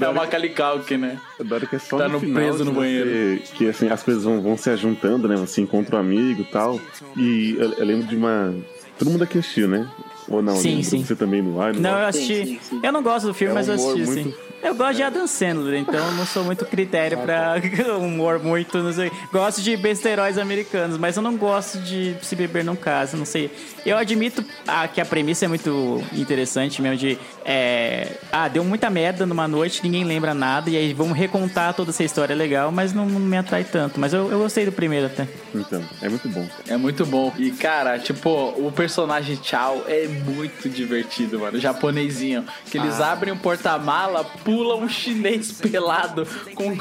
É 0.00 0.08
o 0.08 0.14
Macaulay 0.14 0.50
Culkin, 0.50 0.96
né? 0.98 1.18
Adoro 1.40 1.66
que 1.66 1.76
é 1.76 1.78
só 1.78 1.98
Tá 1.98 2.06
no, 2.08 2.14
no 2.14 2.20
final 2.20 2.34
preso 2.34 2.64
no 2.64 2.72
você- 2.72 2.80
banheiro. 2.80 3.42
Que 3.54 3.68
assim, 3.68 3.88
as 3.88 4.02
coisas 4.02 4.24
vão, 4.24 4.40
vão 4.40 4.56
se 4.56 4.70
ajuntando, 4.70 5.28
né? 5.28 5.36
Você 5.36 5.60
encontra 5.60 5.96
um 5.96 6.00
amigo 6.00 6.42
e 6.42 6.44
tal. 6.44 6.80
E 7.16 7.56
eu, 7.58 7.72
eu 7.72 7.84
lembro 7.84 8.06
de 8.06 8.16
uma. 8.16 8.54
Todo 8.98 9.10
mundo 9.10 9.24
aqui 9.24 9.38
assistiu, 9.38 9.68
né? 9.68 9.88
Ou 10.28 10.40
não? 10.42 10.54
Sim, 10.56 10.68
Lembro 10.76 10.84
sim. 10.84 11.04
Você 11.04 11.16
também 11.16 11.42
no 11.42 11.60
ar? 11.60 11.74
Não, 11.74 11.90
eu 11.98 12.12
Sim, 12.12 12.22
assisti. 12.22 12.46
sim, 12.46 12.58
sim. 12.62 12.80
Eu 12.82 12.92
não 12.92 13.02
gosto 13.02 13.26
do 13.26 13.34
filme, 13.34 13.50
É 13.50 13.52
um 13.52 13.54
mas 13.56 13.68
eu 13.68 13.74
assisti, 13.74 14.02
muito- 14.04 14.22
sim. 14.30 14.34
Eu 14.62 14.74
gosto 14.76 14.94
de 14.96 15.02
Adam 15.02 15.26
Sandler, 15.26 15.80
então 15.80 15.94
eu 15.94 16.12
não 16.12 16.24
sou 16.24 16.44
muito 16.44 16.64
critério 16.64 17.18
pra 17.18 17.56
humor 17.98 18.38
muito, 18.38 18.78
não 18.78 18.92
sei. 18.92 19.10
Gosto 19.32 19.60
de 19.60 19.76
besteiróis 19.76 20.38
americanos, 20.38 20.96
mas 20.96 21.16
eu 21.16 21.22
não 21.22 21.36
gosto 21.36 21.78
de 21.78 22.14
se 22.22 22.36
beber 22.36 22.64
num 22.64 22.76
caso, 22.76 23.16
não 23.16 23.24
sei. 23.24 23.50
Eu 23.84 23.98
admito 23.98 24.44
ah, 24.66 24.86
que 24.86 25.00
a 25.00 25.04
premissa 25.04 25.44
é 25.44 25.48
muito 25.48 26.00
interessante 26.12 26.80
mesmo 26.80 26.96
de... 26.96 27.18
é, 27.44 28.12
ah, 28.30 28.46
deu 28.46 28.62
muita 28.62 28.88
merda 28.88 29.26
numa 29.26 29.48
noite, 29.48 29.80
ninguém 29.82 30.04
lembra 30.04 30.32
nada, 30.32 30.70
e 30.70 30.76
aí 30.76 30.94
vamos 30.94 31.18
recontar 31.18 31.74
toda 31.74 31.90
essa 31.90 32.04
história 32.04 32.34
legal, 32.36 32.70
mas 32.70 32.92
não, 32.92 33.04
não 33.06 33.18
me 33.18 33.36
atrai 33.36 33.64
tanto. 33.64 33.98
Mas 33.98 34.12
eu, 34.12 34.30
eu 34.30 34.38
gostei 34.38 34.64
do 34.64 34.70
primeiro 34.72 35.06
até. 35.06 35.26
Então, 35.52 35.82
é 36.00 36.08
muito 36.08 36.28
bom. 36.28 36.48
É 36.68 36.76
muito 36.76 37.04
bom. 37.04 37.32
E, 37.36 37.50
cara, 37.50 37.98
tipo, 37.98 38.30
o 38.30 38.70
personagem 38.70 39.38
Chao 39.42 39.82
é 39.88 40.06
muito 40.06 40.68
divertido, 40.68 41.40
mano. 41.40 41.58
O 41.58 41.60
japonesinho. 41.60 42.44
Que 42.70 42.78
eles 42.78 43.00
Ah. 43.00 43.12
abrem 43.12 43.32
um 43.32 43.38
porta-mala, 43.38 44.24
pula 44.52 44.76
um 44.76 44.88
chinês 44.88 45.50
pelado 45.52 46.26
com, 46.54 46.76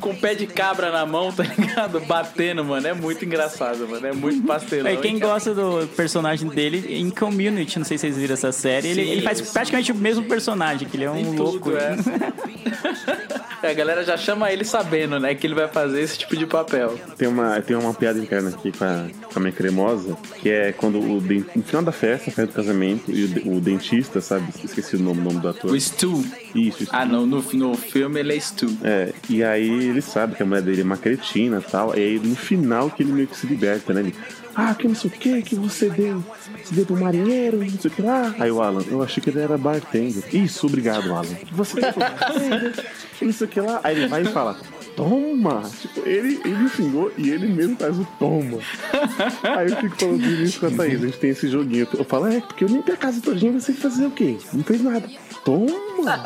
com 0.00 0.14
pé 0.14 0.34
de 0.34 0.46
cabra 0.46 0.90
na 0.90 1.06
mão, 1.06 1.32
tá 1.32 1.44
ligado? 1.44 1.98
Batendo, 2.00 2.62
mano. 2.62 2.86
É 2.86 2.92
muito 2.92 3.24
engraçado, 3.24 3.88
mano. 3.88 4.06
É 4.06 4.12
muito 4.12 4.46
pastelão. 4.46 4.92
E 4.92 4.98
quem 4.98 5.18
gosta 5.18 5.54
do 5.54 5.86
personagem 5.96 6.48
dele 6.48 6.84
em 6.94 7.08
Community, 7.08 7.78
não 7.78 7.86
sei 7.86 7.96
se 7.96 8.02
vocês 8.02 8.18
viram 8.18 8.34
essa 8.34 8.52
série, 8.52 8.88
ele, 8.88 9.00
ele 9.00 9.22
faz 9.22 9.40
praticamente 9.40 9.92
o 9.92 9.94
mesmo 9.94 10.24
personagem, 10.24 10.86
que 10.86 10.96
ele 10.96 11.04
é 11.04 11.10
um 11.10 11.34
louco. 11.34 11.70
tudo, 11.70 11.78
é. 11.80 11.96
A 13.62 13.72
galera 13.72 14.04
já 14.04 14.16
chama 14.16 14.52
ele 14.52 14.64
sabendo, 14.64 15.18
né? 15.18 15.34
Que 15.34 15.46
ele 15.46 15.54
vai 15.54 15.66
fazer 15.66 16.00
esse 16.02 16.18
tipo 16.18 16.36
de 16.36 16.46
papel. 16.46 16.98
Tem 17.16 17.26
uma, 17.26 17.60
tem 17.62 17.76
uma 17.76 17.94
piada 17.94 18.18
interna 18.18 18.50
aqui 18.50 18.70
com 18.70 18.84
a, 18.84 19.06
com 19.32 19.38
a 19.38 19.40
minha 19.40 19.52
cremosa, 19.52 20.16
que 20.40 20.50
é 20.50 20.72
quando 20.72 20.98
o 21.00 21.20
no 21.20 21.62
final 21.62 21.82
da 21.82 21.92
festa, 21.92 22.26
festa 22.26 22.46
do 22.46 22.52
casamento, 22.52 23.10
e 23.10 23.24
o, 23.24 23.56
o 23.56 23.60
dentista, 23.60 24.20
sabe? 24.20 24.46
Esqueci 24.62 24.96
o 24.96 24.98
nome, 24.98 25.20
o 25.20 25.24
nome 25.24 25.40
do 25.40 25.48
ator. 25.48 25.70
O 25.72 25.80
Stu. 25.80 26.22
Isso, 26.58 26.84
isso. 26.84 26.92
Ah, 26.94 27.04
não. 27.04 27.26
No, 27.26 27.42
no 27.42 27.74
filme 27.76 28.20
ele 28.20 28.34
é 28.34 28.40
Stu. 28.40 28.66
É, 28.82 29.12
e 29.28 29.42
aí 29.42 29.68
ele 29.68 30.00
sabe 30.00 30.34
que 30.34 30.42
a 30.42 30.46
mulher 30.46 30.62
dele 30.62 30.80
é 30.80 30.84
uma 30.84 30.96
cretina 30.96 31.62
e 31.66 31.70
tal. 31.70 31.96
E 31.96 32.00
aí 32.00 32.18
no 32.18 32.36
final 32.36 32.90
que 32.90 33.02
ele 33.02 33.12
meio 33.12 33.26
que 33.26 33.36
se 33.36 33.46
liberta, 33.46 33.92
né? 33.92 34.00
Ele, 34.00 34.14
ah, 34.54 34.74
que 34.74 34.88
não 34.88 34.94
sei 34.94 35.10
o 35.10 35.12
que, 35.12 35.42
que 35.42 35.54
você 35.54 35.90
deu. 35.90 36.24
Você 36.64 36.74
deu 36.74 36.86
pro 36.86 36.96
marinheiro, 36.96 37.58
não 37.58 37.68
sei 37.68 37.90
o 37.90 37.94
que 37.94 38.00
lá. 38.02 38.34
Aí 38.38 38.50
o 38.50 38.62
Alan, 38.62 38.82
eu 38.90 39.02
achei 39.02 39.22
que 39.22 39.28
ele 39.28 39.40
era 39.40 39.58
bartender. 39.58 40.34
Isso, 40.34 40.66
obrigado, 40.66 41.12
Alan. 41.12 41.36
Você 41.52 41.80
deu 41.80 41.92
pro 41.92 42.00
bartender, 42.00 42.72
que 43.18 43.24
não 43.26 43.32
sei 43.32 43.46
o 43.46 43.50
que 43.50 43.60
lá. 43.60 43.80
Aí 43.84 43.96
ele 43.96 44.08
vai 44.08 44.22
e 44.22 44.24
fala. 44.24 44.58
Toma! 44.96 45.62
Tipo, 45.78 46.08
ele, 46.08 46.40
ele 46.42 46.68
xingou 46.70 47.12
e 47.18 47.28
ele 47.28 47.48
mesmo 47.48 47.76
faz 47.76 47.98
o 47.98 48.08
toma. 48.18 48.58
Aí 49.44 49.70
eu 49.70 49.76
fico 49.76 49.94
falando 49.94 50.24
isso 50.42 50.58
com 50.58 50.66
a 50.66 50.70
Thaís. 50.70 51.02
A 51.02 51.06
gente 51.06 51.18
tem 51.18 51.30
esse 51.30 51.48
joguinho. 51.48 51.86
Eu 51.92 52.04
falo, 52.04 52.26
é, 52.28 52.40
porque 52.40 52.64
eu 52.64 52.68
limpei 52.68 52.94
a 52.94 52.96
casa 52.96 53.20
todinha 53.20 53.52
você 53.52 53.74
fazer 53.74 54.06
o 54.06 54.10
quê? 54.10 54.38
Não 54.54 54.64
fez 54.64 54.80
nada. 54.80 55.06
Toma! 55.46 56.22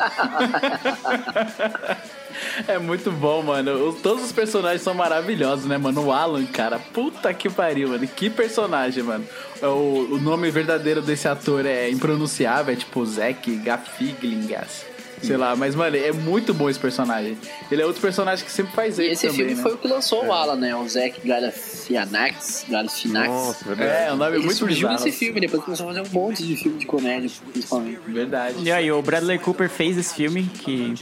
É 2.67 2.79
muito 2.79 3.11
bom, 3.11 3.43
mano. 3.43 3.93
Todos 4.01 4.23
os 4.23 4.31
personagens 4.31 4.81
são 4.81 4.93
maravilhosos, 4.93 5.65
né, 5.65 5.77
mano? 5.77 6.05
O 6.05 6.11
Alan, 6.11 6.45
cara, 6.45 6.79
puta 6.79 7.31
que 7.33 7.49
pariu, 7.49 7.89
mano. 7.89 8.07
Que 8.07 8.29
personagem, 8.29 9.03
mano. 9.03 9.25
O, 9.61 10.15
o 10.15 10.19
nome 10.19 10.49
verdadeiro 10.49 11.01
desse 11.01 11.27
ator 11.27 11.65
é 11.65 11.89
impronunciável, 11.89 12.73
é 12.73 12.77
tipo 12.77 13.05
Zack 13.05 13.55
Gafiglingas. 13.57 14.85
Sei 15.21 15.37
lá. 15.37 15.55
Mas, 15.55 15.75
mano, 15.75 15.95
é 15.95 16.11
muito 16.11 16.53
bom 16.53 16.69
esse 16.69 16.79
personagem. 16.79 17.37
Ele 17.71 17.81
é 17.81 17.85
outro 17.85 18.01
personagem 18.01 18.43
que 18.45 18.51
sempre 18.51 18.73
faz 18.73 18.97
E 18.97 19.03
ele 19.03 19.13
esse 19.13 19.27
também, 19.27 19.37
filme 19.37 19.55
né? 19.55 19.61
foi 19.61 19.73
o 19.73 19.77
que 19.77 19.87
lançou 19.87 20.25
o 20.25 20.31
Alan, 20.33 20.55
né? 20.55 20.75
O 20.75 20.87
Zac 20.87 21.19
Galifianax. 21.25 22.65
Galifianax. 22.69 23.27
Nossa, 23.29 23.65
verdade. 23.65 24.07
É, 24.07 24.11
o 24.13 24.15
nome 24.15 24.31
é 24.31 24.35
Ele 24.35 24.45
muito 24.45 24.57
surgiu 24.57 24.87
bizarro. 24.89 25.05
nesse 25.05 25.17
filme, 25.17 25.39
depois 25.39 25.63
começou 25.63 25.89
a 25.89 25.93
fazer 25.93 26.07
um 26.07 26.11
monte 26.11 26.43
de 26.45 26.55
filme 26.55 26.77
de 26.79 26.85
comédia, 26.85 27.29
principalmente. 27.51 27.99
Verdade. 28.07 28.55
E 28.63 28.71
aí, 28.71 28.91
o 28.91 29.01
Bradley 29.01 29.39
Cooper 29.39 29.69
fez 29.69 29.97
esse 29.97 30.13
filme, 30.15 30.43
que 30.43 30.93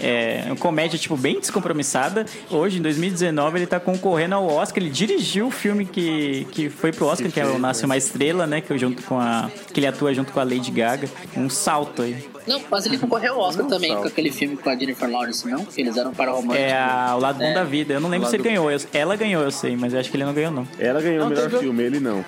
é 0.00 0.44
uma 0.46 0.56
comédia, 0.56 0.98
tipo, 0.98 1.16
bem 1.16 1.40
descompromissada. 1.40 2.26
Hoje, 2.50 2.78
em 2.78 2.82
2019, 2.82 3.58
ele 3.58 3.66
tá 3.66 3.80
concorrendo 3.80 4.34
ao 4.34 4.46
Oscar. 4.46 4.82
Ele 4.82 4.90
dirigiu 4.90 5.46
o 5.46 5.50
filme 5.50 5.84
que, 5.86 6.46
que 6.50 6.68
foi 6.68 6.92
pro 6.92 7.06
Oscar, 7.06 7.30
que 7.30 7.40
é 7.40 7.46
o 7.46 7.58
Nasce 7.58 7.84
Uma 7.84 7.96
Estrela, 7.96 8.46
né? 8.46 8.60
Que, 8.60 8.72
eu 8.72 8.78
junto 8.78 9.02
com 9.02 9.18
a, 9.18 9.50
que 9.72 9.80
ele 9.80 9.86
atua 9.86 10.12
junto 10.14 10.32
com 10.32 10.40
a 10.40 10.44
Lady 10.44 10.70
Gaga. 10.70 11.08
Um 11.36 11.48
salto 11.48 12.02
aí. 12.02 12.31
Não, 12.46 12.60
mas 12.70 12.86
ele 12.86 12.98
concorreu 12.98 13.34
ao 13.34 13.40
Oscar 13.40 13.66
também 13.66 13.94
com 13.94 14.04
aquele 14.04 14.30
filme 14.32 14.56
com 14.56 14.68
a 14.68 14.76
Jennifer 14.76 15.08
Lawrence, 15.10 15.46
não? 15.48 15.64
Que 15.64 15.80
eles 15.80 15.96
eram 15.96 16.12
para 16.12 16.30
romântico. 16.32 16.54
É 16.56 16.72
a, 16.72 17.14
o 17.16 17.20
Lado 17.20 17.38
Bom 17.38 17.44
É. 17.44 17.54
da 17.54 17.64
Vida. 17.64 17.94
Eu 17.94 18.00
não 18.00 18.08
lembro 18.10 18.28
se 18.28 18.36
ele 18.36 18.42
ganhou. 18.42 18.70
Eu- 18.70 18.80
ela 18.92 19.14
ganhou, 19.16 19.42
eu 19.42 19.50
sei, 19.50 19.76
mas 19.76 19.92
eu 19.94 20.00
acho 20.00 20.10
que 20.10 20.16
ele 20.16 20.24
não 20.24 20.34
ganhou, 20.34 20.50
não. 20.50 20.66
Ela 20.78 21.00
ganhou 21.00 21.20
Não, 21.20 21.26
o 21.26 21.30
melhor 21.30 21.48
teve- 21.50 21.58
filme, 21.62 21.82
ele 21.82 22.00
não. 22.00 22.24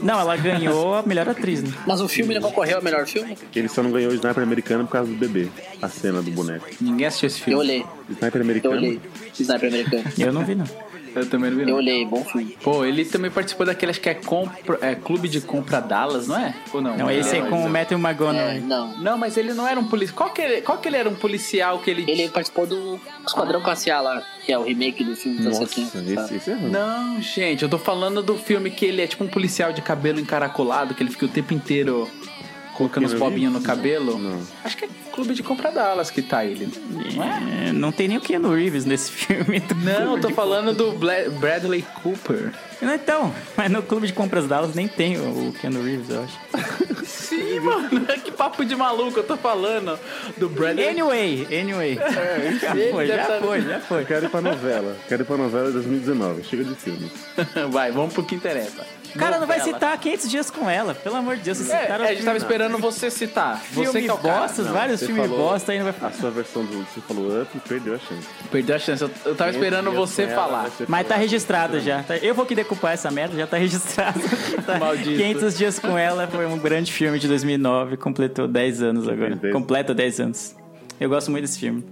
Não, 0.00 0.20
ela 0.20 0.36
ganhou 0.36 0.94
a 0.94 1.02
melhor 1.02 1.28
atriz, 1.28 1.62
né? 1.62 1.72
Mas 1.86 2.00
o 2.00 2.08
filme 2.08 2.32
ele 2.34 2.40
concorreu 2.40 2.76
ao 2.76 2.82
melhor 2.82 3.06
filme? 3.06 3.36
ele 3.54 3.68
só 3.68 3.82
não 3.82 3.90
ganhou 3.90 4.12
o 4.12 4.14
Sniper 4.14 4.42
americano 4.42 4.84
por 4.86 4.92
causa 4.92 5.10
do 5.10 5.16
bebê. 5.16 5.48
A 5.82 5.88
cena 5.88 6.22
do 6.22 6.30
boneco. 6.30 6.66
Ninguém 6.80 7.06
assistiu 7.06 7.26
esse 7.26 7.38
Eu 7.40 7.44
filme. 7.44 7.60
olhei, 7.60 7.84
Sniper 8.10 8.36
eu 8.40 8.42
americano? 8.44 8.74
olhei. 8.76 9.00
Sniper 9.38 9.68
americano. 9.68 10.04
Eu 10.18 10.32
não 10.32 10.44
vi, 10.44 10.54
não. 10.54 10.66
Eu 11.18 11.28
também 11.30 11.50
não 11.50 11.64
vi, 11.64 11.70
Eu 11.70 11.76
olhei, 11.76 12.04
bom 12.04 12.24
filme. 12.24 12.56
Pô, 12.62 12.84
ele 12.84 13.04
também 13.04 13.30
participou 13.30 13.66
daquele, 13.66 13.90
acho 13.90 14.00
que 14.00 14.08
é, 14.08 14.14
compra, 14.14 14.78
é 14.80 14.94
Clube 14.94 15.28
de 15.28 15.40
Compra 15.40 15.80
Dallas, 15.80 16.26
não 16.28 16.38
é? 16.38 16.54
Ou 16.72 16.80
não? 16.80 16.96
Não, 16.96 17.10
esse 17.10 17.36
é 17.36 17.42
com 17.42 17.64
o 17.64 17.68
Matthew 17.68 17.98
É, 17.98 18.00
McGonaghy. 18.00 18.60
não. 18.60 18.96
Não, 18.98 19.18
mas 19.18 19.36
ele 19.36 19.52
não 19.54 19.66
era 19.66 19.78
um 19.78 19.84
policial. 19.88 20.16
Qual 20.16 20.30
que 20.30 20.40
ele, 20.42 20.60
qual 20.62 20.78
que 20.78 20.88
ele 20.88 20.96
era 20.96 21.08
um 21.08 21.14
policial 21.14 21.78
que 21.80 21.90
ele. 21.90 22.04
Ele 22.08 22.28
participou 22.28 22.66
do 22.66 23.00
Esquadrão 23.26 23.60
Classe 23.60 23.90
A 23.90 24.00
lá, 24.00 24.22
que 24.44 24.52
é 24.52 24.58
o 24.58 24.62
remake 24.64 25.04
do 25.04 25.14
filme 25.16 25.38
dos 25.38 25.58
Nossa, 25.58 25.66
70. 25.66 26.22
esse, 26.22 26.34
esse 26.36 26.50
é 26.50 26.54
ruim. 26.54 26.70
Não, 26.70 27.20
gente, 27.20 27.62
eu 27.62 27.68
tô 27.68 27.78
falando 27.78 28.22
do 28.22 28.36
filme 28.36 28.70
que 28.70 28.84
ele 28.86 29.02
é 29.02 29.06
tipo 29.06 29.24
um 29.24 29.28
policial 29.28 29.72
de 29.72 29.82
cabelo 29.82 30.18
encaracolado, 30.20 30.94
que 30.94 31.02
ele 31.02 31.10
fica 31.10 31.26
o 31.26 31.28
tempo 31.28 31.52
inteiro 31.54 32.08
colocando 32.74 33.06
os 33.06 33.14
bobinhos 33.14 33.52
no 33.52 33.60
cabelo. 33.60 34.18
Não. 34.18 34.40
Acho 34.64 34.76
que 34.76 34.84
é 34.84 34.88
Clube 35.18 35.34
de 35.34 35.42
Compra 35.42 35.72
Dallas 35.72 36.12
que 36.12 36.22
tá 36.22 36.44
ele. 36.44 36.68
Não 37.16 37.24
é? 37.24 37.68
É, 37.70 37.72
não 37.72 37.90
tem 37.90 38.06
nem 38.06 38.18
o 38.18 38.20
Keanu 38.20 38.54
Reeves 38.54 38.84
nesse 38.84 39.10
filme. 39.12 39.58
do 39.58 39.74
Não, 39.74 40.20
tô 40.20 40.30
falando 40.30 40.72
do 40.72 40.92
Bla- 40.92 41.28
Bradley 41.40 41.84
Cooper. 42.04 42.52
Não, 42.80 42.94
Então, 42.94 43.34
mas 43.56 43.68
no 43.68 43.82
Clube 43.82 44.06
de 44.06 44.12
Compras 44.12 44.46
Dallas 44.46 44.76
nem 44.76 44.86
tem 44.86 45.16
o 45.18 45.52
Keanu 45.60 45.82
Reeves, 45.82 46.08
eu 46.10 46.22
acho. 46.22 46.38
Sim, 47.04 47.58
mano, 47.60 47.88
que 48.24 48.30
papo 48.30 48.64
de 48.64 48.76
maluco 48.76 49.18
eu 49.18 49.24
tô 49.24 49.36
falando 49.36 49.98
do 50.36 50.48
Bradley 50.48 50.88
Anyway, 50.88 51.46
anyway. 51.60 51.96
já 52.60 52.76
Ele 52.76 52.92
foi, 52.92 53.06
já 53.08 53.24
tá- 53.26 53.38
foi, 53.40 53.60
já 53.62 53.80
foi. 53.80 54.02
Eu 54.02 54.06
quero 54.06 54.26
ir 54.26 54.28
pra 54.28 54.40
novela. 54.40 54.96
Quero 55.08 55.22
ir 55.22 55.24
pra 55.24 55.36
novela 55.36 55.66
de 55.66 55.72
2019. 55.72 56.44
Chega 56.44 56.62
de 56.62 56.74
filmes. 56.76 57.10
Vai, 57.70 57.90
vamos 57.90 58.14
pro 58.14 58.22
que 58.22 58.36
interessa. 58.36 58.86
Cara, 59.18 59.38
não 59.40 59.46
vai 59.46 59.58
citar 59.60 59.98
500 59.98 60.30
dias 60.30 60.50
com 60.50 60.68
ela, 60.68 60.94
pelo 60.94 61.16
amor 61.16 61.36
de 61.36 61.42
Deus. 61.42 61.56
Vocês 61.56 61.70
É, 61.70 61.80
citaram 61.80 62.04
a 62.04 62.08
gente 62.08 62.24
tava 62.24 62.36
esperando 62.36 62.76
você 62.76 63.10
citar. 63.10 63.60
Você 63.72 63.84
filme 63.84 64.02
que 64.02 64.08
é 64.10 64.12
o 64.12 64.18
cara. 64.18 64.52
Não, 64.58 64.64
vários 64.72 65.02
você 65.08 65.12
filmes 65.12 65.30
falou- 65.30 65.48
bosta 65.50 65.74
não 65.78 65.84
vai 65.84 65.92
falar. 65.92 66.10
A 66.10 66.14
sua 66.14 66.30
versão 66.30 66.64
do 66.64 66.78
você 66.84 67.00
falou 67.00 67.42
up 67.42 67.60
perdeu 67.68 67.94
a 67.94 67.98
chance. 67.98 68.26
Perdeu 68.50 68.76
a 68.76 68.78
chance. 68.78 69.02
Eu, 69.02 69.10
eu 69.24 69.34
tava 69.34 69.50
esperando 69.50 69.90
você 69.92 70.26
falar. 70.28 70.70
Mas 70.88 71.06
tá 71.06 71.16
registrado 71.16 71.80
já. 71.80 72.02
tá- 72.02 72.16
Eu 72.16 72.34
vou 72.34 72.44
que 72.46 72.54
decupar 72.54 72.92
essa 72.94 73.10
merda, 73.10 73.36
já 73.36 73.46
tá 73.46 73.56
registrado. 73.58 74.20
Tá- 74.64 74.78
Maldito. 74.78 75.16
500 75.16 75.56
dias 75.58 75.78
com 75.78 75.96
ela 75.98 76.26
foi 76.26 76.46
um 76.46 76.58
grande 76.58 76.92
filme 76.92 77.18
de 77.18 77.26
2009, 77.28 77.96
completou 77.96 78.46
10 78.48 78.82
anos 78.82 79.08
agora. 79.08 79.36
Dez. 79.36 79.52
Completa 79.52 79.94
10 79.94 80.20
anos. 80.20 80.56
Eu 81.00 81.08
gosto 81.08 81.30
muito 81.30 81.42
desse 81.42 81.58
filme. 81.58 81.84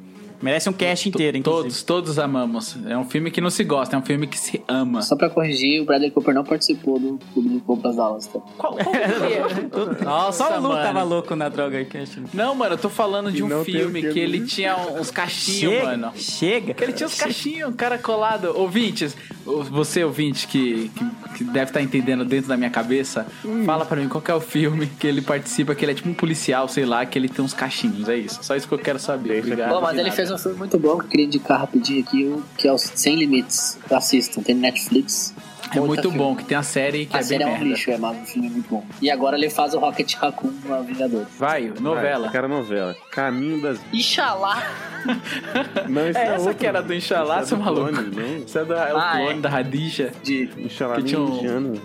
Merece 0.47 0.68
um 0.70 0.72
cast 0.72 1.09
inteiro, 1.09 1.36
inclusive. 1.36 1.62
Todos, 1.64 1.82
todos 1.82 2.18
amamos. 2.20 2.76
É 2.86 2.97
um 2.97 3.05
filme 3.05 3.32
que 3.32 3.40
não 3.40 3.51
se 3.51 3.64
gosta, 3.64 3.97
é 3.97 3.99
um 3.99 4.03
filme 4.03 4.28
que 4.28 4.38
se 4.38 4.62
ama. 4.68 5.03
Só 5.03 5.16
pra 5.16 5.28
corrigir, 5.28 5.82
o 5.82 5.84
Bradley 5.84 6.12
Cooper 6.12 6.32
não 6.32 6.44
participou 6.44 7.01
do 7.01 7.18
Clube 7.32 7.49
de 7.49 7.59
Compras 7.61 7.97
Dallas. 7.97 8.28
Tá? 8.28 8.38
Qual, 8.57 8.76
qual 8.76 8.94
é? 8.94 9.42
Nossa, 10.05 10.44
Só 10.44 10.57
o 10.57 10.62
Lu 10.62 10.68
mano. 10.68 10.82
tava 10.82 11.03
louco 11.03 11.34
na 11.34 11.49
droga 11.49 11.78
aí, 11.78 11.84
cast. 11.84 12.22
Não, 12.32 12.55
mano, 12.55 12.74
eu 12.74 12.78
tô 12.78 12.88
falando 12.88 13.32
de 13.32 13.42
um 13.42 13.64
filme 13.64 14.03
que 14.12 14.20
ele 14.20 14.47
tinha 14.47 14.76
uns 14.76 15.11
cachinhos, 15.11 15.72
Chega, 15.74 15.84
mano. 15.84 16.12
chega. 16.14 16.74
Que 16.74 16.84
ele 16.84 16.92
tinha 16.92 17.09
uns 17.09 17.18
cachinhos, 17.18 17.74
cara 17.74 17.99
colado. 17.99 18.57
Ouvintes, 18.57 19.16
você 19.44 20.05
ouvinte 20.05 20.47
que, 20.47 20.90
que, 20.94 21.38
que 21.38 21.44
deve 21.44 21.70
estar 21.70 21.82
entendendo 21.82 22.24
dentro 22.24 22.49
da 22.49 22.57
minha 22.57 22.70
cabeça, 22.70 23.26
fala 23.64 23.84
pra 23.84 23.97
mim 24.01 24.09
qual 24.09 24.22
que 24.22 24.30
é 24.30 24.34
o 24.34 24.40
filme 24.40 24.86
que 24.86 25.09
ele 25.09 25.22
participa, 25.22 25.74
que 25.74 25.84
ele 25.84 25.90
é 25.90 25.94
tipo 25.97 26.09
um 26.09 26.14
policial, 26.14 26.68
sei 26.68 26.84
lá, 26.86 27.05
que 27.05 27.18
ele 27.18 27.28
tem 27.28 27.44
uns 27.44 27.53
cachinhos. 27.53 28.09
É 28.09 28.16
isso. 28.16 28.38
Só 28.42 28.55
isso 28.55 28.68
que 28.68 28.74
eu 28.74 28.78
quero 28.78 28.99
saber. 29.01 29.40
Obrigado. 29.40 29.70
Bom, 29.70 29.80
mas 29.80 29.99
ele 29.99 30.11
fez 30.12 30.30
um 30.30 30.36
filme 30.39 30.59
muito 30.59 30.78
bom 30.78 30.93
eu 30.93 31.09
queria 31.09 31.26
indicar 31.26 31.61
rapidinho 31.61 32.03
aqui, 32.03 32.43
que 32.57 32.68
é 32.68 32.72
o 32.72 32.78
Sem 32.78 33.16
Limites. 33.16 33.78
Assistam, 33.91 34.43
tem 34.43 34.55
Netflix. 34.55 35.34
É 35.75 35.81
muito 35.81 36.03
filme. 36.03 36.17
bom, 36.19 36.37
que 36.37 36.45
tem 36.45 36.57
a 36.57 36.62
série 36.62 37.07
que 37.07 37.17
A 37.17 37.21
é 37.21 37.23
série 37.23 37.39
bem 37.45 37.47
é 37.47 37.51
um 37.51 37.53
merda. 37.59 37.64
lixo, 37.71 37.91
é, 37.91 37.99
mas 37.99 38.17
o 38.23 38.27
filme 38.27 38.49
é 38.49 38.51
muito 38.51 38.69
bom. 38.71 38.85
E 39.03 39.11
agora 39.11 39.37
ele 39.37 39.51
faz 39.51 39.75
o 39.75 39.79
Rocket 39.79 40.14
Raccoon 40.14 40.53
no 40.64 40.83
Vingador. 40.85 41.27
Vai, 41.39 41.73
novela. 41.81 42.19
Vai, 42.21 42.29
eu 42.29 42.33
quero 42.33 42.49
novela. 42.49 42.97
Caminho 43.11 43.61
das. 43.62 43.81
Ixalá! 43.93 44.62
Não, 45.89 46.09
esse 46.09 46.19
É 46.19 46.23
é 46.23 46.27
essa 46.35 46.41
outro. 46.41 46.55
que 46.57 46.67
era 46.67 46.83
do 46.83 46.93
Inxalá, 46.95 47.37
Esse 47.37 47.45
é 47.45 47.47
seu 47.49 47.59
do 47.59 47.64
maluco. 47.64 47.93
clone, 47.93 48.11
não? 48.17 48.37
Isso 48.45 48.59
é, 48.59 48.64
do, 48.64 48.75
é 48.75 48.93
o 48.93 48.97
Ah, 48.97 49.12
clone 49.12 49.39
é. 49.39 49.41
da 49.41 49.49
Radisha. 49.49 50.12
De... 50.23 50.49
Inxalá 50.59 50.97
Que 50.97 51.03
tinha 51.05 51.21
um- 51.21 51.37
indiano. 51.39 51.81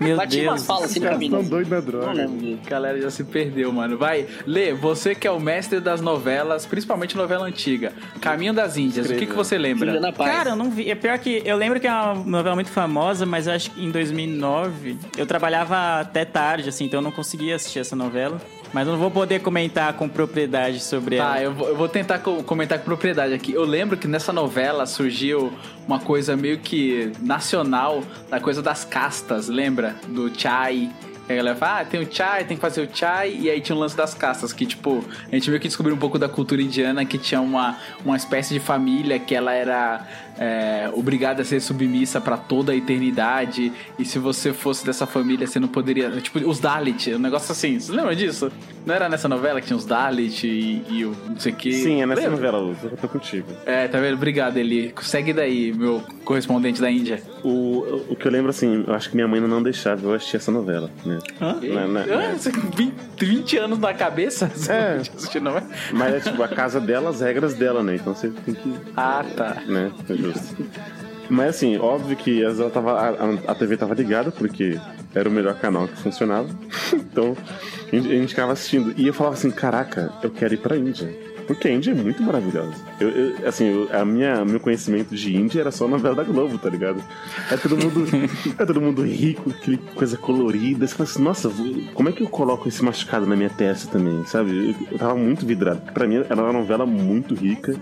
Meu 0.00 0.16
Mas 0.16 0.28
tinha 0.30 0.50
umas 0.50 0.60
Deus. 0.60 0.66
falas 0.66 0.84
assim 0.90 0.98
no 0.98 1.08
caminho. 1.08 1.30
tão 1.30 1.44
doidos 1.44 1.70
na 1.70 1.76
Não 1.76 1.84
droga. 1.86 2.28
A 2.66 2.68
galera 2.68 3.00
já 3.00 3.10
se 3.10 3.22
perdeu, 3.22 3.72
mano. 3.72 3.96
Vai, 3.96 4.26
Lê, 4.44 4.74
você 4.74 5.14
que 5.14 5.26
é 5.26 5.30
o 5.30 5.38
mestre 5.38 5.78
das 5.78 6.00
novelas, 6.00 6.66
principalmente 6.66 7.16
novela 7.16 7.46
antiga. 7.46 7.92
Caminho 8.20 8.52
das 8.52 8.76
Índias, 8.76 9.08
o 9.08 9.14
que, 9.14 9.24
que 9.26 9.32
você 9.32 9.56
lembra? 9.56 10.12
Cara, 10.12 10.50
eu 10.50 10.56
não 10.56 10.68
vi. 10.68 10.90
É 10.90 10.96
pior 10.96 11.16
que. 11.18 11.40
Eu 11.44 11.56
lembro 11.56 11.78
que 11.78 11.86
é 11.86 11.92
uma 11.92 12.42
novela 12.44 12.54
muito 12.56 12.70
famosa, 12.70 13.24
mas 13.24 13.48
acho 13.48 13.70
que 13.70 13.82
em 13.82 13.90
2009 13.90 14.98
eu 15.16 15.24
trabalhava 15.26 16.00
até 16.00 16.24
tarde, 16.26 16.68
assim, 16.68 16.84
então 16.84 16.98
eu 16.98 17.02
não 17.04 17.10
conseguia 17.10 17.56
assistir 17.56 17.78
essa 17.78 17.96
novela. 17.96 18.40
Mas 18.72 18.86
eu 18.86 18.92
não 18.94 19.00
vou 19.00 19.10
poder 19.10 19.40
comentar 19.40 19.92
com 19.94 20.08
propriedade 20.08 20.80
sobre 20.80 21.16
Tá, 21.16 21.36
ela. 21.36 21.42
eu 21.42 21.52
vou, 21.54 21.68
eu 21.68 21.76
vou 21.76 21.88
tentar 21.88 22.18
co- 22.18 22.42
comentar 22.42 22.78
com 22.78 22.84
propriedade 22.84 23.32
aqui. 23.32 23.52
Eu 23.52 23.64
lembro 23.64 23.96
que 23.96 24.08
nessa 24.08 24.32
novela 24.32 24.84
surgiu 24.84 25.52
uma 25.86 26.00
coisa 26.00 26.36
meio 26.36 26.58
que 26.58 27.12
nacional, 27.22 28.02
da 28.28 28.40
coisa 28.40 28.60
das 28.60 28.84
castas, 28.84 29.48
lembra? 29.48 29.94
Do 30.08 30.28
chai. 30.38 30.90
Que 31.26 31.32
a 31.32 31.36
galera 31.36 31.56
fala, 31.56 31.80
ah, 31.80 31.84
tem 31.86 32.02
o 32.02 32.12
chai, 32.12 32.44
tem 32.44 32.54
que 32.54 32.60
fazer 32.60 32.82
o 32.82 32.88
chai. 32.94 33.34
E 33.40 33.48
aí 33.48 33.58
tinha 33.60 33.74
o 33.74 33.78
lance 33.78 33.96
das 33.96 34.12
castas, 34.12 34.52
que 34.52 34.66
tipo, 34.66 35.02
a 35.30 35.34
gente 35.34 35.48
meio 35.48 35.58
que 35.58 35.68
descobriu 35.68 35.94
um 35.94 35.98
pouco 35.98 36.18
da 36.18 36.28
cultura 36.28 36.60
indiana, 36.60 37.02
que 37.06 37.16
tinha 37.16 37.40
uma, 37.40 37.78
uma 38.04 38.16
espécie 38.16 38.52
de 38.52 38.60
família 38.60 39.18
que 39.18 39.34
ela 39.34 39.54
era 39.54 40.06
é, 40.38 40.90
obrigada 40.94 41.42
a 41.42 41.44
ser 41.44 41.60
submissa 41.60 42.20
pra 42.20 42.36
toda 42.36 42.72
a 42.72 42.76
eternidade. 42.76 43.72
E 43.98 44.04
se 44.04 44.18
você 44.18 44.52
fosse 44.52 44.84
dessa 44.84 45.06
família, 45.06 45.46
você 45.46 45.58
não 45.60 45.68
poderia. 45.68 46.10
Tipo, 46.20 46.38
os 46.48 46.58
Dalit, 46.60 47.14
um 47.14 47.18
negócio 47.18 47.52
assim. 47.52 47.78
Você 47.78 47.92
lembra 47.92 48.14
disso? 48.16 48.50
Não 48.86 48.94
era 48.94 49.08
nessa 49.08 49.28
novela 49.28 49.60
que 49.60 49.66
tinha 49.66 49.76
os 49.76 49.84
Dalit 49.86 50.46
e, 50.46 50.82
e 50.90 51.04
o 51.04 51.16
não 51.28 51.38
sei 51.38 51.52
o 51.52 51.56
que? 51.56 51.72
Sim, 51.72 52.02
é 52.02 52.06
nessa 52.06 52.22
Lembra? 52.22 52.36
novela, 52.36 52.58
Luz. 52.58 52.78
Eu 52.84 52.90
tô 52.96 53.08
contigo. 53.08 53.46
É, 53.64 53.88
tá 53.88 53.98
vendo? 53.98 54.14
Obrigado, 54.14 54.56
Eli. 54.58 54.92
Segue 55.02 55.32
daí, 55.32 55.72
meu 55.72 56.02
correspondente 56.24 56.80
da 56.80 56.90
Índia. 56.90 57.22
O, 57.42 58.04
o 58.10 58.16
que 58.16 58.26
eu 58.26 58.32
lembro, 58.32 58.50
assim, 58.50 58.84
eu 58.86 58.94
acho 58.94 59.08
que 59.10 59.14
minha 59.16 59.28
mãe 59.28 59.40
não 59.40 59.62
deixava 59.62 60.02
eu 60.06 60.12
assistir 60.14 60.36
essa 60.36 60.50
novela, 60.50 60.90
né? 61.04 61.18
Na- 61.40 61.86
na- 61.86 62.00
Ah, 62.00 62.06
na- 62.06 62.32
você 62.38 62.50
tem 62.50 62.62
20, 62.62 62.94
20 63.18 63.56
anos 63.58 63.78
na 63.78 63.92
cabeça? 63.94 64.50
Você 64.54 64.72
É. 64.72 64.96
assistido, 64.96 65.42
não 65.44 65.56
é? 65.58 65.62
Mas 65.92 66.14
é 66.14 66.20
tipo 66.20 66.42
a 66.42 66.48
casa 66.48 66.80
dela, 66.80 67.10
as 67.10 67.20
regras 67.20 67.54
dela, 67.54 67.82
né? 67.82 67.96
Então 67.96 68.14
você 68.14 68.28
tem 68.28 68.54
que. 68.54 68.72
Ah, 68.96 69.24
tá. 69.36 69.62
né? 69.66 69.90
Justo. 70.32 70.56
Mas 71.28 71.50
assim, 71.56 71.78
óbvio 71.78 72.16
que 72.16 72.40
às 72.42 72.58
vezes 72.58 72.60
ela 72.60 72.70
tava, 72.70 72.92
a, 72.92 73.50
a 73.52 73.54
TV 73.54 73.76
tava 73.76 73.94
ligada, 73.94 74.30
porque 74.30 74.78
era 75.14 75.28
o 75.28 75.32
melhor 75.32 75.54
canal 75.54 75.88
que 75.88 75.96
funcionava. 75.96 76.48
então 76.92 77.36
a 77.92 77.96
gente, 77.96 78.08
a 78.08 78.14
gente 78.16 78.28
ficava 78.28 78.52
assistindo. 78.52 78.92
E 78.96 79.06
eu 79.06 79.14
falava 79.14 79.34
assim: 79.34 79.50
caraca, 79.50 80.12
eu 80.22 80.30
quero 80.30 80.54
ir 80.54 80.58
pra 80.58 80.76
Índia. 80.76 81.08
Porque 81.46 81.68
a 81.68 81.72
Índia 81.72 81.90
é 81.90 81.94
muito 81.94 82.22
maravilhosa. 82.22 82.72
Eu, 82.98 83.08
eu- 83.10 83.48
assim, 83.48 83.66
eu- 83.66 83.88
a 83.92 84.02
minha, 84.02 84.44
meu 84.46 84.58
conhecimento 84.58 85.14
de 85.14 85.36
Índia 85.36 85.60
era 85.60 85.70
só 85.70 85.86
novela 85.86 86.14
da 86.14 86.24
Globo, 86.24 86.56
tá 86.56 86.70
ligado? 86.70 87.02
É 87.50 87.56
todo 87.58 87.76
mundo, 87.76 88.06
é 88.58 88.64
todo 88.64 88.80
mundo 88.80 89.02
rico, 89.02 89.50
aquele 89.50 89.76
coisa 89.94 90.16
colorida. 90.16 90.86
Você 90.86 90.94
fala 90.94 91.08
assim, 91.08 91.22
nossa, 91.22 91.50
como 91.92 92.08
é 92.08 92.12
que 92.12 92.22
eu 92.22 92.28
coloco 92.28 92.66
esse 92.66 92.82
machucado 92.82 93.26
na 93.26 93.36
minha 93.36 93.50
testa 93.50 93.90
também, 93.92 94.24
sabe? 94.24 94.70
Eu, 94.70 94.86
eu 94.92 94.98
tava 94.98 95.14
muito 95.14 95.44
vidrado. 95.44 95.82
Pra 95.92 96.06
mim 96.06 96.16
era 96.16 96.34
uma 96.34 96.52
novela 96.52 96.86
muito 96.86 97.34
rica. 97.34 97.74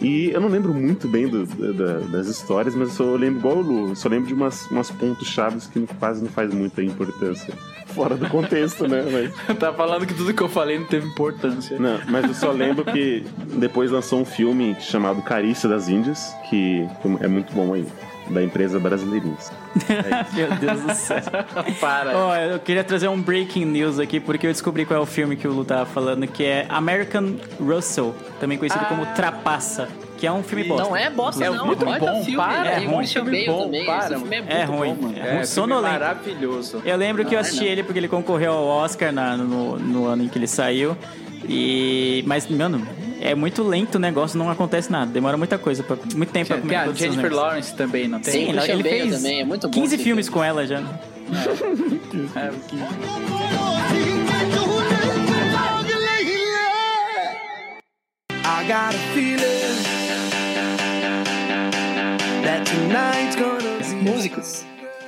E 0.00 0.30
eu 0.30 0.40
não 0.40 0.48
lembro 0.48 0.74
muito 0.74 1.08
bem 1.08 1.26
do- 1.26 1.46
da- 1.72 2.00
das 2.10 2.26
histórias, 2.26 2.74
mas 2.74 2.88
eu 2.90 2.94
só 2.94 3.04
lembro 3.16 3.38
igual 3.40 3.56
o 3.56 3.62
Lu, 3.62 3.88
eu 3.90 3.96
só 3.96 4.08
lembro 4.08 4.26
de 4.28 4.34
umas, 4.34 4.66
umas 4.70 4.90
pontos 4.90 5.26
chaves 5.28 5.66
que 5.66 5.86
quase 5.98 6.22
não 6.22 6.28
faz 6.30 6.52
muita 6.52 6.82
importância. 6.82 7.54
Fora 7.86 8.14
do 8.14 8.28
contexto, 8.28 8.86
né? 8.86 9.02
Mas, 9.48 9.58
Tá 9.58 9.72
falando 9.72 10.06
que 10.06 10.12
tudo 10.12 10.34
que 10.34 10.42
eu 10.42 10.48
falei 10.50 10.78
não 10.78 10.86
teve 10.86 11.06
importância. 11.08 11.78
não, 11.78 11.98
mas 12.10 12.26
eu 12.26 12.34
só 12.34 12.50
lembro 12.52 12.84
que 12.84 13.24
depois 13.58 13.90
lançou 13.90 14.20
um 14.20 14.24
filme 14.24 14.76
chamado 14.80 15.22
Carícia 15.22 15.66
das 15.68 15.88
Índias, 15.88 16.34
que 16.50 16.86
é 17.20 17.26
muito 17.28 17.54
bom 17.54 17.72
aí. 17.72 17.86
Da 18.28 18.42
empresa 18.42 18.78
brasileirinhos. 18.78 19.50
Meu 20.34 20.50
Deus 20.56 20.80
do 20.80 20.94
céu. 20.94 21.16
Para. 21.80 22.16
Ó, 22.16 22.34
eu 22.36 22.58
queria 22.58 22.82
trazer 22.84 23.08
um 23.08 23.20
breaking 23.20 23.64
news 23.66 23.98
aqui, 23.98 24.18
porque 24.20 24.46
eu 24.46 24.52
descobri 24.52 24.84
qual 24.84 24.98
é 25.00 25.02
o 25.02 25.06
filme 25.06 25.36
que 25.36 25.46
o 25.46 25.52
Lu 25.52 25.64
tava 25.64 25.86
falando, 25.86 26.26
que 26.26 26.44
é 26.44 26.66
American 26.68 27.36
Russell, 27.60 28.14
também 28.40 28.58
conhecido 28.58 28.84
como 28.86 29.06
Trapaça, 29.14 29.88
que 30.18 30.26
é 30.26 30.32
um 30.32 30.42
filme 30.42 30.64
bosta. 30.64 30.88
Não 30.88 30.96
é 30.96 31.10
bosta, 31.10 31.44
É 31.44 31.50
não. 31.50 31.66
muito 31.66 31.84
Baita 31.84 32.04
bom, 32.06 32.22
filme. 32.24 32.36
para, 32.36 32.70
é 32.70 32.72
é 32.74 32.78
ruim, 32.78 32.88
muito 32.96 33.14
Bale 33.24 33.46
bom, 33.46 33.62
também. 33.64 33.84
para. 33.86 33.98
Esse 34.06 34.14
filme 34.16 34.36
é 34.48 34.60
É 34.60 34.64
ruim. 34.64 34.94
bom. 34.94 35.12
É 35.14 35.18
É, 35.18 35.22
um 35.22 35.28
filme 35.30 35.46
sonolento. 35.46 35.92
maravilhoso. 35.92 36.82
Eu 36.84 36.96
lembro 36.96 37.24
que 37.24 37.28
eu 37.34 37.38
Não, 37.38 37.38
é 37.38 37.40
assisti 37.42 37.64
não. 37.64 37.70
ele 37.72 37.82
porque 37.82 37.98
ele 37.98 38.08
concorreu 38.08 38.52
ao 38.52 38.64
Oscar 38.66 39.12
na- 39.12 39.36
no, 39.36 39.78
no 39.78 40.06
ano 40.06 40.24
em 40.24 40.28
que 40.28 40.38
ele 40.38 40.46
saiu. 40.48 40.96
E 41.48 42.22
mas 42.26 42.46
mano, 42.48 42.86
é 43.20 43.34
muito 43.34 43.62
lento 43.62 43.94
o 43.96 43.98
negócio, 43.98 44.38
não 44.38 44.50
acontece 44.50 44.90
nada. 44.90 45.10
Demora 45.10 45.36
muita 45.36 45.58
coisa, 45.58 45.82
pra, 45.82 45.96
muito 46.14 46.32
tempo 46.32 46.48
pra 46.48 46.58
Tem 46.58 46.76
a 46.76 46.82
acontecer 46.82 47.08
os 47.08 47.14
Jennifer 47.14 47.30
negócios. 47.30 47.46
Lawrence 47.48 47.74
também, 47.76 48.08
não 48.08 48.20
tem? 48.20 48.32
Sim, 48.32 48.48
ele, 48.50 48.58
ele 48.58 48.82
Bale 48.82 48.82
fez 48.82 49.16
também, 49.16 49.40
é 49.40 49.44
muito 49.44 49.68
bom 49.68 49.72
15 49.80 49.94
esse 49.94 50.04
filmes 50.04 50.26
filme. 50.26 50.38
com 50.40 50.44
ela 50.44 50.66
já. 50.66 50.78
É, 52.36 52.50
I 58.48 58.64
got 58.68 58.94
a 58.94 58.98
feeling 59.14 59.82
that 62.42 62.64
tonight's 62.66 63.36
gonna 63.36 63.76
Músicos. 64.02 64.64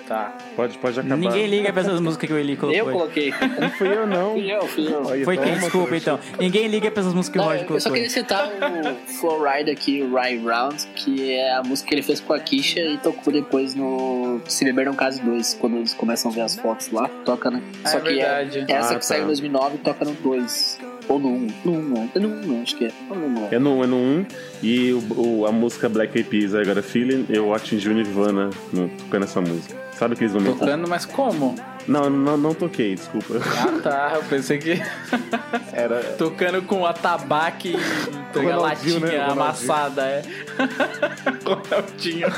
Tá. 0.08 0.36
Pode, 0.56 0.78
pode 0.78 0.98
acabar. 0.98 1.16
Ninguém 1.16 1.46
liga 1.46 1.72
pra 1.72 1.82
essas 1.82 2.00
músicas 2.00 2.26
que 2.28 2.34
o 2.34 2.38
Eli 2.38 2.56
colocou. 2.56 2.78
Eu 2.78 2.90
coloquei. 2.90 3.32
Não 3.60 3.70
fui 3.70 3.88
eu, 3.88 4.06
não. 4.06 4.32
Fui 4.32 4.50
eu, 4.52 4.62
fui 4.66 4.86
eu. 4.92 5.24
Foi 5.24 5.36
quem? 5.36 5.54
Desculpa, 5.54 5.88
trouxa. 5.88 5.96
então. 5.96 6.18
Ninguém 6.38 6.66
liga 6.68 6.90
pra 6.90 7.00
essas 7.02 7.14
músicas 7.14 7.40
que 7.42 7.46
o 7.46 7.50
Roger 7.50 7.60
eu 7.62 7.66
só 7.80 7.90
colocou. 7.90 7.92
queria 7.92 8.10
citar 8.10 8.48
o 8.48 9.12
Flowride 9.20 9.70
aqui, 9.70 10.02
o 10.02 10.18
Ride 10.18 10.44
Round, 10.44 10.86
que 10.94 11.32
é 11.34 11.54
a 11.54 11.62
música 11.62 11.88
que 11.88 11.94
ele 11.94 12.02
fez 12.02 12.20
com 12.20 12.32
a 12.32 12.40
Kisha 12.40 12.80
e 12.80 12.96
tocou 12.98 13.32
depois 13.32 13.74
no 13.74 14.40
Se 14.46 14.64
Beber 14.64 14.86
Não 14.86 14.94
Case 14.94 15.20
2, 15.20 15.54
quando 15.60 15.76
eles 15.76 15.92
começam 15.94 16.30
a 16.30 16.34
ver 16.34 16.40
as 16.42 16.56
fotos 16.56 16.90
lá, 16.90 17.08
toca, 17.24 17.50
né? 17.50 17.62
Ah, 17.84 17.88
Só 17.88 17.98
é 17.98 18.00
que 18.00 18.14
verdade. 18.14 18.64
É, 18.68 18.72
essa 18.72 18.94
Ah, 18.94 18.98
que 18.98 19.06
saiu 19.06 19.18
em 19.18 19.22
tá. 19.22 19.26
2009 19.28 19.78
toca 19.78 20.04
no 20.04 20.12
2. 20.12 20.80
Ou 21.08 21.18
no 21.18 21.28
1. 21.28 21.46
No 21.64 21.72
1, 21.72 21.82
não. 21.82 22.10
É 22.14 22.18
no 22.18 22.28
1, 22.58 22.62
acho 22.62 22.76
que 22.76 22.84
é. 22.84 22.90
Ou 23.08 23.16
no 23.16 23.40
1, 23.40 23.46
é. 23.50 23.54
É 23.54 23.58
no, 23.58 23.82
é 23.82 23.86
no 23.86 23.96
1 23.96 24.26
e 24.62 24.92
o, 24.92 25.20
o- 25.40 25.46
a 25.46 25.52
música 25.52 25.88
Black 25.88 26.16
Eyed 26.16 26.28
Peas, 26.28 26.52
I 26.52 26.64
Got 26.68 26.78
a 26.78 26.82
Feeling, 26.82 27.24
eu 27.30 27.54
atingi 27.54 27.88
o 27.88 27.94
Nirvana 27.94 28.50
no, 28.72 28.88
tocando 28.90 29.24
essa 29.24 29.40
música. 29.40 29.74
Sabe 29.98 30.14
aqueles 30.14 30.32
momentos? 30.32 30.60
Tocando, 30.60 30.88
mas 30.88 31.04
como? 31.04 31.56
Não, 31.88 32.08
não, 32.08 32.36
não 32.36 32.54
toquei, 32.54 32.94
desculpa. 32.94 33.34
Ah, 33.36 33.80
tá. 33.82 34.12
Eu 34.14 34.22
pensei 34.24 34.58
que. 34.58 34.80
Era. 35.72 36.00
Tocando 36.16 36.62
com 36.62 36.86
atabaque 36.86 37.70
e 37.70 38.32
tá 38.32 38.40
ligado? 38.40 38.60
Ronaldinho, 38.60 39.00
latinha 39.00 39.26
né? 39.26 39.32
Amassada, 39.32 40.02
é. 40.02 40.22
Ronaldinho. 41.42 42.28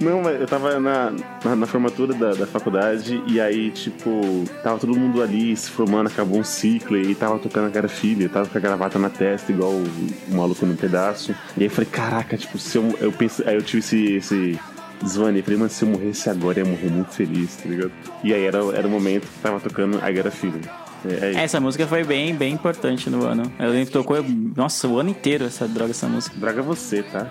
Não, 0.00 0.22
mas 0.22 0.40
eu 0.40 0.46
tava 0.46 0.78
na, 0.80 1.12
na, 1.44 1.56
na 1.56 1.66
formatura 1.66 2.14
da, 2.14 2.32
da 2.32 2.46
faculdade 2.46 3.22
e 3.26 3.40
aí, 3.40 3.70
tipo, 3.70 4.44
tava 4.62 4.78
todo 4.78 4.96
mundo 4.96 5.20
ali 5.20 5.54
se 5.56 5.70
formando, 5.70 6.06
acabou 6.06 6.38
um 6.38 6.44
ciclo 6.44 6.96
e 6.96 7.14
tava 7.14 7.38
tocando 7.38 7.66
a 7.66 7.70
cara 7.70 7.88
filha, 7.88 8.28
tava 8.28 8.48
com 8.48 8.56
a 8.56 8.60
gravata 8.60 8.98
na 8.98 9.10
testa, 9.10 9.52
igual 9.52 9.72
o, 9.72 9.84
o 10.30 10.34
maluco 10.34 10.64
no 10.64 10.76
pedaço. 10.76 11.32
E 11.56 11.60
aí 11.60 11.66
eu 11.66 11.70
falei, 11.70 11.90
caraca, 11.90 12.38
tipo, 12.38 12.56
se 12.56 12.78
eu, 12.78 12.96
eu 13.00 13.12
pensei, 13.12 13.46
aí 13.46 13.56
eu 13.56 13.62
tive 13.62 13.80
esse, 13.80 14.14
esse 14.14 14.58
desvane, 15.02 15.42
falei, 15.42 15.58
mano, 15.58 15.70
se 15.70 15.84
eu 15.84 15.88
morresse 15.88 16.30
agora, 16.30 16.60
eu 16.60 16.66
ia 16.66 16.70
morrer 16.72 16.90
muito 16.90 17.12
feliz, 17.12 17.56
tá 17.56 17.68
ligado? 17.68 17.92
E 18.22 18.34
aí 18.34 18.44
era, 18.44 18.58
era 18.74 18.86
o 18.86 18.90
momento 18.90 19.26
que 19.26 19.38
tava 19.40 19.60
tocando 19.60 19.98
I 19.98 20.12
Got 20.12 20.28
a 20.28 20.30
Feeling. 20.30 20.62
É, 21.04 21.32
é. 21.32 21.44
Essa 21.44 21.60
música 21.60 21.86
foi 21.86 22.04
bem, 22.04 22.34
bem 22.34 22.52
importante 22.52 23.08
no 23.08 23.24
ano. 23.24 23.50
Eu 23.58 23.70
lembro 23.70 23.86
que 23.86 23.92
tocou, 23.92 24.22
nossa, 24.56 24.86
o 24.86 24.98
ano 24.98 25.10
inteiro 25.10 25.44
essa 25.44 25.66
droga, 25.66 25.92
essa 25.92 26.06
música. 26.06 26.36
Droga 26.38 26.62
você, 26.62 27.02
tá? 27.02 27.26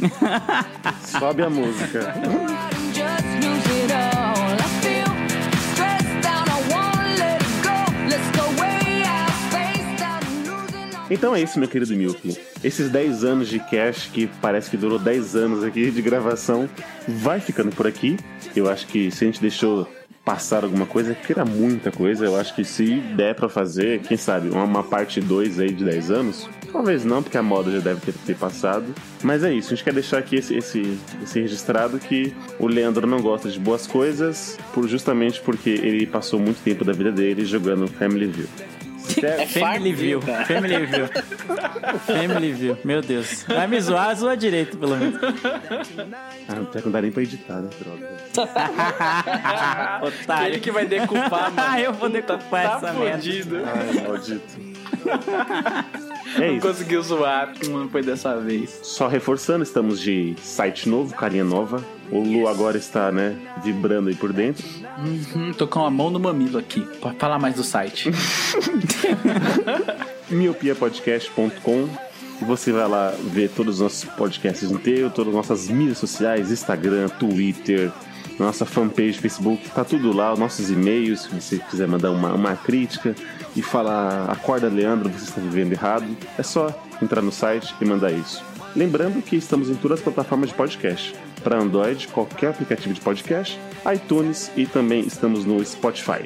Sobe 1.18 1.42
a 1.42 1.50
música. 1.50 2.14
Então 11.14 11.32
é 11.32 11.40
isso, 11.40 11.60
meu 11.60 11.68
querido 11.68 11.94
Milk. 11.94 12.36
Esses 12.62 12.90
10 12.90 13.22
anos 13.22 13.48
de 13.48 13.60
cash, 13.60 14.10
que 14.12 14.26
parece 14.42 14.68
que 14.68 14.76
durou 14.76 14.98
10 14.98 15.36
anos 15.36 15.62
aqui 15.62 15.88
de 15.88 16.02
gravação, 16.02 16.68
vai 17.06 17.38
ficando 17.38 17.70
por 17.70 17.86
aqui. 17.86 18.16
Eu 18.54 18.68
acho 18.68 18.88
que 18.88 19.12
se 19.12 19.22
a 19.22 19.26
gente 19.28 19.40
deixou 19.40 19.88
passar 20.24 20.64
alguma 20.64 20.86
coisa, 20.86 21.12
é 21.12 21.14
porque 21.14 21.32
era 21.32 21.44
muita 21.44 21.92
coisa. 21.92 22.24
Eu 22.24 22.34
acho 22.34 22.52
que 22.52 22.64
se 22.64 22.96
der 23.14 23.36
pra 23.36 23.48
fazer, 23.48 24.00
quem 24.00 24.16
sabe, 24.16 24.48
uma, 24.48 24.64
uma 24.64 24.82
parte 24.82 25.20
2 25.20 25.60
aí 25.60 25.72
de 25.72 25.84
10 25.84 26.10
anos. 26.10 26.48
Talvez 26.72 27.04
não, 27.04 27.22
porque 27.22 27.38
a 27.38 27.42
moda 27.44 27.70
já 27.70 27.78
deve 27.78 28.00
ter, 28.00 28.14
ter 28.26 28.34
passado. 28.34 28.86
Mas 29.22 29.44
é 29.44 29.52
isso, 29.54 29.68
a 29.68 29.76
gente 29.76 29.84
quer 29.84 29.94
deixar 29.94 30.18
aqui 30.18 30.34
esse, 30.34 30.56
esse, 30.56 30.98
esse 31.22 31.40
registrado 31.40 31.96
que 32.00 32.34
o 32.58 32.66
Leandro 32.66 33.06
não 33.06 33.20
gosta 33.20 33.48
de 33.48 33.60
boas 33.60 33.86
coisas, 33.86 34.58
por, 34.72 34.88
justamente 34.88 35.40
porque 35.42 35.70
ele 35.70 36.06
passou 36.06 36.40
muito 36.40 36.60
tempo 36.64 36.84
da 36.84 36.92
vida 36.92 37.12
dele 37.12 37.44
jogando 37.44 37.86
Family 37.86 38.26
View. 38.26 38.48
É 39.22 39.46
Family 39.46 39.92
View, 39.92 40.20
cara. 40.20 40.44
Family 40.46 40.86
View. 40.86 41.08
Family 42.06 42.52
View, 42.52 42.78
meu 42.84 43.02
Deus. 43.02 43.44
Vai 43.44 43.66
me 43.66 43.80
zoar, 43.80 44.14
zoa 44.16 44.36
direito, 44.36 44.76
pelo 44.76 44.96
menos. 44.96 45.20
Ah, 46.48 46.54
não 46.84 46.90
dar 46.90 47.02
nem 47.02 47.12
pra 47.12 47.22
editar, 47.22 47.60
né, 47.60 47.70
droga? 47.78 48.10
Otário. 50.06 50.46
Ele 50.54 50.60
que 50.60 50.70
vai 50.70 50.86
decupar, 50.86 51.52
mano. 51.52 51.78
Eu 51.84 51.92
vou 51.92 52.08
decupar 52.08 52.80
tá 52.80 52.88
essa 52.88 52.92
merda. 52.92 53.18
fudido. 53.18 53.62
Ai, 53.64 54.06
maldito. 54.06 54.74
É 56.36 56.48
Não 56.48 56.56
isso. 56.56 56.66
conseguiu 56.66 57.02
zoar, 57.02 57.52
não 57.68 57.88
foi 57.88 58.02
dessa 58.02 58.38
vez. 58.40 58.78
Só 58.82 59.08
reforçando, 59.08 59.62
estamos 59.62 60.00
de 60.00 60.34
site 60.42 60.88
novo, 60.88 61.14
carinha 61.14 61.44
nova. 61.44 61.84
O 62.10 62.20
Lu 62.20 62.48
agora 62.48 62.76
está, 62.76 63.10
né, 63.10 63.36
vibrando 63.62 64.08
aí 64.08 64.14
por 64.14 64.32
dentro. 64.32 64.64
Hum, 64.98 65.52
tô 65.56 65.66
com 65.66 65.84
a 65.84 65.90
mão 65.90 66.10
no 66.10 66.20
mamilo 66.20 66.58
aqui. 66.58 66.80
Pode 67.00 67.16
falar 67.18 67.38
mais 67.38 67.54
do 67.54 67.64
site. 67.64 68.10
miopiapodcast.com 70.30 71.88
e 72.40 72.44
você 72.44 72.72
vai 72.72 72.88
lá 72.88 73.14
ver 73.22 73.48
todos 73.50 73.76
os 73.76 73.80
nossos 73.80 74.04
podcasts 74.04 74.70
inteiros, 74.70 75.12
todas 75.12 75.28
as 75.28 75.34
nossas 75.36 75.68
mídias 75.68 75.98
sociais, 75.98 76.50
Instagram, 76.50 77.08
Twitter, 77.08 77.90
nossa 78.38 78.64
fanpage, 78.66 79.18
Facebook, 79.18 79.70
tá 79.70 79.84
tudo 79.84 80.12
lá, 80.12 80.32
os 80.32 80.38
nossos 80.38 80.70
e-mails, 80.70 81.22
se 81.22 81.28
você 81.28 81.58
quiser 81.58 81.86
mandar 81.86 82.10
uma, 82.10 82.32
uma 82.32 82.56
crítica 82.56 83.14
e 83.54 83.62
falar, 83.62 84.30
acorda 84.30 84.68
Leandro, 84.68 85.08
você 85.08 85.24
está 85.24 85.40
vivendo 85.40 85.72
errado, 85.72 86.06
é 86.38 86.42
só 86.42 86.68
entrar 87.00 87.22
no 87.22 87.30
site 87.30 87.74
e 87.80 87.84
mandar 87.84 88.12
isso. 88.12 88.42
Lembrando 88.74 89.22
que 89.22 89.36
estamos 89.36 89.70
em 89.70 89.74
todas 89.76 89.98
as 89.98 90.04
plataformas 90.04 90.48
de 90.48 90.54
podcast. 90.56 91.14
Para 91.44 91.58
Android, 91.58 92.08
qualquer 92.08 92.50
aplicativo 92.50 92.92
de 92.92 93.00
podcast, 93.00 93.60
iTunes 93.94 94.50
e 94.56 94.66
também 94.66 95.00
estamos 95.00 95.44
no 95.44 95.64
Spotify. 95.64 96.24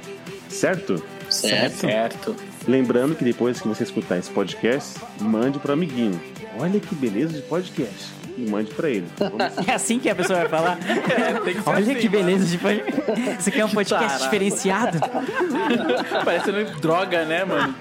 Certo? 0.48 1.02
Certo. 1.28 1.76
certo. 1.76 2.36
Lembrando 2.66 3.14
que 3.14 3.24
depois 3.24 3.60
que 3.60 3.68
você 3.68 3.82
escutar 3.82 4.16
esse 4.18 4.30
podcast, 4.30 4.98
mande 5.20 5.58
pro 5.58 5.72
amiguinho. 5.72 6.18
Olha 6.58 6.80
que 6.80 6.94
beleza 6.94 7.34
de 7.34 7.42
podcast. 7.42 8.17
E 8.38 8.48
mande 8.48 8.72
pra 8.72 8.88
ele. 8.88 9.06
É 9.66 9.72
assim 9.72 9.98
que 9.98 10.08
a 10.08 10.14
pessoa 10.14 10.40
vai 10.40 10.48
falar? 10.48 10.78
É, 10.88 11.32
tem 11.40 11.54
que 11.54 11.62
ser 11.62 11.68
Olha 11.68 11.78
assim, 11.80 11.94
que 11.96 12.08
beleza 12.08 12.44
de 12.44 12.58
podcast. 12.58 13.42
Você 13.42 13.50
quer 13.50 13.64
um 13.64 13.70
podcast 13.70 14.06
tarado. 14.08 14.24
diferenciado? 14.24 14.98
Parecendo 16.24 16.80
droga, 16.80 17.24
né, 17.24 17.44
mano? 17.44 17.74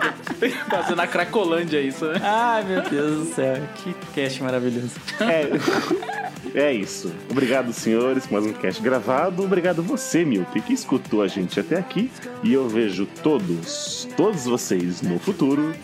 Fazendo 0.70 1.00
a 1.02 1.08
Cracolândia 1.08 1.80
isso, 1.80 2.06
né? 2.06 2.20
Ai, 2.24 2.64
meu 2.64 2.82
Deus 2.82 3.28
do 3.28 3.34
céu. 3.36 3.58
Que 3.76 3.94
cast 4.16 4.42
maravilhoso. 4.42 4.92
É, 5.20 6.60
é 6.60 6.74
isso. 6.74 7.14
Obrigado, 7.30 7.72
senhores, 7.74 8.26
por 8.26 8.34
mais 8.34 8.46
um 8.46 8.54
cast 8.54 8.82
gravado. 8.82 9.44
Obrigado 9.44 9.84
você, 9.84 10.26
Milton, 10.26 10.60
que 10.62 10.74
escutou 10.74 11.22
a 11.22 11.28
gente 11.28 11.60
até 11.60 11.78
aqui. 11.78 12.12
E 12.44 12.54
eu 12.54 12.68
vejo 12.68 13.06
todos, 13.22 14.08
todos 14.18 14.46
vocês 14.46 15.02
no 15.02 15.20
futuro. 15.20 15.76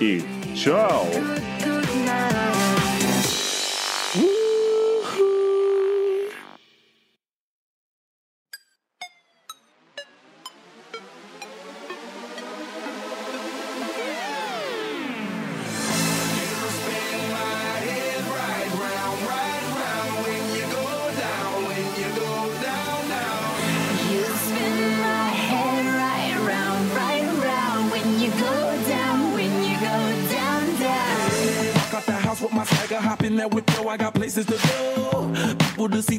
E 0.00 0.22
tchau! 0.54 1.06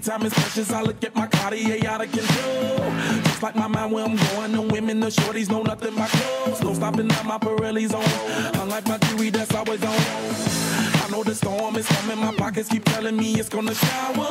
Time 0.03 0.23
is 0.23 0.33
precious. 0.33 0.71
I 0.71 0.81
look 0.81 1.01
at 1.03 1.15
my 1.15 1.27
Cartier 1.27 1.87
out 1.87 2.03
of 2.03 2.11
control. 2.11 2.77
Just 3.23 3.41
like 3.41 3.55
my 3.55 3.67
mind 3.67 3.91
where 3.91 4.05
I'm 4.05 4.15
going, 4.15 4.51
the 4.51 4.61
women, 4.61 4.99
the 4.99 5.07
shorties 5.07 5.49
know 5.49 5.63
nothing 5.63 5.95
but 5.95 6.09
clothes. 6.09 6.61
No 6.61 6.73
stopping 6.73 7.09
at 7.09 7.25
my 7.25 7.37
Pirelli's 7.37 7.93
on. 7.93 8.61
Unlike 8.61 8.87
my 8.87 8.97
jewelry, 8.97 9.29
that's 9.29 9.53
always 9.55 9.83
on. 9.83 9.95
I'm 11.03 11.11
know 11.11 11.23
the 11.23 11.33
storm 11.33 11.77
is 11.77 11.87
coming. 11.87 12.19
My 12.19 12.33
pockets 12.33 12.69
keep 12.69 12.83
telling 12.85 13.15
me 13.15 13.35
it's 13.35 13.49
gonna 13.49 13.73
shower. 13.73 14.27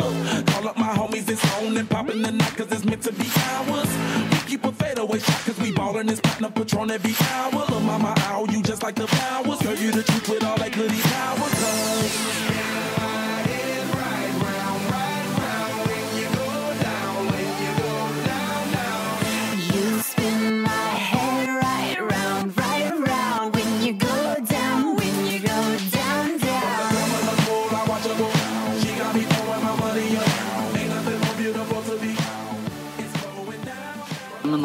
Call 0.47 0.69
up 0.69 0.77
my 0.77 0.95
homies, 0.95 1.29
it's 1.29 1.45
on 1.57 1.77
and 1.77 1.89
popping 1.89 2.23
the 2.23 2.33
night, 2.33 2.57
cause 2.57 2.71
it's 2.71 2.85
meant 2.85 3.03
to 3.05 3.13
be 3.13 3.27
ours. 3.53 3.89
We 4.31 4.39
keep 4.51 4.65
a 4.65 4.73
fadeaway 4.73 5.21
shot, 5.21 5.41
cause 5.47 5.59
we 5.59 5.73
ballin' 5.73 6.07
this 6.07 6.21
platinum 6.21 6.53
patron 6.53 6.91
every 6.91 7.15
hour. 7.31 7.65
Lil' 7.71 7.81
mama, 7.81 8.15
ow, 8.19 8.47
you 8.51 8.63
just 8.63 8.83
like 8.83 8.97
the 8.97 9.07
flowers. 9.07 9.63
Girl, 9.63 9.77
you 9.77 9.91
the 9.91 10.03
truth 10.03 10.29
with 10.29 10.45
all 10.45 10.57
that 10.59 10.73
goody 10.73 11.01
power. 11.01 11.49
Cause 11.49 12.72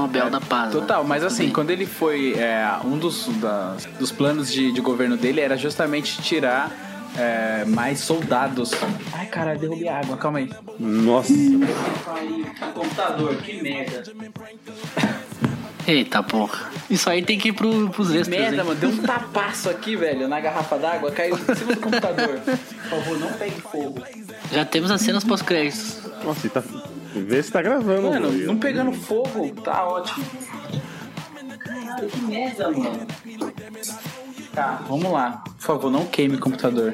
Nobel 0.08 0.30
da 0.30 0.42
Paz. 0.42 0.74
né? 0.74 0.80
Total, 0.80 1.04
mas 1.04 1.24
assim, 1.24 1.50
quando 1.50 1.70
ele 1.70 1.86
foi. 1.86 2.34
é, 2.34 2.66
um 2.84 2.98
dos, 2.98 3.28
das- 3.40 3.86
dos 4.00 4.12
planos 4.12 4.52
de, 4.52 4.72
de 4.72 4.82
governo 4.82 5.18
dele 5.18 5.42
era 5.42 5.56
justamente 5.58 6.22
tirar 6.22 6.72
é, 7.18 7.66
mais 7.66 8.00
soldados. 8.00 8.72
Ai, 9.14 9.26
caralho, 9.28 9.60
derrubei 9.60 9.88
a 9.88 10.00
água, 10.00 10.18
calma 10.18 10.40
aí. 10.40 10.50
Nossa, 10.80 11.34
Computador, 12.74 13.36
que 13.38 13.62
merda. 13.62 14.04
Eita 15.88 16.22
porra. 16.22 16.70
Isso 16.90 17.10
aí 17.10 17.22
tem 17.24 17.38
que 17.40 17.50
ir 17.50 17.54
pro, 17.54 17.90
pros 17.90 18.10
extras. 18.14 18.28
Merda, 18.28 18.58
hein? 18.58 18.64
mano, 18.64 18.76
deu 18.80 18.90
um 18.90 18.98
tapaço 18.98 19.70
aqui, 19.70 19.96
velho, 19.96 20.28
na 20.28 20.40
garrafa 20.40 20.78
d'água, 20.78 21.12
caiu 21.12 21.38
em 21.38 21.56
cima 21.56 21.76
do 21.76 21.80
computador. 21.82 22.40
Por 22.44 22.90
favor, 22.90 23.20
não 23.20 23.32
pegue 23.34 23.62
fogo. 23.62 24.02
Já 24.52 24.66
temos 24.66 24.92
as 24.92 25.00
cenas 25.02 25.24
pós-créditos. 25.24 26.00
nossa, 26.26 26.46
e 26.48 26.50
tá... 26.50 26.62
vê 27.16 27.42
se 27.44 27.52
tá 27.52 27.62
gravando. 27.62 28.10
Mano, 28.10 28.32
não 28.32 28.58
pegando 28.58 28.92
fogo, 28.94 29.50
tá 29.62 29.88
ótimo. 29.88 30.26
Caralho, 31.60 32.08
que 32.08 32.22
merda, 32.22 32.72
mano. 32.72 33.08
Tá, 34.54 34.84
vamos 34.88 35.12
lá. 35.12 35.44
Por 35.44 35.62
favor, 35.62 35.92
não 35.92 36.06
queime 36.06 36.36
o 36.36 36.40
computador. 36.40 36.94